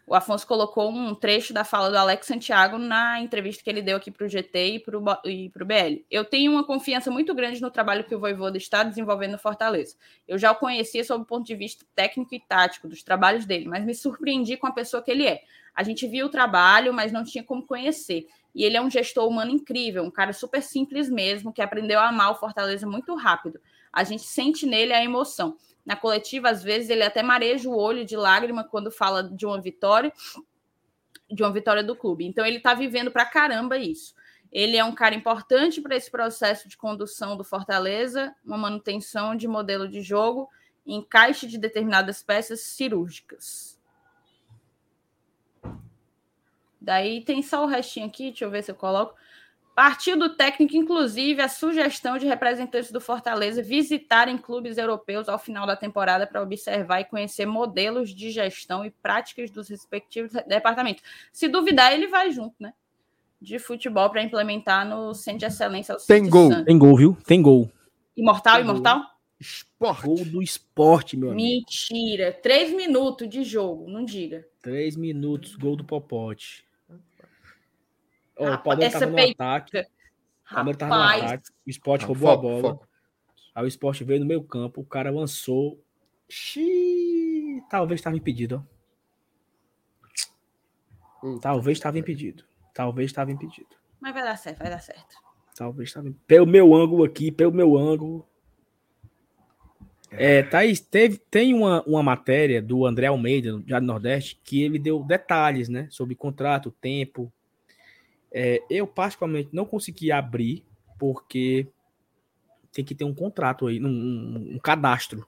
o 0.07 0.14
Afonso 0.14 0.45
colocou 0.45 0.91
um 0.91 1.15
trecho 1.15 1.52
da 1.52 1.64
fala 1.64 1.90
do 1.90 1.98
Alex 1.98 2.27
Santiago 2.27 2.77
na 2.77 3.19
entrevista 3.19 3.64
que 3.64 3.69
ele 3.69 3.82
deu 3.82 3.98
aqui 3.98 4.11
para 4.11 4.26
o 4.26 4.30
GT 4.30 4.68
e 4.76 4.80
para 4.80 4.98
o 4.98 5.65
BL. 5.65 6.06
Eu 6.11 6.23
tenho 6.23 6.52
uma 6.52 6.64
confiança 6.64 7.10
muito 7.10 7.34
grande 7.34 7.60
no 7.60 7.72
trabalho 7.72 8.03
que 8.03 8.14
o 8.14 8.19
Voivoda 8.19 8.57
está 8.57 8.84
desenvolvendo 8.84 9.32
no 9.32 9.40
Fortaleza. 9.40 9.95
Eu 10.27 10.38
já 10.38 10.52
o 10.52 10.56
conhecia 10.56 11.03
sob 11.03 11.23
o 11.23 11.26
ponto 11.26 11.45
de 11.45 11.56
vista 11.56 11.84
técnico 11.95 12.36
e 12.36 12.40
tático 12.40 12.88
dos 12.88 13.02
trabalhos 13.02 13.45
dele, 13.45 13.68
mas 13.68 13.84
me 13.84 13.95
surpreendi 13.95 14.57
com 14.57 14.68
a 14.68 14.72
pessoa 14.72 15.02
que 15.02 15.10
ele 15.10 15.26
é. 15.26 15.41
A 15.73 15.82
gente 15.82 16.07
viu 16.07 16.27
o 16.27 16.30
trabalho, 16.30 16.94
mas 16.94 17.11
não 17.11 17.23
tinha 17.23 17.44
como 17.44 17.65
conhecer. 17.65 18.27
E 18.53 18.64
ele 18.64 18.77
é 18.77 18.82
um 18.82 18.90
gestor 18.90 19.27
humano 19.27 19.52
incrível, 19.52 20.03
um 20.03 20.11
cara 20.11 20.32
super 20.32 20.61
simples 20.61 21.10
mesmo, 21.10 21.52
que 21.52 21.61
aprendeu 21.61 21.99
a 21.99 22.10
amar 22.10 22.32
o 22.32 22.36
Fortaleza 22.36 22.88
muito 22.88 23.14
rápido. 23.15 23.60
A 23.91 24.03
gente 24.03 24.23
sente 24.23 24.65
nele 24.65 24.94
a 24.94 25.03
emoção. 25.03 25.57
Na 25.86 25.95
coletiva, 25.95 26.49
às 26.49 26.64
vezes, 26.64 26.90
ele 26.90 27.03
até 27.03 27.22
mareja 27.22 27.70
o 27.70 27.78
olho 27.78 28.03
de 28.03 28.18
lágrima 28.18 28.64
quando 28.64 28.90
fala 28.90 29.24
de 29.24 29.45
uma 29.45 29.62
vitória, 29.62 30.12
de 31.30 31.44
uma 31.44 31.52
vitória 31.52 31.84
do 31.84 31.95
clube. 31.95 32.26
Então, 32.26 32.45
ele 32.45 32.57
está 32.57 32.74
vivendo 32.74 33.12
para 33.12 33.26
caramba 33.26 33.78
isso. 33.78 34.16
Ele 34.52 34.78
é 34.78 34.84
um 34.84 34.95
cara 34.95 35.14
importante 35.14 35.82
para 35.82 35.95
esse 35.95 36.10
processo 36.10 36.68
de 36.68 36.78
condução 36.78 37.36
do 37.36 37.44
Fortaleza, 37.44 38.34
uma 38.44 38.57
manutenção 38.57 39.36
de 39.36 39.48
modelo 39.48 39.88
de 39.88 40.02
jogo, 40.02 40.49
encaixe 40.86 41.45
de 41.45 41.57
determinadas 41.57 42.24
peças 42.24 42.62
cirúrgicas. 42.62 43.80
Daí 46.80 47.24
tem 47.24 47.41
só 47.41 47.64
o 47.64 47.68
restinho 47.68 48.06
aqui, 48.06 48.30
deixa 48.30 48.45
eu 48.45 48.52
ver 48.52 48.64
se 48.64 48.72
eu 48.72 48.76
coloco. 48.76 49.16
Partiu 49.76 50.18
do 50.18 50.30
técnico, 50.30 50.73
inclusive, 50.77 51.41
a 51.41 51.49
sugestão 51.49 52.18
de 52.18 52.26
representantes 52.26 52.93
do 52.93 53.02
Fortaleza 53.02 53.61
visitarem 53.61 54.38
clubes 54.38 54.77
europeus 54.77 55.27
ao 55.27 55.38
final 55.38 55.68
da 55.68 55.76
temporada 55.76 56.26
para 56.26 56.41
observar 56.41 57.02
e 57.02 57.06
conhecer 57.06 57.45
modelos 57.45 58.15
de 58.15 58.31
gestão 58.31 58.85
e 58.85 58.89
práticas 58.89 59.52
dos 59.52 59.68
respectivos 59.68 60.31
departamentos. 60.47 61.03
Se 61.34 61.49
duvidar, 61.49 61.91
ele 61.91 62.07
vai 62.07 62.31
junto, 62.31 62.56
né? 62.57 62.73
De 63.41 63.60
futebol 63.60 64.10
para 64.10 64.23
implementar 64.23 64.88
no 64.88 65.14
Centro 65.14 65.39
de 65.39 65.45
Excelência. 65.47 65.97
Tem 66.07 66.30
gol, 66.30 66.49
Santos. 66.52 66.65
tem 66.65 66.77
gol, 66.77 66.95
viu? 66.95 67.18
Tem 67.27 67.41
gol. 67.41 67.69
Imortal, 68.15 68.56
Tem 68.56 68.64
imortal? 68.64 68.99
Gol. 68.99 69.10
Esporte. 69.41 70.06
Gol 70.06 70.26
do 70.26 70.41
esporte, 70.41 71.18
meu 71.18 71.31
amigo. 71.31 71.45
Mentira. 71.45 72.31
Três 72.31 72.73
minutos 72.73 73.27
de 73.27 73.43
jogo, 73.43 73.89
não 73.89 74.06
diga. 74.06 74.47
Três 74.61 74.95
minutos, 74.95 75.53
gol 75.57 75.76
do 75.76 75.84
Popote. 75.84 76.64
Oh, 78.38 78.52
o 78.52 78.57
Palmeiras 78.57 78.94
estava 78.94 79.12
no 79.12 79.32
ataque. 79.32 79.80
O 79.80 80.53
Palmeiras 80.53 80.76
estava 80.76 80.95
no 80.95 81.24
ataque. 81.24 81.49
O 81.66 81.70
Sport 81.70 82.03
ah, 82.03 82.06
roubou 82.06 82.30
foco, 82.30 82.48
a 82.48 82.49
bola. 82.49 82.62
Foco. 82.62 82.88
Aí 83.56 83.64
o 83.64 83.68
Sport 83.68 84.02
veio 84.02 84.20
no 84.20 84.26
meio 84.26 84.44
campo. 84.44 84.82
O 84.82 84.86
cara 84.86 85.10
avançou. 85.10 85.82
Xiii, 86.28 87.62
talvez 87.70 87.99
estava 87.99 88.18
impedido. 88.18 88.68
Hum. 91.24 91.40
Talvez 91.40 91.78
estava 91.78 91.98
impedido. 91.98 92.44
Talvez 92.74 93.10
estava 93.12 93.32
impedido. 93.32 93.76
Mas 94.02 94.14
vai 94.14 94.24
dar 94.24 94.38
certo, 94.38 94.60
vai 94.60 94.70
dar 94.70 94.82
certo. 94.82 95.16
Talvez 95.56 95.90
estava 95.90 96.14
Pelo 96.28 96.45
meu 96.45 96.76
ângulo 96.76 97.03
aqui, 97.03 97.32
pelo 97.32 97.52
meu 97.52 97.78
ângulo. 97.78 98.28
É, 100.12 100.44
Thaís, 100.44 100.80
teve, 100.80 101.18
tem 101.18 101.53
uma, 101.53 101.82
uma 101.84 102.03
matéria 102.03 102.62
do 102.62 102.86
André 102.86 103.07
Almeida, 103.07 103.53
do 103.53 103.64
Diário 103.64 103.88
Nordeste, 103.88 104.40
que 104.44 104.62
ele 104.62 104.78
deu 104.78 105.03
detalhes, 105.03 105.68
né? 105.68 105.88
Sobre 105.90 106.16
contrato, 106.16 106.72
tempo, 106.72 107.32
é, 108.38 108.62
eu, 108.70 108.86
particularmente, 108.86 109.48
não 109.53 109.64
consegui 109.66 110.12
abrir, 110.12 110.62
porque 110.99 111.70
tem 112.74 112.84
que 112.84 112.94
ter 112.94 113.06
um 113.06 113.14
contrato 113.14 113.68
aí, 113.68 113.82
um, 113.82 113.88
um, 113.88 114.56
um 114.56 114.60
cadastro. 114.60 115.26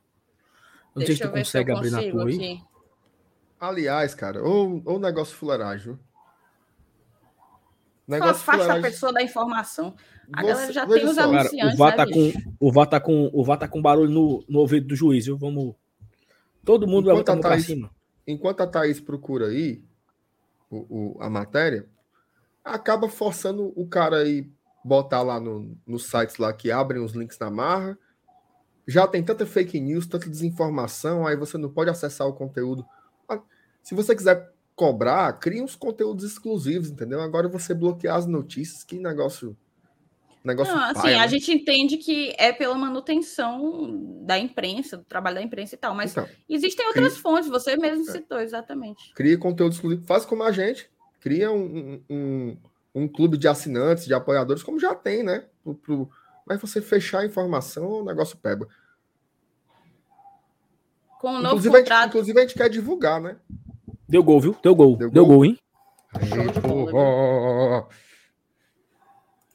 Não 0.93 1.05
Deixa 1.05 1.07
sei 1.07 1.15
se 1.15 1.21
tu 1.21 1.29
consegue 1.29 1.71
se 1.71 1.77
abrir 1.77 1.89
na 1.89 2.11
tua 2.11 2.27
aí. 2.27 2.59
Aliás, 3.57 4.13
cara, 4.13 4.43
ou, 4.43 4.81
ou 4.83 4.99
negócio 4.99 5.37
fuleiragem. 5.37 5.97
Negócio 8.05 8.35
Só 8.35 8.41
afasta 8.41 8.63
fuleiragem. 8.63 8.79
a 8.79 8.91
pessoa 8.91 9.13
da 9.13 9.23
informação. 9.23 9.95
A 10.33 10.41
Você, 10.41 10.47
galera 10.47 10.73
já 10.73 10.85
tem 10.85 11.05
os 11.05 11.17
anunciantes. 11.17 11.59
Cara, 11.59 11.73
o 11.73 11.77
VAR 11.77 11.95
tá, 11.95 12.05
né, 12.05 12.11
com, 12.11 12.57
o 12.59 12.71
VAR 12.73 12.87
tá 12.87 12.99
com 12.99 13.29
o 13.31 13.43
VAR 13.45 13.57
tá 13.57 13.67
com 13.69 13.81
barulho 13.81 14.11
no, 14.11 14.45
no 14.49 14.59
ouvido 14.59 14.87
do 14.87 14.95
juiz, 14.97 15.27
viu? 15.27 15.37
Vamos. 15.37 15.75
Todo 16.65 16.85
mundo 16.85 17.09
enquanto 17.09 17.27
vai 17.27 17.35
botar 17.37 17.59
cima. 17.61 17.89
Enquanto 18.27 18.59
a 18.59 18.67
Thaís 18.67 18.99
procura 18.99 19.47
aí 19.47 19.81
o, 20.69 21.15
o, 21.15 21.21
a 21.21 21.29
matéria, 21.29 21.87
acaba 22.67 23.09
forçando 23.09 23.73
o 23.75 23.87
cara 23.87 24.17
aí 24.17 24.49
botar 24.83 25.21
lá 25.21 25.39
no, 25.39 25.77
nos 25.85 26.05
sites 26.05 26.37
lá 26.37 26.53
que 26.53 26.71
abrem 26.71 27.03
os 27.03 27.13
links 27.13 27.37
na 27.39 27.49
marra. 27.49 27.97
Já 28.87 29.05
tem 29.05 29.21
tanta 29.21 29.45
fake 29.45 29.79
news, 29.79 30.07
tanta 30.07 30.29
desinformação, 30.29 31.27
aí 31.27 31.35
você 31.35 31.57
não 31.57 31.69
pode 31.69 31.89
acessar 31.89 32.25
o 32.27 32.33
conteúdo. 32.33 32.85
Ah, 33.27 33.41
se 33.83 33.93
você 33.93 34.15
quiser 34.15 34.53
cobrar, 34.75 35.33
cria 35.33 35.61
uns 35.61 35.75
conteúdos 35.75 36.23
exclusivos, 36.23 36.89
entendeu? 36.89 37.19
Agora 37.19 37.49
você 37.49 37.73
bloquear 37.73 38.15
as 38.15 38.25
notícias, 38.25 38.83
que 38.85 38.97
negócio. 38.97 39.57
negócio 40.41 40.73
não, 40.73 40.83
assim, 40.83 41.01
paia, 41.01 41.17
a 41.17 41.21
né? 41.21 41.27
gente 41.27 41.51
entende 41.51 41.97
que 41.97 42.33
é 42.37 42.53
pela 42.53 42.75
manutenção 42.75 44.21
da 44.21 44.39
imprensa, 44.39 44.95
do 44.95 45.03
trabalho 45.03 45.35
da 45.35 45.41
imprensa 45.41 45.75
e 45.75 45.77
tal, 45.77 45.93
mas 45.93 46.11
então, 46.11 46.25
existem 46.47 46.85
outras 46.87 47.17
fontes, 47.17 47.49
você 47.49 47.75
mesmo 47.75 48.07
é. 48.07 48.11
citou, 48.11 48.39
exatamente. 48.39 49.13
Cria 49.13 49.37
conteúdo 49.37 49.73
exclusivo, 49.73 50.05
faz 50.05 50.23
como 50.23 50.43
a 50.43 50.51
gente 50.51 50.89
cria 51.27 51.51
um, 51.51 52.01
um, 52.09 52.57
um, 52.95 53.07
clube 53.07 53.37
de 53.37 53.49
assinantes, 53.49 54.05
de 54.05 54.13
apoiadores, 54.13 54.63
como 54.63 54.79
já 54.79 54.95
tem, 54.95 55.23
né? 55.23 55.43
Pro, 55.61 55.75
pro... 55.75 56.09
Mas 56.45 56.61
você 56.61 56.81
fechar 56.81 57.19
a 57.19 57.25
informação, 57.25 57.85
o 57.85 58.05
negócio 58.05 58.37
pega. 58.37 58.65
Com 61.19 61.31
um 61.31 61.39
inclusive, 61.39 61.67
novo 61.67 61.77
contrato... 61.79 61.91
a 61.91 62.01
gente, 62.03 62.07
inclusive, 62.07 62.39
a 62.39 62.41
gente 62.43 62.53
quer 62.55 62.69
divulgar, 62.69 63.19
né? 63.19 63.35
Deu 64.07 64.23
gol, 64.23 64.39
viu? 64.39 64.55
Deu 64.63 64.73
gol. 64.73 64.95
Deu, 64.95 65.11
Deu 65.11 65.25
gol. 65.25 65.35
gol, 65.35 65.45
hein? 65.45 65.59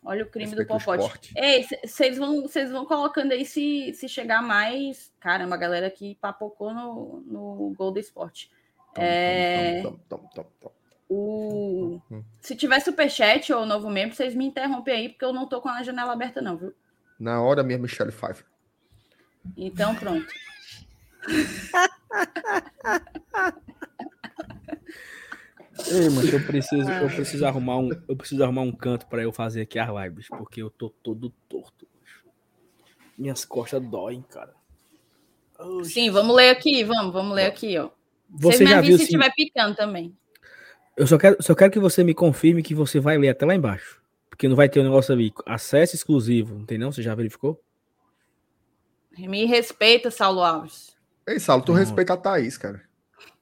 Olha 0.05 0.25
o 0.25 0.29
crime 0.29 0.55
do 0.55 0.67
Popote. 0.67 1.33
Ei, 1.35 1.65
vocês 1.87 2.19
vão, 2.19 2.47
vão 2.71 2.85
colocando 2.85 3.33
aí 3.33 3.47
se, 3.47 3.95
se 3.95 4.11
chegar 4.11 4.43
mais. 4.43 5.11
Caramba, 5.19 5.55
a 5.55 5.59
galera 5.59 5.91
que 5.91 6.17
papocou 6.17 6.75
no, 6.75 7.23
no 7.27 7.75
gol 7.75 7.93
do 7.93 7.99
esporte. 7.99 8.51
Tom, 8.95 9.03
é... 9.03 9.81
tom, 9.81 9.99
tom, 10.07 10.19
tom, 10.35 10.47
tom, 10.61 10.73
o... 11.13 12.01
Se 12.41 12.57
tiver 12.57 12.81
superchat 12.81 13.53
ou 13.53 13.67
novo 13.67 13.91
membro, 13.91 14.17
vocês 14.17 14.35
me 14.35 14.47
interrompem 14.47 14.95
aí, 14.95 15.09
porque 15.11 15.25
eu 15.25 15.33
não 15.33 15.47
tô 15.47 15.61
com 15.61 15.69
a 15.69 15.83
janela 15.83 16.13
aberta, 16.13 16.41
não, 16.41 16.57
viu? 16.57 16.73
Na 17.19 17.43
hora 17.43 17.63
mesmo, 17.63 17.83
Michelle 17.83 18.11
Pfeiffer. 18.11 18.47
Então, 19.57 19.95
pronto. 19.95 20.27
Ei, 25.91 26.09
mas 26.11 26.33
eu 26.33 26.47
preciso, 26.47 26.91
eu 26.91 27.09
preciso 27.09 27.47
arrumar 27.47 27.79
um, 27.79 27.91
eu 28.09 28.17
preciso 28.17 28.45
arrumar 28.45 28.63
um 28.63 28.73
canto 28.73 29.07
para 29.07 29.23
eu 29.23 29.33
fazer 29.33 29.63
aqui 29.63 29.79
as 29.79 29.89
lives, 29.89 30.29
porque 30.29 30.63
eu 30.63 30.71
tô 30.71 30.91
todo 30.91 31.31
torto. 31.49 31.87
Minhas 33.17 33.45
costas 33.45 33.83
doem, 33.83 34.23
cara. 34.23 34.55
Sim, 35.85 36.11
vamos 36.11 36.35
ler 36.35 36.51
aqui, 36.51 36.85
vamos, 36.85 37.13
vamos 37.13 37.35
ler 37.35 37.47
aqui, 37.47 37.79
ó. 37.79 37.91
Você 38.31 38.59
Vocês 38.59 38.71
me 38.71 38.83
viu 38.83 38.97
se 38.97 39.05
estiver 39.05 39.33
picando 39.35 39.77
também. 39.77 40.17
Eu 40.97 41.07
só 41.07 41.19
quero, 41.19 41.37
só 41.41 41.55
quero 41.55 41.73
que 41.73 41.79
você 41.79 42.05
me 42.05 42.15
confirme 42.15 42.63
que 42.63 42.75
você 42.75 43.01
vai 43.01 43.17
ler 43.17 43.31
até 43.31 43.47
lá 43.47 43.55
embaixo. 43.55 44.01
Porque 44.29 44.49
não 44.49 44.57
vai 44.57 44.69
ter 44.69 44.81
um 44.81 44.85
negócio 44.85 45.13
ali, 45.13 45.33
acesso 45.47 45.95
exclusivo, 45.95 46.55
não 46.59 46.65
tem 46.65 46.79
não? 46.79 46.91
Você 46.91 47.03
já 47.03 47.15
verificou? 47.15 47.63
Me 49.17 49.45
respeita, 49.45 50.11
Saulo 50.11 50.41
Alves. 50.41 50.97
Ei, 51.27 51.39
Saulo, 51.39 51.65
tu 51.65 51.73
não. 51.73 51.79
respeita 51.79 52.15
a 52.15 52.17
Thaís, 52.17 52.57
cara. 52.57 52.83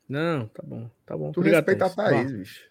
Não, 0.08 0.48
tá 0.48 0.62
bom, 0.64 0.90
tá 1.06 1.16
bom. 1.16 1.32
Tu 1.32 1.40
Obrigado, 1.40 1.64
respeita 1.66 1.88
Thaís. 1.94 1.98
a 1.98 2.10
Thaís, 2.10 2.32
bicho. 2.32 2.69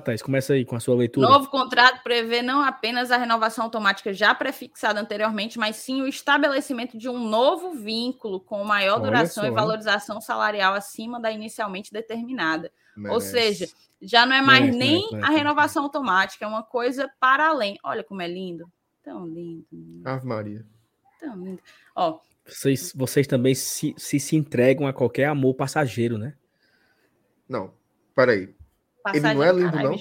Boa, 0.00 0.18
começa 0.22 0.54
aí 0.54 0.64
com 0.64 0.74
a 0.74 0.80
sua 0.80 0.94
leitura. 0.94 1.28
Novo 1.28 1.48
contrato 1.48 2.02
prevê 2.02 2.40
não 2.40 2.62
apenas 2.62 3.10
a 3.10 3.18
renovação 3.18 3.64
automática 3.64 4.12
já 4.12 4.34
prefixada 4.34 4.98
anteriormente, 4.98 5.58
mas 5.58 5.76
sim 5.76 6.00
o 6.00 6.08
estabelecimento 6.08 6.96
de 6.96 7.08
um 7.08 7.18
novo 7.18 7.72
vínculo 7.72 8.40
com 8.40 8.64
maior 8.64 8.94
Olha 8.94 9.04
duração 9.04 9.44
só, 9.44 9.48
e 9.48 9.52
valorização 9.52 10.20
salarial 10.20 10.72
acima 10.72 11.20
da 11.20 11.30
inicialmente 11.30 11.92
determinada. 11.92 12.72
Merece. 12.96 13.14
Ou 13.14 13.20
seja, 13.20 13.68
já 14.00 14.24
não 14.24 14.34
é 14.34 14.40
mais 14.40 14.62
merece, 14.62 14.78
nem 14.78 15.10
merece, 15.10 15.30
a 15.30 15.36
renovação 15.36 15.82
automática, 15.82 16.44
é 16.44 16.48
uma 16.48 16.62
coisa 16.62 17.10
para 17.20 17.48
além. 17.48 17.78
Olha 17.84 18.02
como 18.02 18.22
é 18.22 18.28
lindo. 18.28 18.70
Tão 19.02 19.26
lindo. 19.26 19.66
Ave 20.04 20.26
Maria. 20.26 20.64
Tão 21.20 21.36
lindo. 21.36 21.60
Ó, 21.94 22.18
vocês, 22.46 22.92
vocês 22.94 23.26
também 23.26 23.54
se, 23.54 23.94
se, 23.98 24.18
se 24.18 24.36
entregam 24.36 24.86
a 24.86 24.92
qualquer 24.92 25.26
amor 25.26 25.54
passageiro, 25.54 26.16
né? 26.16 26.34
Não, 27.48 27.72
peraí. 28.14 28.54
Ele 29.08 29.20
não 29.20 29.42
é 29.42 29.52
lindo, 29.52 29.76
não? 29.76 29.96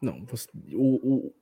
Não, 0.00 0.26
o, 0.72 1.14
o, 1.14 1.34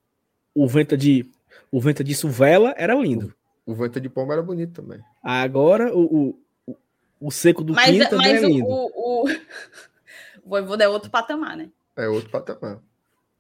o 0.55 0.69
Venta 0.69 0.97
de 0.97 1.31
o 1.71 1.81
Venta 1.81 2.03
de 2.03 2.15
Suvela 2.15 2.75
era 2.77 2.95
lindo. 2.95 3.35
O, 3.65 3.73
o 3.73 3.75
Venta 3.75 4.01
de 4.01 4.09
Pomba 4.09 4.35
era 4.35 4.43
bonito 4.43 4.83
também. 4.83 5.01
Agora 5.23 5.95
o, 5.95 6.39
o, 6.67 6.77
o 7.21 7.31
Seco 7.31 7.63
do 7.65 7.75
mas, 7.75 7.91
Quinta 7.91 8.09
também 8.09 8.37
é 8.37 8.41
lindo. 8.41 8.67
O, 8.67 9.25
o, 9.25 9.29
o 10.45 10.49
Voivoda 10.49 10.85
é 10.85 10.89
outro 10.89 11.11
patamar, 11.11 11.57
né? 11.57 11.71
É 11.97 12.09
outro 12.09 12.31
patamar. 12.31 12.81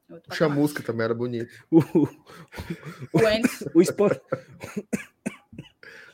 É 0.08 0.14
outro 0.14 0.32
o 0.32 0.34
Chamusca 0.34 0.82
também 0.82 1.04
era 1.04 1.14
bonito. 1.14 1.50
O, 1.70 1.78
o, 1.78 2.08
o, 3.12 3.18
o, 3.78 3.82
Sport... 3.82 4.20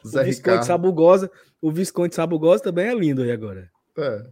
o 0.05 0.25
Visconde 0.25 0.67
Sabugosa, 0.67 1.31
o 1.61 1.71
Visconde 1.71 2.15
Sabugosa 2.15 2.63
também 2.63 2.89
é 2.89 2.95
lindo 2.95 3.23
aí 3.23 3.33
agora. 3.33 3.71
É. 3.97 4.27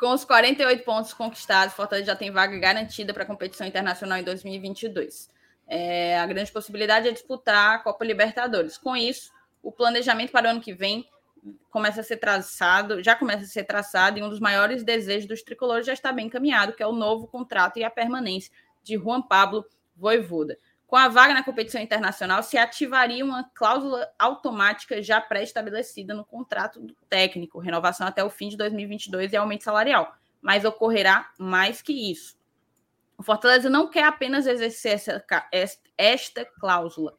Com 0.00 0.14
os 0.14 0.24
48 0.24 0.82
pontos 0.82 1.12
conquistados, 1.12 1.74
Fortaleza 1.74 2.06
já 2.06 2.16
tem 2.16 2.30
vaga 2.30 2.58
garantida 2.58 3.12
para 3.12 3.22
a 3.22 3.26
competição 3.26 3.66
internacional 3.66 4.16
em 4.16 4.24
2022. 4.24 5.28
É, 5.68 6.18
a 6.18 6.26
grande 6.26 6.50
possibilidade 6.50 7.06
é 7.06 7.12
disputar 7.12 7.74
a 7.74 7.78
Copa 7.80 8.02
Libertadores. 8.02 8.78
Com 8.78 8.96
isso, 8.96 9.30
o 9.62 9.70
planejamento 9.70 10.32
para 10.32 10.46
o 10.46 10.50
ano 10.52 10.60
que 10.62 10.72
vem 10.72 11.06
começa 11.70 12.00
a 12.00 12.02
ser 12.02 12.16
traçado, 12.16 13.02
já 13.02 13.14
começa 13.14 13.44
a 13.44 13.46
ser 13.46 13.64
traçado 13.64 14.18
e 14.18 14.22
um 14.22 14.30
dos 14.30 14.40
maiores 14.40 14.82
desejos 14.82 15.28
dos 15.28 15.42
tricolores 15.42 15.84
já 15.84 15.92
está 15.92 16.10
bem 16.10 16.28
encaminhado, 16.28 16.72
que 16.72 16.82
é 16.82 16.86
o 16.86 16.92
novo 16.92 17.26
contrato 17.26 17.78
e 17.78 17.84
a 17.84 17.90
permanência 17.90 18.50
de 18.82 18.96
Juan 18.96 19.20
Pablo 19.20 19.66
Voivoda. 19.94 20.58
Com 20.90 20.96
a 20.96 21.06
vaga 21.06 21.32
na 21.32 21.44
competição 21.44 21.80
internacional, 21.80 22.42
se 22.42 22.58
ativaria 22.58 23.24
uma 23.24 23.44
cláusula 23.54 24.12
automática 24.18 25.00
já 25.00 25.20
pré-estabelecida 25.20 26.14
no 26.14 26.24
contrato 26.24 26.80
do 26.80 26.96
técnico, 27.08 27.60
renovação 27.60 28.08
até 28.08 28.24
o 28.24 28.28
fim 28.28 28.48
de 28.48 28.56
2022 28.56 29.32
e 29.32 29.36
aumento 29.36 29.62
salarial. 29.62 30.12
Mas 30.42 30.64
ocorrerá 30.64 31.30
mais 31.38 31.80
que 31.80 32.10
isso. 32.10 32.36
O 33.16 33.22
Fortaleza 33.22 33.70
não 33.70 33.88
quer 33.88 34.02
apenas 34.02 34.48
exercer 34.48 34.94
essa, 34.94 35.24
esta 35.96 36.44
cláusula. 36.44 37.16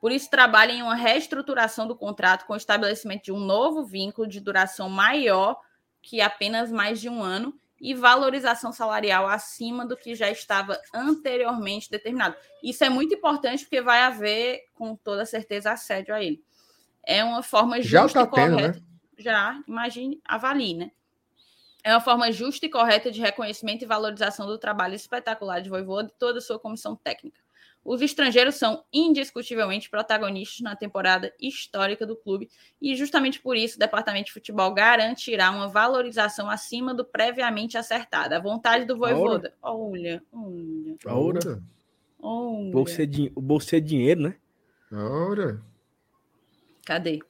Por 0.00 0.10
isso, 0.10 0.30
trabalha 0.30 0.72
em 0.72 0.80
uma 0.80 0.94
reestruturação 0.94 1.86
do 1.86 1.94
contrato 1.94 2.46
com 2.46 2.54
o 2.54 2.56
estabelecimento 2.56 3.24
de 3.24 3.32
um 3.32 3.38
novo 3.38 3.84
vínculo 3.84 4.26
de 4.26 4.40
duração 4.40 4.88
maior 4.88 5.60
que 6.00 6.22
apenas 6.22 6.72
mais 6.72 6.98
de 6.98 7.10
um 7.10 7.22
ano 7.22 7.52
e 7.80 7.94
valorização 7.94 8.72
salarial 8.72 9.26
acima 9.26 9.86
do 9.86 9.96
que 9.96 10.14
já 10.14 10.30
estava 10.30 10.78
anteriormente 10.92 11.90
determinado. 11.90 12.36
Isso 12.62 12.84
é 12.84 12.90
muito 12.90 13.14
importante 13.14 13.64
porque 13.64 13.80
vai 13.80 14.02
haver, 14.02 14.64
com 14.74 14.94
toda 14.94 15.24
certeza, 15.24 15.72
assédio 15.72 16.14
a 16.14 16.22
ele. 16.22 16.44
É 17.02 17.24
uma 17.24 17.42
forma 17.42 17.80
justa 17.80 18.08
já 18.08 18.08
tá 18.08 18.22
e 18.22 18.26
correta. 18.26 18.72
Tendo, 18.72 18.76
né? 18.76 18.82
Já, 19.18 19.62
imagine, 19.66 20.20
avalie, 20.24 20.74
né? 20.74 20.90
É 21.82 21.92
uma 21.92 22.00
forma 22.00 22.30
justa 22.30 22.66
e 22.66 22.68
correta 22.68 23.10
de 23.10 23.20
reconhecimento 23.20 23.82
e 23.82 23.86
valorização 23.86 24.46
do 24.46 24.58
trabalho 24.58 24.94
espetacular 24.94 25.60
de 25.62 25.70
Voivô 25.70 26.02
e 26.02 26.08
toda 26.18 26.38
a 26.38 26.42
sua 26.42 26.58
comissão 26.58 26.94
técnica. 26.94 27.40
Os 27.84 28.02
estrangeiros 28.02 28.56
são 28.56 28.84
indiscutivelmente 28.92 29.88
protagonistas 29.88 30.60
na 30.60 30.76
temporada 30.76 31.32
histórica 31.40 32.06
do 32.06 32.14
clube 32.14 32.48
e, 32.80 32.94
justamente 32.94 33.40
por 33.40 33.56
isso, 33.56 33.76
o 33.76 33.78
Departamento 33.78 34.26
de 34.26 34.32
Futebol 34.32 34.72
garantirá 34.74 35.50
uma 35.50 35.66
valorização 35.66 36.50
acima 36.50 36.92
do 36.92 37.04
previamente 37.04 37.78
acertado. 37.78 38.34
A 38.34 38.40
vontade 38.40 38.84
do 38.84 38.98
Voivoda. 38.98 39.54
Olha, 39.62 40.22
olha. 40.30 40.98
Olha. 41.06 41.62
olha. 42.20 42.70
Bolsa 42.70 43.06
de, 43.06 43.32
o 43.34 43.40
bolsa 43.40 43.78
é 43.78 43.80
dinheiro, 43.80 44.20
né? 44.20 44.36
Olha. 44.92 45.60
Cadê? 46.84 47.20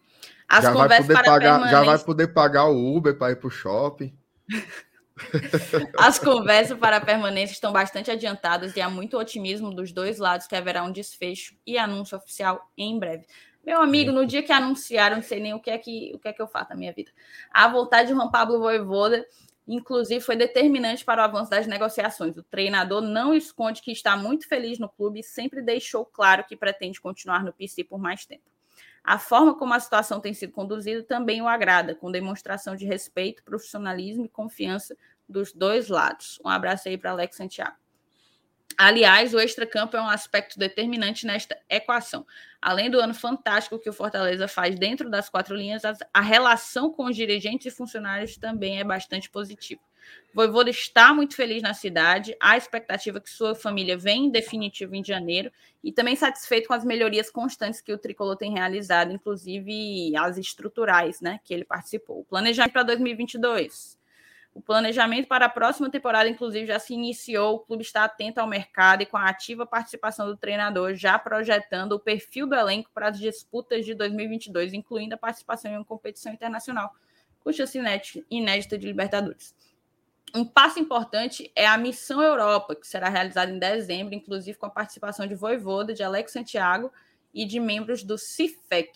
As 0.49 0.65
já 0.65 0.73
vai, 0.73 1.01
poder 1.01 1.15
pagar, 1.15 1.71
já 1.71 1.85
vai 1.85 1.99
poder 1.99 2.29
pagar 2.29 2.65
o 2.67 2.97
Uber 2.97 3.17
para 3.17 3.33
ir 3.33 3.37
para 3.37 3.47
o 3.47 3.51
shopping. 3.51 4.13
As 5.99 6.19
conversas 6.19 6.79
para 6.79 6.97
a 6.97 7.01
permanência 7.01 7.53
estão 7.53 7.73
bastante 7.73 8.11
adiantadas 8.11 8.77
e 8.77 8.81
há 8.81 8.89
muito 8.89 9.19
otimismo 9.19 9.75
dos 9.75 9.93
dois 9.93 10.19
lados 10.19 10.47
que 10.47 10.57
haverá 10.57 10.83
um 10.83 10.93
desfecho 10.93 11.55
e 11.67 11.79
anúncio 11.79 12.17
oficial 12.17 12.71
em 12.77 12.99
breve. 12.99 13.27
Meu 13.65 13.81
amigo, 13.83 14.11
no 14.11 14.27
dia 14.27 14.43
que 14.43 14.53
anunciaram, 14.53 15.17
não 15.17 15.23
sei 15.23 15.39
nem 15.41 15.53
o 15.53 15.61
que 15.61 15.71
é 15.71 15.77
que, 15.77 16.13
o 16.15 16.19
que, 16.19 16.29
é 16.29 16.33
que 16.33 16.41
eu 16.41 16.49
faço 16.49 16.71
na 16.71 16.77
minha 16.77 16.93
vida. 16.93 17.11
A 17.51 17.69
vontade 17.69 18.09
de 18.09 18.15
Juan 18.15 18.31
Pablo 18.31 18.59
Voivoda, 18.59 19.25
inclusive, 19.69 20.21
foi 20.21 20.35
determinante 20.35 21.05
para 21.05 21.21
o 21.21 21.25
avanço 21.25 21.51
das 21.51 21.67
negociações. 21.67 22.37
O 22.37 22.43
treinador 22.43 23.03
não 23.03 23.35
esconde 23.35 23.83
que 23.83 23.93
está 23.93 24.17
muito 24.17 24.49
feliz 24.49 24.79
no 24.79 24.89
clube 24.89 25.21
e 25.21 25.23
sempre 25.23 25.61
deixou 25.61 26.07
claro 26.07 26.45
que 26.45 26.57
pretende 26.57 27.01
continuar 27.01 27.45
no 27.45 27.53
PC 27.53 27.85
por 27.85 27.99
mais 27.99 28.25
tempo. 28.25 28.51
A 29.03 29.19
forma 29.19 29.55
como 29.55 29.75
a 29.75 29.81
situação 29.81 30.21
tem 30.21 30.35
sido 30.35 30.53
conduzida 30.53 31.03
também 31.03 31.41
o 31.41 31.49
agrada, 31.49 31.95
com 31.95 32.11
demonstração 32.11 32.77
de 32.77 32.85
respeito, 32.85 33.43
profissionalismo 33.43 34.25
e 34.25 34.29
confiança 34.29 34.97
dos 35.31 35.53
dois 35.53 35.89
lados. 35.89 36.39
Um 36.45 36.49
abraço 36.49 36.89
aí 36.89 36.99
para 36.99 37.13
Alex 37.13 37.37
Santiago. 37.37 37.77
Aliás, 38.77 39.35
o 39.35 39.41
extracampo 39.41 39.97
é 39.97 40.01
um 40.01 40.09
aspecto 40.09 40.59
determinante 40.59 41.27
nesta 41.27 41.59
equação. 41.69 42.27
Além 42.63 42.91
do 42.91 42.99
ano 42.99 43.13
fantástico 43.13 43.79
que 43.79 43.91
o 43.91 43.93
Fortaleza 43.93 44.49
faz 44.49 44.79
dentro 44.79 45.11
das 45.11 45.29
quatro 45.29 45.55
linhas, 45.55 45.83
a 46.15 46.21
relação 46.21 46.91
com 46.91 47.05
os 47.05 47.15
dirigentes 47.15 47.67
e 47.67 47.77
funcionários 47.77 48.39
também 48.39 48.81
é 48.81 48.85
bastante 48.85 49.29
positiva. 49.29 49.83
Voivoda 50.33 50.71
está 50.71 51.13
muito 51.13 51.37
feliz 51.37 51.61
na 51.63 51.75
cidade, 51.75 52.35
há 52.41 52.57
expectativa 52.57 53.21
que 53.21 53.29
sua 53.29 53.55
família 53.55 53.99
venha 53.99 54.29
em 54.29 54.31
definitivo 54.31 54.95
em 54.95 55.05
janeiro 55.05 55.53
e 55.85 55.93
também 55.93 56.17
satisfeito 56.17 56.69
com 56.69 56.75
as 56.75 56.85
melhorias 56.85 57.31
constantes 57.31 57.83
que 57.83 57.93
o 57.93 57.99
Tricolor 57.99 58.37
tem 58.37 58.53
realizado, 58.53 59.13
inclusive 59.13 60.17
as 60.17 60.39
estruturais, 60.39 61.21
né, 61.21 61.39
que 61.45 61.53
ele 61.53 61.65
participou. 61.65 62.21
O 62.21 62.25
planejamento 62.25 62.73
para 62.73 62.85
2022. 62.85 64.00
O 64.53 64.61
planejamento 64.61 65.29
para 65.29 65.47
a 65.47 65.49
próxima 65.49 65.89
temporada, 65.89 66.29
inclusive, 66.29 66.67
já 66.67 66.79
se 66.79 66.93
iniciou. 66.93 67.57
O 67.57 67.59
clube 67.61 67.83
está 67.83 68.05
atento 68.05 68.41
ao 68.41 68.47
mercado 68.47 69.03
e 69.03 69.07
com 69.07 69.17
a 69.17 69.29
ativa 69.29 69.65
participação 69.65 70.27
do 70.27 70.37
treinador, 70.37 70.95
já 70.95 71.19
projetando 71.19 71.93
o 71.93 72.01
perfil 72.01 72.49
do 72.49 72.55
elenco 72.57 72.91
para 72.93 73.09
as 73.09 73.19
disputas 73.19 73.87
de 73.87 73.95
2022, 73.95 74.73
incluindo 74.73 75.15
a 75.15 75.19
participação 75.19 75.71
em 75.71 75.77
uma 75.77 75.85
competição 75.85 76.33
internacional, 76.33 76.93
com 77.45 77.53
chance 77.53 77.79
inédita 78.29 78.77
de 78.77 78.87
Libertadores. 78.87 79.55
Um 80.35 80.45
passo 80.45 80.79
importante 80.79 81.51
é 81.57 81.67
a 81.67 81.79
Missão 81.79 82.23
Europa, 82.23 82.75
que 82.75 82.87
será 82.87 83.09
realizada 83.09 83.51
em 83.51 83.59
dezembro, 83.59 84.15
inclusive 84.15 84.59
com 84.59 84.67
a 84.67 84.71
participação 84.71 85.27
de 85.27 85.35
Voivoda, 85.35 85.95
de 85.95 86.03
Alex 86.03 86.33
Santiago 86.33 86.93
e 87.33 87.45
de 87.45 87.59
membros 87.59 88.03
do 88.03 88.19
CIFEC. 88.19 88.93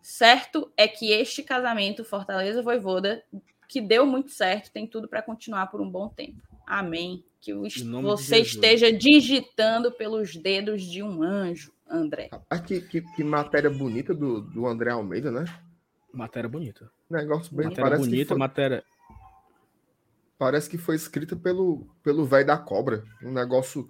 Certo 0.00 0.70
é 0.76 0.88
que 0.88 1.12
este 1.12 1.42
casamento 1.42 2.04
Fortaleza-Voivoda, 2.04 3.24
que 3.72 3.80
deu 3.80 4.04
muito 4.04 4.30
certo, 4.30 4.70
tem 4.70 4.86
tudo 4.86 5.08
para 5.08 5.22
continuar 5.22 5.68
por 5.68 5.80
um 5.80 5.90
bom 5.90 6.06
tempo. 6.06 6.36
Amém. 6.66 7.24
Que 7.40 7.54
você 7.54 8.38
esteja 8.38 8.92
digitando 8.92 9.90
pelos 9.90 10.36
dedos 10.36 10.82
de 10.82 11.02
um 11.02 11.22
anjo, 11.22 11.72
André. 11.88 12.28
Ah, 12.50 12.58
que, 12.58 12.82
que, 12.82 13.00
que 13.00 13.24
matéria 13.24 13.70
bonita 13.70 14.14
do, 14.14 14.42
do 14.42 14.66
André 14.66 14.90
Almeida, 14.90 15.30
né? 15.30 15.46
Matéria 16.12 16.48
bonita. 16.48 16.90
Negócio 17.10 17.56
bem 17.56 17.68
matéria 17.68 17.96
bonita, 17.96 18.28
foi... 18.28 18.38
matéria 18.38 18.84
parece 20.38 20.68
que 20.68 20.76
foi 20.76 20.96
escrita 20.96 21.36
pelo 21.36 21.86
pelo 22.02 22.26
velho 22.26 22.46
da 22.46 22.58
cobra. 22.58 23.02
Um 23.22 23.32
negócio 23.32 23.88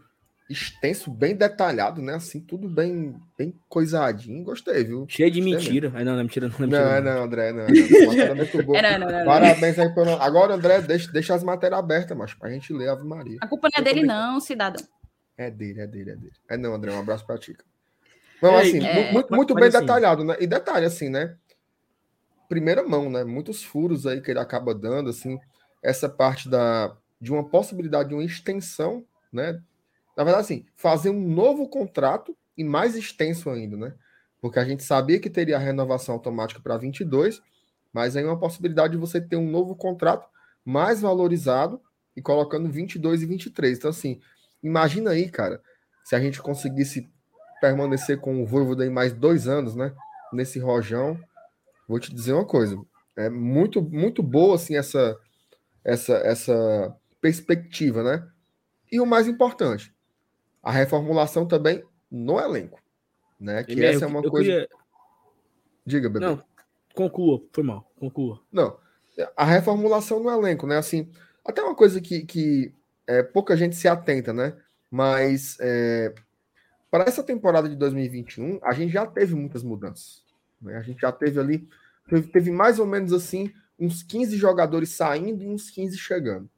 extenso, 0.53 1.11
bem 1.11 1.35
detalhado, 1.35 2.01
né? 2.01 2.15
Assim, 2.15 2.41
tudo 2.41 2.69
bem, 2.69 3.15
bem 3.37 3.55
coisadinho. 3.69 4.45
Gostei, 4.45 4.85
viu? 4.85 5.07
Cheio 5.09 5.31
de 5.31 5.41
mentira. 5.41 5.91
Aí 5.95 6.05
não, 6.05 6.15
não, 6.15 6.23
mentira, 6.23 6.49
não, 6.49 6.59
mentira. 6.61 7.01
Não, 7.01 7.15
não, 7.15 7.25
André, 7.25 7.53
não. 7.53 7.67
não. 7.67 7.73
É, 8.75 8.99
não, 8.99 9.11
não 9.11 9.25
Parabéns 9.25 9.79
aí 9.79 9.93
pelo. 9.95 10.11
Agora, 10.21 10.55
André, 10.55 10.81
deixa, 10.83 11.11
deixa 11.11 11.35
as 11.35 11.43
matérias 11.43 11.79
abertas, 11.79 12.17
mas 12.17 12.35
pra 12.35 12.51
gente 12.51 12.73
ler 12.73 12.89
Ave 12.89 13.05
Maria. 13.05 13.39
A 13.41 13.47
culpa 13.47 13.69
não 13.73 13.81
é 13.81 13.85
dele, 13.85 14.05
não, 14.05 14.41
cidadão. 14.41 14.85
É 15.37 15.51
dele, 15.51 15.81
é 15.81 15.87
dele, 15.87 16.11
é 16.11 16.17
dele. 16.17 16.33
É 16.49 16.57
não, 16.57 16.75
André, 16.75 16.93
um 16.93 17.01
abraço 17.01 17.27
pra 17.27 17.39
Tica. 17.39 17.65
Não, 18.41 18.57
assim, 18.57 18.85
é... 18.85 19.13
muito, 19.13 19.35
muito 19.35 19.55
bem 19.55 19.69
assim, 19.69 19.81
detalhado, 19.81 20.25
né? 20.25 20.37
E 20.39 20.47
detalhe, 20.47 20.85
assim, 20.85 21.09
né? 21.09 21.35
Primeira 22.49 22.83
mão, 22.83 23.09
né? 23.09 23.25
Muitos 23.25 23.63
furos 23.63 24.07
aí 24.07 24.21
que 24.21 24.31
ele 24.31 24.41
acaba 24.41 24.75
dando, 24.75 25.09
assim 25.09 25.39
essa 25.83 26.09
parte 26.09 26.49
da, 26.49 26.97
de 27.21 27.33
uma 27.33 27.45
possibilidade 27.45 28.11
de 28.11 28.15
uma 28.15 28.25
extensão, 28.25 29.05
né? 29.33 29.61
Na 30.17 30.25
verdade, 30.25 30.45
assim, 30.45 30.67
fazer 30.77 31.11
um 31.11 31.29
novo 31.29 31.69
contrato 31.69 32.37
e 32.57 32.65
mais 32.65 32.95
extenso 32.97 33.51
ainda, 33.51 33.77
né? 33.77 33.95
Porque 34.41 34.59
a 34.59 34.65
gente 34.65 34.83
sabia 34.83 35.21
que 35.21 35.31
teria 35.31 35.57
a 35.57 35.61
renovação 35.61 36.15
automática 36.15 36.61
para 36.61 36.77
22, 36.77 37.41
mas 37.93 38.17
aí 38.17 38.25
uma 38.25 38.39
possibilidade 38.39 38.93
de 38.93 38.99
você 38.99 39.21
ter 39.21 39.37
um 39.37 39.51
novo 39.51 39.77
contrato 39.77 40.29
mais 40.65 41.01
valorizado, 41.01 41.81
e 42.17 42.23
colocando 42.23 42.71
22 42.71 43.23
e 43.23 43.27
23. 43.27 43.79
Então, 43.79 43.91
assim, 43.91 44.21
imagina 44.63 45.11
aí, 45.11 45.29
cara, 45.29 45.63
se 46.05 46.15
a 46.15 46.21
gente 46.21 46.41
conseguisse 46.41 47.11
permanecer 47.61 48.19
com 48.21 48.43
o 48.43 48.47
Voivoda 48.47 48.85
em 48.85 48.91
mais 48.91 49.13
dois 49.13 49.47
anos, 49.47 49.75
né? 49.75 49.95
Nesse 50.33 50.59
rojão, 50.59 51.19
vou 51.89 51.99
te 51.99 52.15
dizer 52.15 52.33
uma 52.33 52.45
coisa. 52.45 52.81
É 53.17 53.29
muito, 53.29 53.83
muito 53.83 54.23
boa, 54.23 54.57
assim, 54.57 54.77
essa, 54.77 55.17
essa, 55.85 56.15
essa 56.19 56.97
perspectiva, 57.21 58.03
né? 58.03 58.27
E 58.91 59.01
o 59.01 59.07
mais 59.07 59.29
importante, 59.29 59.92
a 60.63 60.71
reformulação 60.71 61.47
também 61.47 61.83
no 62.11 62.39
elenco, 62.39 62.81
né? 63.39 63.65
Que 63.65 63.83
essa 63.85 64.05
é 64.05 64.09
uma 64.09 64.23
coisa. 64.23 64.51
Queria... 64.51 64.69
Diga, 65.85 66.09
bebê. 66.09 66.25
Não, 66.25 66.43
conclua, 66.95 67.43
foi 67.53 67.65
mal, 67.65 67.91
conclua. 67.99 68.41
Não, 68.53 68.77
a 69.37 69.45
reformulação 69.45 70.21
no 70.21 70.31
elenco, 70.31 70.67
né? 70.67 70.77
Assim, 70.77 71.11
até 71.45 71.63
uma 71.63 71.75
coisa 71.75 72.01
que, 72.01 72.25
que 72.25 72.73
é, 73.07 73.23
pouca 73.23 73.57
gente 73.57 73.77
se 73.77 73.89
atenta, 73.89 74.33
né? 74.33 74.57
Mas 74.91 75.57
é, 75.61 76.15
para 76.91 77.05
essa 77.05 77.23
temporada 77.23 77.69
de 77.69 77.77
2021, 77.77 78.61
a 78.63 78.73
gente 78.73 78.93
já 78.93 79.07
teve 79.07 79.35
muitas 79.35 79.63
mudanças. 79.63 80.23
Né? 80.61 80.77
A 80.77 80.83
gente 80.83 81.01
já 81.01 81.11
teve 81.11 81.41
ali, 81.41 81.69
teve, 82.09 82.29
teve 82.29 82.51
mais 82.51 82.79
ou 82.79 82.87
menos 82.87 83.13
assim, 83.13 83.53
uns 83.79 84.03
15 84.03 84.37
jogadores 84.37 84.91
saindo 84.91 85.43
e 85.43 85.49
uns 85.49 85.71
15 85.71 85.97
chegando. 85.97 86.49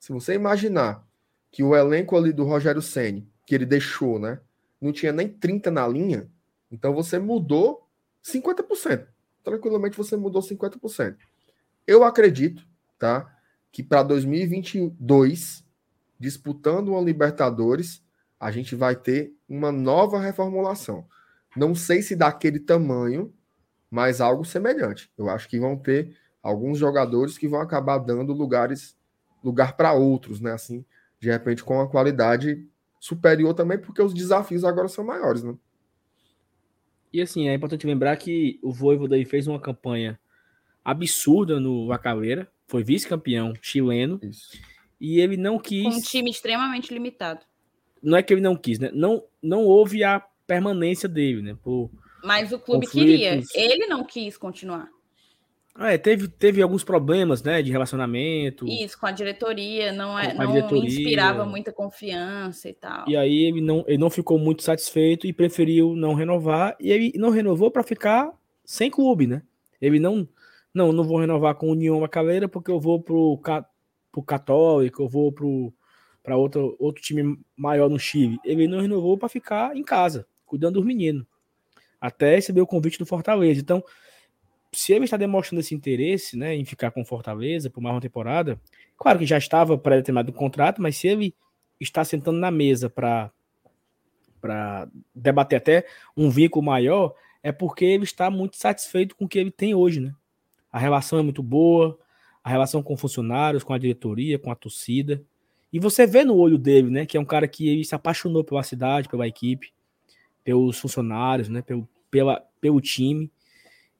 Se 0.00 0.12
você 0.12 0.34
imaginar 0.34 1.06
que 1.50 1.62
o 1.62 1.76
elenco 1.76 2.16
ali 2.16 2.32
do 2.32 2.44
Rogério 2.44 2.82
Ceni, 2.82 3.28
que 3.46 3.54
ele 3.54 3.66
deixou, 3.66 4.18
né? 4.18 4.40
Não 4.80 4.92
tinha 4.92 5.12
nem 5.12 5.28
30 5.28 5.70
na 5.70 5.86
linha, 5.86 6.30
então 6.70 6.94
você 6.94 7.18
mudou 7.18 7.88
50%. 8.22 9.06
Tranquilamente 9.42 9.96
você 9.96 10.16
mudou 10.16 10.42
50%. 10.42 11.16
Eu 11.86 12.04
acredito, 12.04 12.66
tá? 12.98 13.30
Que 13.70 13.82
para 13.82 14.02
2022, 14.02 15.64
disputando 16.18 16.88
uma 16.88 17.00
Libertadores, 17.00 18.02
a 18.40 18.50
gente 18.50 18.74
vai 18.74 18.96
ter 18.96 19.34
uma 19.48 19.70
nova 19.70 20.18
reformulação. 20.18 21.06
Não 21.56 21.74
sei 21.74 22.02
se 22.02 22.16
daquele 22.16 22.58
tamanho, 22.58 23.32
mas 23.90 24.20
algo 24.20 24.44
semelhante. 24.44 25.10
Eu 25.16 25.28
acho 25.28 25.48
que 25.48 25.58
vão 25.58 25.76
ter 25.76 26.16
alguns 26.42 26.78
jogadores 26.78 27.38
que 27.38 27.46
vão 27.46 27.60
acabar 27.60 27.98
dando 27.98 28.32
lugares 28.32 28.96
lugar 29.42 29.76
para 29.76 29.92
outros, 29.92 30.40
né? 30.40 30.52
Assim, 30.52 30.84
de 31.20 31.30
repente 31.30 31.62
com 31.62 31.74
uma 31.74 31.88
qualidade 31.88 32.66
superior 33.04 33.52
também, 33.52 33.76
porque 33.76 34.00
os 34.00 34.14
desafios 34.14 34.64
agora 34.64 34.88
são 34.88 35.04
maiores, 35.04 35.42
né? 35.42 35.54
E 37.12 37.20
assim, 37.20 37.50
é 37.50 37.54
importante 37.54 37.86
lembrar 37.86 38.16
que 38.16 38.58
o 38.62 38.72
Voivoda 38.72 39.22
fez 39.26 39.46
uma 39.46 39.60
campanha 39.60 40.18
absurda 40.82 41.60
no 41.60 41.86
Vacaleira, 41.86 42.50
foi 42.66 42.82
vice-campeão 42.82 43.52
chileno. 43.60 44.18
Isso. 44.22 44.58
E 44.98 45.20
ele 45.20 45.36
não 45.36 45.58
quis. 45.58 45.82
Com 45.84 45.98
um 45.98 46.00
time 46.00 46.30
extremamente 46.30 46.94
limitado. 46.94 47.44
Não 48.02 48.16
é 48.16 48.22
que 48.22 48.32
ele 48.32 48.40
não 48.40 48.56
quis, 48.56 48.78
né? 48.78 48.90
Não, 48.94 49.22
não 49.42 49.64
houve 49.64 50.02
a 50.02 50.20
permanência 50.46 51.06
dele, 51.06 51.42
né? 51.42 51.58
Por 51.62 51.90
Mas 52.22 52.52
o 52.52 52.58
clube 52.58 52.86
conflitos. 52.86 53.50
queria. 53.52 53.70
Ele 53.70 53.86
não 53.86 54.02
quis 54.02 54.38
continuar. 54.38 54.88
Ah, 55.76 55.92
é, 55.92 55.98
teve, 55.98 56.28
teve 56.28 56.62
alguns 56.62 56.84
problemas, 56.84 57.42
né, 57.42 57.60
de 57.60 57.72
relacionamento. 57.72 58.64
Isso, 58.68 58.98
com 58.98 59.06
a 59.06 59.10
diretoria, 59.10 59.92
não, 59.92 60.16
é, 60.16 60.32
não 60.32 60.46
diretoria. 60.46 60.88
inspirava 60.88 61.44
muita 61.44 61.72
confiança 61.72 62.68
e 62.68 62.74
tal. 62.74 63.08
E 63.08 63.16
aí 63.16 63.46
ele 63.46 63.60
não, 63.60 63.84
ele 63.88 63.98
não 63.98 64.08
ficou 64.08 64.38
muito 64.38 64.62
satisfeito 64.62 65.26
e 65.26 65.32
preferiu 65.32 65.96
não 65.96 66.14
renovar, 66.14 66.76
e 66.78 66.92
ele 66.92 67.12
não 67.16 67.30
renovou 67.30 67.72
para 67.72 67.82
ficar 67.82 68.32
sem 68.64 68.88
clube, 68.88 69.26
né? 69.26 69.42
Ele 69.80 69.98
não, 69.98 70.28
não, 70.72 70.92
não 70.92 71.02
vou 71.02 71.18
renovar 71.18 71.56
com 71.56 71.66
o 71.66 71.72
União 71.72 71.98
Macaleira 71.98 72.48
porque 72.48 72.70
eu 72.70 72.78
vou 72.78 73.02
pro, 73.02 73.40
pro 74.12 74.22
Católico, 74.22 75.02
eu 75.02 75.08
vou 75.08 75.32
pro 75.32 75.74
para 76.24 76.38
outro, 76.38 76.74
outro 76.78 77.02
time 77.02 77.38
maior 77.54 77.90
no 77.90 77.98
Chile. 77.98 78.38
Ele 78.42 78.66
não 78.66 78.80
renovou 78.80 79.18
para 79.18 79.28
ficar 79.28 79.76
em 79.76 79.82
casa, 79.82 80.26
cuidando 80.46 80.74
dos 80.74 80.84
meninos. 80.84 81.26
Até 82.00 82.36
receber 82.36 82.62
o 82.62 82.66
convite 82.66 82.98
do 82.98 83.04
Fortaleza. 83.04 83.60
Então, 83.60 83.84
se 84.74 84.92
ele 84.92 85.04
está 85.04 85.16
demonstrando 85.16 85.60
esse 85.60 85.74
interesse 85.74 86.36
né, 86.36 86.54
em 86.54 86.64
ficar 86.64 86.90
com 86.90 87.04
Fortaleza 87.04 87.70
por 87.70 87.80
mais 87.80 87.94
uma 87.94 88.00
temporada, 88.00 88.60
claro 88.96 89.18
que 89.18 89.26
já 89.26 89.38
estava 89.38 89.78
pré-determinado 89.78 90.30
o 90.30 90.34
contrato, 90.34 90.82
mas 90.82 90.96
se 90.96 91.08
ele 91.08 91.34
está 91.80 92.04
sentando 92.04 92.38
na 92.38 92.50
mesa 92.50 92.90
para 92.90 93.30
debater 95.14 95.56
até 95.56 95.86
um 96.16 96.30
vínculo 96.30 96.64
maior, 96.64 97.14
é 97.42 97.52
porque 97.52 97.84
ele 97.84 98.04
está 98.04 98.30
muito 98.30 98.56
satisfeito 98.56 99.16
com 99.16 99.24
o 99.24 99.28
que 99.28 99.38
ele 99.38 99.50
tem 99.50 99.74
hoje, 99.74 100.00
né? 100.00 100.14
A 100.72 100.78
relação 100.78 101.18
é 101.18 101.22
muito 101.22 101.42
boa, 101.42 101.98
a 102.42 102.50
relação 102.50 102.82
com 102.82 102.96
funcionários, 102.96 103.62
com 103.62 103.72
a 103.72 103.78
diretoria, 103.78 104.38
com 104.38 104.50
a 104.50 104.54
torcida. 104.54 105.22
E 105.72 105.78
você 105.78 106.06
vê 106.06 106.24
no 106.24 106.36
olho 106.36 106.58
dele, 106.58 106.90
né, 106.90 107.06
que 107.06 107.16
é 107.16 107.20
um 107.20 107.24
cara 107.24 107.48
que 107.48 107.82
se 107.84 107.94
apaixonou 107.94 108.44
pela 108.44 108.62
cidade, 108.62 109.08
pela 109.08 109.26
equipe, 109.26 109.72
pelos 110.44 110.78
funcionários, 110.78 111.48
né, 111.48 111.62
pelo, 111.62 111.88
pela, 112.10 112.44
pelo 112.60 112.80
time. 112.80 113.30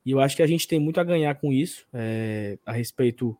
E 0.04 0.10
eu 0.10 0.20
acho 0.20 0.36
que 0.36 0.42
a 0.42 0.46
gente 0.46 0.68
tem 0.68 0.78
muito 0.78 1.00
a 1.00 1.04
ganhar 1.04 1.34
com 1.36 1.52
isso, 1.52 1.86
é, 1.92 2.58
a 2.66 2.72
respeito 2.72 3.36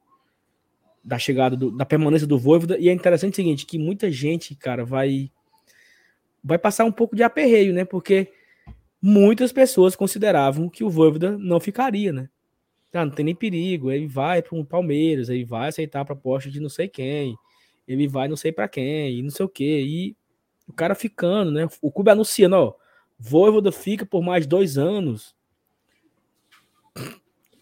da 1.02 1.18
chegada, 1.18 1.56
do, 1.56 1.70
da 1.70 1.84
permanência 1.84 2.26
do 2.26 2.38
Voivoda. 2.38 2.78
E 2.78 2.88
é 2.88 2.92
interessante 2.92 3.34
o 3.34 3.36
seguinte, 3.36 3.66
que 3.66 3.78
muita 3.78 4.10
gente, 4.10 4.54
cara, 4.54 4.84
vai 4.84 5.30
vai 6.42 6.58
passar 6.58 6.84
um 6.84 6.92
pouco 6.92 7.16
de 7.16 7.22
aperreio, 7.22 7.72
né, 7.72 7.86
porque 7.86 8.30
muitas 9.00 9.50
pessoas 9.50 9.96
consideravam 9.96 10.68
que 10.68 10.84
o 10.84 10.90
Voivoda 10.90 11.38
não 11.38 11.58
ficaria, 11.58 12.12
né. 12.12 12.28
Ah, 12.92 13.04
não 13.04 13.12
tem 13.12 13.24
nem 13.24 13.34
perigo. 13.34 13.90
Ele 13.90 14.06
vai 14.06 14.40
para 14.40 14.56
um 14.56 14.64
Palmeiras, 14.64 15.28
ele 15.28 15.44
vai 15.44 15.68
aceitar 15.68 16.00
a 16.00 16.04
proposta 16.04 16.48
de 16.48 16.60
não 16.60 16.68
sei 16.68 16.88
quem, 16.88 17.36
ele 17.88 18.06
vai 18.06 18.28
não 18.28 18.36
sei 18.36 18.52
para 18.52 18.68
quem, 18.68 19.18
e 19.18 19.22
não 19.22 19.30
sei 19.30 19.44
o 19.44 19.48
que. 19.48 19.80
E 19.80 20.16
o 20.68 20.72
cara 20.72 20.94
ficando, 20.94 21.50
né? 21.50 21.66
O 21.82 21.90
clube 21.90 22.10
anunciando, 22.10 22.56
ó, 22.56 22.74
Voivoda 23.18 23.72
fica 23.72 24.06
por 24.06 24.22
mais 24.22 24.46
dois 24.46 24.78
anos. 24.78 25.34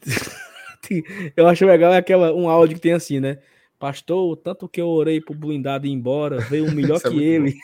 eu 1.36 1.46
acho 1.46 1.64
legal 1.66 1.92
é 1.92 1.98
aquela, 1.98 2.32
um 2.32 2.48
áudio 2.48 2.76
que 2.76 2.82
tem 2.82 2.92
assim, 2.92 3.20
né? 3.20 3.38
Pastor, 3.78 4.36
tanto 4.36 4.68
que 4.68 4.80
eu 4.80 4.88
orei 4.88 5.20
pro 5.20 5.34
blindado 5.34 5.86
ir 5.86 5.90
embora, 5.90 6.38
veio 6.40 6.66
um 6.66 6.72
melhor 6.72 7.00
que 7.00 7.08
é 7.18 7.24
ele. 7.24 7.54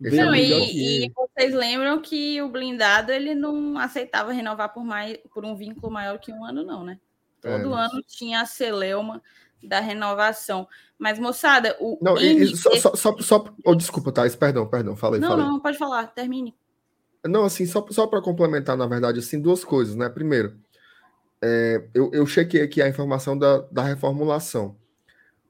não, 0.00 0.34
e, 0.34 1.04
e, 1.04 1.12
vocês 1.14 1.54
lembram 1.54 2.00
que 2.00 2.40
o 2.40 2.48
blindado 2.48 3.12
ele 3.12 3.34
não 3.34 3.78
aceitava 3.78 4.32
renovar 4.32 4.72
por 4.72 4.84
mais 4.84 5.18
por 5.32 5.44
um 5.44 5.54
vínculo 5.54 5.92
maior 5.92 6.18
que 6.18 6.32
um 6.32 6.44
ano, 6.44 6.64
não, 6.64 6.82
né? 6.82 6.98
Todo 7.40 7.74
é, 7.74 7.84
ano 7.84 8.02
tinha 8.08 8.40
a 8.40 8.46
celeuma 8.46 9.22
da 9.62 9.80
renovação. 9.80 10.66
Mas, 10.98 11.18
moçada, 11.18 11.76
o. 11.78 11.98
Não, 12.02 12.16
e, 12.16 12.56
só, 12.56 12.74
só, 12.76 12.96
só, 12.96 13.16
só 13.18 13.44
oh, 13.64 13.74
desculpa, 13.74 14.10
Thais, 14.10 14.34
perdão, 14.34 14.66
perdão, 14.66 14.96
falei. 14.96 15.20
Não, 15.20 15.28
falei. 15.28 15.46
não, 15.46 15.60
pode 15.60 15.78
falar, 15.78 16.06
termine. 16.08 16.54
Não, 17.24 17.44
assim, 17.44 17.66
só, 17.66 17.84
só 17.90 18.06
para 18.06 18.22
complementar, 18.22 18.76
na 18.76 18.86
verdade, 18.86 19.18
assim, 19.18 19.40
duas 19.40 19.64
coisas, 19.64 19.94
né? 19.94 20.08
Primeiro, 20.08 20.56
é, 21.42 21.88
eu, 21.94 22.10
eu 22.12 22.26
chequei 22.26 22.62
aqui 22.62 22.82
a 22.82 22.88
informação 22.88 23.38
da, 23.38 23.58
da 23.70 23.82
reformulação. 23.82 24.76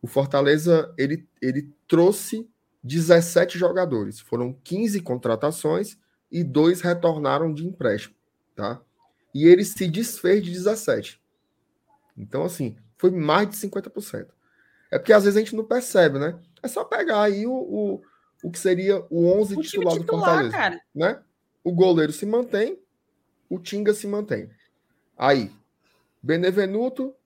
O 0.02 0.06
Fortaleza, 0.06 0.92
ele, 0.96 1.28
ele 1.40 1.72
trouxe 1.86 2.48
17 2.84 3.58
jogadores. 3.58 4.20
Foram 4.20 4.52
15 4.64 5.00
contratações 5.00 5.98
e 6.30 6.44
dois 6.44 6.80
retornaram 6.80 7.52
de 7.52 7.66
empréstimo, 7.66 8.14
tá? 8.54 8.80
E 9.34 9.46
ele 9.46 9.64
se 9.64 9.88
desfez 9.88 10.42
de 10.42 10.50
17. 10.50 11.20
Então, 12.16 12.44
assim, 12.44 12.76
foi 12.96 13.10
mais 13.10 13.48
de 13.48 13.56
50%. 13.56 14.28
É 14.90 14.98
porque 14.98 15.12
às 15.12 15.24
vezes 15.24 15.36
a 15.36 15.40
gente 15.40 15.56
não 15.56 15.64
percebe, 15.64 16.18
né? 16.18 16.38
É 16.62 16.68
só 16.68 16.84
pegar 16.84 17.22
aí 17.22 17.46
o, 17.46 17.52
o, 17.52 18.02
o 18.42 18.50
que 18.50 18.58
seria 18.58 19.04
o 19.10 19.26
11 19.40 19.56
o 19.56 19.62
titular, 19.62 19.94
titular 19.94 19.98
do 19.98 20.06
Fortaleza. 20.06 20.50
Cara. 20.50 20.80
Né? 20.94 21.20
O 21.62 21.72
goleiro 21.72 22.12
se 22.12 22.24
mantém, 22.24 22.78
o 23.48 23.58
Tinga 23.58 23.92
se 23.92 24.06
mantém. 24.06 24.50
Aí, 25.16 25.52
Benevenuto, 26.28 27.16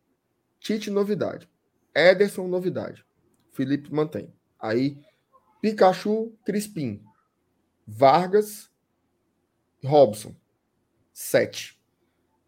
Tite, 0.61 0.89
novidade. 0.89 1.51
Ederson, 1.93 2.47
novidade. 2.47 3.05
Felipe 3.51 3.93
mantém. 3.93 4.33
Aí, 4.61 4.97
Pikachu, 5.61 6.33
Crispim, 6.45 7.03
Vargas, 7.85 8.71
Robson. 9.85 10.37
Sete. 11.13 11.83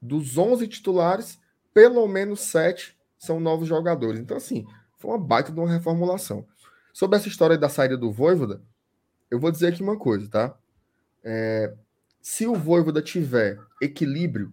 Dos 0.00 0.38
11 0.38 0.68
titulares, 0.68 1.40
pelo 1.72 2.06
menos 2.06 2.38
sete 2.38 2.96
são 3.18 3.40
novos 3.40 3.66
jogadores. 3.66 4.20
Então, 4.20 4.36
assim, 4.36 4.64
foi 4.96 5.10
uma 5.10 5.18
baita 5.18 5.50
de 5.50 5.58
uma 5.58 5.68
reformulação. 5.68 6.46
Sobre 6.92 7.16
essa 7.16 7.26
história 7.26 7.58
da 7.58 7.68
saída 7.68 7.96
do 7.96 8.12
Voivoda, 8.12 8.62
eu 9.28 9.40
vou 9.40 9.50
dizer 9.50 9.72
aqui 9.72 9.82
uma 9.82 9.98
coisa, 9.98 10.30
tá? 10.30 10.56
É, 11.24 11.74
se 12.22 12.46
o 12.46 12.54
Voivoda 12.54 13.02
tiver 13.02 13.58
equilíbrio, 13.82 14.52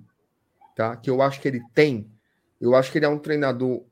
tá? 0.81 0.95
Que 0.95 1.11
eu 1.11 1.21
acho 1.21 1.39
que 1.39 1.47
ele 1.47 1.61
tem, 1.75 2.09
eu 2.59 2.73
acho 2.75 2.91
que 2.91 2.97
ele 2.97 3.05
é 3.05 3.09
um 3.09 3.19
treinador, 3.19 3.83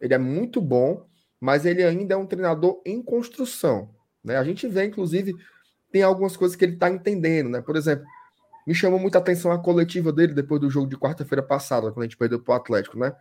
ele 0.00 0.14
é 0.14 0.18
muito 0.18 0.60
bom, 0.60 1.04
mas 1.40 1.66
ele 1.66 1.82
ainda 1.82 2.14
é 2.14 2.16
um 2.16 2.26
treinador 2.26 2.80
em 2.86 3.02
construção. 3.02 3.90
Né? 4.22 4.36
A 4.36 4.44
gente 4.44 4.68
vê, 4.68 4.84
inclusive, 4.84 5.34
tem 5.90 6.04
algumas 6.04 6.36
coisas 6.36 6.56
que 6.56 6.64
ele 6.64 6.74
está 6.74 6.88
entendendo, 6.88 7.48
né? 7.48 7.60
Por 7.60 7.74
exemplo, 7.74 8.06
me 8.64 8.74
chamou 8.76 9.00
muita 9.00 9.18
atenção 9.18 9.50
a 9.50 9.58
coletiva 9.58 10.12
dele 10.12 10.34
depois 10.34 10.60
do 10.60 10.70
jogo 10.70 10.88
de 10.88 10.96
quarta-feira 10.96 11.42
passada, 11.42 11.90
quando 11.90 12.02
a 12.02 12.04
gente 12.04 12.16
perdeu 12.16 12.40
para 12.40 12.54
o 12.54 12.56
Atlético, 12.56 12.96
né? 12.96 13.12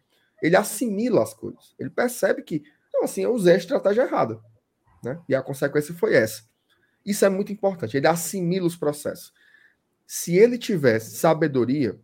Ele 0.42 0.56
assimila 0.56 1.24
as 1.24 1.34
coisas. 1.34 1.74
Ele 1.80 1.90
percebe 1.90 2.44
que 2.44 2.64
não, 2.94 3.06
assim, 3.06 3.24
eu 3.24 3.34
usei 3.34 3.56
a 3.56 3.58
estratégia 3.58 4.04
errada. 4.04 4.40
Né? 5.04 5.20
E 5.28 5.34
a 5.34 5.42
consequência 5.42 5.96
foi 5.96 6.14
essa. 6.16 6.44
Isso 7.04 7.26
é 7.26 7.30
muito 7.30 7.52
importante. 7.52 7.98
Ele 7.98 8.08
assimila 8.08 8.68
os 8.68 8.76
processos. 8.76 9.34
Se 10.06 10.36
ele 10.36 10.58
tivesse 10.58 11.16
sabedoria, 11.18 12.00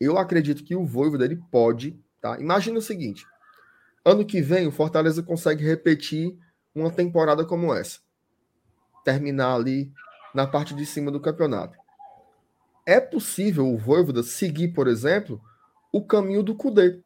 eu 0.00 0.18
acredito 0.18 0.64
que 0.64 0.76
o 0.76 0.84
Voivoda 0.84 1.24
ele 1.24 1.40
pode, 1.50 1.98
tá? 2.20 2.38
Imagina 2.38 2.78
o 2.78 2.82
seguinte: 2.82 3.26
ano 4.04 4.24
que 4.24 4.40
vem 4.40 4.66
o 4.66 4.72
Fortaleza 4.72 5.22
consegue 5.22 5.64
repetir 5.64 6.36
uma 6.74 6.90
temporada 6.90 7.44
como 7.44 7.72
essa, 7.74 8.00
terminar 9.04 9.54
ali 9.54 9.92
na 10.34 10.46
parte 10.46 10.74
de 10.74 10.84
cima 10.84 11.10
do 11.10 11.20
campeonato. 11.20 11.78
É 12.84 13.00
possível 13.00 13.66
o 13.66 13.78
Voivoda 13.78 14.22
seguir, 14.22 14.68
por 14.68 14.86
exemplo, 14.86 15.40
o 15.90 16.04
caminho 16.04 16.42
do 16.42 16.54
Cudê, 16.54 17.00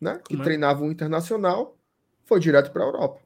né? 0.00 0.20
Que 0.26 0.34
é? 0.34 0.42
treinava 0.42 0.84
o 0.84 0.90
Internacional, 0.90 1.78
foi 2.24 2.40
direto 2.40 2.72
para 2.72 2.82
a 2.82 2.86
Europa. 2.86 3.20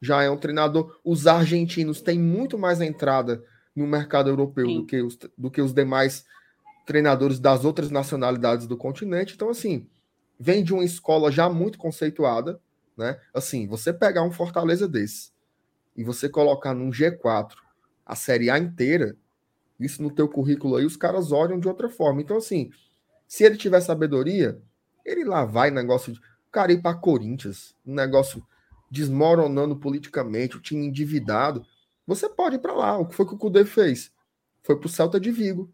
Já 0.00 0.22
é 0.22 0.30
um 0.30 0.36
treinador. 0.36 0.98
Os 1.04 1.26
argentinos 1.26 2.00
têm 2.00 2.18
muito 2.18 2.58
mais 2.58 2.80
entrada 2.80 3.44
no 3.76 3.86
mercado 3.86 4.28
europeu 4.28 4.66
do 4.66 4.86
que, 4.86 5.00
os, 5.00 5.16
do 5.38 5.50
que 5.50 5.60
os 5.60 5.72
demais 5.72 6.24
treinadores 6.84 7.38
das 7.38 7.64
outras 7.64 7.90
nacionalidades 7.90 8.66
do 8.66 8.76
continente. 8.76 9.34
Então, 9.34 9.48
assim, 9.48 9.86
vem 10.38 10.64
de 10.64 10.72
uma 10.72 10.84
escola 10.84 11.30
já 11.30 11.48
muito 11.48 11.78
conceituada, 11.78 12.60
né? 12.96 13.20
Assim, 13.32 13.66
você 13.66 13.92
pegar 13.92 14.22
um 14.22 14.30
Fortaleza 14.30 14.88
desse 14.88 15.30
e 15.96 16.04
você 16.04 16.28
colocar 16.28 16.74
num 16.74 16.90
G4 16.90 17.54
a 18.04 18.14
Série 18.14 18.50
A 18.50 18.58
inteira, 18.58 19.16
isso 19.78 20.02
no 20.02 20.10
teu 20.10 20.28
currículo 20.28 20.76
aí, 20.76 20.84
os 20.84 20.96
caras 20.96 21.32
olham 21.32 21.58
de 21.58 21.68
outra 21.68 21.88
forma. 21.88 22.20
Então, 22.20 22.36
assim, 22.36 22.70
se 23.26 23.44
ele 23.44 23.56
tiver 23.56 23.80
sabedoria, 23.80 24.60
ele 25.04 25.24
lá 25.24 25.44
vai 25.44 25.70
negócio 25.70 26.12
de. 26.12 26.20
Cara, 26.50 26.72
ir 26.72 26.82
para 26.82 26.96
Corinthians, 26.96 27.74
um 27.86 27.94
negócio 27.94 28.46
desmoronando 28.90 29.74
politicamente, 29.76 30.56
o 30.56 30.60
time 30.60 30.84
endividado. 30.84 31.64
Você 32.06 32.28
pode 32.28 32.56
ir 32.56 32.58
para 32.58 32.74
lá. 32.74 32.98
O 32.98 33.06
que 33.06 33.14
foi 33.14 33.26
que 33.26 33.34
o 33.34 33.38
Cudê 33.38 33.64
fez? 33.64 34.12
Foi 34.62 34.76
para 34.76 34.86
o 34.86 34.90
Celta 34.90 35.18
de 35.18 35.30
Vigo, 35.30 35.72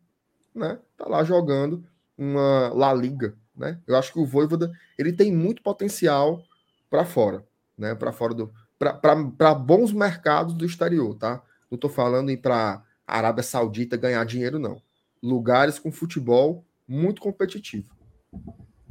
né? 0.58 0.78
Tá 0.96 1.06
lá 1.06 1.24
jogando 1.24 1.84
uma 2.16 2.68
La 2.74 2.92
Liga, 2.92 3.34
né? 3.56 3.78
Eu 3.86 3.96
acho 3.96 4.12
que 4.12 4.18
o 4.18 4.26
Voivoda 4.26 4.72
ele 4.98 5.12
tem 5.12 5.32
muito 5.32 5.62
potencial 5.62 6.42
para 6.90 7.04
fora, 7.04 7.44
né? 7.76 7.94
Para 7.94 8.12
fora 8.12 8.34
do 8.34 8.52
para 8.78 9.54
bons 9.54 9.92
mercados 9.92 10.54
do 10.54 10.64
exterior, 10.64 11.14
tá? 11.16 11.42
Não 11.70 11.74
estou 11.74 11.90
falando 11.90 12.30
em 12.30 12.36
para 12.36 12.84
Arábia 13.06 13.42
Saudita 13.42 13.96
ganhar 13.96 14.24
dinheiro 14.24 14.58
não. 14.58 14.80
Lugares 15.22 15.78
com 15.78 15.90
futebol 15.90 16.64
muito 16.86 17.20
competitivo. 17.20 17.92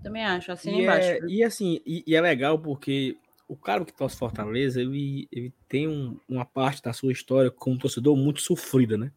Também 0.03 0.25
acho, 0.25 0.51
assim 0.51 0.71
e 0.71 0.81
embaixo. 0.83 1.09
É, 1.09 1.19
e 1.27 1.43
assim, 1.43 1.81
e, 1.85 2.03
e, 2.05 2.15
é 2.15 2.21
legal 2.21 2.59
porque 2.59 3.17
o 3.47 3.55
cara 3.55 3.83
que 3.85 3.93
torce 3.93 4.17
Fortaleza, 4.17 4.81
ele, 4.81 5.27
ele 5.31 5.53
tem 5.67 5.87
um, 5.87 6.19
uma 6.27 6.45
parte 6.45 6.81
da 6.81 6.93
sua 6.93 7.11
história 7.11 7.49
como 7.49 7.77
torcedor 7.77 8.15
muito 8.15 8.41
sofrida, 8.41 8.97
né? 8.97 9.11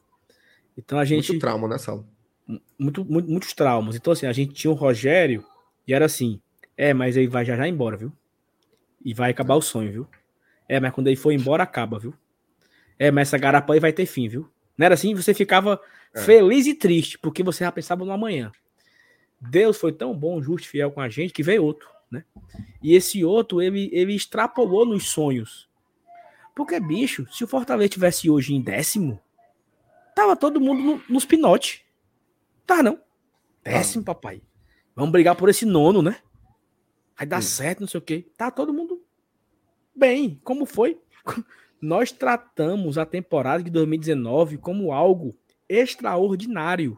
Então 0.76 0.98
a 0.98 1.04
gente. 1.04 1.28
Muito 1.30 1.40
trauma, 1.40 1.68
né, 1.68 1.78
Salo? 1.78 2.06
Muito, 2.78 3.04
muito, 3.04 3.30
muitos 3.30 3.52
traumas. 3.52 3.96
Então, 3.96 4.12
assim, 4.12 4.26
a 4.26 4.32
gente 4.32 4.52
tinha 4.52 4.70
o 4.70 4.74
Rogério 4.74 5.44
e 5.86 5.94
era 5.94 6.06
assim: 6.06 6.40
é, 6.76 6.94
mas 6.94 7.16
ele 7.16 7.28
vai 7.28 7.44
já 7.44 7.56
já 7.56 7.68
embora, 7.68 7.96
viu? 7.96 8.12
E 9.04 9.12
vai 9.14 9.30
acabar 9.30 9.54
o 9.54 9.62
sonho, 9.62 9.92
viu? 9.92 10.08
É, 10.68 10.78
mas 10.78 10.92
quando 10.92 11.08
ele 11.08 11.16
for 11.16 11.32
embora, 11.32 11.62
acaba, 11.62 11.98
viu? 11.98 12.14
É, 12.98 13.10
mas 13.10 13.28
essa 13.28 13.38
garapa 13.38 13.72
aí 13.72 13.80
vai 13.80 13.92
ter 13.92 14.06
fim, 14.06 14.28
viu? 14.28 14.48
Não 14.76 14.86
era 14.86 14.94
assim? 14.94 15.14
Você 15.14 15.34
ficava 15.34 15.80
é. 16.14 16.20
feliz 16.20 16.66
e 16.66 16.74
triste, 16.74 17.18
porque 17.18 17.42
você 17.42 17.64
já 17.64 17.72
pensava 17.72 18.04
no 18.04 18.12
amanhã. 18.12 18.52
Deus 19.40 19.78
foi 19.78 19.92
tão 19.92 20.14
bom, 20.14 20.40
justo, 20.42 20.68
fiel 20.68 20.90
com 20.90 21.00
a 21.00 21.08
gente, 21.08 21.32
que 21.32 21.42
veio 21.42 21.64
outro, 21.64 21.88
né? 22.10 22.24
E 22.82 22.94
esse 22.94 23.24
outro, 23.24 23.60
ele, 23.62 23.88
ele 23.92 24.14
extrapolou 24.14 24.84
nos 24.84 25.08
sonhos. 25.08 25.68
Porque, 26.54 26.78
bicho, 26.78 27.26
se 27.32 27.42
o 27.42 27.46
Fortaleza 27.46 27.88
tivesse 27.88 28.28
hoje 28.28 28.54
em 28.54 28.60
décimo, 28.60 29.20
tava 30.14 30.36
todo 30.36 30.60
mundo 30.60 30.82
no, 30.82 31.02
nos 31.08 31.24
pinote. 31.24 31.84
Tá, 32.70 32.84
não. 32.84 33.00
Décimo, 33.64 34.04
papai. 34.04 34.40
Vamos 34.94 35.10
brigar 35.10 35.34
por 35.34 35.48
esse 35.48 35.66
nono, 35.66 36.02
né? 36.02 36.18
Vai 37.18 37.26
dar 37.26 37.42
certo, 37.42 37.80
não 37.80 37.88
sei 37.88 37.98
o 37.98 38.02
quê. 38.02 38.30
Tá 38.38 38.48
todo 38.48 38.72
mundo 38.72 39.02
bem. 39.92 40.40
Como 40.44 40.64
foi? 40.64 41.00
Nós 41.82 42.12
tratamos 42.12 42.96
a 42.96 43.04
temporada 43.04 43.60
de 43.60 43.70
2019 43.72 44.56
como 44.58 44.92
algo 44.92 45.36
extraordinário. 45.68 46.96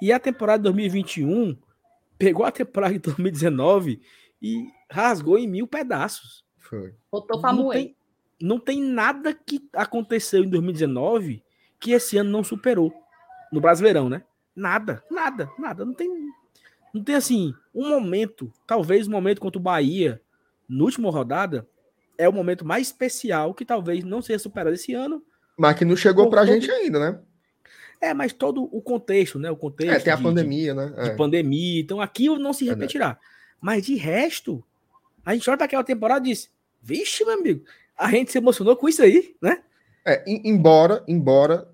E 0.00 0.12
a 0.12 0.20
temporada 0.20 0.58
de 0.58 0.64
2021 0.64 1.58
pegou 2.16 2.46
a 2.46 2.52
temporada 2.52 2.92
de 2.92 3.00
2019 3.00 4.00
e 4.40 4.68
rasgou 4.88 5.36
em 5.36 5.48
mil 5.48 5.66
pedaços. 5.66 6.44
Foi. 6.58 6.94
Botou 7.10 7.40
pra 7.40 7.52
não 7.52 7.70
tem, 7.70 7.96
não 8.40 8.60
tem 8.60 8.80
nada 8.80 9.34
que 9.34 9.68
aconteceu 9.72 10.44
em 10.44 10.48
2019 10.48 11.42
que 11.80 11.90
esse 11.90 12.16
ano 12.16 12.30
não 12.30 12.44
superou. 12.44 13.04
No 13.52 13.60
Brasileirão, 13.60 14.08
né? 14.08 14.22
Nada, 14.54 15.02
nada, 15.10 15.50
nada. 15.58 15.84
Não 15.84 15.92
tem, 15.92 16.08
não 16.92 17.02
tem 17.02 17.14
assim, 17.14 17.54
um 17.74 17.88
momento, 17.88 18.52
talvez 18.66 19.06
um 19.06 19.10
momento 19.10 19.40
contra 19.40 19.58
o 19.58 19.62
Bahia, 19.62 20.20
no 20.68 20.84
último 20.84 21.10
rodada, 21.10 21.66
é 22.18 22.28
o 22.28 22.32
momento 22.32 22.64
mais 22.64 22.88
especial 22.88 23.54
que 23.54 23.64
talvez 23.64 24.02
não 24.02 24.22
seja 24.22 24.38
superado 24.38 24.74
esse 24.74 24.94
ano. 24.94 25.22
Mas 25.56 25.76
que 25.76 25.84
não 25.84 25.96
chegou 25.96 26.28
pra 26.30 26.40
todo... 26.40 26.52
gente 26.52 26.70
ainda, 26.70 26.98
né? 26.98 27.20
É, 28.00 28.12
mas 28.12 28.32
todo 28.32 28.64
o 28.64 28.80
contexto, 28.80 29.38
né? 29.38 29.50
O 29.50 29.56
contexto. 29.56 29.92
É, 29.92 30.00
tem 30.00 30.12
a 30.12 30.16
de, 30.16 30.22
pandemia, 30.22 30.74
né? 30.74 30.94
É. 30.96 31.08
De 31.10 31.16
pandemia. 31.16 31.80
Então 31.80 32.00
aquilo 32.00 32.38
não 32.38 32.52
se 32.52 32.64
repetirá. 32.66 33.18
Mas 33.60 33.86
de 33.86 33.94
resto, 33.94 34.62
a 35.24 35.32
gente 35.34 35.48
olha 35.48 35.56
para 35.56 35.66
aquela 35.66 35.84
temporada 35.84 36.26
e 36.26 36.30
diz: 36.30 36.50
Vixe, 36.82 37.24
meu 37.24 37.34
amigo, 37.34 37.64
a 37.96 38.10
gente 38.10 38.30
se 38.30 38.38
emocionou 38.38 38.76
com 38.76 38.88
isso 38.88 39.02
aí, 39.02 39.34
né? 39.40 39.62
É, 40.04 40.22
embora, 40.26 41.02
embora 41.08 41.68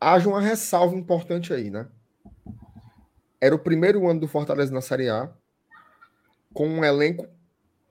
haja 0.00 0.28
uma 0.28 0.40
ressalva 0.40 0.96
importante 0.96 1.52
aí, 1.52 1.70
né? 1.70 1.88
Era 3.40 3.54
o 3.54 3.58
primeiro 3.58 4.08
ano 4.08 4.20
do 4.20 4.28
Fortaleza 4.28 4.72
na 4.72 4.80
Série 4.80 5.08
A, 5.08 5.30
com 6.52 6.68
um 6.68 6.84
elenco 6.84 7.26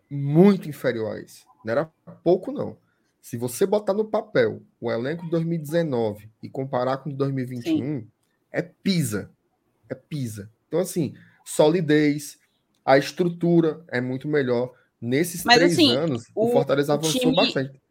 muito 0.09 0.69
inferior 0.69 1.15
a 1.15 1.19
esse. 1.19 1.43
Não 1.63 1.71
era 1.71 1.91
pouco, 2.23 2.51
não. 2.51 2.77
Se 3.21 3.37
você 3.37 3.65
botar 3.65 3.93
no 3.93 4.05
papel 4.05 4.61
o 4.81 4.91
elenco 4.91 5.23
de 5.23 5.31
2019 5.31 6.29
e 6.41 6.49
comparar 6.49 6.97
com 6.97 7.09
o 7.09 7.11
de 7.11 7.17
2021, 7.17 8.01
Sim. 8.01 8.07
é 8.51 8.61
pisa. 8.61 9.31
É 9.89 9.95
pisa. 9.95 10.51
Então, 10.67 10.79
assim, 10.79 11.13
solidez, 11.45 12.37
a 12.83 12.97
estrutura 12.97 13.83
é 13.87 14.01
muito 14.01 14.27
melhor. 14.27 14.73
Nesses 14.99 15.43
Mas, 15.43 15.57
três 15.57 15.73
assim, 15.73 15.95
anos, 15.95 16.25
o, 16.35 16.47
o 16.47 16.51
Fortaleza 16.51 16.93
avançou 16.93 17.21
time... 17.21 17.35
bastante. 17.35 17.81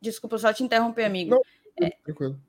Desculpa 0.00 0.38
só 0.38 0.52
te 0.52 0.62
interromper, 0.62 1.04
amigo. 1.04 1.30
Não, 1.30 1.42
é, 1.86 1.90
tranquilo. 2.04 2.40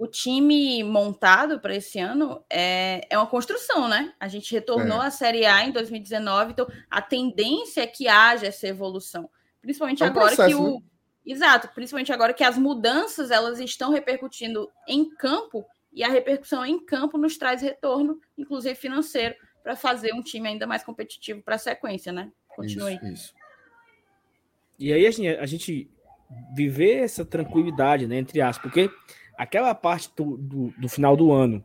O 0.00 0.06
time 0.06 0.82
montado 0.82 1.60
para 1.60 1.74
esse 1.74 2.00
ano 2.00 2.42
é, 2.48 3.06
é 3.10 3.18
uma 3.18 3.26
construção, 3.26 3.86
né? 3.86 4.14
A 4.18 4.28
gente 4.28 4.50
retornou 4.50 5.02
é. 5.02 5.08
à 5.08 5.10
Série 5.10 5.44
A 5.44 5.62
em 5.62 5.72
2019, 5.72 6.52
então 6.52 6.66
a 6.90 7.02
tendência 7.02 7.82
é 7.82 7.86
que 7.86 8.08
haja 8.08 8.46
essa 8.46 8.66
evolução. 8.66 9.28
Principalmente 9.60 10.02
é 10.02 10.06
um 10.06 10.08
agora 10.08 10.34
processo, 10.34 10.56
que 10.56 10.62
o. 10.62 10.74
Né? 10.76 10.82
Exato, 11.26 11.68
principalmente 11.74 12.10
agora 12.10 12.32
que 12.32 12.42
as 12.42 12.56
mudanças 12.56 13.30
elas 13.30 13.60
estão 13.60 13.92
repercutindo 13.92 14.70
em 14.88 15.04
campo 15.16 15.66
e 15.92 16.02
a 16.02 16.08
repercussão 16.08 16.64
em 16.64 16.82
campo 16.82 17.18
nos 17.18 17.36
traz 17.36 17.60
retorno, 17.60 18.18
inclusive 18.38 18.74
financeiro, 18.76 19.34
para 19.62 19.76
fazer 19.76 20.14
um 20.14 20.22
time 20.22 20.48
ainda 20.48 20.66
mais 20.66 20.82
competitivo 20.82 21.42
para 21.42 21.56
a 21.56 21.58
sequência, 21.58 22.10
né? 22.10 22.32
Continue. 22.48 22.94
Isso, 22.94 23.06
isso. 23.06 23.34
E 24.78 24.94
aí 24.94 25.06
assim, 25.06 25.28
a 25.28 25.44
gente 25.44 25.90
viver 26.54 27.04
essa 27.04 27.22
tranquilidade, 27.22 28.06
né, 28.06 28.16
entre 28.16 28.40
aspas, 28.40 28.62
porque 28.62 28.90
aquela 29.40 29.74
parte 29.74 30.10
do, 30.14 30.36
do, 30.36 30.74
do 30.76 30.86
final 30.86 31.16
do 31.16 31.32
ano 31.32 31.64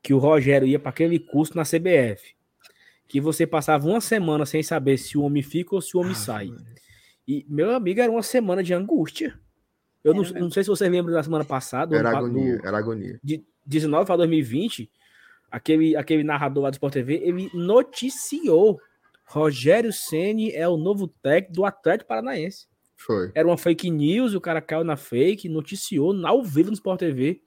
que 0.00 0.14
o 0.14 0.18
Rogério 0.18 0.68
ia 0.68 0.78
para 0.78 0.90
aquele 0.90 1.18
curso 1.18 1.56
na 1.56 1.64
CBF, 1.64 2.36
que 3.08 3.20
você 3.20 3.44
passava 3.44 3.88
uma 3.88 4.00
semana 4.00 4.46
sem 4.46 4.62
saber 4.62 4.96
se 4.96 5.18
o 5.18 5.22
homem 5.22 5.42
fica 5.42 5.74
ou 5.74 5.80
se 5.80 5.96
o 5.96 6.00
homem 6.00 6.12
ah, 6.12 6.14
sai. 6.14 6.46
Mano. 6.46 6.64
E, 7.26 7.44
meu 7.48 7.74
amigo, 7.74 8.00
era 8.00 8.12
uma 8.12 8.22
semana 8.22 8.62
de 8.62 8.72
angústia. 8.72 9.36
Eu 10.04 10.14
não, 10.14 10.22
não, 10.22 10.50
sei 10.52 10.62
se 10.62 10.70
vocês 10.70 10.88
lembram 10.88 11.12
da 11.12 11.22
semana 11.24 11.44
passada. 11.44 11.96
Era 11.96 12.16
agonia, 12.16 12.58
do, 12.58 12.66
era 12.68 12.78
agonia. 12.78 13.20
De 13.24 13.44
19 13.66 14.06
para 14.06 14.18
2020, 14.18 14.88
aquele, 15.50 15.96
aquele 15.96 16.22
narrador 16.22 16.62
lá 16.62 16.70
do 16.70 16.74
Sport 16.74 16.92
TV, 16.92 17.14
ele 17.24 17.50
noticiou 17.52 18.78
Rogério 19.24 19.92
Ceni 19.92 20.52
é 20.52 20.68
o 20.68 20.76
novo 20.76 21.08
técnico 21.08 21.54
do 21.54 21.64
Atlético 21.64 22.06
Paranaense. 22.06 22.68
Foi. 22.96 23.30
Era 23.34 23.46
uma 23.46 23.58
fake 23.58 23.90
news, 23.90 24.34
o 24.34 24.40
cara 24.40 24.60
caiu 24.60 24.82
na 24.82 24.96
fake, 24.96 25.48
noticiou 25.48 26.14
ao 26.26 26.42
vivo 26.42 26.70
no 26.70 26.74
Sport 26.74 27.00
TV. 27.00 27.42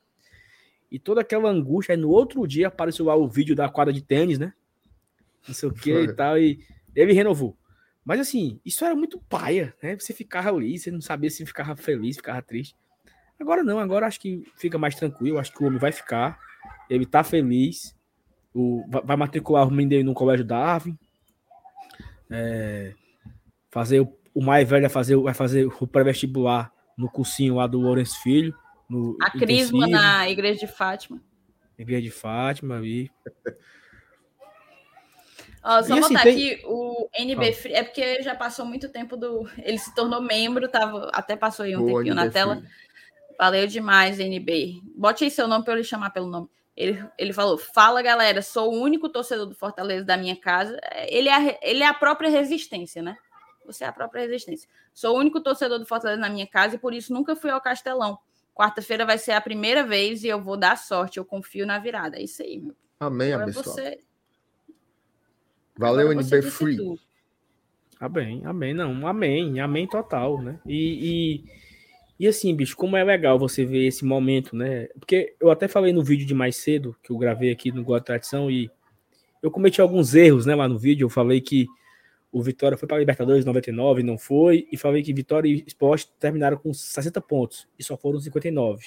E 0.92 0.98
toda 0.98 1.22
aquela 1.22 1.50
angústia. 1.50 1.94
Aí 1.94 2.00
no 2.00 2.10
outro 2.10 2.46
dia 2.48 2.68
apareceu 2.68 3.06
lá 3.06 3.16
o 3.16 3.28
vídeo 3.28 3.56
da 3.56 3.70
quadra 3.70 3.94
de 3.94 4.02
tênis, 4.02 4.40
né? 4.40 4.54
Não 5.48 5.54
sei 5.54 5.70
o 5.70 5.74
que 5.74 5.92
e 5.92 6.14
tal. 6.14 6.38
E 6.38 6.60
ele 6.96 7.14
renovou. 7.14 7.58
Mas 8.04 8.20
assim, 8.20 8.60
isso 8.66 8.84
era 8.86 8.96
muito 8.96 9.20
paia, 9.30 9.76
né? 9.82 9.98
Você 9.98 10.14
ficava 10.14 10.50
ali, 10.50 10.78
você 10.78 10.90
não 10.90 11.02
sabia 11.02 11.30
se 11.30 11.46
ficava 11.46 11.76
feliz, 11.76 12.18
ficava 12.18 12.42
triste. 12.42 12.76
Agora 13.40 13.64
não, 13.64 13.80
agora 13.80 14.06
acho 14.06 14.20
que 14.20 14.44
fica 14.56 14.78
mais 14.78 14.96
tranquilo, 14.96 15.38
acho 15.38 15.54
que 15.54 15.64
o 15.64 15.68
homem 15.68 15.80
vai 15.80 15.92
ficar, 15.92 16.38
ele 16.90 17.06
tá 17.06 17.24
feliz, 17.24 17.96
o, 18.54 18.84
vai 18.90 19.16
matricular 19.16 19.68
o 19.68 19.72
menino 19.72 20.10
no 20.10 20.14
colégio 20.14 20.46
Darwin. 20.46 20.98
É, 22.30 22.94
fazer 23.70 24.02
o, 24.02 24.19
o 24.40 24.42
mais 24.42 24.68
velho 24.68 24.84
vai 24.84 24.90
fazer, 24.90 25.18
vai 25.18 25.34
fazer 25.34 25.66
o 25.66 25.86
pré-vestibular 25.86 26.72
no 26.98 27.12
cursinho 27.12 27.56
lá 27.56 27.68
do 27.68 27.78
Lourenço 27.78 28.24
Filho. 28.24 28.56
No 28.90 29.18
a 29.22 29.30
Crisma 29.30 29.86
na 29.86 30.30
Igreja 30.30 30.62
de 30.66 30.68
Fátima. 30.68 31.22
Igreja 31.78 32.04
de 32.04 32.12
Fátima, 32.12 32.80
vi. 32.80 33.12
Ó, 35.62 35.84
só 35.84 35.98
e 35.98 36.00
botar 36.00 36.20
assim, 36.22 36.52
aqui 36.52 36.62
o 36.64 37.10
NB 37.20 37.52
Free, 37.52 37.74
é 37.74 37.84
porque 37.84 38.24
já 38.24 38.34
passou 38.34 38.66
muito 38.66 38.88
tempo 38.88 39.18
do. 39.18 39.46
Ele 39.58 39.78
se 39.78 39.94
tornou 39.94 40.22
membro, 40.22 40.70
tava, 40.70 41.10
até 41.14 41.36
passou 41.36 41.66
aí 41.66 41.76
um 41.76 41.80
Boa, 41.80 42.02
tempinho 42.02 42.14
NB 42.14 42.26
na 42.26 42.32
tela. 42.32 42.64
Valeu 43.38 43.68
demais, 43.68 44.22
NB. 44.22 44.82
Bote 44.96 45.26
aí 45.26 45.32
seu 45.32 45.50
nome 45.50 45.66
para 45.66 45.74
eu 45.74 45.78
lhe 45.80 45.84
chamar 45.84 46.12
pelo 46.12 46.28
nome. 46.28 46.48
Ele, 46.78 47.04
ele 47.18 47.34
falou: 47.34 47.58
Fala 47.58 48.02
galera, 48.02 48.42
sou 48.42 48.74
o 48.74 48.82
único 48.82 49.10
torcedor 49.10 49.48
do 49.48 49.56
Fortaleza 49.56 50.06
da 50.06 50.16
minha 50.16 50.38
casa. 50.38 50.80
Ele 51.10 51.28
é, 51.28 51.60
ele 51.62 51.84
é 51.84 51.88
a 51.88 51.94
própria 51.94 52.30
resistência, 52.30 53.02
né? 53.02 53.18
Você 53.72 53.84
é 53.84 53.88
a 53.88 53.94
própria 53.94 54.22
resistência. 54.22 54.70
Sou 54.94 55.16
o 55.16 55.20
único 55.20 55.42
torcedor 55.42 55.80
do 55.80 55.86
Fortaleza 55.86 56.20
na 56.20 56.30
minha 56.30 56.48
casa 56.48 56.76
e 56.76 56.80
por 56.80 56.94
isso 56.94 57.14
nunca 57.14 57.36
fui 57.36 57.50
ao 57.50 57.62
Castelão. 57.62 58.18
Quarta-feira 58.54 59.06
vai 59.06 59.18
ser 59.18 59.32
a 59.32 59.42
primeira 59.42 59.84
vez 59.84 60.24
e 60.24 60.28
eu 60.28 60.42
vou 60.42 60.58
dar 60.58 60.78
sorte. 60.78 61.18
Eu 61.18 61.26
confio 61.26 61.66
na 61.66 61.80
virada. 61.80 62.18
É 62.18 62.24
isso 62.24 62.42
aí, 62.42 62.60
meu. 62.60 62.76
Amém, 63.00 63.34
Agora 63.34 63.44
abençoado. 63.44 63.72
Você... 63.72 64.00
Valeu, 65.78 66.12
NB 66.12 66.42
Free. 66.44 67.00
Amém, 68.00 68.42
amém, 68.46 68.74
não, 68.74 69.06
amém, 69.06 69.60
amém 69.60 69.86
total, 69.86 70.42
né? 70.42 70.60
E, 70.66 71.44
e 71.46 71.60
e 72.20 72.28
assim, 72.28 72.54
bicho, 72.54 72.76
como 72.76 72.98
é 72.98 73.04
legal 73.04 73.40
você 73.40 73.64
ver 73.64 73.86
esse 73.88 74.04
momento, 74.04 74.54
né? 74.54 74.88
Porque 75.00 75.36
eu 75.40 75.50
até 75.50 75.70
falei 75.70 75.94
no 75.94 76.04
vídeo 76.04 76.28
de 76.28 76.34
mais 76.34 76.58
cedo, 76.58 76.94
que 77.02 77.14
eu 77.14 77.18
gravei 77.18 77.50
aqui 77.50 77.72
no 77.72 77.82
God 77.82 78.04
Tradição, 78.04 78.52
e 78.52 78.70
eu 79.42 79.50
cometi 79.50 79.80
alguns 79.80 80.14
erros, 80.14 80.46
né, 80.46 80.54
lá 80.54 80.68
no 80.68 80.78
vídeo. 80.78 81.06
Eu 81.06 81.10
falei 81.10 81.40
que 81.40 81.66
o 82.32 82.44
Vitória 82.44 82.78
foi 82.78 82.88
para 82.88 82.98
a 82.98 83.00
Libertadores 83.00 83.44
99, 83.44 84.04
não 84.04 84.18
foi, 84.18 84.68
e 84.72 84.78
falei 84.78 85.02
que 85.02 85.14
Vitória 85.14 85.50
e 85.50 85.64
Sport 85.68 86.06
terminaram 86.20 86.58
com 86.58 86.74
60 86.74 87.20
pontos, 87.22 87.68
e 87.78 87.84
só 87.84 87.98
foram 87.98 88.20
59. 88.20 88.86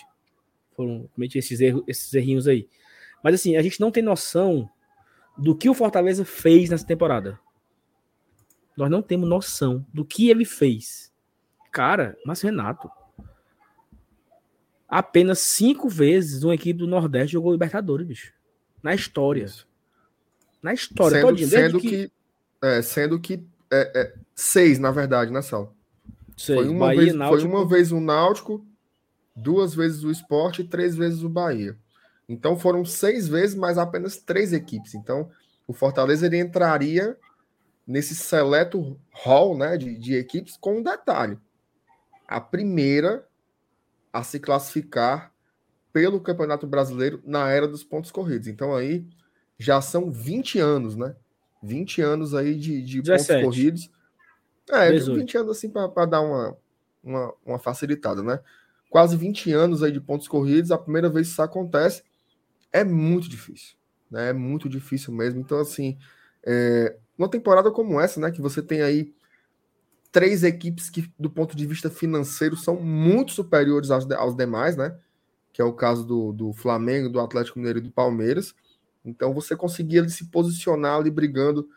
Foram, 0.75 1.09
cometi 1.15 1.39
esses, 1.39 1.61
erros, 1.61 1.83
esses 1.87 2.13
errinhos 2.15 2.47
aí. 2.47 2.69
Mas 3.23 3.35
assim, 3.35 3.57
a 3.57 3.63
gente 3.63 3.81
não 3.81 3.91
tem 3.91 4.03
noção 4.03 4.71
do 5.37 5.57
que 5.57 5.69
o 5.69 5.75
Fortaleza 5.75 6.25
fez 6.25 6.71
nessa 6.71 6.87
temporada. 6.87 7.39
Nós 8.77 8.91
não 8.91 9.03
temos 9.03 9.29
noção 9.29 9.85
do 9.93 10.05
que 10.05 10.31
ele 10.31 10.45
fez. 10.45 11.13
Cara, 11.71 12.17
mas 12.25 12.41
Renato, 12.41 12.91
apenas 14.89 15.41
cinco 15.41 15.89
vezes 15.89 16.43
uma 16.43 16.55
equipe 16.55 16.79
do 16.79 16.87
Nordeste 16.87 17.33
jogou 17.33 17.53
Libertadores, 17.53 18.07
bicho. 18.07 18.33
Na 18.83 18.95
história. 18.95 19.47
Na 20.63 20.73
história, 20.73 21.21
sendo, 21.21 21.29
todinho, 21.29 21.49
sendo 21.49 21.81
que, 21.81 21.89
que 21.89 22.13
é, 22.63 22.81
sendo 22.81 23.19
que 23.19 23.45
é, 23.71 24.01
é, 24.01 24.15
seis, 24.35 24.79
na 24.79 24.91
verdade, 24.91 25.33
né, 25.33 25.43
Sal? 25.43 25.75
Seis. 26.37 26.61
Foi 26.61 26.69
uma, 26.69 26.87
Bahia, 26.87 27.01
vez, 27.01 27.15
Náutico... 27.15 27.41
foi 27.41 27.51
uma 27.51 27.69
vez 27.69 27.93
o 27.93 28.01
Náutico, 28.01 28.67
duas 29.35 29.75
vezes 29.75 30.05
o 30.05 30.11
Esporte 30.11 30.63
e 30.63 30.69
três 30.69 30.95
vezes 30.95 31.23
o 31.23 31.29
Bahia. 31.29 31.77
Então 32.29 32.59
foram 32.59 32.85
seis 32.85 33.29
vezes, 33.29 33.55
mas 33.55 33.77
apenas 33.77 34.17
três 34.17 34.53
equipes. 34.53 34.95
Então 34.95 35.31
o 35.67 35.73
Fortaleza 35.73 36.27
ele 36.27 36.39
entraria 36.39 37.17
nesse 37.87 38.15
seleto 38.15 38.99
hall 39.11 39.57
né, 39.57 39.77
de, 39.77 39.99
de 39.99 40.15
equipes 40.15 40.57
com 40.57 40.79
um 40.79 40.83
detalhe. 40.83 41.39
A 42.27 42.41
primeira 42.41 43.27
a 44.13 44.23
se 44.23 44.39
classificar 44.39 45.33
pelo 45.93 46.21
Campeonato 46.21 46.67
Brasileiro 46.67 47.21
na 47.25 47.51
era 47.51 47.67
dos 47.67 47.83
pontos 47.83 48.11
corridos. 48.11 48.49
Então 48.49 48.75
aí 48.75 49.07
já 49.59 49.81
são 49.81 50.11
20 50.11 50.59
anos, 50.59 50.97
né? 50.97 51.15
20 51.63 52.03
anos 52.03 52.35
aí 52.35 52.55
de, 52.57 52.83
de 52.83 53.03
pontos 53.03 53.27
corridos. 53.27 53.91
É, 54.71 54.91
18. 54.91 55.21
20 55.21 55.39
anos 55.39 55.57
assim 55.57 55.71
para 55.71 56.07
dar 56.07 56.21
uma, 56.21 56.57
uma, 57.03 57.35
uma, 57.45 57.59
facilitada, 57.59 58.23
né? 58.23 58.41
Quase 58.91 59.17
20 59.17 59.53
anos 59.53 59.83
aí 59.83 59.93
de 59.93 60.01
pontos 60.01 60.29
corridos, 60.29 60.71
a 60.71 60.79
primeira 60.79 61.09
vez 61.09 61.29
que 61.29 61.33
isso 61.33 61.43
acontece 61.43 62.03
é 62.73 62.85
muito 62.85 63.29
difícil, 63.29 63.77
né? 64.11 64.31
É 64.31 64.33
muito 64.33 64.69
difícil 64.69 65.13
mesmo. 65.13 65.41
Então, 65.41 65.59
assim, 65.59 65.99
é, 66.45 66.97
uma 67.17 67.29
temporada 67.29 67.71
como 67.71 68.01
essa, 68.01 68.21
né? 68.21 68.31
Que 68.31 68.41
você 68.41 68.63
tem 68.63 68.83
aí 68.83 69.13
três 70.11 70.43
equipes 70.43 70.91
que, 70.91 71.11
do 71.19 71.31
ponto 71.31 71.57
de 71.57 71.67
vista 71.67 71.89
financeiro, 71.89 72.57
são 72.57 72.77
muito 72.77 73.33
superiores 73.33 73.91
aos, 73.91 74.09
aos 74.11 74.37
demais, 74.37 74.77
né? 74.77 74.97
Que 75.53 75.63
é 75.63 75.65
o 75.65 75.73
caso 75.73 76.05
do, 76.05 76.33
do 76.33 76.53
Flamengo, 76.53 77.09
do 77.09 77.21
Atlético 77.21 77.59
Mineiro 77.59 77.79
e 77.79 77.83
do 77.83 77.91
Palmeiras. 77.91 78.55
Então 79.05 79.33
você 79.33 79.57
conseguia 79.57 80.09
se 80.09 80.27
posicionar 80.27 80.97
ali 80.97 81.11
brigando 81.11 81.69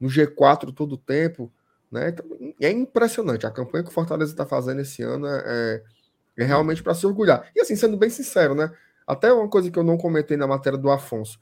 no 0.00 0.08
G4 0.08 0.72
todo 0.72 0.92
o 0.92 0.98
tempo, 0.98 1.52
né? 1.90 2.08
Então, 2.08 2.26
é 2.60 2.70
impressionante. 2.70 3.46
A 3.46 3.50
campanha 3.50 3.84
que 3.84 3.90
o 3.90 3.92
Fortaleza 3.92 4.32
está 4.32 4.44
fazendo 4.44 4.80
esse 4.80 5.02
ano 5.02 5.26
é, 5.26 5.42
é, 5.46 6.42
é 6.42 6.44
realmente 6.44 6.82
para 6.82 6.94
se 6.94 7.06
orgulhar. 7.06 7.50
E 7.54 7.60
assim, 7.60 7.76
sendo 7.76 7.96
bem 7.96 8.10
sincero, 8.10 8.54
né? 8.54 8.72
Até 9.06 9.32
uma 9.32 9.48
coisa 9.48 9.70
que 9.70 9.78
eu 9.78 9.84
não 9.84 9.96
comentei 9.96 10.36
na 10.36 10.46
matéria 10.46 10.78
do 10.78 10.90
Afonso. 10.90 11.38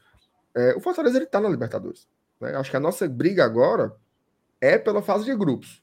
É, 0.55 0.75
o 0.75 0.81
Fortaleza 0.81 1.17
ele 1.17 1.27
tá 1.27 1.41
na 1.41 1.49
Libertadores. 1.49 2.09
Né? 2.41 2.55
Acho 2.57 2.71
que 2.71 2.77
a 2.77 2.81
nossa 2.81 3.09
briga 3.09 3.45
agora 3.45 3.97
é 4.61 4.77
pela 4.77 5.01
fase 5.01 5.25
de 5.25 5.35
grupos. 5.35 5.83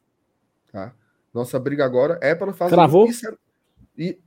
Tá? 0.71 0.93
Nossa 1.33 1.59
briga 1.59 1.85
agora 1.85 2.19
é 2.21 2.35
para 2.35 2.53
fazer 2.53 2.75
Travou? 2.75 3.07
isso. 3.07 3.27
É- 3.27 3.37
e 3.97 4.19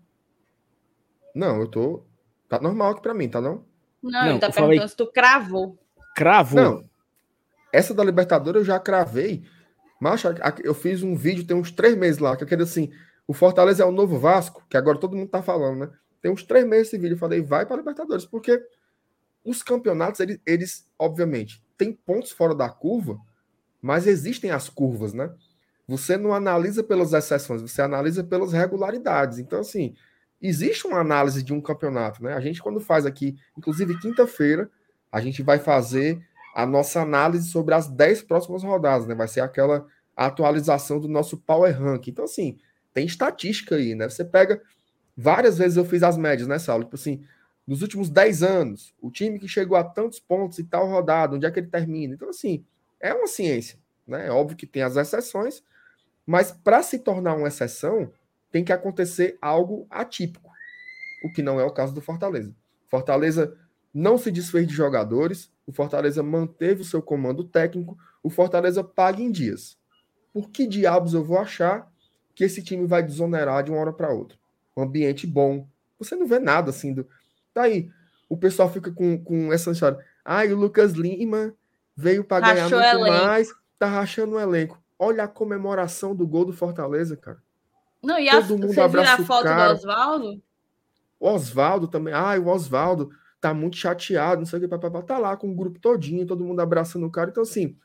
não, 1.35 1.61
eu 1.61 1.69
tô 1.69 2.05
tá 2.49 2.61
normal 2.61 2.93
aqui 2.93 3.03
para 3.03 3.15
mim, 3.15 3.29
tá 3.29 3.41
não? 3.41 3.65
Não, 4.03 4.11
não 4.11 4.31
ele 4.31 4.39
tá 4.39 4.51
perguntando 4.51 4.77
falei... 4.77 4.89
se 4.89 4.97
tu 4.97 5.07
cravou. 5.07 5.79
Cravou. 6.15 6.61
Não. 6.61 6.91
Essa 7.73 7.95
da 7.95 8.05
Libertadores 8.05 8.61
eu 8.61 8.65
já 8.65 8.79
cravei. 8.79 9.45
Mas 10.01 10.20
eu 10.65 10.74
fiz 10.74 11.03
um 11.03 11.15
vídeo 11.15 11.47
tem 11.47 11.57
uns 11.57 11.70
três 11.70 11.97
meses 11.97 12.19
lá, 12.19 12.37
que 12.37 12.43
eu 12.43 12.49
queria 12.49 12.65
assim, 12.65 12.91
o 13.24 13.33
Fortaleza 13.33 13.85
é 13.85 13.87
o 13.87 13.93
novo 13.93 14.19
Vasco, 14.19 14.66
que 14.69 14.77
agora 14.77 14.99
todo 14.99 15.16
mundo 15.16 15.29
tá 15.29 15.41
falando, 15.41 15.79
né? 15.79 15.91
Tem 16.20 16.29
uns 16.29 16.43
três 16.43 16.66
meses 16.66 16.89
esse 16.89 16.99
vídeo, 16.99 17.15
eu 17.15 17.19
falei, 17.19 17.41
vai 17.41 17.65
para 17.65 17.77
Libertadores, 17.77 18.24
porque 18.27 18.61
os 19.45 19.62
campeonatos, 19.62 20.19
eles, 20.19 20.41
eles, 20.45 20.89
obviamente, 20.99 21.65
têm 21.79 21.93
pontos 21.93 22.33
fora 22.33 22.53
da 22.53 22.69
curva, 22.69 23.16
mas 23.81 24.09
existem 24.09 24.51
as 24.51 24.69
curvas, 24.69 25.12
né? 25.12 25.33
Você 25.87 26.16
não 26.16 26.33
analisa 26.33 26.83
pelas 26.83 27.12
exceções, 27.12 27.62
você 27.62 27.83
analisa 27.83 28.24
pelas 28.24 28.53
regularidades. 28.53 29.39
Então, 29.39 29.61
assim, 29.61 29.95
existe 30.43 30.86
uma 30.86 30.98
análise 30.98 31.43
de 31.43 31.52
um 31.52 31.60
campeonato, 31.60 32.23
né? 32.23 32.35
A 32.35 32.40
gente, 32.40 32.60
quando 32.60 32.81
faz 32.81 33.06
aqui, 33.06 33.39
inclusive 33.56 33.98
quinta-feira, 34.01 34.69
a 35.10 35.20
gente 35.20 35.43
vai 35.43 35.59
fazer 35.59 36.20
a 36.55 36.66
nossa 36.66 37.01
análise 37.01 37.48
sobre 37.48 37.74
as 37.74 37.89
10 37.89 38.23
próximas 38.23 38.62
rodadas, 38.62 39.06
né? 39.06 39.14
Vai 39.14 39.28
ser 39.28 39.40
aquela 39.40 39.86
atualização 40.16 41.01
do 41.01 41.09
nosso 41.09 41.39
Power 41.39 41.81
Rank. 41.81 42.09
Então, 42.09 42.24
assim, 42.24 42.59
tem 42.93 43.06
estatística 43.06 43.77
aí, 43.77 43.94
né? 43.94 44.09
Você 44.09 44.24
pega. 44.24 44.60
Várias 45.16 45.59
vezes 45.59 45.77
eu 45.77 45.85
fiz 45.85 46.02
as 46.02 46.16
médias, 46.16 46.48
né, 46.48 46.59
Saulo? 46.59 46.85
Tipo 46.85 46.97
assim, 46.97 47.23
nos 47.66 47.82
últimos 47.82 48.10
10 48.10 48.43
anos, 48.43 48.94
o 49.01 49.10
time 49.10 49.39
que 49.39 49.47
chegou 49.47 49.77
a 49.77 49.85
tantos 49.85 50.19
pontos 50.19 50.59
e 50.59 50.64
tal 50.64 50.89
rodada, 50.89 51.36
onde 51.36 51.47
é 51.47 51.51
que 51.51 51.60
ele 51.60 51.69
termina? 51.69 52.14
Então, 52.14 52.28
assim, 52.28 52.64
é 52.98 53.14
uma 53.14 53.27
ciência, 53.27 53.78
né? 54.06 54.27
É 54.27 54.31
óbvio 54.31 54.56
que 54.56 54.66
tem 54.66 54.82
as 54.82 54.97
exceções, 54.97 55.62
mas 56.27 56.51
para 56.51 56.82
se 56.82 56.98
tornar 56.98 57.35
uma 57.35 57.48
exceção, 57.48 58.10
tem 58.53 58.62
que 58.62 58.73
acontecer 58.73 59.39
algo 59.41 59.87
atípico, 59.91 60.51
o 61.24 61.33
que 61.33 61.43
não 61.43 61.59
é 61.59 61.65
o 61.65 61.70
caso 61.70 61.95
do 61.95 62.03
Fortaleza. 62.03 62.55
Fortaleza 62.89 63.57
não 63.93 64.19
se 64.19 64.31
desfez 64.31 64.66
de 64.66 64.74
jogadores, 64.74 65.51
o 65.66 65.73
Fortaleza 65.73 66.23
manteve 66.23 66.83
o 66.83 66.85
seu 66.85 67.01
comando 67.01 67.43
técnico, 67.43 67.97
o 68.23 68.29
Fortaleza 68.29 68.85
paga 68.85 69.23
em 69.23 69.31
dias. 69.31 69.79
Por 70.33 70.51
que 70.51 70.66
diabos 70.66 71.15
eu 71.15 71.24
vou 71.24 71.39
achar 71.39 71.91
que 72.35 72.45
esse 72.45 72.62
time 72.62 72.87
vai 72.87 73.03
desonerar 73.03 73.62
de 73.65 73.70
uma 73.70 73.81
hora 73.81 73.93
para 73.93 74.12
outra? 74.12 74.39
Um 74.77 74.83
ambiente 74.83 75.27
bom. 75.27 75.66
Você 75.99 76.15
não 76.15 76.27
vê 76.27 76.39
nada 76.39 76.70
assim 76.70 76.93
do. 76.93 77.07
Tá 77.53 77.62
aí. 77.62 77.91
O 78.29 78.37
pessoal 78.37 78.70
fica 78.70 78.91
com, 78.91 79.23
com 79.23 79.53
essa 79.53 79.70
história. 79.70 79.99
Ai, 80.24 80.51
ah, 80.51 80.55
o 80.55 80.59
Lucas 80.59 80.93
Lima 80.93 81.55
veio 81.97 82.24
para 82.24 82.53
ganhar 82.53 82.70
muito 82.70 83.01
mais, 83.01 83.53
tá 83.79 83.87
rachando 83.87 84.37
o 84.37 84.41
elenco. 84.41 84.83
Olha 84.99 85.24
a 85.24 85.29
comemoração 85.29 86.15
do 86.15 86.27
gol 86.27 86.45
do 86.45 86.53
Fortaleza, 86.53 87.16
cara. 87.16 87.43
Não, 88.03 88.19
e 88.19 88.29
Todo 88.31 88.45
a, 88.45 88.49
mundo 88.49 88.66
você 88.69 88.81
abraça 88.81 89.23
a 89.23 89.24
foto 89.24 89.45
do 89.45 89.73
Oswaldo? 89.73 90.43
O 91.20 91.29
Oswaldo 91.29 91.87
também. 91.87 92.12
Ai, 92.12 92.39
o 92.39 92.49
Oswaldo 92.49 93.11
tá 93.41 93.55
muito 93.55 93.77
chateado, 93.77 94.41
não 94.41 94.47
sei 94.47 94.59
o 94.59 94.62
que, 94.62 94.69
papapá. 94.69 95.03
Tá 95.03 95.19
lá 95.19 95.37
com 95.37 95.51
o 95.51 95.55
grupo 95.55 95.79
todinho, 95.79 96.27
todo 96.27 96.45
mundo 96.45 96.61
abraçando 96.61 97.07
o 97.07 97.11
cara. 97.11 97.31
Então, 97.31 97.43
assim, 97.43 97.77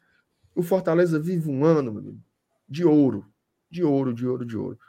o 0.56 0.64
Fortaleza 0.64 1.20
vive 1.20 1.50
um 1.50 1.64
ano, 1.64 1.92
meu 1.92 2.02
amigo, 2.02 2.20
de 2.68 2.84
ouro. 2.84 3.26
De 3.70 3.84
ouro, 3.84 4.14
de 4.14 4.28
ouro, 4.28 4.46
de 4.46 4.58
ouro. 4.58 4.80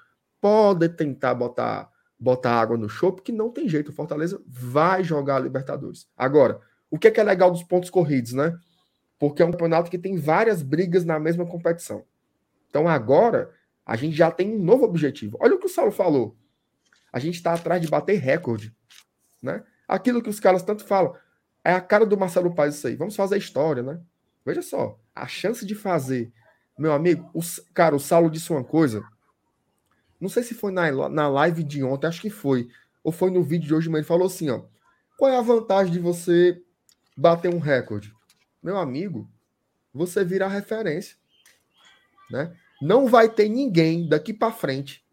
Pode 0.40 0.88
tentar 0.88 1.34
botar, 1.34 1.90
botar 2.18 2.52
água 2.52 2.76
no 2.76 2.88
show, 2.88 3.12
porque 3.12 3.32
não 3.32 3.50
tem 3.50 3.68
jeito. 3.68 3.90
O 3.90 3.94
Fortaleza 3.94 4.40
vai 4.46 5.05
jogar 5.05 5.36
a 5.36 5.40
Libertadores. 5.40 6.09
Agora, 6.16 6.60
o 6.90 6.98
que 6.98 7.09
é, 7.09 7.10
que 7.10 7.20
é 7.20 7.24
legal 7.24 7.50
dos 7.50 7.62
pontos 7.62 7.90
corridos, 7.90 8.32
né? 8.32 8.59
Porque 9.18 9.42
é 9.42 9.44
um 9.44 9.50
campeonato 9.50 9.90
que 9.90 9.98
tem 9.98 10.16
várias 10.16 10.62
brigas 10.62 11.05
na 11.05 11.18
mesma 11.18 11.44
competição. 11.44 12.05
Então 12.70 12.88
agora 12.88 13.50
a 13.89 13.97
gente 13.97 14.15
já 14.15 14.31
tem 14.31 14.55
um 14.55 14.62
novo 14.62 14.85
objetivo. 14.85 15.39
Olha 15.40 15.55
o 15.55 15.59
que 15.59 15.65
o 15.65 15.70
Saulo 15.70 15.90
falou. 15.90 16.36
A 17.10 17.19
gente 17.19 17.36
está 17.36 17.55
atrás 17.55 17.81
de 17.81 17.89
bater 17.89 18.20
recorde. 18.20 18.77
Né? 19.43 19.65
Aquilo 19.89 20.23
que 20.23 20.28
os 20.28 20.39
caras 20.39 20.62
tanto 20.62 20.85
falam. 20.85 21.16
É 21.65 21.73
a 21.73 21.81
cara 21.81 22.05
do 22.05 22.19
Marcelo 22.19 22.55
Paz 22.55 22.74
isso 22.74 22.86
aí. 22.86 22.97
Vamos 22.97 23.16
fazer 23.16 23.39
história, 23.39 23.82
né? 23.82 23.98
Veja 24.44 24.60
só, 24.60 25.01
a 25.15 25.27
chance 25.27 25.65
de 25.65 25.74
fazer 25.74 26.31
Meu 26.78 26.93
amigo, 26.93 27.31
o, 27.32 27.40
cara, 27.73 27.97
o 27.97 27.98
Saulo 27.98 28.31
disse 28.31 28.52
uma 28.52 28.62
coisa. 28.62 29.02
Não 30.20 30.28
sei 30.28 30.43
se 30.43 30.52
foi 30.52 30.70
na, 30.70 31.09
na 31.09 31.27
live 31.27 31.65
de 31.65 31.82
ontem, 31.82 32.06
acho 32.06 32.20
que 32.20 32.31
foi. 32.31 32.69
Ou 33.02 33.10
foi 33.10 33.31
no 33.31 33.43
vídeo 33.43 33.69
de 33.69 33.74
hoje, 33.74 33.89
mas 33.89 34.01
ele 34.01 34.06
falou 34.06 34.27
assim: 34.27 34.51
ó. 34.51 34.65
Qual 35.16 35.32
é 35.32 35.36
a 35.36 35.43
vantagem 35.43 35.94
de 35.94 35.98
você 35.98 36.62
bater 37.16 37.52
um 37.52 37.59
recorde? 37.59 38.15
Meu 38.62 38.77
amigo, 38.77 39.27
você 39.94 40.23
vira 40.24 40.47
referência. 40.47 41.16
Né? 42.31 42.55
Não 42.80 43.06
vai 43.06 43.28
ter 43.28 43.48
ninguém 43.48 44.09
daqui 44.09 44.32
para 44.32 44.52
frente, 44.52 45.05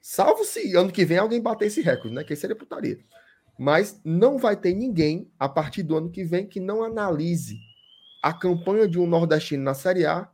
salvo 0.00 0.44
se 0.44 0.74
ano 0.76 0.92
que 0.92 1.04
vem 1.04 1.18
alguém 1.18 1.40
bater 1.40 1.66
esse 1.66 1.80
recorde, 1.80 2.14
né? 2.14 2.24
Que 2.24 2.34
seria 2.34 2.56
putaria. 2.56 2.98
Mas 3.58 4.00
não 4.04 4.38
vai 4.38 4.56
ter 4.56 4.74
ninguém 4.74 5.30
a 5.38 5.48
partir 5.48 5.82
do 5.82 5.96
ano 5.96 6.10
que 6.10 6.24
vem 6.24 6.46
que 6.46 6.60
não 6.60 6.82
analise 6.82 7.58
a 8.22 8.32
campanha 8.32 8.88
de 8.88 8.98
um 8.98 9.06
nordestino 9.06 9.62
na 9.62 9.74
Série 9.74 10.06
A 10.06 10.30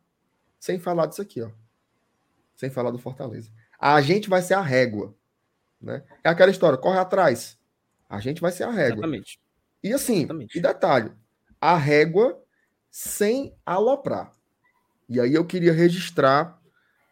sem 0.58 0.78
falar 0.78 1.06
disso 1.06 1.22
aqui, 1.22 1.42
ó. 1.42 1.50
Sem 2.54 2.70
falar 2.70 2.90
do 2.90 2.98
Fortaleza. 2.98 3.50
A 3.78 4.00
gente 4.00 4.28
vai 4.30 4.40
ser 4.40 4.54
a 4.54 4.62
régua, 4.62 5.14
né? 5.80 6.02
É 6.22 6.28
aquela 6.28 6.50
história, 6.50 6.78
corre 6.78 6.98
atrás. 6.98 7.58
A 8.08 8.20
gente 8.20 8.40
vai 8.40 8.52
ser 8.52 8.64
a 8.64 8.70
régua. 8.70 8.98
Exatamente. 8.98 9.40
E 9.82 9.92
assim, 9.92 10.18
Exatamente. 10.18 10.58
e 10.58 10.60
detalhe, 10.62 11.12
a 11.60 11.76
régua 11.76 12.42
sem 12.90 13.54
aloprar. 13.66 14.32
E 15.08 15.20
aí 15.20 15.34
eu 15.34 15.44
queria 15.44 15.72
registrar 15.72 16.60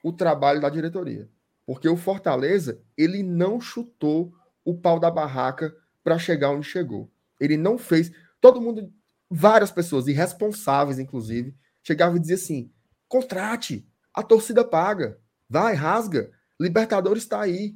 o 0.02 0.12
trabalho 0.12 0.60
da 0.60 0.68
diretoria. 0.68 1.28
Porque 1.66 1.88
o 1.88 1.96
Fortaleza, 1.96 2.80
ele 2.96 3.22
não 3.22 3.60
chutou 3.60 4.32
o 4.64 4.74
pau 4.76 4.98
da 4.98 5.10
barraca 5.10 5.74
para 6.02 6.18
chegar 6.18 6.50
onde 6.50 6.66
chegou. 6.66 7.10
Ele 7.38 7.56
não 7.56 7.78
fez. 7.78 8.10
Todo 8.40 8.60
mundo, 8.60 8.92
várias 9.30 9.70
pessoas, 9.70 10.08
irresponsáveis, 10.08 10.98
inclusive, 10.98 11.56
chegavam 11.82 12.16
e 12.16 12.20
diziam 12.20 12.36
assim: 12.36 12.72
contrate, 13.08 13.88
a 14.12 14.22
torcida 14.22 14.64
paga, 14.64 15.18
vai, 15.48 15.74
rasga, 15.74 16.30
Libertadores 16.62 17.24
está 17.24 17.40
aí. 17.40 17.74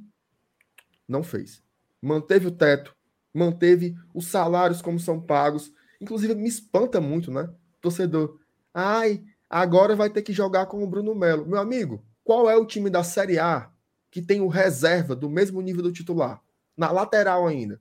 Não 1.09 1.25
fez. 1.25 1.61
Manteve 2.01 2.47
o 2.47 2.53
teto, 2.53 2.95
manteve 3.35 3.97
os 4.15 4.27
salários 4.29 4.81
como 4.81 5.01
são 5.01 5.21
pagos. 5.21 5.73
Inclusive, 6.01 6.37
me 6.37 6.49
espanta 6.49 7.01
muito, 7.01 7.33
né? 7.33 7.53
Torcedor. 7.81 8.39
Ai, 8.73 9.25
agora 9.49 9.95
vai 9.95 10.11
ter 10.11 10.23
que 10.23 10.33
jogar 10.33 10.67
com 10.67 10.83
o 10.83 10.87
Bruno 10.87 11.15
Melo. 11.15 11.47
Meu 11.47 11.59
amigo, 11.59 12.05
qual 12.25 12.49
é 12.51 12.57
o 12.57 12.67
time 12.67 12.91
da 12.91 13.03
Série 13.03 13.39
A 13.39 13.71
que 14.11 14.23
tem 14.23 14.41
o 14.41 14.49
reserva 14.49 15.15
do 15.15 15.29
mesmo 15.29 15.61
nível 15.61 15.83
do 15.83 15.93
titular? 15.93 16.43
Na 16.77 16.91
lateral 16.91 17.47
ainda. 17.47 17.81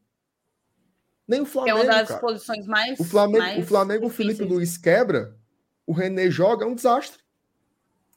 Nem 1.27 1.41
o 1.41 1.45
Flamengo. 1.45 1.77
É 1.77 1.81
uma 1.81 1.91
das 1.91 2.07
cara. 2.07 2.19
posições 2.19 2.65
mais. 2.67 2.99
O 2.99 3.03
Flamengo, 3.03 3.43
mais 3.43 3.63
o, 3.63 3.67
Flamengo 3.67 4.09
Felipe 4.09 4.43
Luiz 4.43 4.77
quebra, 4.77 5.35
o 5.85 5.91
René 5.91 6.29
joga, 6.29 6.65
é 6.65 6.67
um 6.67 6.75
desastre. 6.75 7.23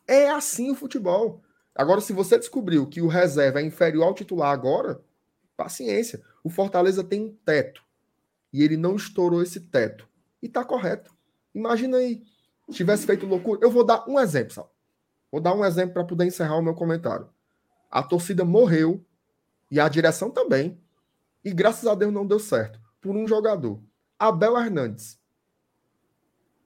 É 0.07 0.31
assim 0.31 0.71
o 0.71 0.75
futebol. 0.75 1.43
Agora, 1.75 2.01
se 2.01 2.13
você 2.13 2.39
descobriu 2.39 2.87
que 2.87 3.01
o 3.01 3.07
reserva 3.07 3.61
é 3.61 3.65
inferior 3.65 4.05
ao 4.05 4.15
titular 4.15 4.53
agora, 4.53 5.01
paciência. 5.57 6.23
O 6.43 6.51
Fortaleza 6.51 7.03
tem 7.03 7.21
um 7.23 7.37
teto. 7.45 7.83
E 8.53 8.63
ele 8.63 8.77
não 8.77 8.97
estourou 8.97 9.43
esse 9.43 9.61
teto. 9.61 10.09
E 10.43 10.49
tá 10.49 10.65
correto. 10.65 11.15
Imagina 11.55 11.99
aí, 11.99 12.23
tivesse 12.73 13.07
feito 13.07 13.27
loucura. 13.27 13.61
Eu 13.63 13.71
vou 13.71 13.85
dar 13.85 14.09
um 14.09 14.19
exemplo, 14.19 14.53
Sal. 14.53 14.75
Vou 15.31 15.41
dar 15.41 15.55
um 15.55 15.65
exemplo 15.65 15.95
para 15.95 16.05
poder 16.05 16.25
encerrar 16.25 16.57
o 16.57 16.63
meu 16.63 16.75
comentário. 16.75 17.29
A 17.91 18.03
torcida 18.03 18.45
morreu 18.45 19.05
e 19.71 19.79
a 19.79 19.89
direção 19.89 20.31
também. 20.31 20.81
E 21.45 21.53
graças 21.53 21.87
a 21.87 21.95
Deus 21.95 22.13
não 22.13 22.27
deu 22.27 22.39
certo 22.39 22.81
por 23.01 23.17
um 23.17 23.27
jogador, 23.27 23.81
Abel 24.19 24.59
Hernandes. 24.59 25.19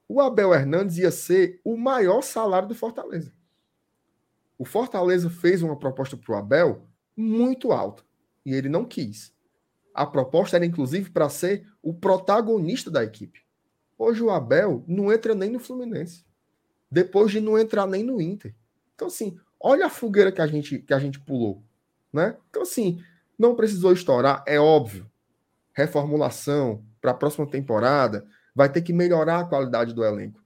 O 0.07 0.19
Abel 0.19 0.53
Hernandes 0.53 0.97
ia 0.97 1.11
ser 1.11 1.61
o 1.63 1.77
maior 1.77 2.21
salário 2.21 2.67
do 2.67 2.75
Fortaleza. 2.75 3.31
O 4.57 4.65
Fortaleza 4.65 5.29
fez 5.29 5.61
uma 5.61 5.77
proposta 5.77 6.17
para 6.17 6.33
o 6.33 6.37
Abel 6.37 6.87
muito 7.15 7.71
alta 7.71 8.03
e 8.45 8.53
ele 8.53 8.69
não 8.69 8.85
quis. 8.85 9.33
A 9.93 10.05
proposta 10.05 10.57
era 10.57 10.65
inclusive 10.65 11.09
para 11.11 11.29
ser 11.29 11.67
o 11.81 11.93
protagonista 11.93 12.89
da 12.89 13.03
equipe. 13.03 13.42
Hoje 14.03 14.21
o 14.21 14.29
Abel 14.29 14.83
não 14.85 15.13
entra 15.13 15.33
nem 15.33 15.49
no 15.49 15.59
Fluminense. 15.59 16.25
Depois 16.91 17.31
de 17.31 17.39
não 17.39 17.57
entrar 17.57 17.87
nem 17.87 18.03
no 18.03 18.19
Inter. 18.21 18.53
Então 18.93 19.07
assim, 19.07 19.39
olha 19.57 19.85
a 19.85 19.89
fogueira 19.89 20.29
que 20.29 20.41
a 20.41 20.47
gente 20.47 20.79
que 20.79 20.93
a 20.93 20.99
gente 20.99 21.21
pulou, 21.21 21.63
né? 22.11 22.35
Então 22.49 22.63
assim, 22.63 23.01
não 23.39 23.55
precisou 23.55 23.93
estourar, 23.93 24.43
é 24.45 24.59
óbvio 24.59 25.09
reformulação 25.73 26.83
para 27.01 27.11
a 27.11 27.15
próxima 27.15 27.47
temporada, 27.47 28.27
vai 28.53 28.69
ter 28.69 28.81
que 28.81 28.91
melhorar 28.91 29.39
a 29.39 29.45
qualidade 29.45 29.93
do 29.93 30.03
elenco. 30.03 30.39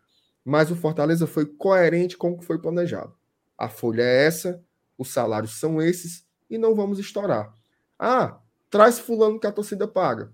Mas 0.45 0.69
o 0.71 0.75
Fortaleza 0.75 1.25
foi 1.25 1.45
coerente 1.45 2.15
com 2.15 2.31
o 2.31 2.37
que 2.37 2.45
foi 2.45 2.59
planejado. 2.59 3.13
A 3.57 3.67
folha 3.67 4.03
é 4.03 4.25
essa, 4.25 4.63
os 4.97 5.11
salários 5.11 5.59
são 5.59 5.81
esses 5.81 6.25
e 6.47 6.59
não 6.59 6.75
vamos 6.75 6.99
estourar. 6.99 7.51
Ah, 7.97 8.39
traz 8.69 8.99
fulano 8.99 9.39
que 9.39 9.47
a 9.47 9.51
torcida 9.51 9.87
paga. 9.87 10.31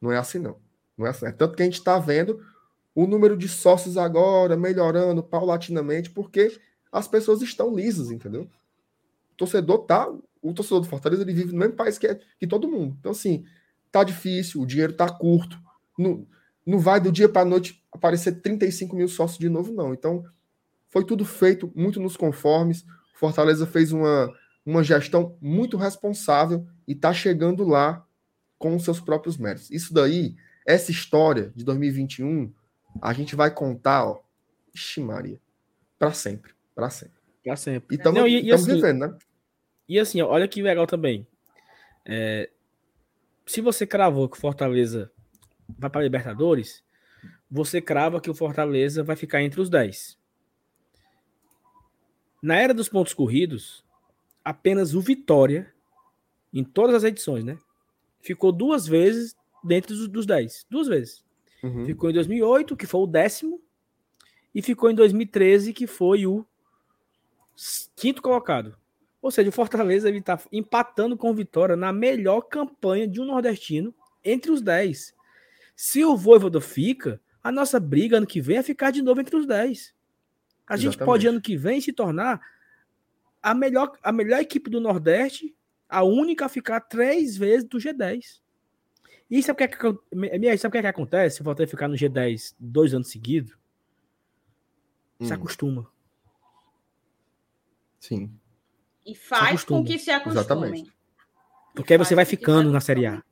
Não 0.00 0.12
é 0.12 0.16
assim 0.16 0.38
não. 0.38 0.63
Não 0.96 1.06
é. 1.06 1.10
É 1.22 1.32
tanto 1.32 1.56
que 1.56 1.62
a 1.62 1.64
gente 1.64 1.78
está 1.78 1.98
vendo 1.98 2.40
o 2.94 3.06
número 3.06 3.36
de 3.36 3.48
sócios 3.48 3.96
agora 3.96 4.56
melhorando 4.56 5.22
paulatinamente 5.22 6.10
porque 6.10 6.58
as 6.92 7.08
pessoas 7.08 7.42
estão 7.42 7.74
lisas, 7.74 8.10
entendeu? 8.10 8.42
O 8.42 9.36
torcedor 9.36 9.78
tá, 9.78 10.08
o 10.40 10.54
torcedor 10.54 10.80
do 10.80 10.86
Fortaleza 10.86 11.22
ele 11.22 11.32
vive 11.32 11.52
no 11.52 11.58
mesmo 11.58 11.74
país 11.74 11.98
que, 11.98 12.06
é, 12.06 12.20
que 12.38 12.46
todo 12.46 12.68
mundo. 12.68 12.96
Então 13.00 13.12
assim, 13.12 13.44
tá 13.90 14.04
difícil, 14.04 14.60
o 14.60 14.66
dinheiro 14.66 14.92
tá 14.92 15.08
curto. 15.08 15.58
Não, 15.98 16.26
não 16.66 16.78
vai 16.78 17.00
do 17.00 17.12
dia 17.12 17.28
para 17.28 17.42
a 17.42 17.44
noite 17.44 17.82
aparecer 17.92 18.40
35 18.40 18.96
mil 18.96 19.08
sócios 19.08 19.38
de 19.38 19.48
novo, 19.48 19.72
não. 19.72 19.92
Então, 19.92 20.24
foi 20.88 21.04
tudo 21.04 21.24
feito 21.24 21.70
muito 21.74 22.00
nos 22.00 22.16
conformes. 22.16 22.84
Fortaleza 23.14 23.66
fez 23.66 23.92
uma, 23.92 24.32
uma 24.64 24.82
gestão 24.82 25.36
muito 25.40 25.76
responsável 25.76 26.66
e 26.86 26.92
está 26.92 27.12
chegando 27.12 27.64
lá 27.64 28.04
com 28.58 28.74
os 28.74 28.84
seus 28.84 29.00
próprios 29.00 29.36
méritos. 29.36 29.70
Isso 29.70 29.92
daí, 29.92 30.36
essa 30.64 30.90
história 30.90 31.52
de 31.54 31.64
2021, 31.64 32.52
a 33.00 33.12
gente 33.12 33.36
vai 33.36 33.52
contar, 33.52 34.06
ó, 34.06 34.22
ixi 34.74 35.00
Maria, 35.00 35.38
para 35.98 36.12
sempre, 36.12 36.52
para 36.74 36.90
sempre. 36.90 37.14
Para 37.44 37.56
sempre. 37.56 37.94
E 37.94 37.98
estamos 37.98 38.22
assim, 38.52 38.74
vivendo, 38.74 39.06
né? 39.06 39.18
E 39.88 39.98
assim, 39.98 40.22
olha 40.22 40.48
que 40.48 40.62
legal 40.62 40.86
também. 40.86 41.26
É, 42.04 42.50
se 43.46 43.60
você 43.60 43.86
cravou 43.86 44.28
que 44.28 44.36
o 44.36 44.40
Fortaleza 44.40 45.10
vai 45.78 45.90
para 45.90 46.02
Libertadores, 46.02 46.82
você 47.50 47.80
crava 47.80 48.20
que 48.20 48.30
o 48.30 48.34
Fortaleza 48.34 49.02
vai 49.02 49.16
ficar 49.16 49.42
entre 49.42 49.60
os 49.60 49.68
10. 49.68 50.18
Na 52.42 52.56
era 52.56 52.74
dos 52.74 52.88
pontos 52.88 53.14
corridos, 53.14 53.84
apenas 54.44 54.94
o 54.94 55.00
Vitória, 55.00 55.72
em 56.52 56.64
todas 56.64 56.96
as 56.96 57.04
edições, 57.04 57.44
né? 57.44 57.58
Ficou 58.20 58.52
duas 58.52 58.86
vezes 58.86 59.36
dentro 59.64 59.94
dos, 59.94 60.08
dos 60.08 60.26
10. 60.26 60.66
Duas 60.70 60.86
vezes. 60.86 61.24
Uhum. 61.62 61.86
Ficou 61.86 62.10
em 62.10 62.12
2008, 62.12 62.76
que 62.76 62.86
foi 62.86 63.00
o 63.00 63.06
décimo, 63.06 63.60
e 64.54 64.62
ficou 64.62 64.90
em 64.90 64.94
2013, 64.94 65.72
que 65.72 65.86
foi 65.86 66.26
o 66.26 66.46
quinto 67.96 68.20
colocado. 68.22 68.76
Ou 69.20 69.30
seja, 69.30 69.48
o 69.48 69.52
Fortaleza 69.52 70.10
está 70.10 70.38
empatando 70.52 71.16
com 71.16 71.34
Vitória 71.34 71.74
na 71.74 71.92
melhor 71.92 72.42
campanha 72.42 73.08
de 73.08 73.20
um 73.20 73.24
nordestino 73.24 73.94
entre 74.22 74.52
os 74.52 74.60
10. 74.60 75.14
Se 75.74 76.04
o 76.04 76.16
Voivoda 76.16 76.60
fica, 76.60 77.20
a 77.42 77.50
nossa 77.50 77.80
briga 77.80 78.18
ano 78.18 78.26
que 78.26 78.40
vem 78.40 78.58
é 78.58 78.62
ficar 78.62 78.90
de 78.90 79.02
novo 79.02 79.20
entre 79.20 79.34
os 79.34 79.46
10. 79.46 79.94
A 80.66 80.74
Exatamente. 80.74 80.82
gente 80.82 81.04
pode 81.04 81.26
ano 81.26 81.40
que 81.40 81.56
vem 81.56 81.80
se 81.80 81.92
tornar 81.92 82.40
a 83.42 83.54
melhor, 83.54 83.92
a 84.02 84.12
melhor 84.12 84.40
equipe 84.40 84.70
do 84.70 84.80
Nordeste, 84.80 85.54
a 85.88 86.02
única 86.02 86.46
a 86.46 86.48
ficar 86.48 86.80
três 86.80 87.36
vezes 87.36 87.64
do 87.64 87.78
G10. 87.78 88.40
E 89.30 89.42
sabe 89.42 89.54
o 89.54 89.56
que, 89.56 89.64
é, 89.64 90.56
sabe 90.56 90.68
o 90.68 90.72
que, 90.72 90.78
é 90.78 90.82
que 90.82 90.86
acontece 90.86 91.36
se 91.36 91.40
o 91.40 91.44
Fortaleza 91.44 91.70
ficar 91.70 91.88
no 91.88 91.94
G10 91.94 92.54
dois 92.58 92.94
anos 92.94 93.10
seguidos? 93.10 93.56
Hum. 95.18 95.26
Se 95.26 95.32
acostuma. 95.32 95.90
Sim. 97.98 98.30
E 99.06 99.14
faz 99.14 99.64
com 99.64 99.82
que 99.84 99.98
se 99.98 100.10
acostumem. 100.10 100.40
Exatamente. 100.40 100.92
Porque 101.74 101.94
aí 101.94 101.98
você 101.98 102.14
vai 102.14 102.24
ficando 102.24 102.70
na 102.70 102.80
Série 102.80 103.06
A. 103.06 103.22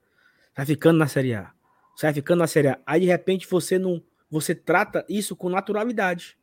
Vai 0.56 0.66
ficando 0.66 0.98
na 0.98 1.06
Série 1.06 1.34
A. 1.34 1.52
Você 1.94 2.06
vai 2.06 2.14
ficando 2.14 2.38
na 2.40 2.46
Série 2.46 2.68
A. 2.68 2.80
Aí, 2.86 3.00
de 3.00 3.06
repente, 3.06 3.46
você 3.48 3.78
não. 3.78 4.02
Você 4.30 4.54
trata 4.54 5.04
isso 5.08 5.36
com 5.36 5.48
naturalidade. 5.48 6.38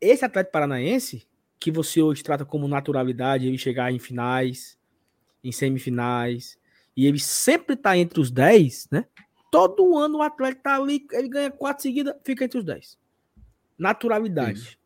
Esse 0.00 0.24
atleta 0.24 0.50
paranaense, 0.50 1.26
que 1.58 1.70
você 1.70 2.00
hoje 2.00 2.22
trata 2.22 2.44
como 2.44 2.68
naturalidade, 2.68 3.46
ele 3.46 3.58
chegar 3.58 3.90
em 3.92 3.98
finais, 3.98 4.78
em 5.42 5.50
semifinais, 5.50 6.58
e 6.96 7.06
ele 7.06 7.18
sempre 7.18 7.76
tá 7.76 7.96
entre 7.96 8.20
os 8.20 8.30
10, 8.30 8.88
né? 8.90 9.06
Todo 9.50 9.96
ano 9.96 10.18
o 10.18 10.22
atleta 10.22 10.60
tá 10.62 10.76
ali, 10.76 11.06
ele 11.12 11.28
ganha 11.28 11.50
quatro 11.50 11.82
seguidas, 11.82 12.14
fica 12.24 12.44
entre 12.44 12.58
os 12.58 12.64
10. 12.64 12.98
Naturalidade. 13.78 14.60
Isso. 14.60 14.78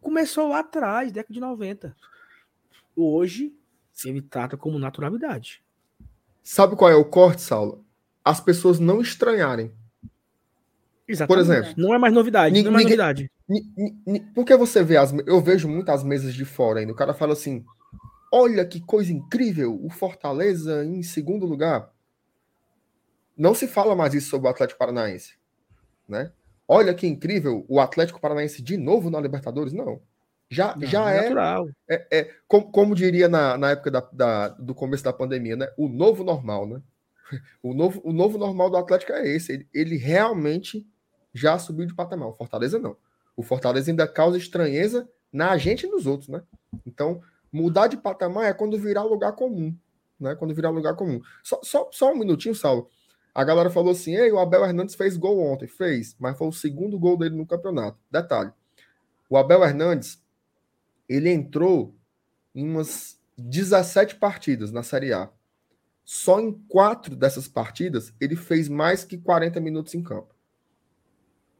Começou 0.00 0.48
lá 0.48 0.60
atrás, 0.60 1.12
década 1.12 1.34
de 1.34 1.40
90 1.40 1.96
hoje 2.96 3.52
ele 4.04 4.22
trata 4.22 4.56
como 4.56 4.78
naturalidade. 4.78 5.62
Sabe 6.42 6.76
qual 6.76 6.90
é 6.90 6.94
o 6.94 7.04
corte, 7.04 7.42
Saulo? 7.42 7.84
As 8.24 8.40
pessoas 8.40 8.78
não 8.78 9.00
estranharem. 9.00 9.72
Exatamente. 11.06 11.46
Por 11.46 11.52
exemplo, 11.52 11.74
não 11.76 11.94
é 11.94 11.98
mais 11.98 12.12
novidade. 12.12 12.54
Ninguém, 12.54 12.64
não 12.64 12.70
é 12.70 12.74
mais 12.74 12.84
novidade. 12.84 13.30
Porque 14.34 14.56
você 14.56 14.82
vê 14.82 14.96
as. 14.96 15.12
Eu 15.26 15.40
vejo 15.40 15.68
muitas 15.68 16.02
mesas 16.02 16.34
de 16.34 16.44
fora 16.44 16.80
ainda. 16.80 16.92
O 16.92 16.96
cara 16.96 17.14
fala 17.14 17.34
assim: 17.34 17.64
olha 18.34 18.66
que 18.66 18.80
coisa 18.80 19.12
incrível, 19.12 19.78
o 19.80 19.88
Fortaleza 19.88 20.84
em 20.84 21.04
segundo 21.04 21.46
lugar. 21.46 21.88
Não 23.36 23.54
se 23.54 23.68
fala 23.68 23.94
mais 23.94 24.12
isso 24.12 24.28
sobre 24.28 24.48
o 24.48 24.50
Atlético 24.50 24.76
Paranaense. 24.76 25.36
Né? 26.08 26.32
Olha 26.66 26.92
que 26.92 27.06
incrível, 27.06 27.64
o 27.68 27.78
Atlético 27.78 28.20
Paranaense 28.20 28.60
de 28.60 28.76
novo 28.76 29.08
na 29.08 29.20
Libertadores. 29.20 29.72
Não. 29.72 30.00
Já, 30.50 30.74
não, 30.74 30.86
já 30.86 31.12
é, 31.12 31.32
é, 31.88 32.06
é, 32.10 32.30
como, 32.48 32.72
como, 32.72 32.94
diria 32.94 33.28
na, 33.28 33.56
na 33.56 33.70
época 33.70 33.90
da, 33.90 34.00
da, 34.12 34.48
do 34.48 34.74
começo 34.74 35.04
da 35.04 35.12
pandemia, 35.12 35.56
né? 35.56 35.68
O 35.76 35.88
novo 35.88 36.24
normal, 36.24 36.66
né? 36.66 36.82
O 37.62 37.72
novo, 37.72 38.00
o 38.04 38.12
novo 38.12 38.36
normal 38.36 38.68
do 38.68 38.76
Atlético 38.76 39.12
é 39.12 39.26
esse. 39.28 39.52
Ele, 39.52 39.68
ele 39.72 39.96
realmente 39.96 40.86
já 41.32 41.58
subiu 41.58 41.86
de 41.86 41.94
patamar. 41.94 42.28
O 42.28 42.34
Fortaleza 42.34 42.78
não. 42.78 42.96
O 43.36 43.42
Fortaleza 43.42 43.90
ainda 43.90 44.06
causa 44.06 44.36
estranheza 44.36 45.08
na 45.32 45.56
gente 45.56 45.86
e 45.86 45.88
nos 45.88 46.06
outros, 46.06 46.28
né? 46.28 46.42
Então, 46.86 47.22
mudar 47.54 47.86
de 47.86 47.96
patamar 47.96 48.46
é 48.46 48.52
quando 48.52 48.76
virar 48.78 49.04
lugar 49.04 49.32
comum, 49.32 49.74
né? 50.18 50.34
Quando 50.34 50.54
virar 50.54 50.70
lugar 50.70 50.96
comum. 50.96 51.20
Só, 51.42 51.60
só, 51.62 51.88
só 51.92 52.12
um 52.12 52.18
minutinho, 52.18 52.54
Saulo. 52.54 52.88
A 53.32 53.44
galera 53.44 53.70
falou 53.70 53.92
assim: 53.92 54.16
Ei, 54.16 54.32
o 54.32 54.38
Abel 54.38 54.64
Hernandes 54.64 54.96
fez 54.96 55.16
gol 55.16 55.40
ontem. 55.40 55.68
Fez, 55.68 56.16
mas 56.18 56.36
foi 56.36 56.48
o 56.48 56.52
segundo 56.52 56.98
gol 56.98 57.16
dele 57.16 57.36
no 57.36 57.46
campeonato. 57.46 57.98
Detalhe: 58.10 58.52
o 59.30 59.36
Abel 59.36 59.64
Hernandes 59.64 60.22
ele 61.08 61.30
entrou 61.30 61.94
em 62.54 62.68
umas 62.68 63.20
17 63.38 64.16
partidas 64.16 64.72
na 64.72 64.82
Série 64.82 65.12
A. 65.12 65.30
Só 66.04 66.40
em 66.40 66.52
quatro 66.68 67.16
dessas 67.16 67.48
partidas 67.48 68.12
ele 68.20 68.36
fez 68.36 68.68
mais 68.68 69.04
que 69.04 69.16
40 69.16 69.60
minutos 69.60 69.94
em 69.94 70.02
campo. 70.02 70.34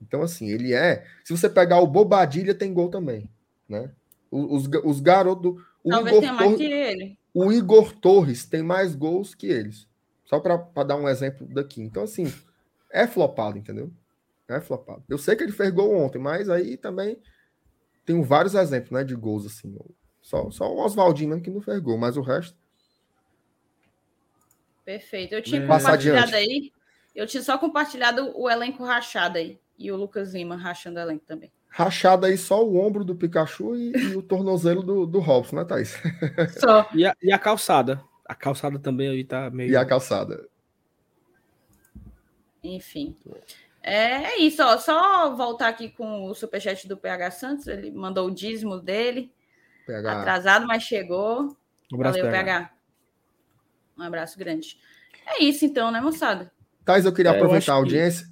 Então, 0.02 0.22
assim, 0.22 0.48
ele 0.48 0.74
é. 0.74 1.06
Se 1.24 1.34
você 1.34 1.48
pegar 1.48 1.78
o 1.78 1.86
Bobadilha, 1.86 2.54
tem 2.54 2.74
gol 2.74 2.90
também. 2.90 3.30
Né? 3.68 3.90
Os, 4.30 4.68
os 4.84 5.00
garotos. 5.00 5.62
O 5.84 5.90
Talvez 5.90 6.16
Igor 6.16 6.20
tenha 6.20 6.32
mais 6.32 6.50
Torres, 6.50 6.66
que 6.66 6.72
ele. 6.72 7.18
O 7.34 7.52
Igor 7.52 7.92
Torres 7.92 8.46
tem 8.46 8.62
mais 8.62 8.94
gols 8.96 9.34
que 9.34 9.46
eles. 9.46 9.86
Só 10.24 10.40
para 10.40 10.56
dar 10.82 10.96
um 10.96 11.08
exemplo 11.08 11.46
daqui. 11.46 11.82
Então, 11.82 12.02
assim, 12.04 12.32
é 12.90 13.06
flopado, 13.06 13.58
entendeu? 13.58 13.92
É 14.48 14.60
flopado. 14.60 15.04
Eu 15.08 15.18
sei 15.18 15.36
que 15.36 15.42
ele 15.42 15.52
fez 15.52 15.70
gol 15.70 15.94
ontem, 15.94 16.18
mas 16.18 16.48
aí 16.48 16.78
também 16.78 17.18
tem 18.04 18.20
vários 18.22 18.54
exemplos 18.54 18.90
né, 18.90 19.04
de 19.04 19.14
gols, 19.14 19.44
assim. 19.46 19.76
Só, 20.22 20.50
só 20.50 20.72
o 20.72 20.78
Oswaldinho 20.78 21.30
mesmo 21.30 21.42
que 21.42 21.50
não 21.50 21.60
fez 21.60 21.78
gol, 21.80 21.98
mas 21.98 22.16
o 22.16 22.22
resto. 22.22 22.56
Perfeito. 24.84 25.34
Eu 25.34 25.42
tinha 25.42 25.62
é. 25.62 25.66
compartilhado 25.66 26.34
aí. 26.34 26.72
Eu 27.14 27.26
tinha 27.26 27.42
só 27.42 27.58
compartilhado 27.58 28.32
o 28.34 28.50
elenco 28.50 28.84
rachado 28.84 29.38
aí. 29.38 29.58
E 29.78 29.90
o 29.92 29.96
Lucas 29.96 30.32
Lima 30.32 30.56
rachando 30.56 30.98
o 30.98 31.02
elenco 31.02 31.24
também. 31.26 31.52
Rachado 31.76 32.24
aí 32.24 32.38
só 32.38 32.64
o 32.64 32.76
ombro 32.76 33.04
do 33.04 33.16
Pikachu 33.16 33.74
e, 33.74 33.90
e 33.90 34.14
o 34.14 34.22
tornozelo 34.22 34.80
do, 34.80 35.04
do 35.04 35.18
Robson, 35.18 35.56
né, 35.56 35.64
Thaís? 35.64 36.00
Só. 36.56 36.88
E 36.94 37.04
a, 37.04 37.16
e 37.20 37.32
a 37.32 37.38
calçada. 37.38 38.00
A 38.24 38.32
calçada 38.32 38.78
também 38.78 39.08
aí 39.08 39.24
tá 39.24 39.50
meio. 39.50 39.72
E 39.72 39.76
a 39.76 39.84
calçada. 39.84 40.46
Enfim. 42.62 43.16
É, 43.82 44.22
é 44.22 44.38
isso, 44.38 44.62
ó. 44.62 44.78
Só 44.78 45.34
voltar 45.34 45.66
aqui 45.66 45.88
com 45.88 46.26
o 46.26 46.32
superchat 46.32 46.86
do 46.86 46.96
PH 46.96 47.32
Santos. 47.32 47.66
Ele 47.66 47.90
mandou 47.90 48.28
o 48.28 48.30
dízimo 48.32 48.78
dele. 48.78 49.32
PH. 49.84 50.20
Atrasado, 50.20 50.68
mas 50.68 50.84
chegou. 50.84 51.56
Um 51.92 51.96
abraço, 51.96 52.18
Valeu, 52.18 52.30
PH. 52.30 52.44
PH. 52.44 52.70
Um 53.98 54.02
abraço 54.04 54.38
grande. 54.38 54.78
É 55.26 55.42
isso 55.42 55.64
então, 55.64 55.90
né, 55.90 56.00
moçada? 56.00 56.52
Thais, 56.84 57.04
eu 57.04 57.12
queria 57.12 57.32
é, 57.32 57.34
aproveitar 57.36 57.72
eu 57.72 57.74
a 57.74 57.78
audiência. 57.78 58.28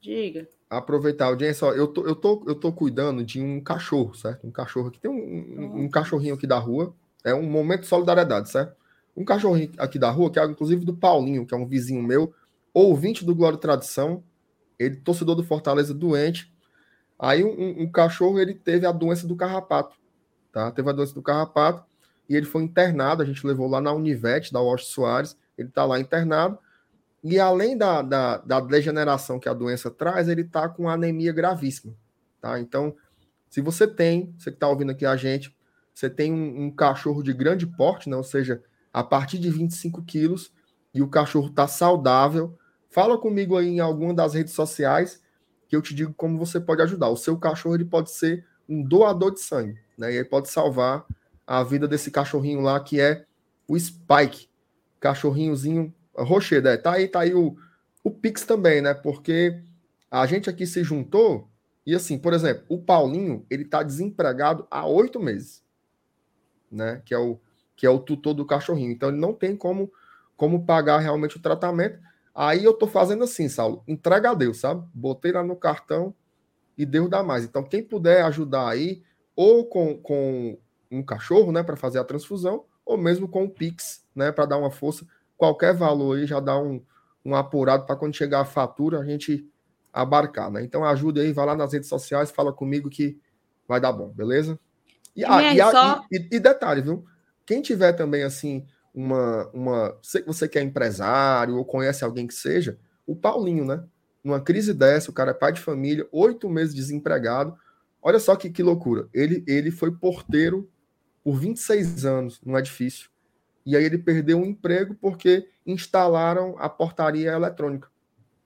Que... 0.00 0.30
Diga. 0.30 0.55
Aproveitar 0.68 1.26
a 1.26 1.28
audiência, 1.28 1.66
ó, 1.66 1.72
eu 1.72 1.86
tô, 1.86 2.06
eu, 2.06 2.16
tô, 2.16 2.44
eu 2.46 2.54
tô 2.54 2.72
cuidando 2.72 3.24
de 3.24 3.40
um 3.40 3.60
cachorro, 3.60 4.14
certo? 4.14 4.46
Um 4.46 4.50
cachorro 4.50 4.88
aqui. 4.88 4.98
Tem 4.98 5.10
um, 5.10 5.14
um, 5.14 5.84
um 5.84 5.88
cachorrinho 5.88 6.34
aqui 6.34 6.46
da 6.46 6.58
rua. 6.58 6.94
É 7.24 7.34
um 7.34 7.48
momento 7.48 7.82
de 7.82 7.86
solidariedade, 7.86 8.50
certo? 8.50 8.74
Um 9.16 9.24
cachorrinho 9.24 9.70
aqui 9.78 9.98
da 9.98 10.10
rua, 10.10 10.30
que 10.30 10.38
é 10.38 10.44
inclusive 10.44 10.84
do 10.84 10.94
Paulinho, 10.94 11.46
que 11.46 11.54
é 11.54 11.56
um 11.56 11.66
vizinho 11.66 12.02
meu, 12.02 12.34
ouvinte 12.74 13.24
do 13.24 13.34
Glória 13.34 13.56
e 13.56 13.60
Tradição, 13.60 14.22
ele 14.78 14.96
torcedor 14.96 15.34
do 15.34 15.42
Fortaleza 15.42 15.94
doente. 15.94 16.52
Aí 17.18 17.42
um, 17.42 17.82
um, 17.82 17.90
cachorro 17.90 18.38
ele 18.38 18.54
teve 18.54 18.86
a 18.86 18.92
doença 18.92 19.26
do 19.26 19.34
carrapato, 19.34 19.96
tá? 20.52 20.70
Teve 20.70 20.90
a 20.90 20.92
doença 20.92 21.14
do 21.14 21.22
carrapato 21.22 21.84
e 22.28 22.36
ele 22.36 22.44
foi 22.44 22.62
internado. 22.62 23.22
A 23.22 23.26
gente 23.26 23.46
levou 23.46 23.68
lá 23.68 23.80
na 23.80 23.92
Univete 23.92 24.52
da 24.52 24.60
Washington 24.60 24.92
Soares. 24.92 25.36
Ele 25.56 25.70
tá 25.70 25.84
lá 25.84 25.98
internado. 25.98 26.58
E 27.28 27.40
além 27.40 27.76
da, 27.76 28.02
da, 28.02 28.38
da 28.38 28.60
degeneração 28.60 29.40
que 29.40 29.48
a 29.48 29.52
doença 29.52 29.90
traz, 29.90 30.28
ele 30.28 30.44
tá 30.44 30.68
com 30.68 30.88
anemia 30.88 31.32
gravíssima, 31.32 31.92
tá? 32.40 32.60
Então, 32.60 32.94
se 33.50 33.60
você 33.60 33.84
tem, 33.84 34.32
você 34.38 34.52
que 34.52 34.58
tá 34.58 34.68
ouvindo 34.68 34.92
aqui 34.92 35.04
a 35.04 35.16
gente, 35.16 35.52
você 35.92 36.08
tem 36.08 36.32
um, 36.32 36.66
um 36.66 36.70
cachorro 36.70 37.24
de 37.24 37.32
grande 37.32 37.66
porte, 37.66 38.08
né? 38.08 38.14
Ou 38.14 38.22
seja, 38.22 38.62
a 38.92 39.02
partir 39.02 39.38
de 39.38 39.50
25 39.50 40.04
quilos 40.04 40.52
e 40.94 41.02
o 41.02 41.08
cachorro 41.08 41.48
está 41.48 41.66
saudável, 41.66 42.56
fala 42.88 43.18
comigo 43.18 43.56
aí 43.56 43.66
em 43.70 43.80
alguma 43.80 44.14
das 44.14 44.34
redes 44.34 44.54
sociais 44.54 45.20
que 45.68 45.74
eu 45.74 45.82
te 45.82 45.96
digo 45.96 46.14
como 46.14 46.38
você 46.38 46.60
pode 46.60 46.80
ajudar. 46.82 47.08
O 47.08 47.16
seu 47.16 47.36
cachorro 47.36 47.74
ele 47.74 47.84
pode 47.84 48.12
ser 48.12 48.46
um 48.68 48.84
doador 48.84 49.34
de 49.34 49.40
sangue, 49.40 49.76
né? 49.98 50.14
E 50.14 50.18
aí 50.18 50.24
pode 50.24 50.48
salvar 50.48 51.04
a 51.44 51.64
vida 51.64 51.88
desse 51.88 52.08
cachorrinho 52.08 52.60
lá 52.60 52.78
que 52.78 53.00
é 53.00 53.24
o 53.66 53.76
Spike, 53.76 54.48
cachorrinhozinho 55.00 55.92
rochedo, 56.18 56.68
é. 56.68 56.76
Tá 56.76 56.92
aí, 56.92 57.08
tá 57.08 57.20
aí 57.20 57.34
o, 57.34 57.56
o 58.02 58.10
Pix 58.10 58.44
também, 58.44 58.80
né? 58.80 58.94
Porque 58.94 59.60
a 60.10 60.26
gente 60.26 60.48
aqui 60.48 60.66
se 60.66 60.82
juntou 60.82 61.48
e 61.86 61.94
assim, 61.94 62.18
por 62.18 62.32
exemplo, 62.32 62.64
o 62.68 62.78
Paulinho, 62.78 63.46
ele 63.48 63.64
tá 63.64 63.82
desempregado 63.82 64.66
há 64.70 64.86
oito 64.86 65.20
meses, 65.20 65.62
né? 66.70 67.00
Que 67.04 67.14
é 67.14 67.18
o 67.18 67.38
que 67.76 67.86
é 67.86 67.90
o 67.90 67.98
tutor 67.98 68.32
do 68.32 68.46
cachorrinho. 68.46 68.90
Então 68.90 69.10
ele 69.10 69.18
não 69.18 69.34
tem 69.34 69.54
como, 69.54 69.92
como 70.36 70.64
pagar 70.64 70.98
realmente 70.98 71.36
o 71.36 71.42
tratamento. 71.42 72.00
Aí 72.34 72.64
eu 72.64 72.72
tô 72.72 72.86
fazendo 72.86 73.22
assim, 73.22 73.48
Saulo, 73.48 73.84
entrega 73.86 74.30
a 74.30 74.34
Deus, 74.34 74.58
sabe? 74.58 74.82
Botei 74.94 75.30
lá 75.30 75.44
no 75.44 75.54
cartão 75.54 76.14
e 76.76 76.86
Deus 76.86 77.10
dá 77.10 77.22
mais. 77.22 77.44
Então 77.44 77.62
quem 77.62 77.82
puder 77.82 78.22
ajudar 78.24 78.68
aí, 78.68 79.02
ou 79.34 79.66
com, 79.66 79.98
com 79.98 80.58
um 80.90 81.02
cachorro, 81.02 81.52
né, 81.52 81.62
para 81.62 81.76
fazer 81.76 81.98
a 81.98 82.04
transfusão, 82.04 82.64
ou 82.84 82.96
mesmo 82.96 83.28
com 83.28 83.44
o 83.44 83.50
Pix, 83.50 84.02
né, 84.14 84.32
para 84.32 84.46
dar 84.46 84.58
uma 84.58 84.70
força, 84.70 85.06
qualquer 85.36 85.74
valor 85.74 86.16
aí 86.16 86.26
já 86.26 86.40
dá 86.40 86.58
um, 86.58 86.82
um 87.24 87.34
apurado 87.34 87.86
para 87.86 87.96
quando 87.96 88.14
chegar 88.14 88.40
a 88.40 88.44
fatura 88.44 89.00
a 89.00 89.04
gente 89.04 89.48
abarcar, 89.92 90.50
né? 90.50 90.62
Então 90.62 90.84
ajude 90.84 91.20
aí, 91.20 91.32
vai 91.32 91.46
lá 91.46 91.56
nas 91.56 91.72
redes 91.72 91.88
sociais, 91.88 92.30
fala 92.30 92.52
comigo 92.52 92.90
que 92.90 93.18
vai 93.66 93.80
dar 93.80 93.92
bom, 93.92 94.08
beleza? 94.08 94.58
E, 95.14 95.24
ah, 95.24 95.54
e, 95.54 95.58
só... 95.58 96.04
e, 96.12 96.36
e 96.36 96.38
detalhe, 96.38 96.82
viu? 96.82 97.04
Quem 97.46 97.62
tiver 97.62 97.92
também 97.94 98.22
assim 98.22 98.66
uma 98.94 99.48
uma 99.52 99.98
sei 100.02 100.20
que 100.20 100.26
você 100.26 100.48
quer 100.48 100.62
empresário 100.62 101.56
ou 101.56 101.64
conhece 101.64 102.04
alguém 102.04 102.26
que 102.26 102.34
seja, 102.34 102.78
o 103.06 103.16
Paulinho, 103.16 103.64
né? 103.64 103.82
Numa 104.22 104.40
crise 104.40 104.74
dessa, 104.74 105.10
o 105.10 105.14
cara 105.14 105.30
é 105.30 105.34
pai 105.34 105.52
de 105.52 105.60
família, 105.60 106.06
oito 106.10 106.48
meses 106.48 106.74
desempregado. 106.74 107.56
Olha 108.02 108.18
só 108.18 108.36
que, 108.36 108.50
que 108.50 108.62
loucura. 108.62 109.08
Ele 109.14 109.42
ele 109.46 109.70
foi 109.70 109.90
porteiro 109.90 110.68
por 111.24 111.38
26 111.38 112.04
anos 112.04 112.40
num 112.44 112.58
edifício. 112.58 113.08
E 113.66 113.76
aí 113.76 113.84
ele 113.84 113.98
perdeu 113.98 114.38
um 114.38 114.46
emprego 114.46 114.94
porque 114.94 115.48
instalaram 115.66 116.54
a 116.58 116.68
portaria 116.68 117.32
eletrônica 117.32 117.88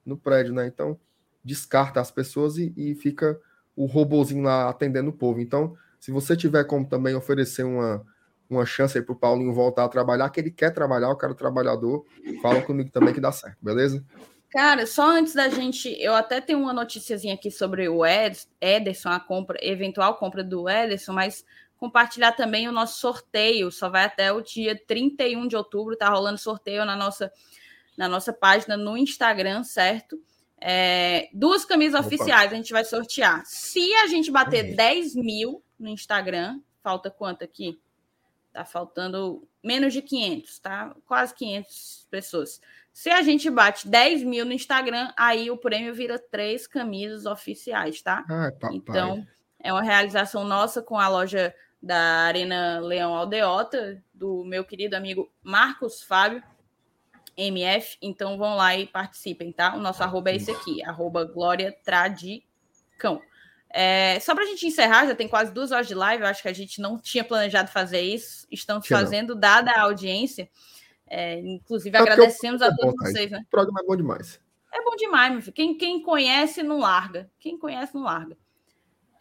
no 0.05 0.17
prédio, 0.17 0.53
né? 0.53 0.67
Então 0.67 0.99
descarta 1.43 2.01
as 2.01 2.11
pessoas 2.11 2.57
e, 2.57 2.73
e 2.75 2.95
fica 2.95 3.39
o 3.75 3.85
robozinho 3.85 4.43
lá 4.43 4.69
atendendo 4.69 5.09
o 5.11 5.13
povo. 5.13 5.39
Então, 5.39 5.75
se 5.99 6.11
você 6.11 6.35
tiver 6.35 6.63
como 6.65 6.87
também 6.87 7.15
oferecer 7.15 7.63
uma 7.63 8.05
uma 8.51 8.65
chance 8.65 8.97
aí 8.97 9.03
pro 9.03 9.15
Paulinho 9.15 9.53
voltar 9.53 9.85
a 9.85 9.89
trabalhar, 9.89 10.29
que 10.29 10.39
ele 10.39 10.51
quer 10.51 10.71
trabalhar, 10.71 11.09
o 11.09 11.15
cara 11.15 11.33
trabalhador. 11.33 12.05
Fala 12.41 12.61
comigo 12.61 12.91
também 12.91 13.13
que 13.13 13.21
dá 13.21 13.31
certo, 13.31 13.57
beleza? 13.61 14.03
Cara, 14.49 14.85
só 14.85 15.09
antes 15.09 15.33
da 15.33 15.47
gente, 15.47 15.87
eu 16.01 16.13
até 16.13 16.41
tenho 16.41 16.59
uma 16.59 16.73
noticiazinha 16.73 17.35
aqui 17.35 17.49
sobre 17.49 17.87
o 17.87 18.05
Ed, 18.05 18.37
Ederson, 18.59 19.07
a 19.07 19.19
compra, 19.19 19.57
eventual 19.61 20.15
compra 20.15 20.43
do 20.43 20.67
Ederson, 20.67 21.13
mas 21.13 21.45
compartilhar 21.81 22.33
também 22.33 22.69
o 22.69 22.71
nosso 22.71 22.99
sorteio, 22.99 23.71
só 23.71 23.89
vai 23.89 24.05
até 24.05 24.31
o 24.31 24.39
dia 24.39 24.79
31 24.85 25.47
de 25.47 25.55
outubro, 25.55 25.97
tá 25.97 26.07
rolando 26.07 26.37
sorteio 26.37 26.85
na 26.85 26.95
nossa 26.95 27.33
na 27.97 28.07
nossa 28.07 28.31
página 28.31 28.77
no 28.77 28.95
Instagram, 28.95 29.63
certo? 29.63 30.21
É, 30.59 31.27
duas 31.33 31.65
camisas 31.65 31.99
Opa. 31.99 32.07
oficiais 32.07 32.53
a 32.53 32.55
gente 32.55 32.71
vai 32.71 32.85
sortear. 32.85 33.43
Se 33.45 33.93
a 33.95 34.07
gente 34.07 34.29
bater 34.29 34.69
uhum. 34.69 34.75
10 34.75 35.15
mil 35.15 35.63
no 35.77 35.89
Instagram, 35.89 36.61
falta 36.83 37.09
quanto 37.09 37.43
aqui? 37.43 37.79
Tá 38.53 38.63
faltando 38.63 39.47
menos 39.63 39.91
de 39.91 40.03
500, 40.03 40.59
tá? 40.59 40.95
Quase 41.05 41.33
500 41.33 42.07
pessoas. 42.11 42.61
Se 42.93 43.09
a 43.09 43.23
gente 43.23 43.49
bate 43.49 43.87
10 43.87 44.23
mil 44.23 44.45
no 44.45 44.53
Instagram, 44.53 45.11
aí 45.17 45.49
o 45.49 45.57
prêmio 45.57 45.95
vira 45.95 46.19
três 46.19 46.67
camisas 46.67 47.25
oficiais, 47.25 48.01
tá? 48.01 48.23
Ai, 48.29 48.51
então, 48.71 49.25
é 49.59 49.73
uma 49.73 49.83
realização 49.83 50.43
nossa 50.43 50.81
com 50.81 50.97
a 50.97 51.07
loja 51.07 51.53
da 51.81 51.97
Arena 51.97 52.79
Leão 52.79 53.15
Aldeota, 53.15 54.03
do 54.13 54.43
meu 54.45 54.63
querido 54.63 54.95
amigo 54.95 55.31
Marcos 55.41 56.03
Fábio, 56.03 56.43
MF. 57.35 57.97
Então, 58.01 58.37
vão 58.37 58.55
lá 58.55 58.75
e 58.75 58.85
participem, 58.85 59.51
tá? 59.51 59.75
O 59.75 59.79
nosso 59.79 60.03
arroba 60.03 60.29
é 60.29 60.35
esse 60.35 60.51
aqui, 60.51 60.83
arroba 60.83 61.23
Glória 61.25 61.75
Tradicão. 61.83 63.21
É, 63.73 64.19
só 64.19 64.35
para 64.35 64.43
a 64.43 64.47
gente 64.47 64.67
encerrar, 64.67 65.07
já 65.07 65.15
tem 65.15 65.27
quase 65.27 65.51
duas 65.53 65.71
horas 65.71 65.87
de 65.87 65.95
live, 65.95 66.23
eu 66.23 66.29
acho 66.29 66.41
que 66.41 66.49
a 66.49 66.53
gente 66.53 66.81
não 66.81 66.99
tinha 66.99 67.23
planejado 67.23 67.71
fazer 67.71 68.01
isso, 68.01 68.45
estamos 68.51 68.85
fazendo, 68.85 69.33
dada 69.33 69.71
a 69.71 69.81
audiência. 69.81 70.49
É, 71.07 71.39
inclusive, 71.39 71.95
é 71.97 71.99
agradecemos 71.99 72.61
a 72.61 72.73
todos 72.75 72.95
vocês, 72.95 73.31
né? 73.31 73.43
O 73.47 73.49
programa 73.49 73.79
é 73.81 73.85
bom 73.85 73.95
demais. 73.95 74.39
É 74.73 74.81
bom 74.83 74.95
demais, 74.95 75.31
meu 75.33 75.41
filho. 75.41 75.53
Quem, 75.53 75.77
quem 75.77 76.01
conhece, 76.01 76.63
não 76.63 76.79
larga. 76.79 77.29
Quem 77.39 77.57
conhece, 77.57 77.93
não 77.93 78.03
larga. 78.03 78.37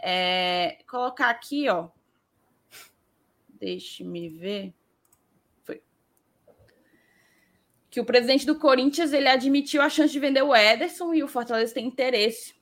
É, 0.01 0.79
colocar 0.89 1.31
aqui, 1.31 1.69
ó. 1.69 1.89
Deixe-me 3.61 4.31
ver. 4.31 4.75
Foi. 5.63 5.83
Que 7.91 8.01
o 8.01 8.05
presidente 8.05 8.47
do 8.47 8.59
Corinthians 8.59 9.13
ele 9.13 9.29
admitiu 9.29 9.83
a 9.83 9.91
chance 9.91 10.13
de 10.13 10.19
vender 10.19 10.43
o 10.43 10.57
Ederson 10.57 11.13
e 11.13 11.23
o 11.23 11.29
Fortaleza 11.29 11.75
tem 11.75 11.87
interesse. 11.87 12.55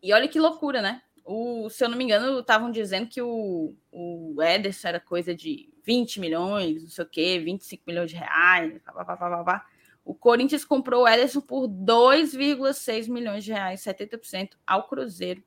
E 0.00 0.12
olha 0.12 0.28
que 0.28 0.38
loucura, 0.38 0.80
né? 0.80 1.02
O, 1.24 1.68
se 1.68 1.84
eu 1.84 1.88
não 1.88 1.98
me 1.98 2.04
engano, 2.04 2.38
estavam 2.38 2.70
dizendo 2.70 3.08
que 3.08 3.20
o, 3.20 3.74
o 3.90 4.42
Ederson 4.42 4.88
era 4.88 5.00
coisa 5.00 5.34
de 5.34 5.68
20 5.84 6.20
milhões, 6.20 6.82
não 6.82 6.90
sei 6.90 7.04
o 7.04 7.08
quê, 7.08 7.38
25 7.38 7.82
milhões 7.86 8.10
de 8.10 8.16
reais, 8.16 8.80
pá, 8.84 8.92
pá, 8.92 9.16
pá, 9.16 9.44
pá, 9.44 9.66
O 10.04 10.14
Corinthians 10.14 10.64
comprou 10.64 11.02
o 11.02 11.08
Ederson 11.08 11.40
por 11.40 11.68
2,6 11.68 13.08
milhões 13.08 13.44
de 13.44 13.52
reais, 13.52 13.80
70% 13.82 14.50
ao 14.66 14.88
Cruzeiro. 14.88 15.42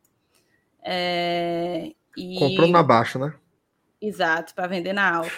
É, 0.82 1.94
e... 2.16 2.40
Comprou 2.40 2.68
na 2.68 2.84
baixa, 2.84 3.20
né? 3.20 3.34
Exato, 4.08 4.54
para 4.54 4.68
vender 4.68 4.94
na 4.94 5.18
alta. 5.18 5.32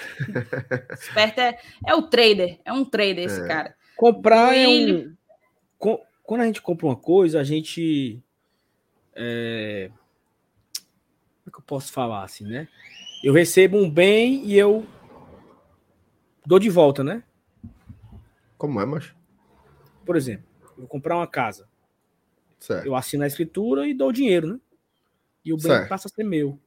Esperto 0.94 1.40
é, 1.40 1.58
é 1.86 1.96
o 1.96 2.04
trader, 2.04 2.60
é 2.66 2.74
um 2.74 2.84
trader 2.84 3.26
esse 3.26 3.42
é. 3.42 3.48
cara. 3.48 3.76
Comprar 3.96 4.56
é 4.56 4.68
um... 4.68 5.16
Quando 6.24 6.42
a 6.42 6.46
gente 6.46 6.62
compra 6.62 6.86
uma 6.86 6.96
coisa, 6.96 7.40
a 7.40 7.44
gente. 7.44 8.22
É... 9.16 9.90
Como 11.40 11.48
é 11.48 11.52
que 11.52 11.58
eu 11.58 11.64
posso 11.66 11.94
falar 11.94 12.24
assim, 12.24 12.46
né? 12.46 12.68
Eu 13.24 13.34
recebo 13.34 13.78
um 13.78 13.90
bem 13.90 14.44
e 14.46 14.58
eu 14.58 14.86
dou 16.46 16.60
de 16.60 16.70
volta, 16.70 17.04
né? 17.04 17.24
Como 18.58 18.82
é, 18.82 18.86
mas? 18.86 19.14
Por 20.06 20.18
exemplo, 20.18 20.46
eu 20.72 20.80
vou 20.80 20.88
comprar 20.88 21.16
uma 21.16 21.28
casa. 21.28 21.70
Certo. 22.60 22.86
Eu 22.86 22.96
assino 22.96 23.24
a 23.24 23.28
escritura 23.28 23.88
e 23.88 23.94
dou 23.94 24.12
dinheiro, 24.12 24.48
né? 24.48 24.60
E 25.46 25.54
o 25.54 25.58
bem 25.58 25.68
certo. 25.68 25.88
passa 25.88 26.08
a 26.08 26.12
ser 26.12 26.24
meu. 26.24 26.60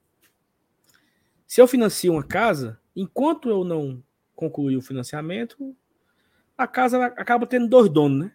Se 1.50 1.60
eu 1.60 1.66
financio 1.66 2.12
uma 2.12 2.22
casa, 2.22 2.78
enquanto 2.94 3.48
eu 3.48 3.64
não 3.64 4.00
concluir 4.36 4.76
o 4.76 4.80
financiamento, 4.80 5.76
a 6.56 6.64
casa 6.64 7.06
acaba 7.06 7.44
tendo 7.44 7.66
dois 7.66 7.88
donos, 7.90 8.26
né? 8.26 8.32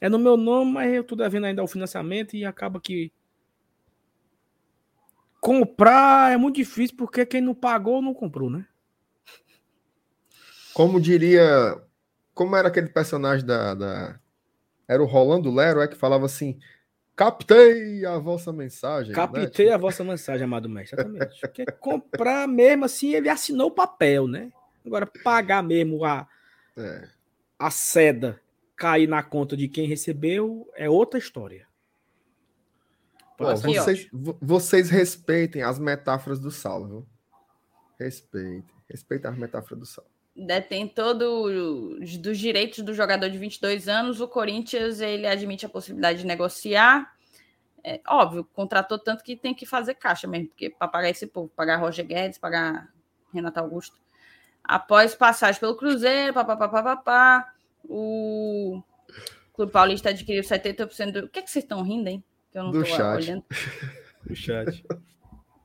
É 0.00 0.08
no 0.08 0.18
meu 0.18 0.36
nome, 0.36 0.72
mas 0.72 0.92
eu 0.92 1.04
tô 1.04 1.14
devendo 1.14 1.44
ainda 1.44 1.62
o 1.62 1.68
financiamento 1.68 2.34
e 2.34 2.44
acaba 2.44 2.80
que 2.80 3.12
comprar 5.40 6.32
é 6.32 6.36
muito 6.36 6.56
difícil 6.56 6.96
porque 6.96 7.24
quem 7.24 7.40
não 7.40 7.54
pagou 7.54 8.02
não 8.02 8.12
comprou, 8.12 8.50
né? 8.50 8.66
Como 10.74 11.00
diria. 11.00 11.80
Como 12.34 12.56
era 12.56 12.66
aquele 12.66 12.88
personagem 12.88 13.46
da. 13.46 13.74
da... 13.74 14.20
Era 14.88 15.00
o 15.00 15.06
Rolando 15.06 15.54
Lero, 15.54 15.80
é 15.80 15.86
que 15.86 15.94
falava 15.94 16.26
assim: 16.26 16.58
Captei 17.16 18.04
a 18.04 18.18
vossa 18.18 18.52
mensagem. 18.52 19.10
Né? 19.10 19.14
Captei 19.14 19.66
né? 19.66 19.72
a 19.72 19.76
vossa 19.76 20.02
mensagem, 20.02 20.44
amado 20.44 20.68
mestre. 20.68 21.00
Exatamente. 21.00 21.40
Porque 21.40 21.66
comprar 21.66 22.48
mesmo 22.48 22.84
assim, 22.84 23.14
ele 23.14 23.28
assinou 23.28 23.68
o 23.68 23.74
papel, 23.74 24.26
né? 24.26 24.52
Agora, 24.84 25.06
pagar 25.06 25.62
mesmo 25.62 26.04
a, 26.04 26.26
é. 26.76 27.08
a 27.58 27.70
seda 27.70 28.40
cair 28.76 29.06
na 29.06 29.22
conta 29.22 29.56
de 29.56 29.68
quem 29.68 29.86
recebeu 29.86 30.68
é 30.74 30.90
outra 30.90 31.18
história. 31.18 31.66
Pô, 33.36 33.54
vocês, 33.56 34.08
vocês, 34.40 34.90
respeitem 34.90 35.62
as 35.62 35.78
metáforas 35.78 36.38
do 36.38 36.50
Saulo, 36.50 36.88
viu? 36.88 37.06
Respeitem. 37.98 38.64
Respeitem 38.88 39.30
as 39.30 39.36
metáforas 39.36 39.78
do 39.78 39.86
Saulo. 39.86 40.10
Detentor 40.36 41.14
do, 41.14 42.00
dos 42.18 42.38
direitos 42.38 42.80
do 42.80 42.92
jogador 42.92 43.30
de 43.30 43.38
22 43.38 43.88
anos, 43.88 44.20
o 44.20 44.26
Corinthians 44.26 45.00
ele 45.00 45.26
admite 45.26 45.64
a 45.64 45.68
possibilidade 45.68 46.18
de 46.18 46.26
negociar. 46.26 47.14
É, 47.84 48.00
óbvio, 48.08 48.44
contratou 48.52 48.98
tanto 48.98 49.22
que 49.22 49.36
tem 49.36 49.54
que 49.54 49.66
fazer 49.66 49.94
caixa 49.94 50.26
mesmo, 50.26 50.48
porque 50.48 50.70
para 50.70 50.88
pagar 50.88 51.10
esse 51.10 51.26
povo, 51.26 51.50
pagar 51.54 51.76
Roger 51.76 52.04
Guedes, 52.04 52.38
pagar 52.38 52.88
Renato 53.32 53.60
Augusto. 53.60 53.96
Após 54.62 55.14
passagem 55.14 55.60
pelo 55.60 55.76
Cruzeiro, 55.76 56.32
papapá, 56.32 56.68
papapá, 56.68 57.54
o 57.84 58.82
Clube 59.52 59.70
Paulista 59.70 60.08
adquiriu 60.08 60.42
70% 60.42 61.12
do. 61.12 61.26
O 61.26 61.28
que, 61.28 61.38
é 61.38 61.42
que 61.42 61.50
vocês 61.50 61.64
estão 61.64 61.82
rindo, 61.82 62.08
hein? 62.08 62.24
Que 62.50 62.58
eu 62.58 62.64
não 62.64 62.70
do 62.72 62.84
chat. 62.84 63.16
olhando. 63.16 63.44
do 64.24 64.34
chat. 64.34 64.84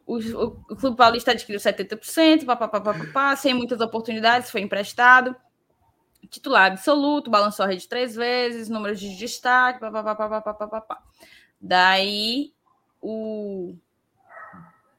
O, 0.09 0.17
o, 0.17 0.75
Clube 0.75 0.97
Paulista 0.97 1.33
adquiriu 1.33 1.59
70%, 1.59 2.43
papapá, 2.43 2.81
papapá, 2.81 3.35
sem 3.35 3.53
muitas 3.53 3.79
oportunidades, 3.79 4.49
foi 4.49 4.61
emprestado. 4.61 5.35
Titular 6.31 6.71
absoluto, 6.71 7.29
balançou 7.29 7.63
a 7.63 7.67
rede 7.67 7.87
três 7.87 8.15
vezes, 8.15 8.69
números 8.69 8.99
de 8.99 9.15
destaque, 9.15 9.79
papapá, 9.79 10.15
papapá, 10.15 10.53
papapá. 10.55 11.03
Daí 11.61 12.51
o 12.99 13.75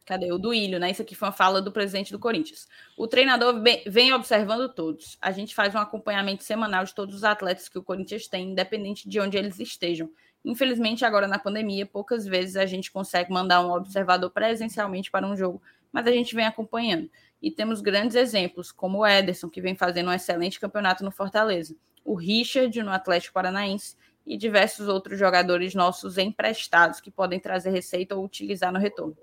Cadê? 0.07 0.33
O 0.33 0.39
do 0.39 0.55
Ilho, 0.55 0.79
né? 0.79 0.93
Isso 0.93 1.03
aqui 1.03 1.17
foi 1.17 1.27
uma 1.27 1.33
fala 1.33 1.61
do 1.61 1.73
presidente 1.73 2.13
do 2.13 2.19
Corinthians. 2.19 2.69
O 2.97 3.09
treinador 3.09 3.61
vem 3.87 4.13
observando 4.13 4.69
todos. 4.69 5.19
A 5.21 5.33
gente 5.33 5.55
faz 5.55 5.75
um 5.75 5.79
acompanhamento 5.79 6.45
semanal 6.45 6.85
de 6.85 6.95
todos 6.95 7.17
os 7.17 7.25
atletas 7.25 7.69
que 7.69 7.79
o 7.79 7.83
Corinthians 7.83 8.29
tem, 8.29 8.51
independente 8.51 9.09
de 9.09 9.21
onde 9.21 9.37
eles 9.37 9.59
estejam. 9.59 10.09
Infelizmente, 10.45 11.05
agora 11.05 11.29
na 11.29 11.39
pandemia, 11.39 11.85
poucas 11.85 12.25
vezes 12.25 12.57
a 12.57 12.67
gente 12.67 12.91
consegue 12.91 13.31
mandar 13.31 13.65
um 13.65 13.71
observador 13.73 14.31
presencialmente 14.31 15.11
para 15.11 15.27
um 15.27 15.37
jogo, 15.37 15.63
mas 15.93 16.07
a 16.07 16.11
gente 16.11 16.35
vem 16.35 16.47
acompanhando. 16.47 17.11
E 17.43 17.51
temos 17.51 17.81
grandes 17.81 18.17
exemplos, 18.17 18.73
como 18.73 18.99
o 18.99 19.07
Ederson, 19.07 19.49
que 19.49 19.61
vem 19.61 19.75
fazendo 19.75 20.09
um 20.09 20.13
excelente 20.13 20.59
campeonato 20.59 21.05
no 21.05 21.11
Fortaleza, 21.11 21.77
o 22.05 22.15
Richard 22.15 22.83
no 22.83 22.91
Atlético 22.91 23.35
Paranaense 23.35 23.97
e 24.27 24.37
diversos 24.37 24.89
outros 24.89 25.19
jogadores 25.19 25.75
nossos 25.75 26.19
emprestados 26.19 27.01
que 27.01 27.11
podem 27.11 27.41
trazer 27.41 27.71
receita 27.71 28.15
ou 28.15 28.25
utilizar 28.25 28.73
no 28.73 28.79
retorno. 28.79 29.17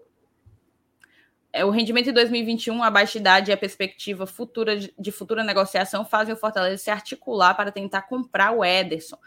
É, 1.51 1.63
o 1.63 1.69
rendimento 1.69 2.09
em 2.09 2.13
2021, 2.13 2.83
a 2.83 2.91
baixa 2.91 3.17
idade 3.17 3.49
e 3.49 3.53
a 3.53 3.57
perspectiva 3.57 4.27
futura 4.27 4.77
de 4.77 5.11
futura 5.11 5.43
negociação 5.43 6.05
fazem 6.05 6.33
o 6.33 6.37
Fortaleza 6.37 6.83
se 6.83 6.91
articular 6.91 7.55
para 7.55 7.71
tentar 7.71 8.03
comprar 8.03 8.51
o 8.51 8.63
Ederson, 8.63 9.17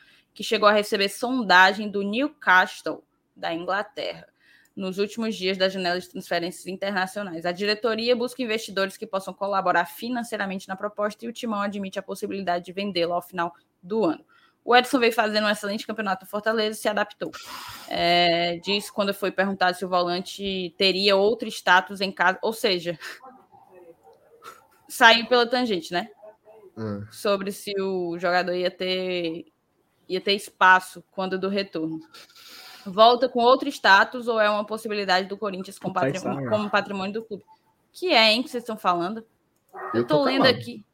que 0.40 0.44
chegou 0.44 0.66
a 0.66 0.72
receber 0.72 1.10
sondagem 1.10 1.90
do 1.90 2.00
Newcastle, 2.00 3.04
da 3.36 3.52
Inglaterra, 3.52 4.26
nos 4.74 4.96
últimos 4.96 5.36
dias 5.36 5.58
da 5.58 5.68
janela 5.68 6.00
de 6.00 6.08
transferências 6.08 6.66
internacionais. 6.66 7.44
A 7.44 7.52
diretoria 7.52 8.16
busca 8.16 8.42
investidores 8.42 8.96
que 8.96 9.06
possam 9.06 9.34
colaborar 9.34 9.84
financeiramente 9.84 10.66
na 10.66 10.74
proposta 10.74 11.26
e 11.26 11.28
o 11.28 11.32
Timão 11.32 11.60
admite 11.60 11.98
a 11.98 12.02
possibilidade 12.02 12.64
de 12.64 12.72
vendê-lo 12.72 13.12
ao 13.12 13.20
final 13.20 13.52
do 13.82 14.02
ano. 14.06 14.24
O 14.64 14.74
Edson 14.74 14.98
veio 14.98 15.12
fazendo 15.12 15.44
um 15.44 15.50
excelente 15.50 15.86
campeonato 15.86 16.24
do 16.24 16.30
Fortaleza 16.30 16.78
e 16.78 16.80
se 16.80 16.88
adaptou. 16.88 17.30
É, 17.86 18.56
disse 18.64 18.90
quando 18.90 19.12
foi 19.12 19.30
perguntado 19.30 19.76
se 19.76 19.84
o 19.84 19.90
volante 19.90 20.74
teria 20.78 21.16
outro 21.16 21.48
status 21.48 22.00
em 22.00 22.10
casa, 22.10 22.38
ou 22.40 22.54
seja, 22.54 22.98
saiu 24.88 25.26
pela 25.26 25.46
tangente, 25.46 25.92
né? 25.92 26.08
Hum. 26.78 27.06
Sobre 27.10 27.52
se 27.52 27.78
o 27.78 28.18
jogador 28.18 28.54
ia 28.54 28.70
ter 28.70 29.44
ia 30.10 30.20
ter 30.20 30.34
espaço 30.34 31.04
quando 31.12 31.38
do 31.38 31.48
retorno. 31.48 32.00
Volta 32.84 33.28
com 33.28 33.38
outro 33.40 33.68
status 33.68 34.26
ou 34.26 34.40
é 34.40 34.50
uma 34.50 34.64
possibilidade 34.64 35.28
do 35.28 35.38
Corinthians 35.38 35.78
como 35.78 35.94
patrimônio, 35.94 36.50
como 36.50 36.68
patrimônio 36.68 37.12
do 37.12 37.22
clube? 37.22 37.44
Que 37.92 38.12
é, 38.12 38.32
hein, 38.32 38.42
que 38.42 38.50
vocês 38.50 38.64
estão 38.64 38.76
falando? 38.76 39.24
Eu, 39.94 40.00
Eu 40.00 40.06
tô, 40.06 40.18
tô 40.18 40.24
lendo 40.24 40.46
aqui. 40.46 40.84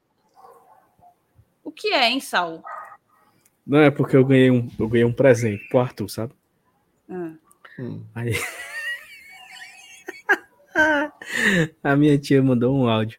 O 1.65 1.73
que 1.73 1.89
é, 1.89 2.11
hein, 2.11 2.21
Saulo? 2.21 2.63
Não, 3.67 3.79
é 3.79 3.91
porque 3.91 4.17
eu 4.17 4.25
ganhei 4.25 4.51
um, 4.51 4.69
eu 4.79 4.87
ganhei 4.89 5.05
um 5.05 5.13
presente 5.13 5.67
pro 5.69 5.81
Arthur, 5.81 6.09
sabe? 6.09 6.35
Ah. 7.09 7.33
Hum. 7.79 8.05
Aí. 8.15 8.35
a 11.83 11.97
minha 11.97 12.19
tia 12.19 12.43
mandou 12.43 12.77
um 12.77 12.87
áudio. 12.87 13.19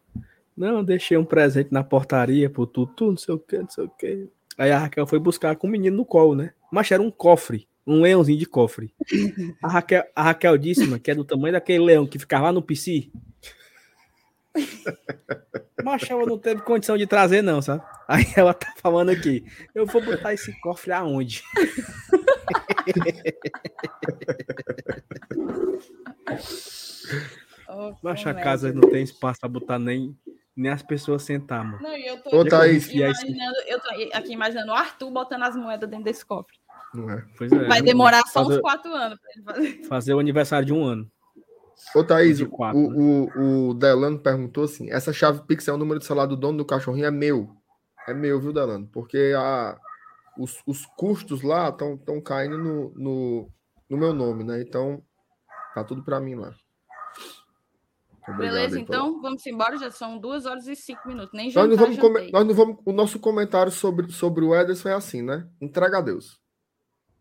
Não, 0.56 0.84
deixei 0.84 1.18
um 1.18 1.26
presente 1.26 1.72
na 1.72 1.84
portaria 1.84 2.50
pro 2.50 2.68
Tutu, 2.68 3.12
não 3.12 3.18
sei 3.18 3.34
o 3.34 3.40
que, 3.40 3.58
não 3.58 3.70
sei 3.70 3.84
o 3.86 3.90
que. 3.90 4.30
Aí 4.58 4.72
a 4.72 4.80
Raquel 4.80 5.06
foi 5.06 5.20
buscar 5.20 5.56
com 5.56 5.68
o 5.68 5.70
menino 5.70 5.98
no 5.98 6.06
colo, 6.06 6.36
né? 6.36 6.54
Mas 6.72 6.92
era 6.92 7.02
um 7.02 7.12
cofre, 7.12 7.68
um 7.86 8.02
leãozinho 8.02 8.40
de 8.40 8.46
cofre. 8.46 8.94
A 9.62 9.68
Raquel, 9.68 10.04
a 10.16 10.24
Raquel 10.24 10.58
disse, 10.58 10.86
mano, 10.86 11.00
que 11.00 11.12
é 11.12 11.16
do 11.16 11.24
tamanho 11.24 11.54
daquele 11.54 11.84
leão 11.84 12.08
que 12.08 12.18
ficava 12.18 12.46
lá 12.46 12.52
no 12.52 12.62
PC. 12.62 13.12
Mas 15.84 16.10
ela 16.10 16.26
não 16.26 16.40
teve 16.40 16.62
condição 16.62 16.98
de 16.98 17.06
trazer, 17.06 17.44
não, 17.44 17.62
sabe? 17.62 17.84
Aí 18.08 18.26
ela 18.36 18.54
tá 18.54 18.74
falando 18.78 19.10
aqui. 19.10 19.46
Eu 19.76 19.86
vou 19.86 20.04
botar 20.04 20.34
esse 20.34 20.52
cofre 20.60 20.92
aonde? 20.92 21.44
oh, 27.70 27.94
Mas 28.02 28.26
a 28.26 28.34
casa 28.34 28.74
não 28.74 28.90
tem 28.90 29.04
espaço 29.04 29.40
para 29.40 29.50
botar 29.50 29.78
nem, 29.78 30.18
nem 30.58 30.72
as 30.72 30.82
pessoas 30.82 31.22
sentar, 31.22 31.64
mano. 31.64 31.80
Não, 31.82 31.96
eu 31.96 32.18
tô, 32.24 32.40
Ô, 32.40 32.44
Thaís. 32.44 32.92
imaginando, 32.92 33.56
eu 33.68 33.80
tô 33.80 33.90
aqui 34.14 34.34
imaginando 34.34 34.72
o 34.72 34.76
Arthur 34.76 35.12
botando 35.12 35.44
as 35.44 35.56
moedas 35.56 35.88
dentro 35.88 36.06
desse 36.06 36.26
cofre. 36.26 36.58
Não 36.94 37.12
é? 37.12 37.24
é. 37.42 37.68
Vai 37.68 37.82
demorar 37.82 38.24
só 38.24 38.44
fazer, 38.44 38.56
uns 38.56 38.62
quatro 38.62 38.92
anos 38.92 39.20
para 39.20 39.32
ele 39.32 39.44
fazer. 39.44 39.84
Fazer 39.88 40.14
o 40.16 40.20
aniversário 40.20 40.66
de 40.66 40.74
um 40.74 40.84
ano. 40.84 41.08
Ô, 41.96 42.04
Thaís, 42.04 42.42
quatro, 42.48 42.80
o, 42.80 42.90
né? 42.90 43.32
o, 43.36 43.70
o 43.70 43.74
Delano 43.76 44.18
perguntou 44.18 44.64
assim: 44.64 44.90
essa 44.90 45.14
chave 45.14 45.46
Pix 45.46 45.68
é 45.68 45.74
o 45.74 45.78
número 45.78 46.00
de 46.00 46.06
celular 46.06 46.26
do 46.26 46.36
dono 46.36 46.58
do 46.58 46.66
cachorrinho? 46.66 47.06
É 47.06 47.12
meu. 47.12 47.56
É 48.08 48.14
meu, 48.14 48.40
viu, 48.40 48.52
Delano? 48.52 48.88
Porque 48.88 49.34
a, 49.38 49.78
os, 50.40 50.60
os 50.66 50.86
custos 50.98 51.44
lá 51.44 51.70
estão 51.70 52.22
caindo 52.22 52.58
no, 52.58 52.94
no, 52.96 53.52
no, 53.88 53.98
meu 53.98 54.14
nome, 54.14 54.44
né? 54.44 54.62
Então, 54.62 55.04
tá 55.76 55.84
tudo 55.84 56.04
para 56.04 56.20
mim 56.20 56.34
lá. 56.34 56.56
Obrigado, 58.28 58.56
Beleza, 58.56 58.80
então 58.80 59.22
vamos 59.22 59.46
embora. 59.48 59.78
Já 59.78 59.90
são 59.90 60.18
duas 60.18 60.46
horas 60.46 60.68
e 60.68 60.76
cinco 60.76 61.08
minutos. 61.08 61.32
Nem 61.34 61.52
nós 61.54 61.70
não 61.70 61.78
vamos 61.78 61.98
Nós 62.32 62.46
não 62.46 62.54
vamos. 62.54 62.78
O 62.86 62.92
nosso 62.92 63.20
comentário 63.20 63.72
sobre, 63.72 64.12
sobre 64.12 64.44
o 64.44 64.54
Ederson 64.54 64.90
é 64.90 64.94
assim, 64.94 65.22
né? 65.22 65.48
Entrega 65.62 66.00
a 66.00 66.02
Deus. 66.02 66.40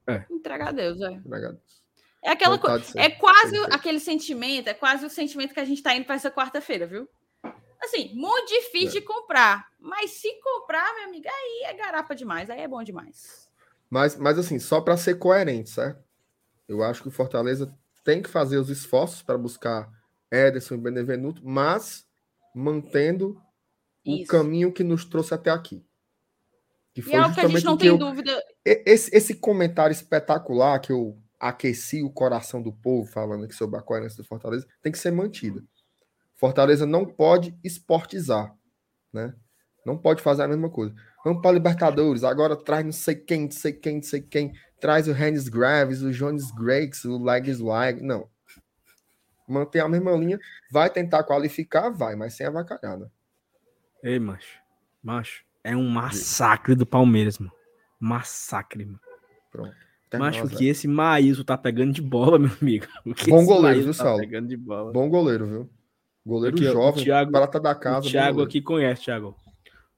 É. 0.08 0.24
Entrega 0.30 0.68
a 0.68 0.72
Deus, 0.72 1.00
é. 1.00 1.12
Entrega 1.12 1.48
a 1.48 1.50
Deus. 1.52 1.82
É 2.24 2.30
aquela 2.30 2.58
coisa. 2.58 2.92
É 2.96 3.08
quase 3.08 3.56
aquele 3.70 4.00
sentimento, 4.00 4.68
é 4.68 4.74
quase 4.74 5.06
o 5.06 5.10
sentimento 5.10 5.54
que 5.54 5.60
a 5.60 5.64
gente 5.64 5.78
está 5.78 5.94
indo 5.94 6.04
para 6.04 6.16
essa 6.16 6.30
quarta-feira, 6.30 6.86
viu? 6.86 7.08
Assim, 7.80 8.12
muito 8.14 8.48
difícil 8.48 8.98
é. 8.98 9.00
de 9.00 9.00
comprar. 9.02 9.68
Mas 9.78 10.10
se 10.10 10.28
comprar, 10.40 10.92
minha 10.94 11.06
amiga, 11.06 11.30
aí 11.30 11.66
é 11.66 11.74
garapa 11.74 12.14
demais, 12.14 12.50
aí 12.50 12.60
é 12.60 12.68
bom 12.68 12.82
demais. 12.82 13.48
Mas, 13.88 14.16
mas 14.16 14.38
assim, 14.38 14.58
só 14.58 14.80
para 14.80 14.96
ser 14.96 15.16
coerente, 15.16 15.70
certo? 15.70 16.02
Eu 16.68 16.82
acho 16.82 17.02
que 17.02 17.08
o 17.08 17.12
Fortaleza 17.12 17.72
tem 18.02 18.20
que 18.20 18.28
fazer 18.28 18.58
os 18.58 18.70
esforços 18.70 19.22
para 19.22 19.38
buscar 19.38 19.88
Ederson 20.30 20.74
e 20.74 20.78
Benevenuto, 20.78 21.42
mas 21.44 22.06
mantendo 22.54 23.40
Isso. 24.04 24.24
o 24.24 24.26
caminho 24.26 24.72
que 24.72 24.82
nos 24.82 25.04
trouxe 25.04 25.34
até 25.34 25.50
aqui. 25.50 25.84
Que 26.94 27.02
foi 27.02 27.12
e 27.12 27.16
é 27.16 27.26
o 27.26 27.34
que 27.34 27.40
a 27.40 27.48
gente 27.48 27.64
não 27.64 27.76
tem 27.76 27.88
eu, 27.88 27.98
dúvida. 27.98 28.42
Esse, 28.64 29.14
esse 29.14 29.34
comentário 29.34 29.92
espetacular 29.92 30.80
que 30.80 30.90
eu 30.90 31.18
aqueci 31.38 32.02
o 32.02 32.10
coração 32.10 32.62
do 32.62 32.72
povo 32.72 33.08
falando 33.10 33.44
aqui 33.44 33.54
sobre 33.54 33.78
a 33.78 33.82
coerência 33.82 34.16
do 34.16 34.26
Fortaleza, 34.26 34.66
tem 34.82 34.90
que 34.90 34.98
ser 34.98 35.10
mantida. 35.10 35.62
Fortaleza 36.36 36.86
não 36.86 37.04
pode 37.04 37.54
esportizar, 37.62 38.54
né? 39.12 39.34
Não 39.84 39.96
pode 39.96 40.22
fazer 40.22 40.42
a 40.42 40.48
mesma 40.48 40.68
coisa. 40.68 40.94
Vamos 41.24 41.40
para 41.40 41.52
Libertadores, 41.52 42.24
agora 42.24 42.56
traz 42.56 42.84
não 42.84 42.92
sei 42.92 43.14
quem, 43.14 43.42
não 43.42 43.50
sei 43.50 43.72
quem, 43.72 43.96
não 43.96 44.02
sei 44.02 44.20
quem, 44.20 44.52
traz 44.80 45.08
o 45.08 45.12
Hennis 45.12 45.48
Graves, 45.48 46.02
o 46.02 46.10
Jones 46.10 46.50
Grakes, 46.50 47.04
o 47.04 47.22
Legs 47.22 47.60
Wag, 47.60 48.02
não. 48.02 48.28
Mantém 49.46 49.80
a 49.80 49.88
mesma 49.88 50.12
linha, 50.12 50.38
vai 50.70 50.90
tentar 50.90 51.22
qualificar, 51.24 51.90
vai, 51.90 52.16
mas 52.16 52.34
sem 52.34 52.46
avacalhada. 52.46 53.10
Ei, 54.02 54.18
macho, 54.18 54.58
macho, 55.02 55.44
é 55.62 55.76
um 55.76 55.88
massacre 55.88 56.74
do 56.74 56.84
Palmeiras, 56.84 57.38
mano. 57.38 57.52
Massacre, 57.98 58.84
mano. 58.84 59.00
Pronto. 59.50 59.74
Mas 60.18 60.40
o 60.40 60.48
que 60.48 60.68
esse 60.68 60.86
Maíso 60.86 61.44
tá 61.44 61.58
pegando 61.58 61.92
de 61.92 62.00
bola, 62.00 62.38
meu 62.38 62.50
amigo. 62.60 62.86
Bom 63.28 63.44
goleiro, 63.44 63.82
viu, 63.82 63.94
tá 63.94 64.04
Saulo? 64.04 64.22
Bom 64.92 65.08
goleiro, 65.08 65.46
viu? 65.46 65.70
Goleiro 66.24 66.56
aqui, 66.56 66.64
jovem, 66.64 67.04
Thiago, 67.04 67.30
prata 67.30 67.60
da 67.60 67.74
casa. 67.74 68.06
O 68.06 68.10
Thiago 68.10 68.42
aqui 68.42 68.60
conhece, 68.60 69.02
Thiago. 69.02 69.36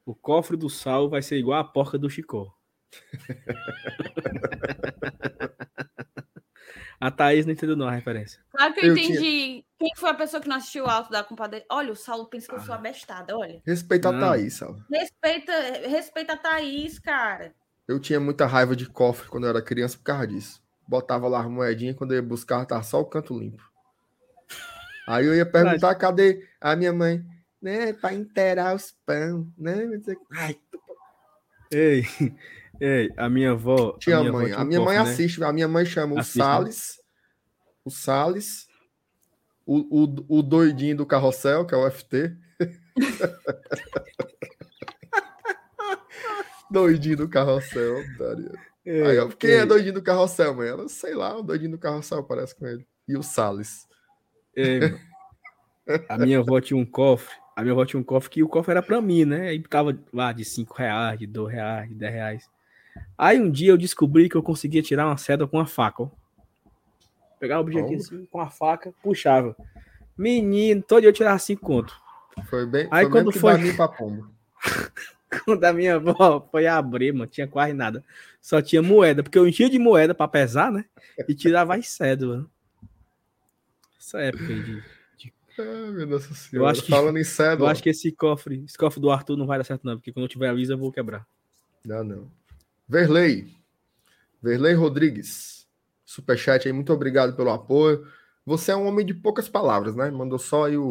O 0.05 0.15
cofre 0.15 0.57
do 0.57 0.71
sal 0.71 1.09
vai 1.09 1.23
ser 1.23 1.39
igual 1.39 1.61
a 1.61 1.65
porca 1.65 1.99
do 1.99 2.09
Chicó. 2.09 2.55
a 7.01 7.11
Thaís 7.11 7.47
não 7.47 7.53
entendeu 7.53 7.77
não 7.77 7.87
a 7.87 7.93
referência. 7.93 8.41
Claro 8.51 8.75
que 8.75 8.81
eu, 8.81 8.87
eu 8.87 8.93
entendi. 8.93 9.19
Tinha... 9.19 9.65
Quem 9.79 9.91
foi 9.97 10.11
a 10.11 10.15
pessoa 10.15 10.41
que 10.41 10.49
não 10.49 10.57
assistiu 10.57 10.85
o 10.85 10.89
alto 10.89 11.11
da 11.11 11.23
compadre? 11.23 11.65
Olha, 11.71 11.93
o 11.93 11.97
Saulo 11.97 12.27
pensa 12.27 12.49
que 12.49 12.55
eu 12.55 12.61
sou 12.61 12.75
ah. 12.75 12.79
abestada, 12.79 13.37
olha. 13.37 13.63
Respeita 13.65 14.11
não. 14.11 14.19
a 14.19 14.31
Thaís, 14.31 14.55
Saulo. 14.55 14.85
Respeita, 14.91 15.53
respeita 15.87 16.33
a 16.33 16.37
Thaís, 16.37 16.99
cara. 16.99 17.55
Eu 17.87 18.01
tinha 18.01 18.19
muita 18.19 18.45
raiva 18.47 18.75
de 18.75 18.87
cofre 18.87 19.29
quando 19.29 19.45
eu 19.45 19.51
era 19.51 19.63
criança 19.63 19.97
por 19.97 20.03
causa 20.03 20.27
disso. 20.27 20.63
Botava 20.87 21.29
lá 21.29 21.41
as 21.41 21.47
moedinhas, 21.47 21.97
quando 21.97 22.13
eu 22.13 22.17
ia 22.17 22.23
buscar, 22.23 22.67
tava 22.67 22.83
só 22.83 23.01
o 23.01 23.05
canto 23.05 23.39
limpo. 23.39 23.63
Aí 25.07 25.25
eu 25.25 25.35
ia 25.35 25.47
perguntar, 25.47 25.89
Mas... 25.89 25.99
cadê 25.99 26.47
a 26.61 26.75
minha 26.75 26.93
mãe? 26.93 27.25
Né, 27.61 27.93
para 27.93 28.15
inteirar 28.15 28.75
os 28.75 28.95
pão, 29.05 29.53
né? 29.59 29.89
Ai, 30.33 30.57
Ei, 31.73 32.05
ei, 32.81 33.11
a 33.17 33.29
minha 33.29 33.53
avó. 33.53 33.97
Tinha 33.99 34.19
a 34.19 34.21
minha 34.21 34.33
mãe. 34.33 34.53
Avó 34.53 34.63
a 34.63 34.65
minha 34.65 34.81
mãe 34.81 34.97
assiste, 34.97 35.43
a 35.43 35.53
minha 35.53 35.69
mãe 35.69 35.85
chama 35.85 36.19
assiste, 36.19 36.39
o 36.39 36.43
Salles, 36.43 37.01
o 37.85 37.91
Salles, 37.91 38.67
o, 39.67 40.05
o, 40.05 40.39
o 40.39 40.43
doidinho 40.43 40.97
do 40.97 41.07
carrossel, 41.07 41.67
que 41.67 41.75
é 41.75 41.79
o 41.79 41.91
FT. 41.91 42.37
doidinho 46.71 47.17
do 47.17 47.29
carrossel, 47.29 48.05
Daria. 48.19 48.53
É, 48.87 49.07
Aí, 49.07 49.29
quem 49.39 49.51
é 49.51 49.67
doidinho 49.67 49.95
do 49.95 50.03
carrossel, 50.03 50.55
mãe? 50.55 50.69
Ela, 50.69 50.89
sei 50.89 51.15
lá, 51.15 51.37
o 51.37 51.43
doidinho 51.43 51.73
do 51.73 51.79
carrossel 51.79 52.23
parece 52.25 52.55
com 52.55 52.67
ele. 52.67 52.87
E 53.07 53.17
o 53.17 53.23
Salles. 53.23 53.87
É, 54.57 54.99
a 56.09 56.19
minha 56.19 56.41
avó 56.41 56.61
tinha 56.61 56.77
um 56.77 56.87
cofre. 56.87 57.35
A 57.57 57.63
minha 57.63 57.73
avó 57.73 57.85
tinha 57.85 57.99
um 57.99 58.05
cofre 58.05 58.31
que 58.31 58.43
o 58.43 58.49
cofre 58.49 58.73
era 58.73 58.83
para 58.83 59.01
mim, 59.01 59.25
né? 59.25 59.49
Aí 59.49 59.63
tava 59.63 59.99
lá 60.13 60.33
de 60.33 60.45
5 60.45 60.75
reais, 60.75 61.19
de 61.19 61.27
2 61.27 61.53
reais, 61.53 61.89
de 61.89 61.95
10 61.95 62.13
reais. 62.13 62.51
Aí 63.17 63.41
um 63.41 63.51
dia 63.51 63.71
eu 63.71 63.77
descobri 63.77 64.29
que 64.29 64.37
eu 64.37 64.43
conseguia 64.43 64.83
tirar 64.83 65.07
uma 65.07 65.17
seda 65.17 65.47
com 65.47 65.59
a 65.59 65.67
faca, 65.67 66.05
ó. 66.05 66.09
Pegava 67.39 67.61
o 67.61 67.65
objetivo 67.65 68.01
assim, 68.01 68.27
com 68.27 68.41
a 68.41 68.49
faca, 68.49 68.93
puxava. 69.03 69.57
Menino, 70.17 70.83
todo 70.83 71.01
dia 71.01 71.09
eu 71.09 71.13
tirava 71.13 71.39
5 71.39 71.61
conto. 71.65 71.95
Foi 72.49 72.67
bem. 72.67 72.89
Aí 72.91 73.05
foi 73.05 73.13
quando 73.13 73.33
foi. 73.33 73.73
Pra 73.75 73.89
pombo. 73.89 74.29
Quando 75.45 75.63
a 75.63 75.73
minha 75.75 75.97
avó 75.97 76.49
foi 76.51 76.67
abrir, 76.67 77.13
mano, 77.13 77.27
tinha 77.27 77.47
quase 77.47 77.75
nada. 77.75 78.03
Só 78.41 78.63
tinha 78.63 78.81
moeda, 78.81 79.23
porque 79.23 79.39
eu 79.39 79.47
enchia 79.47 79.69
de 79.69 79.79
moeda 79.79 80.15
para 80.15 80.27
pesar, 80.27 80.73
né? 80.73 80.87
E 81.29 81.35
tirava 81.35 81.75
as 81.75 81.87
cédulas. 81.87 82.47
Essa 84.01 84.21
época 84.21 84.47
de. 84.47 84.83
de... 85.19 85.33
Ah, 85.59 85.91
meu 85.91 86.07
Deus 86.07 86.25
senhora. 86.25 86.49
Eu 86.53 86.67
acho 86.67 86.83
que, 86.83 86.91
Falando 86.91 87.19
em 87.19 87.25
cédula. 87.25 87.69
Eu 87.69 87.71
acho 87.71 87.83
que 87.83 87.91
esse 87.91 88.11
cofre, 88.11 88.65
esse 88.65 88.79
cofre 88.79 89.01
do 89.01 89.11
Arthur 89.11 89.37
não 89.37 89.47
vai 89.47 89.59
dar 89.59 89.65
certo, 89.65 89.85
não, 89.85 89.97
porque 89.97 90.13
quando 90.13 90.25
eu 90.25 90.31
tiver 90.31 90.49
a 90.49 90.53
Lisa 90.53 90.73
eu 90.73 90.79
vou 90.79 90.91
quebrar. 90.91 91.27
Não, 91.85 92.03
não. 92.03 92.31
Verley. 92.89 93.55
Verley 94.43 94.75
Rodrigues. 94.75 95.67
Superchat 96.05 96.67
aí, 96.67 96.73
muito 96.73 96.93
obrigado 96.93 97.37
pelo 97.37 97.51
apoio. 97.51 98.07
Você 98.47 98.71
é 98.73 98.77
um 98.77 98.87
homem 98.87 99.05
de 99.05 99.13
poucas 99.13 99.49
palavras, 99.49 99.95
né? 99.95 100.11
Mandou 100.11 100.39
só 100.39 100.65
aí 100.65 100.77
o 100.77 100.89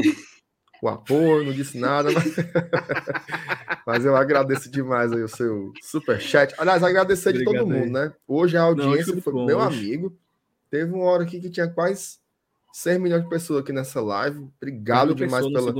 o 0.81 0.87
apoio, 0.87 1.45
não 1.45 1.53
disse 1.53 1.77
nada, 1.77 2.09
mas... 2.11 2.35
mas, 3.85 4.05
eu 4.05 4.15
agradeço 4.15 4.69
demais 4.69 5.11
aí 5.11 5.23
o 5.23 5.27
seu 5.27 5.71
super 5.81 6.19
chat. 6.19 6.53
Aliás, 6.57 6.83
agradecer 6.83 7.29
Obrigado 7.29 7.53
de 7.53 7.59
todo 7.59 7.69
mundo, 7.69 7.91
né? 7.91 8.13
Hoje 8.27 8.57
a 8.57 8.61
audiência 8.61 9.13
não, 9.13 9.21
foi 9.21 9.33
bom, 9.33 9.45
meu 9.45 9.57
hoje. 9.59 9.79
amigo. 9.79 10.17
Teve 10.69 10.93
uma 10.93 11.05
hora 11.05 11.23
aqui 11.23 11.39
que 11.39 11.49
tinha 11.49 11.67
quase 11.67 12.17
6 12.73 12.99
milhões 12.99 13.23
de 13.23 13.29
pessoas 13.29 13.61
aqui 13.61 13.71
nessa 13.71 14.01
live. 14.01 14.49
Obrigado 14.57 15.15
demais 15.15 15.45
pela 15.47 15.73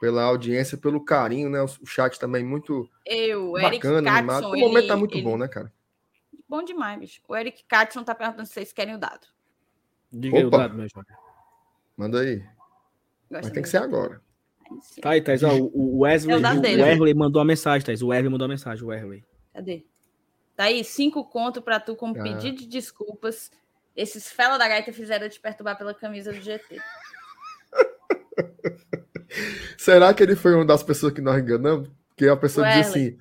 pela 0.00 0.22
audiência, 0.22 0.76
pelo 0.76 1.04
carinho, 1.04 1.48
né? 1.48 1.62
O 1.62 1.86
chat 1.86 2.18
também 2.18 2.44
muito 2.44 2.88
eu, 3.04 3.52
bacana, 3.52 3.98
Eric 3.98 4.08
animado. 4.08 4.46
o 4.48 4.58
momento 4.58 4.86
tá 4.88 4.96
muito 4.96 5.14
ele... 5.14 5.22
bom, 5.22 5.36
né, 5.36 5.48
cara? 5.48 5.72
Bom 6.48 6.62
demais, 6.62 6.98
bicho. 6.98 7.20
O 7.26 7.34
Eric 7.34 7.64
Catson 7.64 8.04
tá 8.04 8.14
perguntando 8.14 8.46
se 8.46 8.54
vocês 8.54 8.72
querem 8.72 8.94
o 8.94 8.98
dado. 8.98 9.26
Diga 10.12 10.36
Opa. 10.36 10.38
aí 10.38 10.46
o 10.46 10.50
dado, 10.50 10.74
meu 10.74 10.88
Júnior. 10.88 11.18
Manda 11.96 12.20
aí. 12.20 12.44
Mas 13.30 13.50
tem 13.50 13.62
que 13.62 13.68
ser 13.68 13.78
agora. 13.78 14.20
Tá 15.00 15.10
aí, 15.10 15.20
Thais. 15.20 15.42
o 15.42 15.98
Wesley, 16.00 16.34
é 16.34 16.36
o, 16.36 16.40
o 16.40 16.84
Wesley 16.84 17.14
mandou 17.14 17.40
a 17.40 17.44
mensagem, 17.44 17.84
Thais. 17.84 18.02
O 18.02 18.08
Wesley 18.08 18.30
mandou 18.30 18.46
a 18.46 18.48
mensagem, 18.48 18.84
o 18.84 18.88
Wesley. 18.88 19.24
Cadê? 19.52 19.84
Tá 20.54 20.64
aí, 20.64 20.84
cinco 20.84 21.24
conto 21.24 21.60
para 21.62 21.80
tu 21.80 21.94
como 21.96 22.18
ah. 22.18 22.22
pedido 22.22 22.58
de 22.58 22.66
desculpas. 22.66 23.50
Esses 23.94 24.30
fela 24.30 24.58
da 24.58 24.68
gaita 24.68 24.92
fizeram 24.92 25.28
te 25.28 25.40
perturbar 25.40 25.76
pela 25.78 25.94
camisa 25.94 26.32
do 26.32 26.40
GT. 26.40 26.80
Será 29.78 30.12
que 30.14 30.22
ele 30.22 30.36
foi 30.36 30.54
uma 30.54 30.64
das 30.64 30.82
pessoas 30.82 31.12
que 31.12 31.20
nós 31.20 31.40
enganamos? 31.40 31.88
Porque 32.08 32.28
a 32.28 32.36
pessoa 32.36 32.66
dizia 32.66 32.82
assim. 32.82 33.18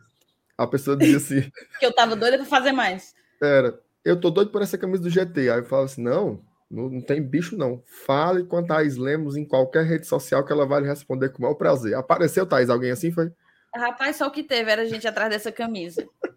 A 0.57 0.65
pessoa 0.65 0.95
dizia 0.95 1.17
assim. 1.17 1.51
que 1.79 1.85
eu 1.85 1.93
tava 1.93 2.15
doida 2.15 2.37
para 2.37 2.45
fazer 2.45 2.71
mais. 2.71 3.13
Era. 3.41 3.79
Eu 4.03 4.19
tô 4.19 4.29
doido 4.29 4.51
por 4.51 4.61
essa 4.61 4.77
camisa 4.77 5.03
do 5.03 5.09
GT. 5.09 5.49
Aí 5.49 5.59
eu 5.59 5.65
falava 5.65 5.85
assim: 5.85 6.01
não, 6.01 6.41
não, 6.69 6.89
não, 6.89 7.01
tem 7.01 7.21
bicho, 7.21 7.57
não. 7.57 7.83
Fale 8.05 8.43
com 8.43 8.57
a 8.57 8.63
Thaís 8.63 8.97
Lemos 8.97 9.35
em 9.35 9.45
qualquer 9.45 9.85
rede 9.85 10.07
social 10.07 10.45
que 10.45 10.53
ela 10.53 10.65
vai 10.65 10.81
lhe 10.81 10.87
responder 10.87 11.29
com 11.29 11.39
o 11.39 11.41
maior 11.41 11.55
prazer. 11.55 11.95
Apareceu, 11.95 12.45
Thaís? 12.45 12.69
Alguém 12.69 12.91
assim 12.91 13.11
foi? 13.11 13.31
Rapaz, 13.75 14.15
só 14.15 14.27
o 14.27 14.31
que 14.31 14.43
teve 14.43 14.71
era 14.71 14.83
a 14.83 14.85
gente 14.85 15.07
atrás 15.07 15.29
dessa 15.29 15.51
camisa. 15.51 16.07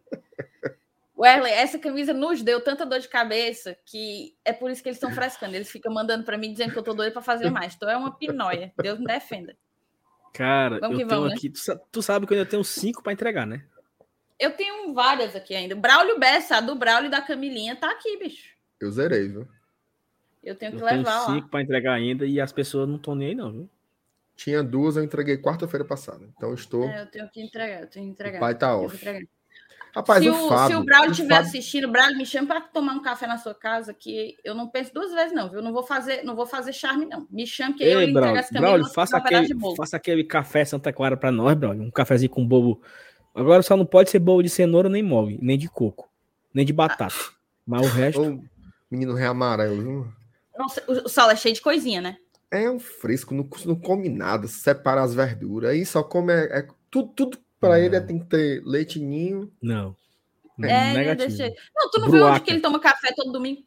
Wesley, 1.19 1.53
essa 1.53 1.79
camisa 1.81 2.13
nos 2.15 2.43
deu 2.43 2.61
tanta 2.61 2.87
dor 2.87 3.01
de 3.01 3.09
cabeça 3.09 3.77
que 3.85 4.37
é 4.45 4.53
por 4.53 4.71
isso 4.71 4.81
que 4.81 4.89
eles 4.89 4.99
estão 4.99 5.11
frescando. 5.11 5.57
Eles 5.57 5.69
ficam 5.69 5.93
mandando 5.93 6.25
para 6.25 6.39
mim 6.39 6.53
dizendo 6.53 6.73
que 6.73 6.79
eu 6.79 6.83
tô 6.83 6.95
doido 6.95 7.13
para 7.13 7.23
fazer 7.23 7.51
mais. 7.51 7.75
Então 7.75 7.91
é 7.91 7.97
uma 7.97 8.17
pinóia. 8.17 8.73
Deus 8.81 9.01
me 9.01 9.07
defenda. 9.07 9.57
Cara, 10.33 10.79
vamos 10.79 11.01
eu 11.01 11.09
tenho 11.09 11.09
vamos, 11.09 11.31
né? 11.31 11.35
aqui. 11.37 11.49
Né? 11.49 11.81
Tu, 11.91 12.03
sabe 12.03 12.25
que 12.25 12.33
eu 12.33 12.39
ainda 12.39 12.49
tenho 12.49 12.63
cinco 12.63 13.03
para 13.03 13.13
entregar, 13.13 13.45
né? 13.45 13.65
Eu 14.39 14.53
tenho 14.53 14.95
várias 14.95 15.35
aqui 15.35 15.57
ainda. 15.57 15.75
Braulio 15.75 16.21
Bessa, 16.21 16.59
a 16.59 16.61
do 16.61 16.77
Braulio 16.77 17.09
e 17.09 17.11
da 17.11 17.21
Camilinha, 17.21 17.75
tá 17.75 17.91
aqui, 17.91 18.17
bicho. 18.19 18.55
Eu 18.79 18.93
zerei, 18.93 19.27
viu? 19.27 19.49
Eu 20.45 20.55
tenho 20.55 20.77
que 20.77 20.81
eu 20.81 20.87
levar 20.87 21.25
tenho 21.25 21.35
cinco 21.35 21.49
para 21.49 21.63
entregar 21.63 21.95
ainda 21.95 22.25
e 22.25 22.41
as 22.41 22.53
pessoas 22.53 22.89
não 22.89 22.95
estão 22.95 23.17
nem 23.17 23.29
aí, 23.29 23.35
não, 23.35 23.51
viu? 23.51 23.71
Tinha 24.37 24.63
duas, 24.63 24.97
eu 24.97 25.03
entreguei 25.03 25.37
quarta-feira 25.37 25.85
passada. 25.85 26.25
Então 26.37 26.55
estou. 26.55 26.85
É, 26.85 27.03
eu 27.03 27.07
tenho 27.07 27.29
que 27.29 27.43
entregar, 27.43 27.81
eu 27.81 27.89
tenho 27.89 28.07
que 28.07 28.13
entregar. 28.13 28.37
O 28.37 28.41
pai 28.41 28.55
tá 28.55 28.77
off. 28.77 29.05
Rapaz, 29.95 30.23
se, 30.23 30.29
o, 30.31 30.35
o, 30.47 30.49
Fábio, 30.49 30.77
se 30.77 30.83
o 30.83 30.85
Braulio 30.85 31.09
o 31.09 31.13
estiver 31.13 31.29
Fábio- 31.35 31.49
assistindo, 31.49 31.89
Braulio, 31.91 32.17
me 32.19 32.27
chama 32.27 32.47
para 32.47 32.61
tomar 32.61 32.93
um 32.95 33.03
café 33.03 33.27
na 33.27 33.39
sua 33.39 33.55
casa, 33.55 33.93
que 33.95 34.37
eu 34.45 34.55
não 34.55 34.69
penso 34.69 34.93
duas 34.95 35.13
vezes, 35.13 35.33
não, 35.33 35.51
viu? 35.51 35.63
Não 35.63 35.73
vou 35.73 35.83
fazer, 35.83 36.23
não 36.25 36.37
vou 36.37 36.47
fazer 36.47 36.73
charme, 36.73 37.07
não. 37.07 37.27
Me 37.31 37.47
chame 37.47 37.75
que 37.75 37.83
eu 37.85 37.99
lhe 38.01 38.05
Ei, 38.07 38.11
entrego 38.11 38.35
camisa 38.35 38.61
Braulio 38.61 38.87
faça, 38.87 39.17
aquele, 39.17 39.55
faça 39.77 39.97
aquele 39.97 40.25
café 40.25 40.65
Santa 40.65 40.93
Clara 40.93 41.17
pra 41.17 41.31
nós, 41.33 41.57
Braulio. 41.57 41.83
Um 41.83 41.91
cafezinho 41.91 42.31
com 42.31 42.47
bobo. 42.47 42.81
Agora 43.35 43.63
só 43.63 43.77
não 43.77 43.87
pode 43.87 44.11
ser 44.11 44.19
bolo 44.19 44.43
de 44.43 44.49
cenoura 44.49 44.89
nem 44.89 45.03
mole, 45.03 45.39
nem 45.41 45.57
de 45.59 45.69
coco, 45.69 46.09
nem 46.53 46.65
de 46.67 46.73
batata. 46.73 47.15
Mas 47.67 47.83
o 47.83 47.91
resto. 47.91 48.23
Ô, 48.23 48.41
menino 48.91 49.15
rei 49.15 49.27
amarelo, 49.27 49.83
viu? 49.83 50.09
Nossa, 50.57 50.83
o, 50.89 50.93
o 51.05 51.09
sal 51.09 51.31
é 51.31 51.37
cheio 51.37 51.55
de 51.55 51.61
coisinha, 51.61 52.01
né? 52.01 52.17
É 52.51 52.69
um 52.71 52.79
fresco, 52.81 53.35
não, 53.35 53.49
não 53.67 53.77
come 53.77 54.09
nada, 54.09 54.49
separa 54.49 55.03
as 55.03 55.15
verduras. 55.15 55.71
Aí 55.71 55.85
só 55.85 56.03
come. 56.03 56.33
É, 56.33 56.59
é- 56.61 56.69
tudo, 56.91 57.13
tudo 57.15 57.39
pra 57.61 57.79
ele 57.81 57.97
é, 57.97 58.01
tem 58.01 58.19
que 58.19 58.27
ter 58.27 58.63
leitinho. 58.65 59.53
Não. 59.63 59.97
Não, 60.57 60.69
É, 60.69 60.93
né, 60.93 60.95
negativo. 60.95 61.29
deixa- 61.37 61.55
Não, 61.75 61.91
tu 61.91 62.01
não 62.01 62.07
viu 62.11 62.17
onde 62.21 62.25
Bruaca. 62.31 62.45
que 62.45 62.51
ele 62.51 62.61
toma 62.61 62.81
café 62.81 63.13
todo 63.15 63.31
domingo? 63.33 63.63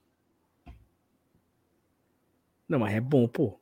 Não, 2.68 2.80
mas 2.80 2.94
é 2.96 3.00
bom, 3.02 3.28
pô. 3.28 3.60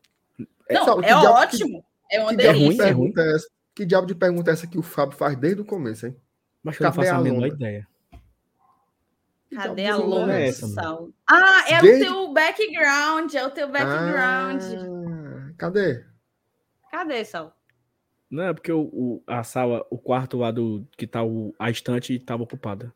Não, 0.69 1.01
é 1.01 1.07
que 1.07 1.13
ótimo. 1.13 1.83
É 2.11 2.19
uma 2.21 2.35
Que 2.35 2.47
ruim, 2.47 2.53
delícia. 2.59 2.83
é 2.83 2.91
ruim. 2.91 3.13
é 3.17 3.35
essa? 3.35 3.47
que 3.75 3.85
diabo 3.85 4.07
de 4.07 4.13
pergunta 4.15 4.49
é 4.51 4.53
essa 4.53 4.67
que 4.67 4.77
o 4.77 4.81
Fábio 4.83 5.17
faz 5.17 5.37
desde 5.37 5.61
o 5.61 5.65
começo, 5.65 6.05
hein? 6.05 6.15
Mas 6.61 6.77
eu 6.79 6.83
não 6.85 6.91
faço 6.93 7.11
a 7.13 7.15
a 7.15 7.21
menor 7.21 7.47
ideia. 7.47 7.87
Cadê 9.55 9.85
a 9.87 9.95
lona 9.95 10.37
é 10.37 10.49
essa, 10.49 10.67
mano? 10.67 11.13
Ah, 11.25 11.63
é 11.69 11.81
Desde- 11.81 12.09
o 12.09 12.11
teu 12.11 12.33
background, 12.33 13.33
é 13.33 13.45
o 13.45 13.49
teu 13.51 13.69
background. 13.69 14.61
Ah, 14.63 15.53
cadê? 15.57 16.05
Cadê, 16.91 17.23
Sal? 17.23 17.55
Não, 18.29 18.43
é 18.43 18.53
porque 18.53 18.71
o, 18.71 18.81
o- 18.81 19.23
a 19.25 19.43
sala, 19.43 19.85
o 19.89 19.97
quarto 19.97 20.37
lá 20.37 20.51
do 20.51 20.85
que 20.97 21.07
tá 21.07 21.23
o, 21.23 21.53
a 21.57 21.69
estante 21.69 22.17
tava 22.19 22.43
ocupada. 22.43 22.93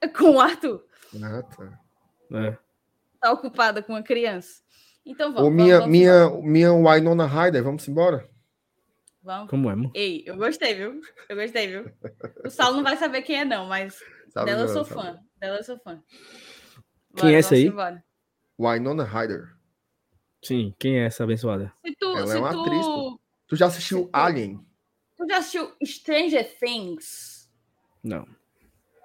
Com 0.18 0.32
o 0.36 0.40
Arthur. 0.40 0.84
Ah, 1.22 1.42
tá. 1.42 1.78
É. 2.32 2.58
Tá 3.20 3.32
ocupada 3.32 3.82
com 3.82 3.92
uma 3.92 4.02
criança. 4.02 4.62
Então 5.06 5.32
vamos. 5.32 5.40
Ô, 5.48 5.50
vamos, 5.50 5.62
minha, 5.64 5.78
vamos 5.78 5.90
minha, 5.92 6.30
minha 6.42 6.72
Winona 6.72 7.26
Ryder, 7.26 7.62
vamos 7.62 7.86
embora? 7.88 8.28
Vamos. 9.22 9.48
Como 9.48 9.70
é, 9.70 9.74
mano? 9.74 9.90
Ei, 9.94 10.22
eu 10.26 10.36
gostei, 10.36 10.74
viu? 10.74 11.00
Eu 11.28 11.36
gostei, 11.36 11.66
viu? 11.68 11.90
O 12.44 12.50
Saulo 12.50 12.76
não 12.76 12.82
vai 12.82 12.96
saber 12.96 13.22
quem 13.22 13.40
é, 13.40 13.44
não, 13.44 13.66
mas 13.66 13.98
Sabe 14.28 14.50
dela 14.50 14.62
eu 14.62 14.68
sou 14.68 14.84
sabe. 14.84 15.00
fã. 15.00 15.18
Dela 15.38 15.56
eu 15.58 15.64
sou 15.64 15.78
fã. 15.78 16.02
Quem 17.16 17.34
é 17.34 17.38
essa 17.38 17.54
aí? 17.54 17.66
embora. 17.66 18.04
Winona 18.58 19.04
Ryder. 19.04 19.54
Sim, 20.42 20.74
quem 20.78 20.98
é 20.98 21.06
essa 21.06 21.24
abençoada? 21.24 21.72
Se 21.86 21.94
tu, 21.96 22.06
Ela 22.16 22.26
se 22.26 22.36
é 22.36 22.40
uma 22.40 22.50
tu, 22.52 22.60
atriz, 22.60 22.86
pô. 22.86 23.20
Tu 23.46 23.56
já 23.56 23.66
assistiu 23.66 24.08
Alien? 24.12 24.64
tu 25.16 25.26
já 25.28 25.38
assistiu 25.38 25.72
Stranger 25.84 26.58
Things, 26.58 27.50
Não. 28.02 28.26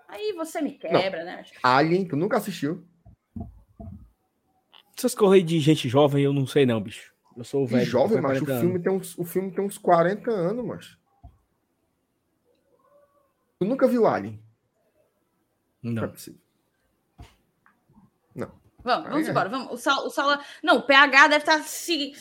aí 0.08 0.34
você 0.34 0.62
me 0.62 0.72
quebra, 0.74 1.24
né? 1.24 1.44
Alien, 1.64 2.08
tu 2.08 2.16
nunca 2.16 2.38
assistiu? 2.38 2.86
Essas 4.98 5.16
aí 5.32 5.42
de 5.44 5.60
gente 5.60 5.88
jovem, 5.88 6.24
eu 6.24 6.34
não 6.34 6.46
sei 6.46 6.66
não, 6.66 6.82
bicho. 6.82 7.14
Eu 7.38 7.44
sou 7.46 7.66
velho. 7.66 7.86
jovem, 7.86 8.18
tenho 8.18 8.24
macho, 8.24 8.44
o 8.44 8.46
40 8.46 8.60
filme, 8.60 8.74
anos. 8.76 8.84
tem 8.84 8.92
uns, 8.94 9.18
o 9.18 9.24
filme 9.24 9.52
tem 9.52 9.64
uns 9.66 9.78
40 9.78 10.30
anos, 10.32 10.66
macho. 10.66 11.00
Tu 13.60 13.66
nunca 13.66 13.88
viu 13.88 14.06
Alien? 14.08 14.44
Não 15.82 15.92
é 16.04 16.06
Não. 16.06 16.12
possível. 16.12 16.40
Vamos, 18.82 19.10
vamos 19.10 19.28
É. 19.28 19.32
embora. 19.32 19.50
Vamos. 19.50 19.74
O 19.74 19.78
Saulo, 19.78 20.08
o 20.08 20.10
Saulo- 20.10 20.42
Não, 20.64 20.78
o 20.78 20.84
PH 20.84 21.28
deve 21.28 21.38
estar 21.44 21.62
se 21.64 22.14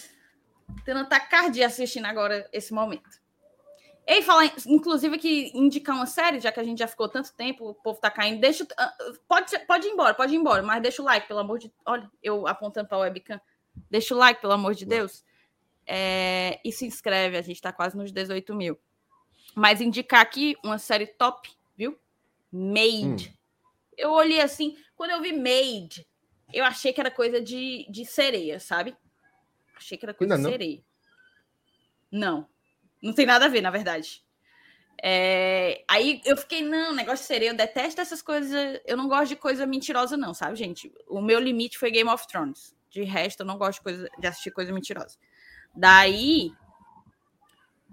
tendo 0.84 1.08
taquicardia 1.08 1.66
assistindo 1.66 2.06
agora 2.06 2.48
esse 2.52 2.72
momento. 2.72 3.08
Ei, 4.06 4.22
falar, 4.22 4.50
inclusive, 4.66 5.18
que 5.18 5.50
indicar 5.54 5.94
uma 5.94 6.06
série, 6.06 6.40
já 6.40 6.50
que 6.50 6.58
a 6.58 6.64
gente 6.64 6.78
já 6.78 6.88
ficou 6.88 7.10
tanto 7.10 7.34
tempo, 7.34 7.68
o 7.68 7.74
povo 7.74 8.00
tá 8.00 8.10
caindo. 8.10 8.40
Deixa. 8.40 8.66
ah, 8.78 8.96
Pode, 9.28 9.58
pode 9.66 9.86
ir 9.86 9.90
embora, 9.90 10.14
pode 10.14 10.34
ir 10.34 10.38
embora, 10.38 10.62
mas 10.62 10.80
deixa 10.80 11.02
o 11.02 11.04
like, 11.04 11.28
pelo 11.28 11.40
amor 11.40 11.58
de. 11.58 11.70
Olha, 11.84 12.10
eu 12.22 12.46
apontando 12.46 12.88
para 12.88 12.96
a 12.96 13.00
webcam. 13.00 13.38
Deixa 13.90 14.14
o 14.14 14.18
like, 14.18 14.40
pelo 14.40 14.54
amor 14.54 14.74
de 14.74 14.86
Deus. 14.86 15.22
É, 15.86 16.58
e 16.64 16.72
se 16.72 16.86
inscreve, 16.86 17.36
a 17.36 17.42
gente 17.42 17.60
tá 17.60 17.70
quase 17.70 17.96
nos 17.98 18.10
18 18.10 18.54
mil. 18.54 18.78
Mas 19.54 19.80
indicar 19.80 20.22
aqui 20.22 20.56
uma 20.64 20.78
série 20.78 21.06
top, 21.06 21.50
viu? 21.76 21.98
Made. 22.50 23.38
Eu 23.96 24.12
olhei 24.12 24.40
assim, 24.40 24.76
quando 24.96 25.10
eu 25.10 25.20
vi 25.20 25.32
Made, 25.32 26.06
eu 26.52 26.64
achei 26.64 26.92
que 26.92 27.00
era 27.00 27.10
coisa 27.10 27.42
de, 27.42 27.86
de 27.90 28.06
sereia, 28.06 28.58
sabe? 28.58 28.96
Achei 29.78 29.96
que 29.96 30.04
era 30.04 30.14
coisa 30.14 30.34
Ainda 30.34 30.36
de 30.36 30.42
não? 30.42 30.50
sereia. 30.50 30.82
Não. 32.10 32.48
Não 33.02 33.12
tem 33.12 33.26
nada 33.26 33.46
a 33.46 33.48
ver, 33.48 33.60
na 33.60 33.70
verdade. 33.70 34.24
É, 35.00 35.84
Aí 35.88 36.20
eu 36.24 36.36
fiquei, 36.36 36.60
não, 36.62 36.92
negócio 36.92 37.22
de 37.22 37.28
sereia, 37.28 37.50
eu 37.50 37.56
detesto 37.56 38.00
essas 38.00 38.20
coisas. 38.20 38.80
Eu 38.84 38.96
não 38.96 39.08
gosto 39.08 39.28
de 39.28 39.36
coisa 39.36 39.66
mentirosa, 39.66 40.16
não, 40.16 40.34
sabe, 40.34 40.56
gente? 40.56 40.92
O 41.06 41.20
meu 41.20 41.38
limite 41.38 41.78
foi 41.78 41.90
Game 41.90 42.10
of 42.10 42.26
Thrones. 42.26 42.76
De 42.90 43.02
resto, 43.02 43.40
eu 43.40 43.46
não 43.46 43.58
gosto 43.58 43.78
de, 43.78 43.82
coisa, 43.82 44.08
de 44.18 44.26
assistir 44.26 44.50
coisa 44.50 44.72
mentirosa. 44.72 45.16
Daí, 45.74 46.52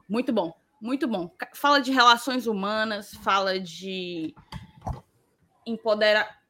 muito 0.10 0.34
bom, 0.34 0.54
muito 0.82 1.08
bom. 1.08 1.30
Fala 1.54 1.80
de 1.80 1.92
relações 1.92 2.48
humanas, 2.48 3.14
fala 3.16 3.60
de 3.60 4.34
empoderar. 5.66 6.42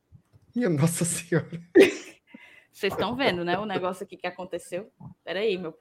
Minha 0.56 0.70
Nossa 0.70 1.03
Senhora. 1.03 1.49
Vocês 2.76 2.91
estão 2.91 3.15
vendo, 3.15 3.45
né? 3.45 3.57
O 3.57 3.65
negócio 3.65 4.03
aqui 4.03 4.18
que 4.18 4.27
aconteceu. 4.27 4.91
Peraí, 5.23 5.57
meu. 5.57 5.73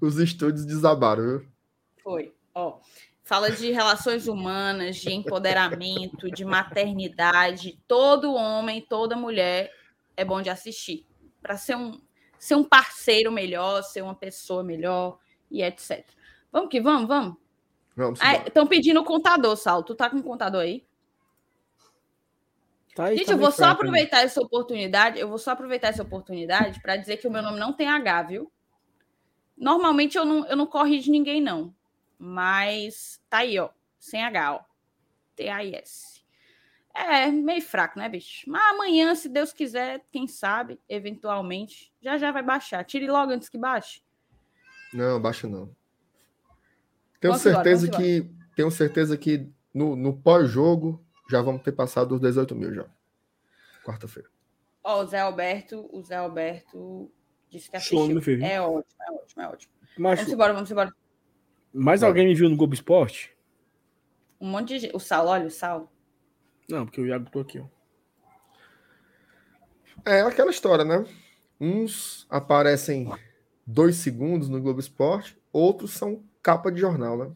Os 0.00 0.16
estúdios 0.16 0.64
desabaram, 0.64 1.22
viu? 1.22 1.48
Foi. 2.02 2.34
Ó, 2.54 2.78
fala 3.22 3.50
de 3.50 3.70
relações 3.70 4.26
humanas, 4.26 4.96
de 4.96 5.12
empoderamento, 5.12 6.30
de 6.30 6.42
maternidade. 6.42 7.78
Todo 7.86 8.32
homem, 8.32 8.80
toda 8.80 9.14
mulher 9.14 9.70
é 10.16 10.24
bom 10.24 10.40
de 10.40 10.48
assistir. 10.48 11.06
Para 11.42 11.58
ser 11.58 11.76
um, 11.76 12.00
ser 12.38 12.54
um 12.54 12.64
parceiro 12.64 13.30
melhor, 13.30 13.82
ser 13.82 14.00
uma 14.00 14.14
pessoa 14.14 14.64
melhor 14.64 15.18
e 15.50 15.62
etc. 15.62 16.06
Vamos 16.50 16.70
que 16.70 16.80
vamos, 16.80 17.06
vamos. 17.06 17.36
Vamos 17.94 18.18
Estão 18.46 18.66
pedindo 18.66 18.98
o 18.98 19.04
contador, 19.04 19.54
Sal. 19.56 19.82
Tu 19.82 19.94
tá 19.94 20.08
com 20.08 20.16
o 20.16 20.22
contador 20.22 20.62
aí? 20.62 20.86
Tá 22.94 23.06
aí, 23.06 23.16
Gente, 23.16 23.26
tá 23.26 23.32
eu 23.32 23.38
vou 23.38 23.50
só 23.50 23.66
né? 23.66 23.72
aproveitar 23.72 24.20
essa 24.20 24.40
oportunidade, 24.40 25.18
eu 25.18 25.28
vou 25.28 25.38
só 25.38 25.50
aproveitar 25.50 25.88
essa 25.88 26.02
oportunidade 26.02 26.80
para 26.80 26.96
dizer 26.96 27.16
que 27.16 27.26
o 27.26 27.30
meu 27.30 27.42
nome 27.42 27.58
não 27.58 27.72
tem 27.72 27.88
H, 27.88 28.22
viu? 28.22 28.52
Normalmente 29.56 30.16
eu 30.16 30.24
não, 30.24 30.46
eu 30.46 30.56
não 30.56 30.66
corrijo 30.66 31.10
ninguém, 31.10 31.40
não. 31.40 31.74
Mas 32.18 33.20
tá 33.28 33.38
aí, 33.38 33.58
ó. 33.58 33.70
Sem 33.98 34.22
H, 34.22 34.54
ó. 34.54 34.60
T-A-I-S. 35.34 36.22
É, 36.94 37.26
meio 37.26 37.60
fraco, 37.60 37.98
né, 37.98 38.08
bicho? 38.08 38.48
Mas 38.48 38.62
amanhã, 38.72 39.12
se 39.16 39.28
Deus 39.28 39.52
quiser, 39.52 40.04
quem 40.12 40.28
sabe, 40.28 40.78
eventualmente, 40.88 41.92
já 42.00 42.16
já 42.16 42.30
vai 42.30 42.42
baixar. 42.42 42.84
Tire 42.84 43.08
logo 43.08 43.32
antes 43.32 43.48
que 43.48 43.58
baixe. 43.58 44.00
Não, 44.92 45.20
baixa 45.20 45.48
não. 45.48 45.74
Tenho 47.20 47.32
Vamos 47.32 47.46
embora, 47.46 47.64
certeza 47.64 47.90
vamos 47.90 48.06
que 48.06 48.30
tenho 48.54 48.70
certeza 48.70 49.16
que 49.16 49.50
no, 49.72 49.96
no 49.96 50.16
pós-jogo 50.16 51.04
já 51.28 51.40
vamos 51.42 51.62
ter 51.62 51.72
passado 51.72 52.14
os 52.14 52.20
18 52.20 52.54
mil 52.54 52.72
já. 52.74 52.86
Quarta-feira. 53.84 54.28
Ó, 54.82 55.02
o 55.02 55.06
Zé 55.06 55.20
Alberto, 55.20 55.88
o 55.92 56.02
Zé 56.02 56.16
Alberto 56.16 57.10
disse 57.50 57.70
que 57.70 57.78
Show, 57.80 57.98
assistiu. 58.00 58.14
meu 58.14 58.22
filho. 58.22 58.44
É 58.44 58.60
ótimo, 58.60 59.02
é 59.02 59.12
ótimo, 59.12 59.42
é 59.42 59.48
ótimo. 59.48 59.72
Mas, 59.98 60.18
Vamos 60.20 60.32
embora, 60.32 60.52
vamos 60.52 60.70
embora. 60.70 60.92
mais 61.72 62.00
Vai. 62.00 62.10
alguém 62.10 62.26
me 62.26 62.34
viu 62.34 62.48
no 62.48 62.56
Globo 62.56 62.74
Esporte? 62.74 63.34
Um 64.40 64.48
monte 64.50 64.68
de 64.68 64.78
gente. 64.80 64.96
O 64.96 64.98
Sal, 65.00 65.26
olha 65.26 65.46
o 65.46 65.50
Sal. 65.50 65.90
Não, 66.68 66.84
porque 66.84 67.00
o 67.00 67.06
Iago 67.06 67.30
tô 67.30 67.40
aqui, 67.40 67.58
ó. 67.60 67.66
É 70.04 70.20
aquela 70.22 70.50
história, 70.50 70.84
né? 70.84 71.04
Uns 71.60 72.26
aparecem 72.28 73.10
dois 73.66 73.96
segundos 73.96 74.48
no 74.48 74.60
Globo 74.60 74.80
Esporte, 74.80 75.38
outros 75.52 75.92
são 75.92 76.22
capa 76.42 76.70
de 76.70 76.80
jornal, 76.80 77.16
né? 77.16 77.32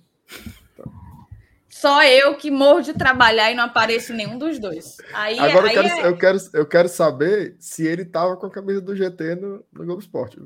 Só 1.80 2.02
eu 2.02 2.36
que 2.36 2.50
morro 2.50 2.80
de 2.80 2.92
trabalhar 2.92 3.52
e 3.52 3.54
não 3.54 3.64
apareço 3.64 4.12
nenhum 4.12 4.36
dos 4.36 4.58
dois. 4.58 4.96
Aí, 5.12 5.38
Agora 5.38 5.68
aí 5.68 5.76
eu, 5.76 5.82
quero, 5.82 5.94
é- 5.94 6.06
eu, 6.08 6.18
quero, 6.18 6.38
eu 6.54 6.66
quero 6.66 6.88
saber 6.88 7.56
se 7.60 7.86
ele 7.86 8.04
tava 8.04 8.36
com 8.36 8.46
a 8.46 8.50
camisa 8.50 8.80
do 8.80 8.96
GT 8.96 9.36
no, 9.36 9.64
no 9.72 9.84
Globo 9.84 10.00
Esporte. 10.00 10.40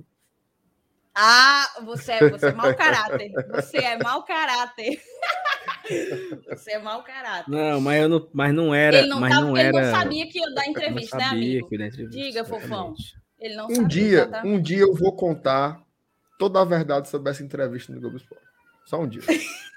Ah, 1.15 1.69
você 1.85 2.13
é, 2.13 2.29
você 2.31 2.47
é 2.47 2.53
mau 2.53 2.75
caráter. 2.75 3.33
Você 3.51 3.79
é 3.79 3.99
mau 3.99 4.23
caráter. 4.25 5.01
você 6.49 6.73
é 6.73 6.79
mau 6.79 7.03
caráter. 7.03 7.51
Não, 7.51 7.81
mas, 7.81 8.03
eu 8.03 8.09
não, 8.09 8.29
mas 8.33 8.55
não 8.55 8.75
era. 8.75 8.99
Ele 8.99 9.09
não, 9.09 9.21
mas 9.21 9.35
tava, 9.35 9.47
não 9.47 9.57
ele 9.57 9.69
era. 9.69 9.81
não 9.93 9.99
sabia 9.99 10.27
que 10.29 10.39
ia 10.39 10.55
dar 10.55 10.67
entrevista, 10.67 11.17
né, 11.17 11.25
sabia 11.25 11.39
amigo? 11.39 11.69
que 11.69 11.75
ia 11.75 11.79
dar 11.79 11.87
entrevista, 11.87 12.19
Diga, 12.23 12.45
fofão. 12.45 12.95
Ele 13.39 13.55
não 13.55 13.67
Um 13.67 13.75
sabia. 13.75 13.89
dia, 13.89 14.19
exatamente. 14.23 14.49
um 14.55 14.61
dia 14.63 14.81
eu 14.81 14.95
vou 14.95 15.17
contar 15.17 15.83
toda 16.39 16.61
a 16.61 16.65
verdade 16.65 17.09
sobre 17.09 17.31
essa 17.31 17.43
entrevista 17.43 17.93
no 17.93 18.01
Globo 18.01 18.17
Esporte. 18.17 18.45
Só 18.87 19.01
um 19.01 19.09
dia. 19.09 19.23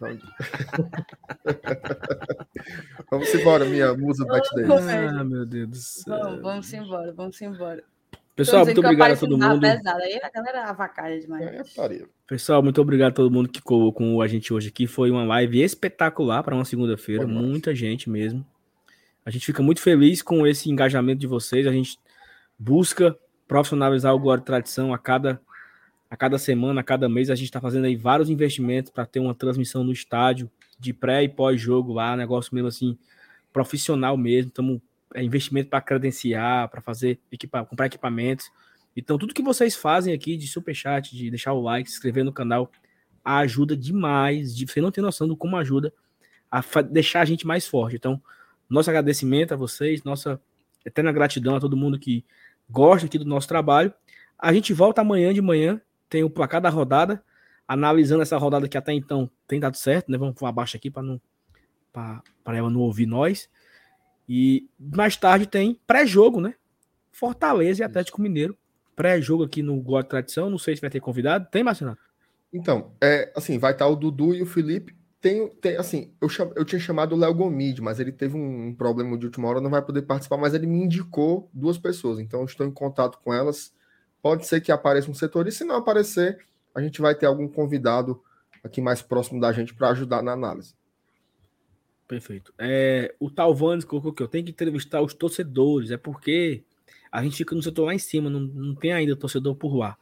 Vamos 3.10 3.34
embora, 3.34 3.64
minha 3.64 3.92
musa. 3.94 4.24
Comédia. 4.24 5.10
Ah, 5.10 5.24
meu 5.24 5.44
Deus 5.44 5.68
do 5.68 5.76
céu. 5.76 6.18
Vamos, 6.18 6.40
vamos 6.40 6.72
embora, 6.72 7.12
vamos 7.12 7.42
embora. 7.42 7.84
Pessoal, 8.34 8.64
muito 8.64 8.80
obrigado 8.80 9.12
a 9.12 9.16
todo 9.16 9.36
mundo. 9.36 9.60
Pesada. 9.60 10.02
Aí 10.02 10.18
a 10.22 10.30
galera 10.30 10.70
avacalha 10.70 11.20
demais. 11.20 11.46
É, 11.46 11.62
Pessoal, 12.26 12.62
muito 12.62 12.80
obrigado 12.80 13.10
a 13.10 13.14
todo 13.14 13.30
mundo 13.30 13.50
que 13.50 13.58
ficou 13.58 13.92
com 13.92 14.22
a 14.22 14.26
gente 14.26 14.54
hoje 14.54 14.68
aqui. 14.68 14.86
Foi 14.86 15.10
uma 15.10 15.24
live 15.24 15.62
espetacular 15.62 16.42
para 16.42 16.54
uma 16.54 16.64
segunda-feira. 16.64 17.26
Muita 17.26 17.74
gente 17.74 18.08
mesmo. 18.08 18.42
A 19.24 19.30
gente 19.30 19.44
fica 19.44 19.62
muito 19.62 19.82
feliz 19.82 20.22
com 20.22 20.46
esse 20.46 20.70
engajamento 20.70 21.20
de 21.20 21.26
vocês. 21.26 21.66
A 21.66 21.72
gente 21.72 21.98
busca 22.58 23.14
profissionalizar 23.46 24.14
o 24.14 24.18
Glória 24.18 24.42
Tradição 24.42 24.94
a 24.94 24.98
cada, 24.98 25.38
a 26.10 26.16
cada 26.16 26.38
semana, 26.38 26.80
a 26.80 26.84
cada 26.84 27.08
mês. 27.08 27.30
A 27.30 27.34
gente 27.34 27.46
está 27.46 27.60
fazendo 27.60 27.84
aí 27.84 27.94
vários 27.94 28.28
investimentos 28.28 28.90
para 28.90 29.06
ter 29.06 29.20
uma 29.20 29.34
transmissão 29.34 29.84
no 29.84 29.92
estádio, 29.92 30.50
de 30.78 30.92
pré 30.92 31.22
e 31.22 31.28
pós-jogo 31.28 31.92
lá, 31.92 32.16
negócio 32.16 32.54
mesmo 32.54 32.68
assim, 32.68 32.98
profissional 33.52 34.16
mesmo. 34.16 34.48
Estamos 34.48 34.80
é 35.14 35.22
investimento 35.22 35.68
para 35.68 35.80
credenciar, 35.80 36.68
para 36.68 36.80
fazer 36.80 37.18
equipa, 37.32 37.64
comprar 37.64 37.86
equipamentos. 37.86 38.50
Então, 38.96 39.18
tudo 39.18 39.34
que 39.34 39.42
vocês 39.42 39.74
fazem 39.74 40.14
aqui 40.14 40.36
de 40.36 40.46
superchat, 40.46 41.16
de 41.16 41.30
deixar 41.30 41.52
o 41.52 41.60
like, 41.60 41.88
se 41.88 41.96
inscrever 41.96 42.24
no 42.24 42.32
canal, 42.32 42.70
ajuda 43.24 43.76
demais. 43.76 44.56
De, 44.56 44.66
você 44.66 44.80
não 44.80 44.90
tem 44.90 45.02
noção 45.02 45.26
do 45.26 45.36
como 45.36 45.56
ajuda 45.56 45.92
a 46.50 46.62
deixar 46.82 47.22
a 47.22 47.24
gente 47.24 47.46
mais 47.46 47.66
forte. 47.66 47.96
Então, 47.96 48.22
nosso 48.68 48.88
agradecimento 48.88 49.52
a 49.52 49.56
vocês, 49.56 50.04
nossa 50.04 50.40
eterna 50.84 51.12
gratidão 51.12 51.56
a 51.56 51.60
todo 51.60 51.76
mundo 51.76 51.98
que 51.98 52.24
gosta 52.68 53.06
aqui 53.06 53.18
do 53.18 53.24
nosso 53.24 53.48
trabalho. 53.48 53.92
A 54.38 54.52
gente 54.52 54.72
volta 54.72 55.00
amanhã 55.00 55.34
de 55.34 55.42
manhã, 55.42 55.80
tem 56.10 56.24
o 56.24 56.28
placar 56.28 56.60
da 56.60 56.68
rodada, 56.68 57.22
analisando 57.66 58.22
essa 58.22 58.36
rodada 58.36 58.68
que 58.68 58.76
até 58.76 58.92
então 58.92 59.30
tem 59.46 59.60
dado 59.60 59.76
certo, 59.76 60.10
né? 60.10 60.18
Vamos 60.18 60.42
abaixo 60.42 60.76
aqui 60.76 60.90
para 60.90 61.02
não 61.02 61.20
para 61.92 62.56
ela 62.56 62.68
não 62.68 62.80
ouvir 62.80 63.06
nós. 63.06 63.48
E 64.28 64.68
mais 64.78 65.16
tarde 65.16 65.46
tem 65.46 65.80
pré-jogo, 65.86 66.40
né? 66.40 66.54
Fortaleza 67.10 67.82
e 67.82 67.84
Atlético 67.84 68.20
Mineiro. 68.20 68.56
Pré-jogo 68.94 69.44
aqui 69.44 69.62
no 69.62 69.80
Glória 69.80 70.08
Tradição. 70.08 70.50
Não 70.50 70.58
sei 70.58 70.76
se 70.76 70.80
vai 70.80 70.90
ter 70.90 71.00
convidado. 71.00 71.48
Tem, 71.50 71.62
Marcelo? 71.64 71.96
Então, 72.52 72.92
é, 73.00 73.32
assim, 73.36 73.58
vai 73.58 73.72
estar 73.72 73.86
o 73.86 73.96
Dudu 73.96 74.34
e 74.34 74.42
o 74.42 74.46
Felipe. 74.46 74.94
Tem, 75.20 75.48
tem 75.48 75.76
assim, 75.76 76.14
eu, 76.20 76.28
cham, 76.28 76.50
eu 76.56 76.64
tinha 76.64 76.80
chamado 76.80 77.14
o 77.14 77.18
Léo 77.18 77.34
Gomide, 77.34 77.82
mas 77.82 78.00
ele 78.00 78.10
teve 78.10 78.36
um 78.36 78.74
problema 78.74 79.18
de 79.18 79.26
última 79.26 79.48
hora, 79.48 79.60
não 79.60 79.68
vai 79.68 79.82
poder 79.82 80.02
participar, 80.02 80.38
mas 80.38 80.54
ele 80.54 80.66
me 80.66 80.82
indicou 80.82 81.50
duas 81.52 81.76
pessoas. 81.76 82.18
Então, 82.18 82.44
estou 82.44 82.66
em 82.66 82.70
contato 82.70 83.18
com 83.22 83.34
elas. 83.34 83.74
Pode 84.22 84.46
ser 84.46 84.60
que 84.60 84.70
apareça 84.70 85.10
um 85.10 85.14
setor, 85.14 85.46
e 85.46 85.52
se 85.52 85.64
não 85.64 85.76
aparecer, 85.76 86.38
a 86.74 86.80
gente 86.80 87.00
vai 87.00 87.14
ter 87.14 87.26
algum 87.26 87.48
convidado 87.48 88.22
aqui 88.62 88.80
mais 88.80 89.00
próximo 89.02 89.40
da 89.40 89.52
gente 89.52 89.74
para 89.74 89.90
ajudar 89.90 90.22
na 90.22 90.32
análise. 90.32 90.74
Perfeito. 92.06 92.52
É, 92.58 93.14
o 93.20 93.30
Talvanes 93.30 93.84
colocou 93.84 94.12
que 94.12 94.22
eu 94.22 94.28
tenho 94.28 94.44
que 94.44 94.50
entrevistar 94.50 95.00
os 95.00 95.14
torcedores, 95.14 95.90
é 95.90 95.96
porque 95.96 96.64
a 97.10 97.22
gente 97.22 97.36
fica 97.36 97.54
no 97.54 97.62
setor 97.62 97.86
lá 97.86 97.94
em 97.94 97.98
cima, 97.98 98.28
não, 98.28 98.40
não 98.40 98.74
tem 98.74 98.92
ainda 98.92 99.16
torcedor 99.16 99.54
por 99.54 99.74
lá. 99.76 99.96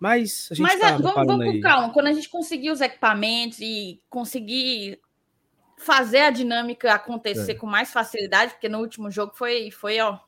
Mas 0.00 0.48
a 0.50 0.54
gente 0.54 0.62
Mas 0.62 0.80
tá 0.80 0.88
é, 0.90 0.98
vamos, 0.98 1.26
vamos 1.26 1.46
com 1.46 1.60
calma. 1.60 1.92
Quando 1.92 2.06
a 2.06 2.12
gente 2.12 2.28
conseguir 2.28 2.70
os 2.70 2.80
equipamentos 2.80 3.60
e 3.60 4.00
conseguir 4.08 5.00
fazer 5.76 6.20
a 6.20 6.30
dinâmica 6.30 6.92
acontecer 6.92 7.52
é. 7.52 7.54
com 7.54 7.66
mais 7.66 7.92
facilidade, 7.92 8.52
porque 8.52 8.68
no 8.68 8.78
último 8.78 9.10
jogo 9.10 9.32
foi, 9.34 9.70
foi 9.70 9.98
ó. 10.00 10.18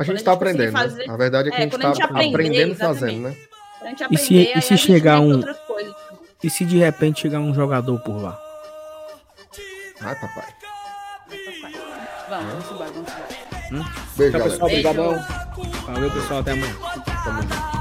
A 0.00 0.02
gente 0.02 0.16
está 0.16 0.32
aprendendo. 0.32 0.72
Né? 0.72 0.80
Fazer... 0.80 1.06
Né? 1.06 1.12
A 1.12 1.16
verdade 1.18 1.48
é 1.48 1.50
que 1.50 1.56
é, 1.56 1.60
a 1.60 1.62
gente 1.64 1.76
está 1.76 1.90
aprendendo 1.90 2.74
fazendo, 2.74 3.28
né? 3.28 3.36
Aprender, 3.82 4.08
e 4.10 4.16
se, 4.16 4.52
e 4.56 4.62
se 4.62 4.78
chegar 4.78 5.20
um. 5.20 5.42
E 6.42 6.48
se 6.48 6.64
de 6.64 6.78
repente 6.78 7.20
chegar 7.20 7.38
um 7.38 7.52
jogador 7.52 8.00
por 8.00 8.16
lá? 8.22 8.40
Ai, 10.00 10.14
papai. 10.14 10.44
Vamos, 12.30 12.50
vamos 12.50 12.70
embora, 12.70 12.90
vamos 12.92 13.10
embora. 13.10 13.50
Hum? 13.72 13.84
Beijo, 14.16 14.38
Tchau, 14.38 14.48
pessoal. 14.48 14.68
Obrigadão. 14.70 15.24
Valeu, 15.86 16.10
pessoal. 16.10 16.40
Até 16.40 16.52
amanhã. 16.52 16.74
Tamo 17.22 17.42
junto. 17.42 17.79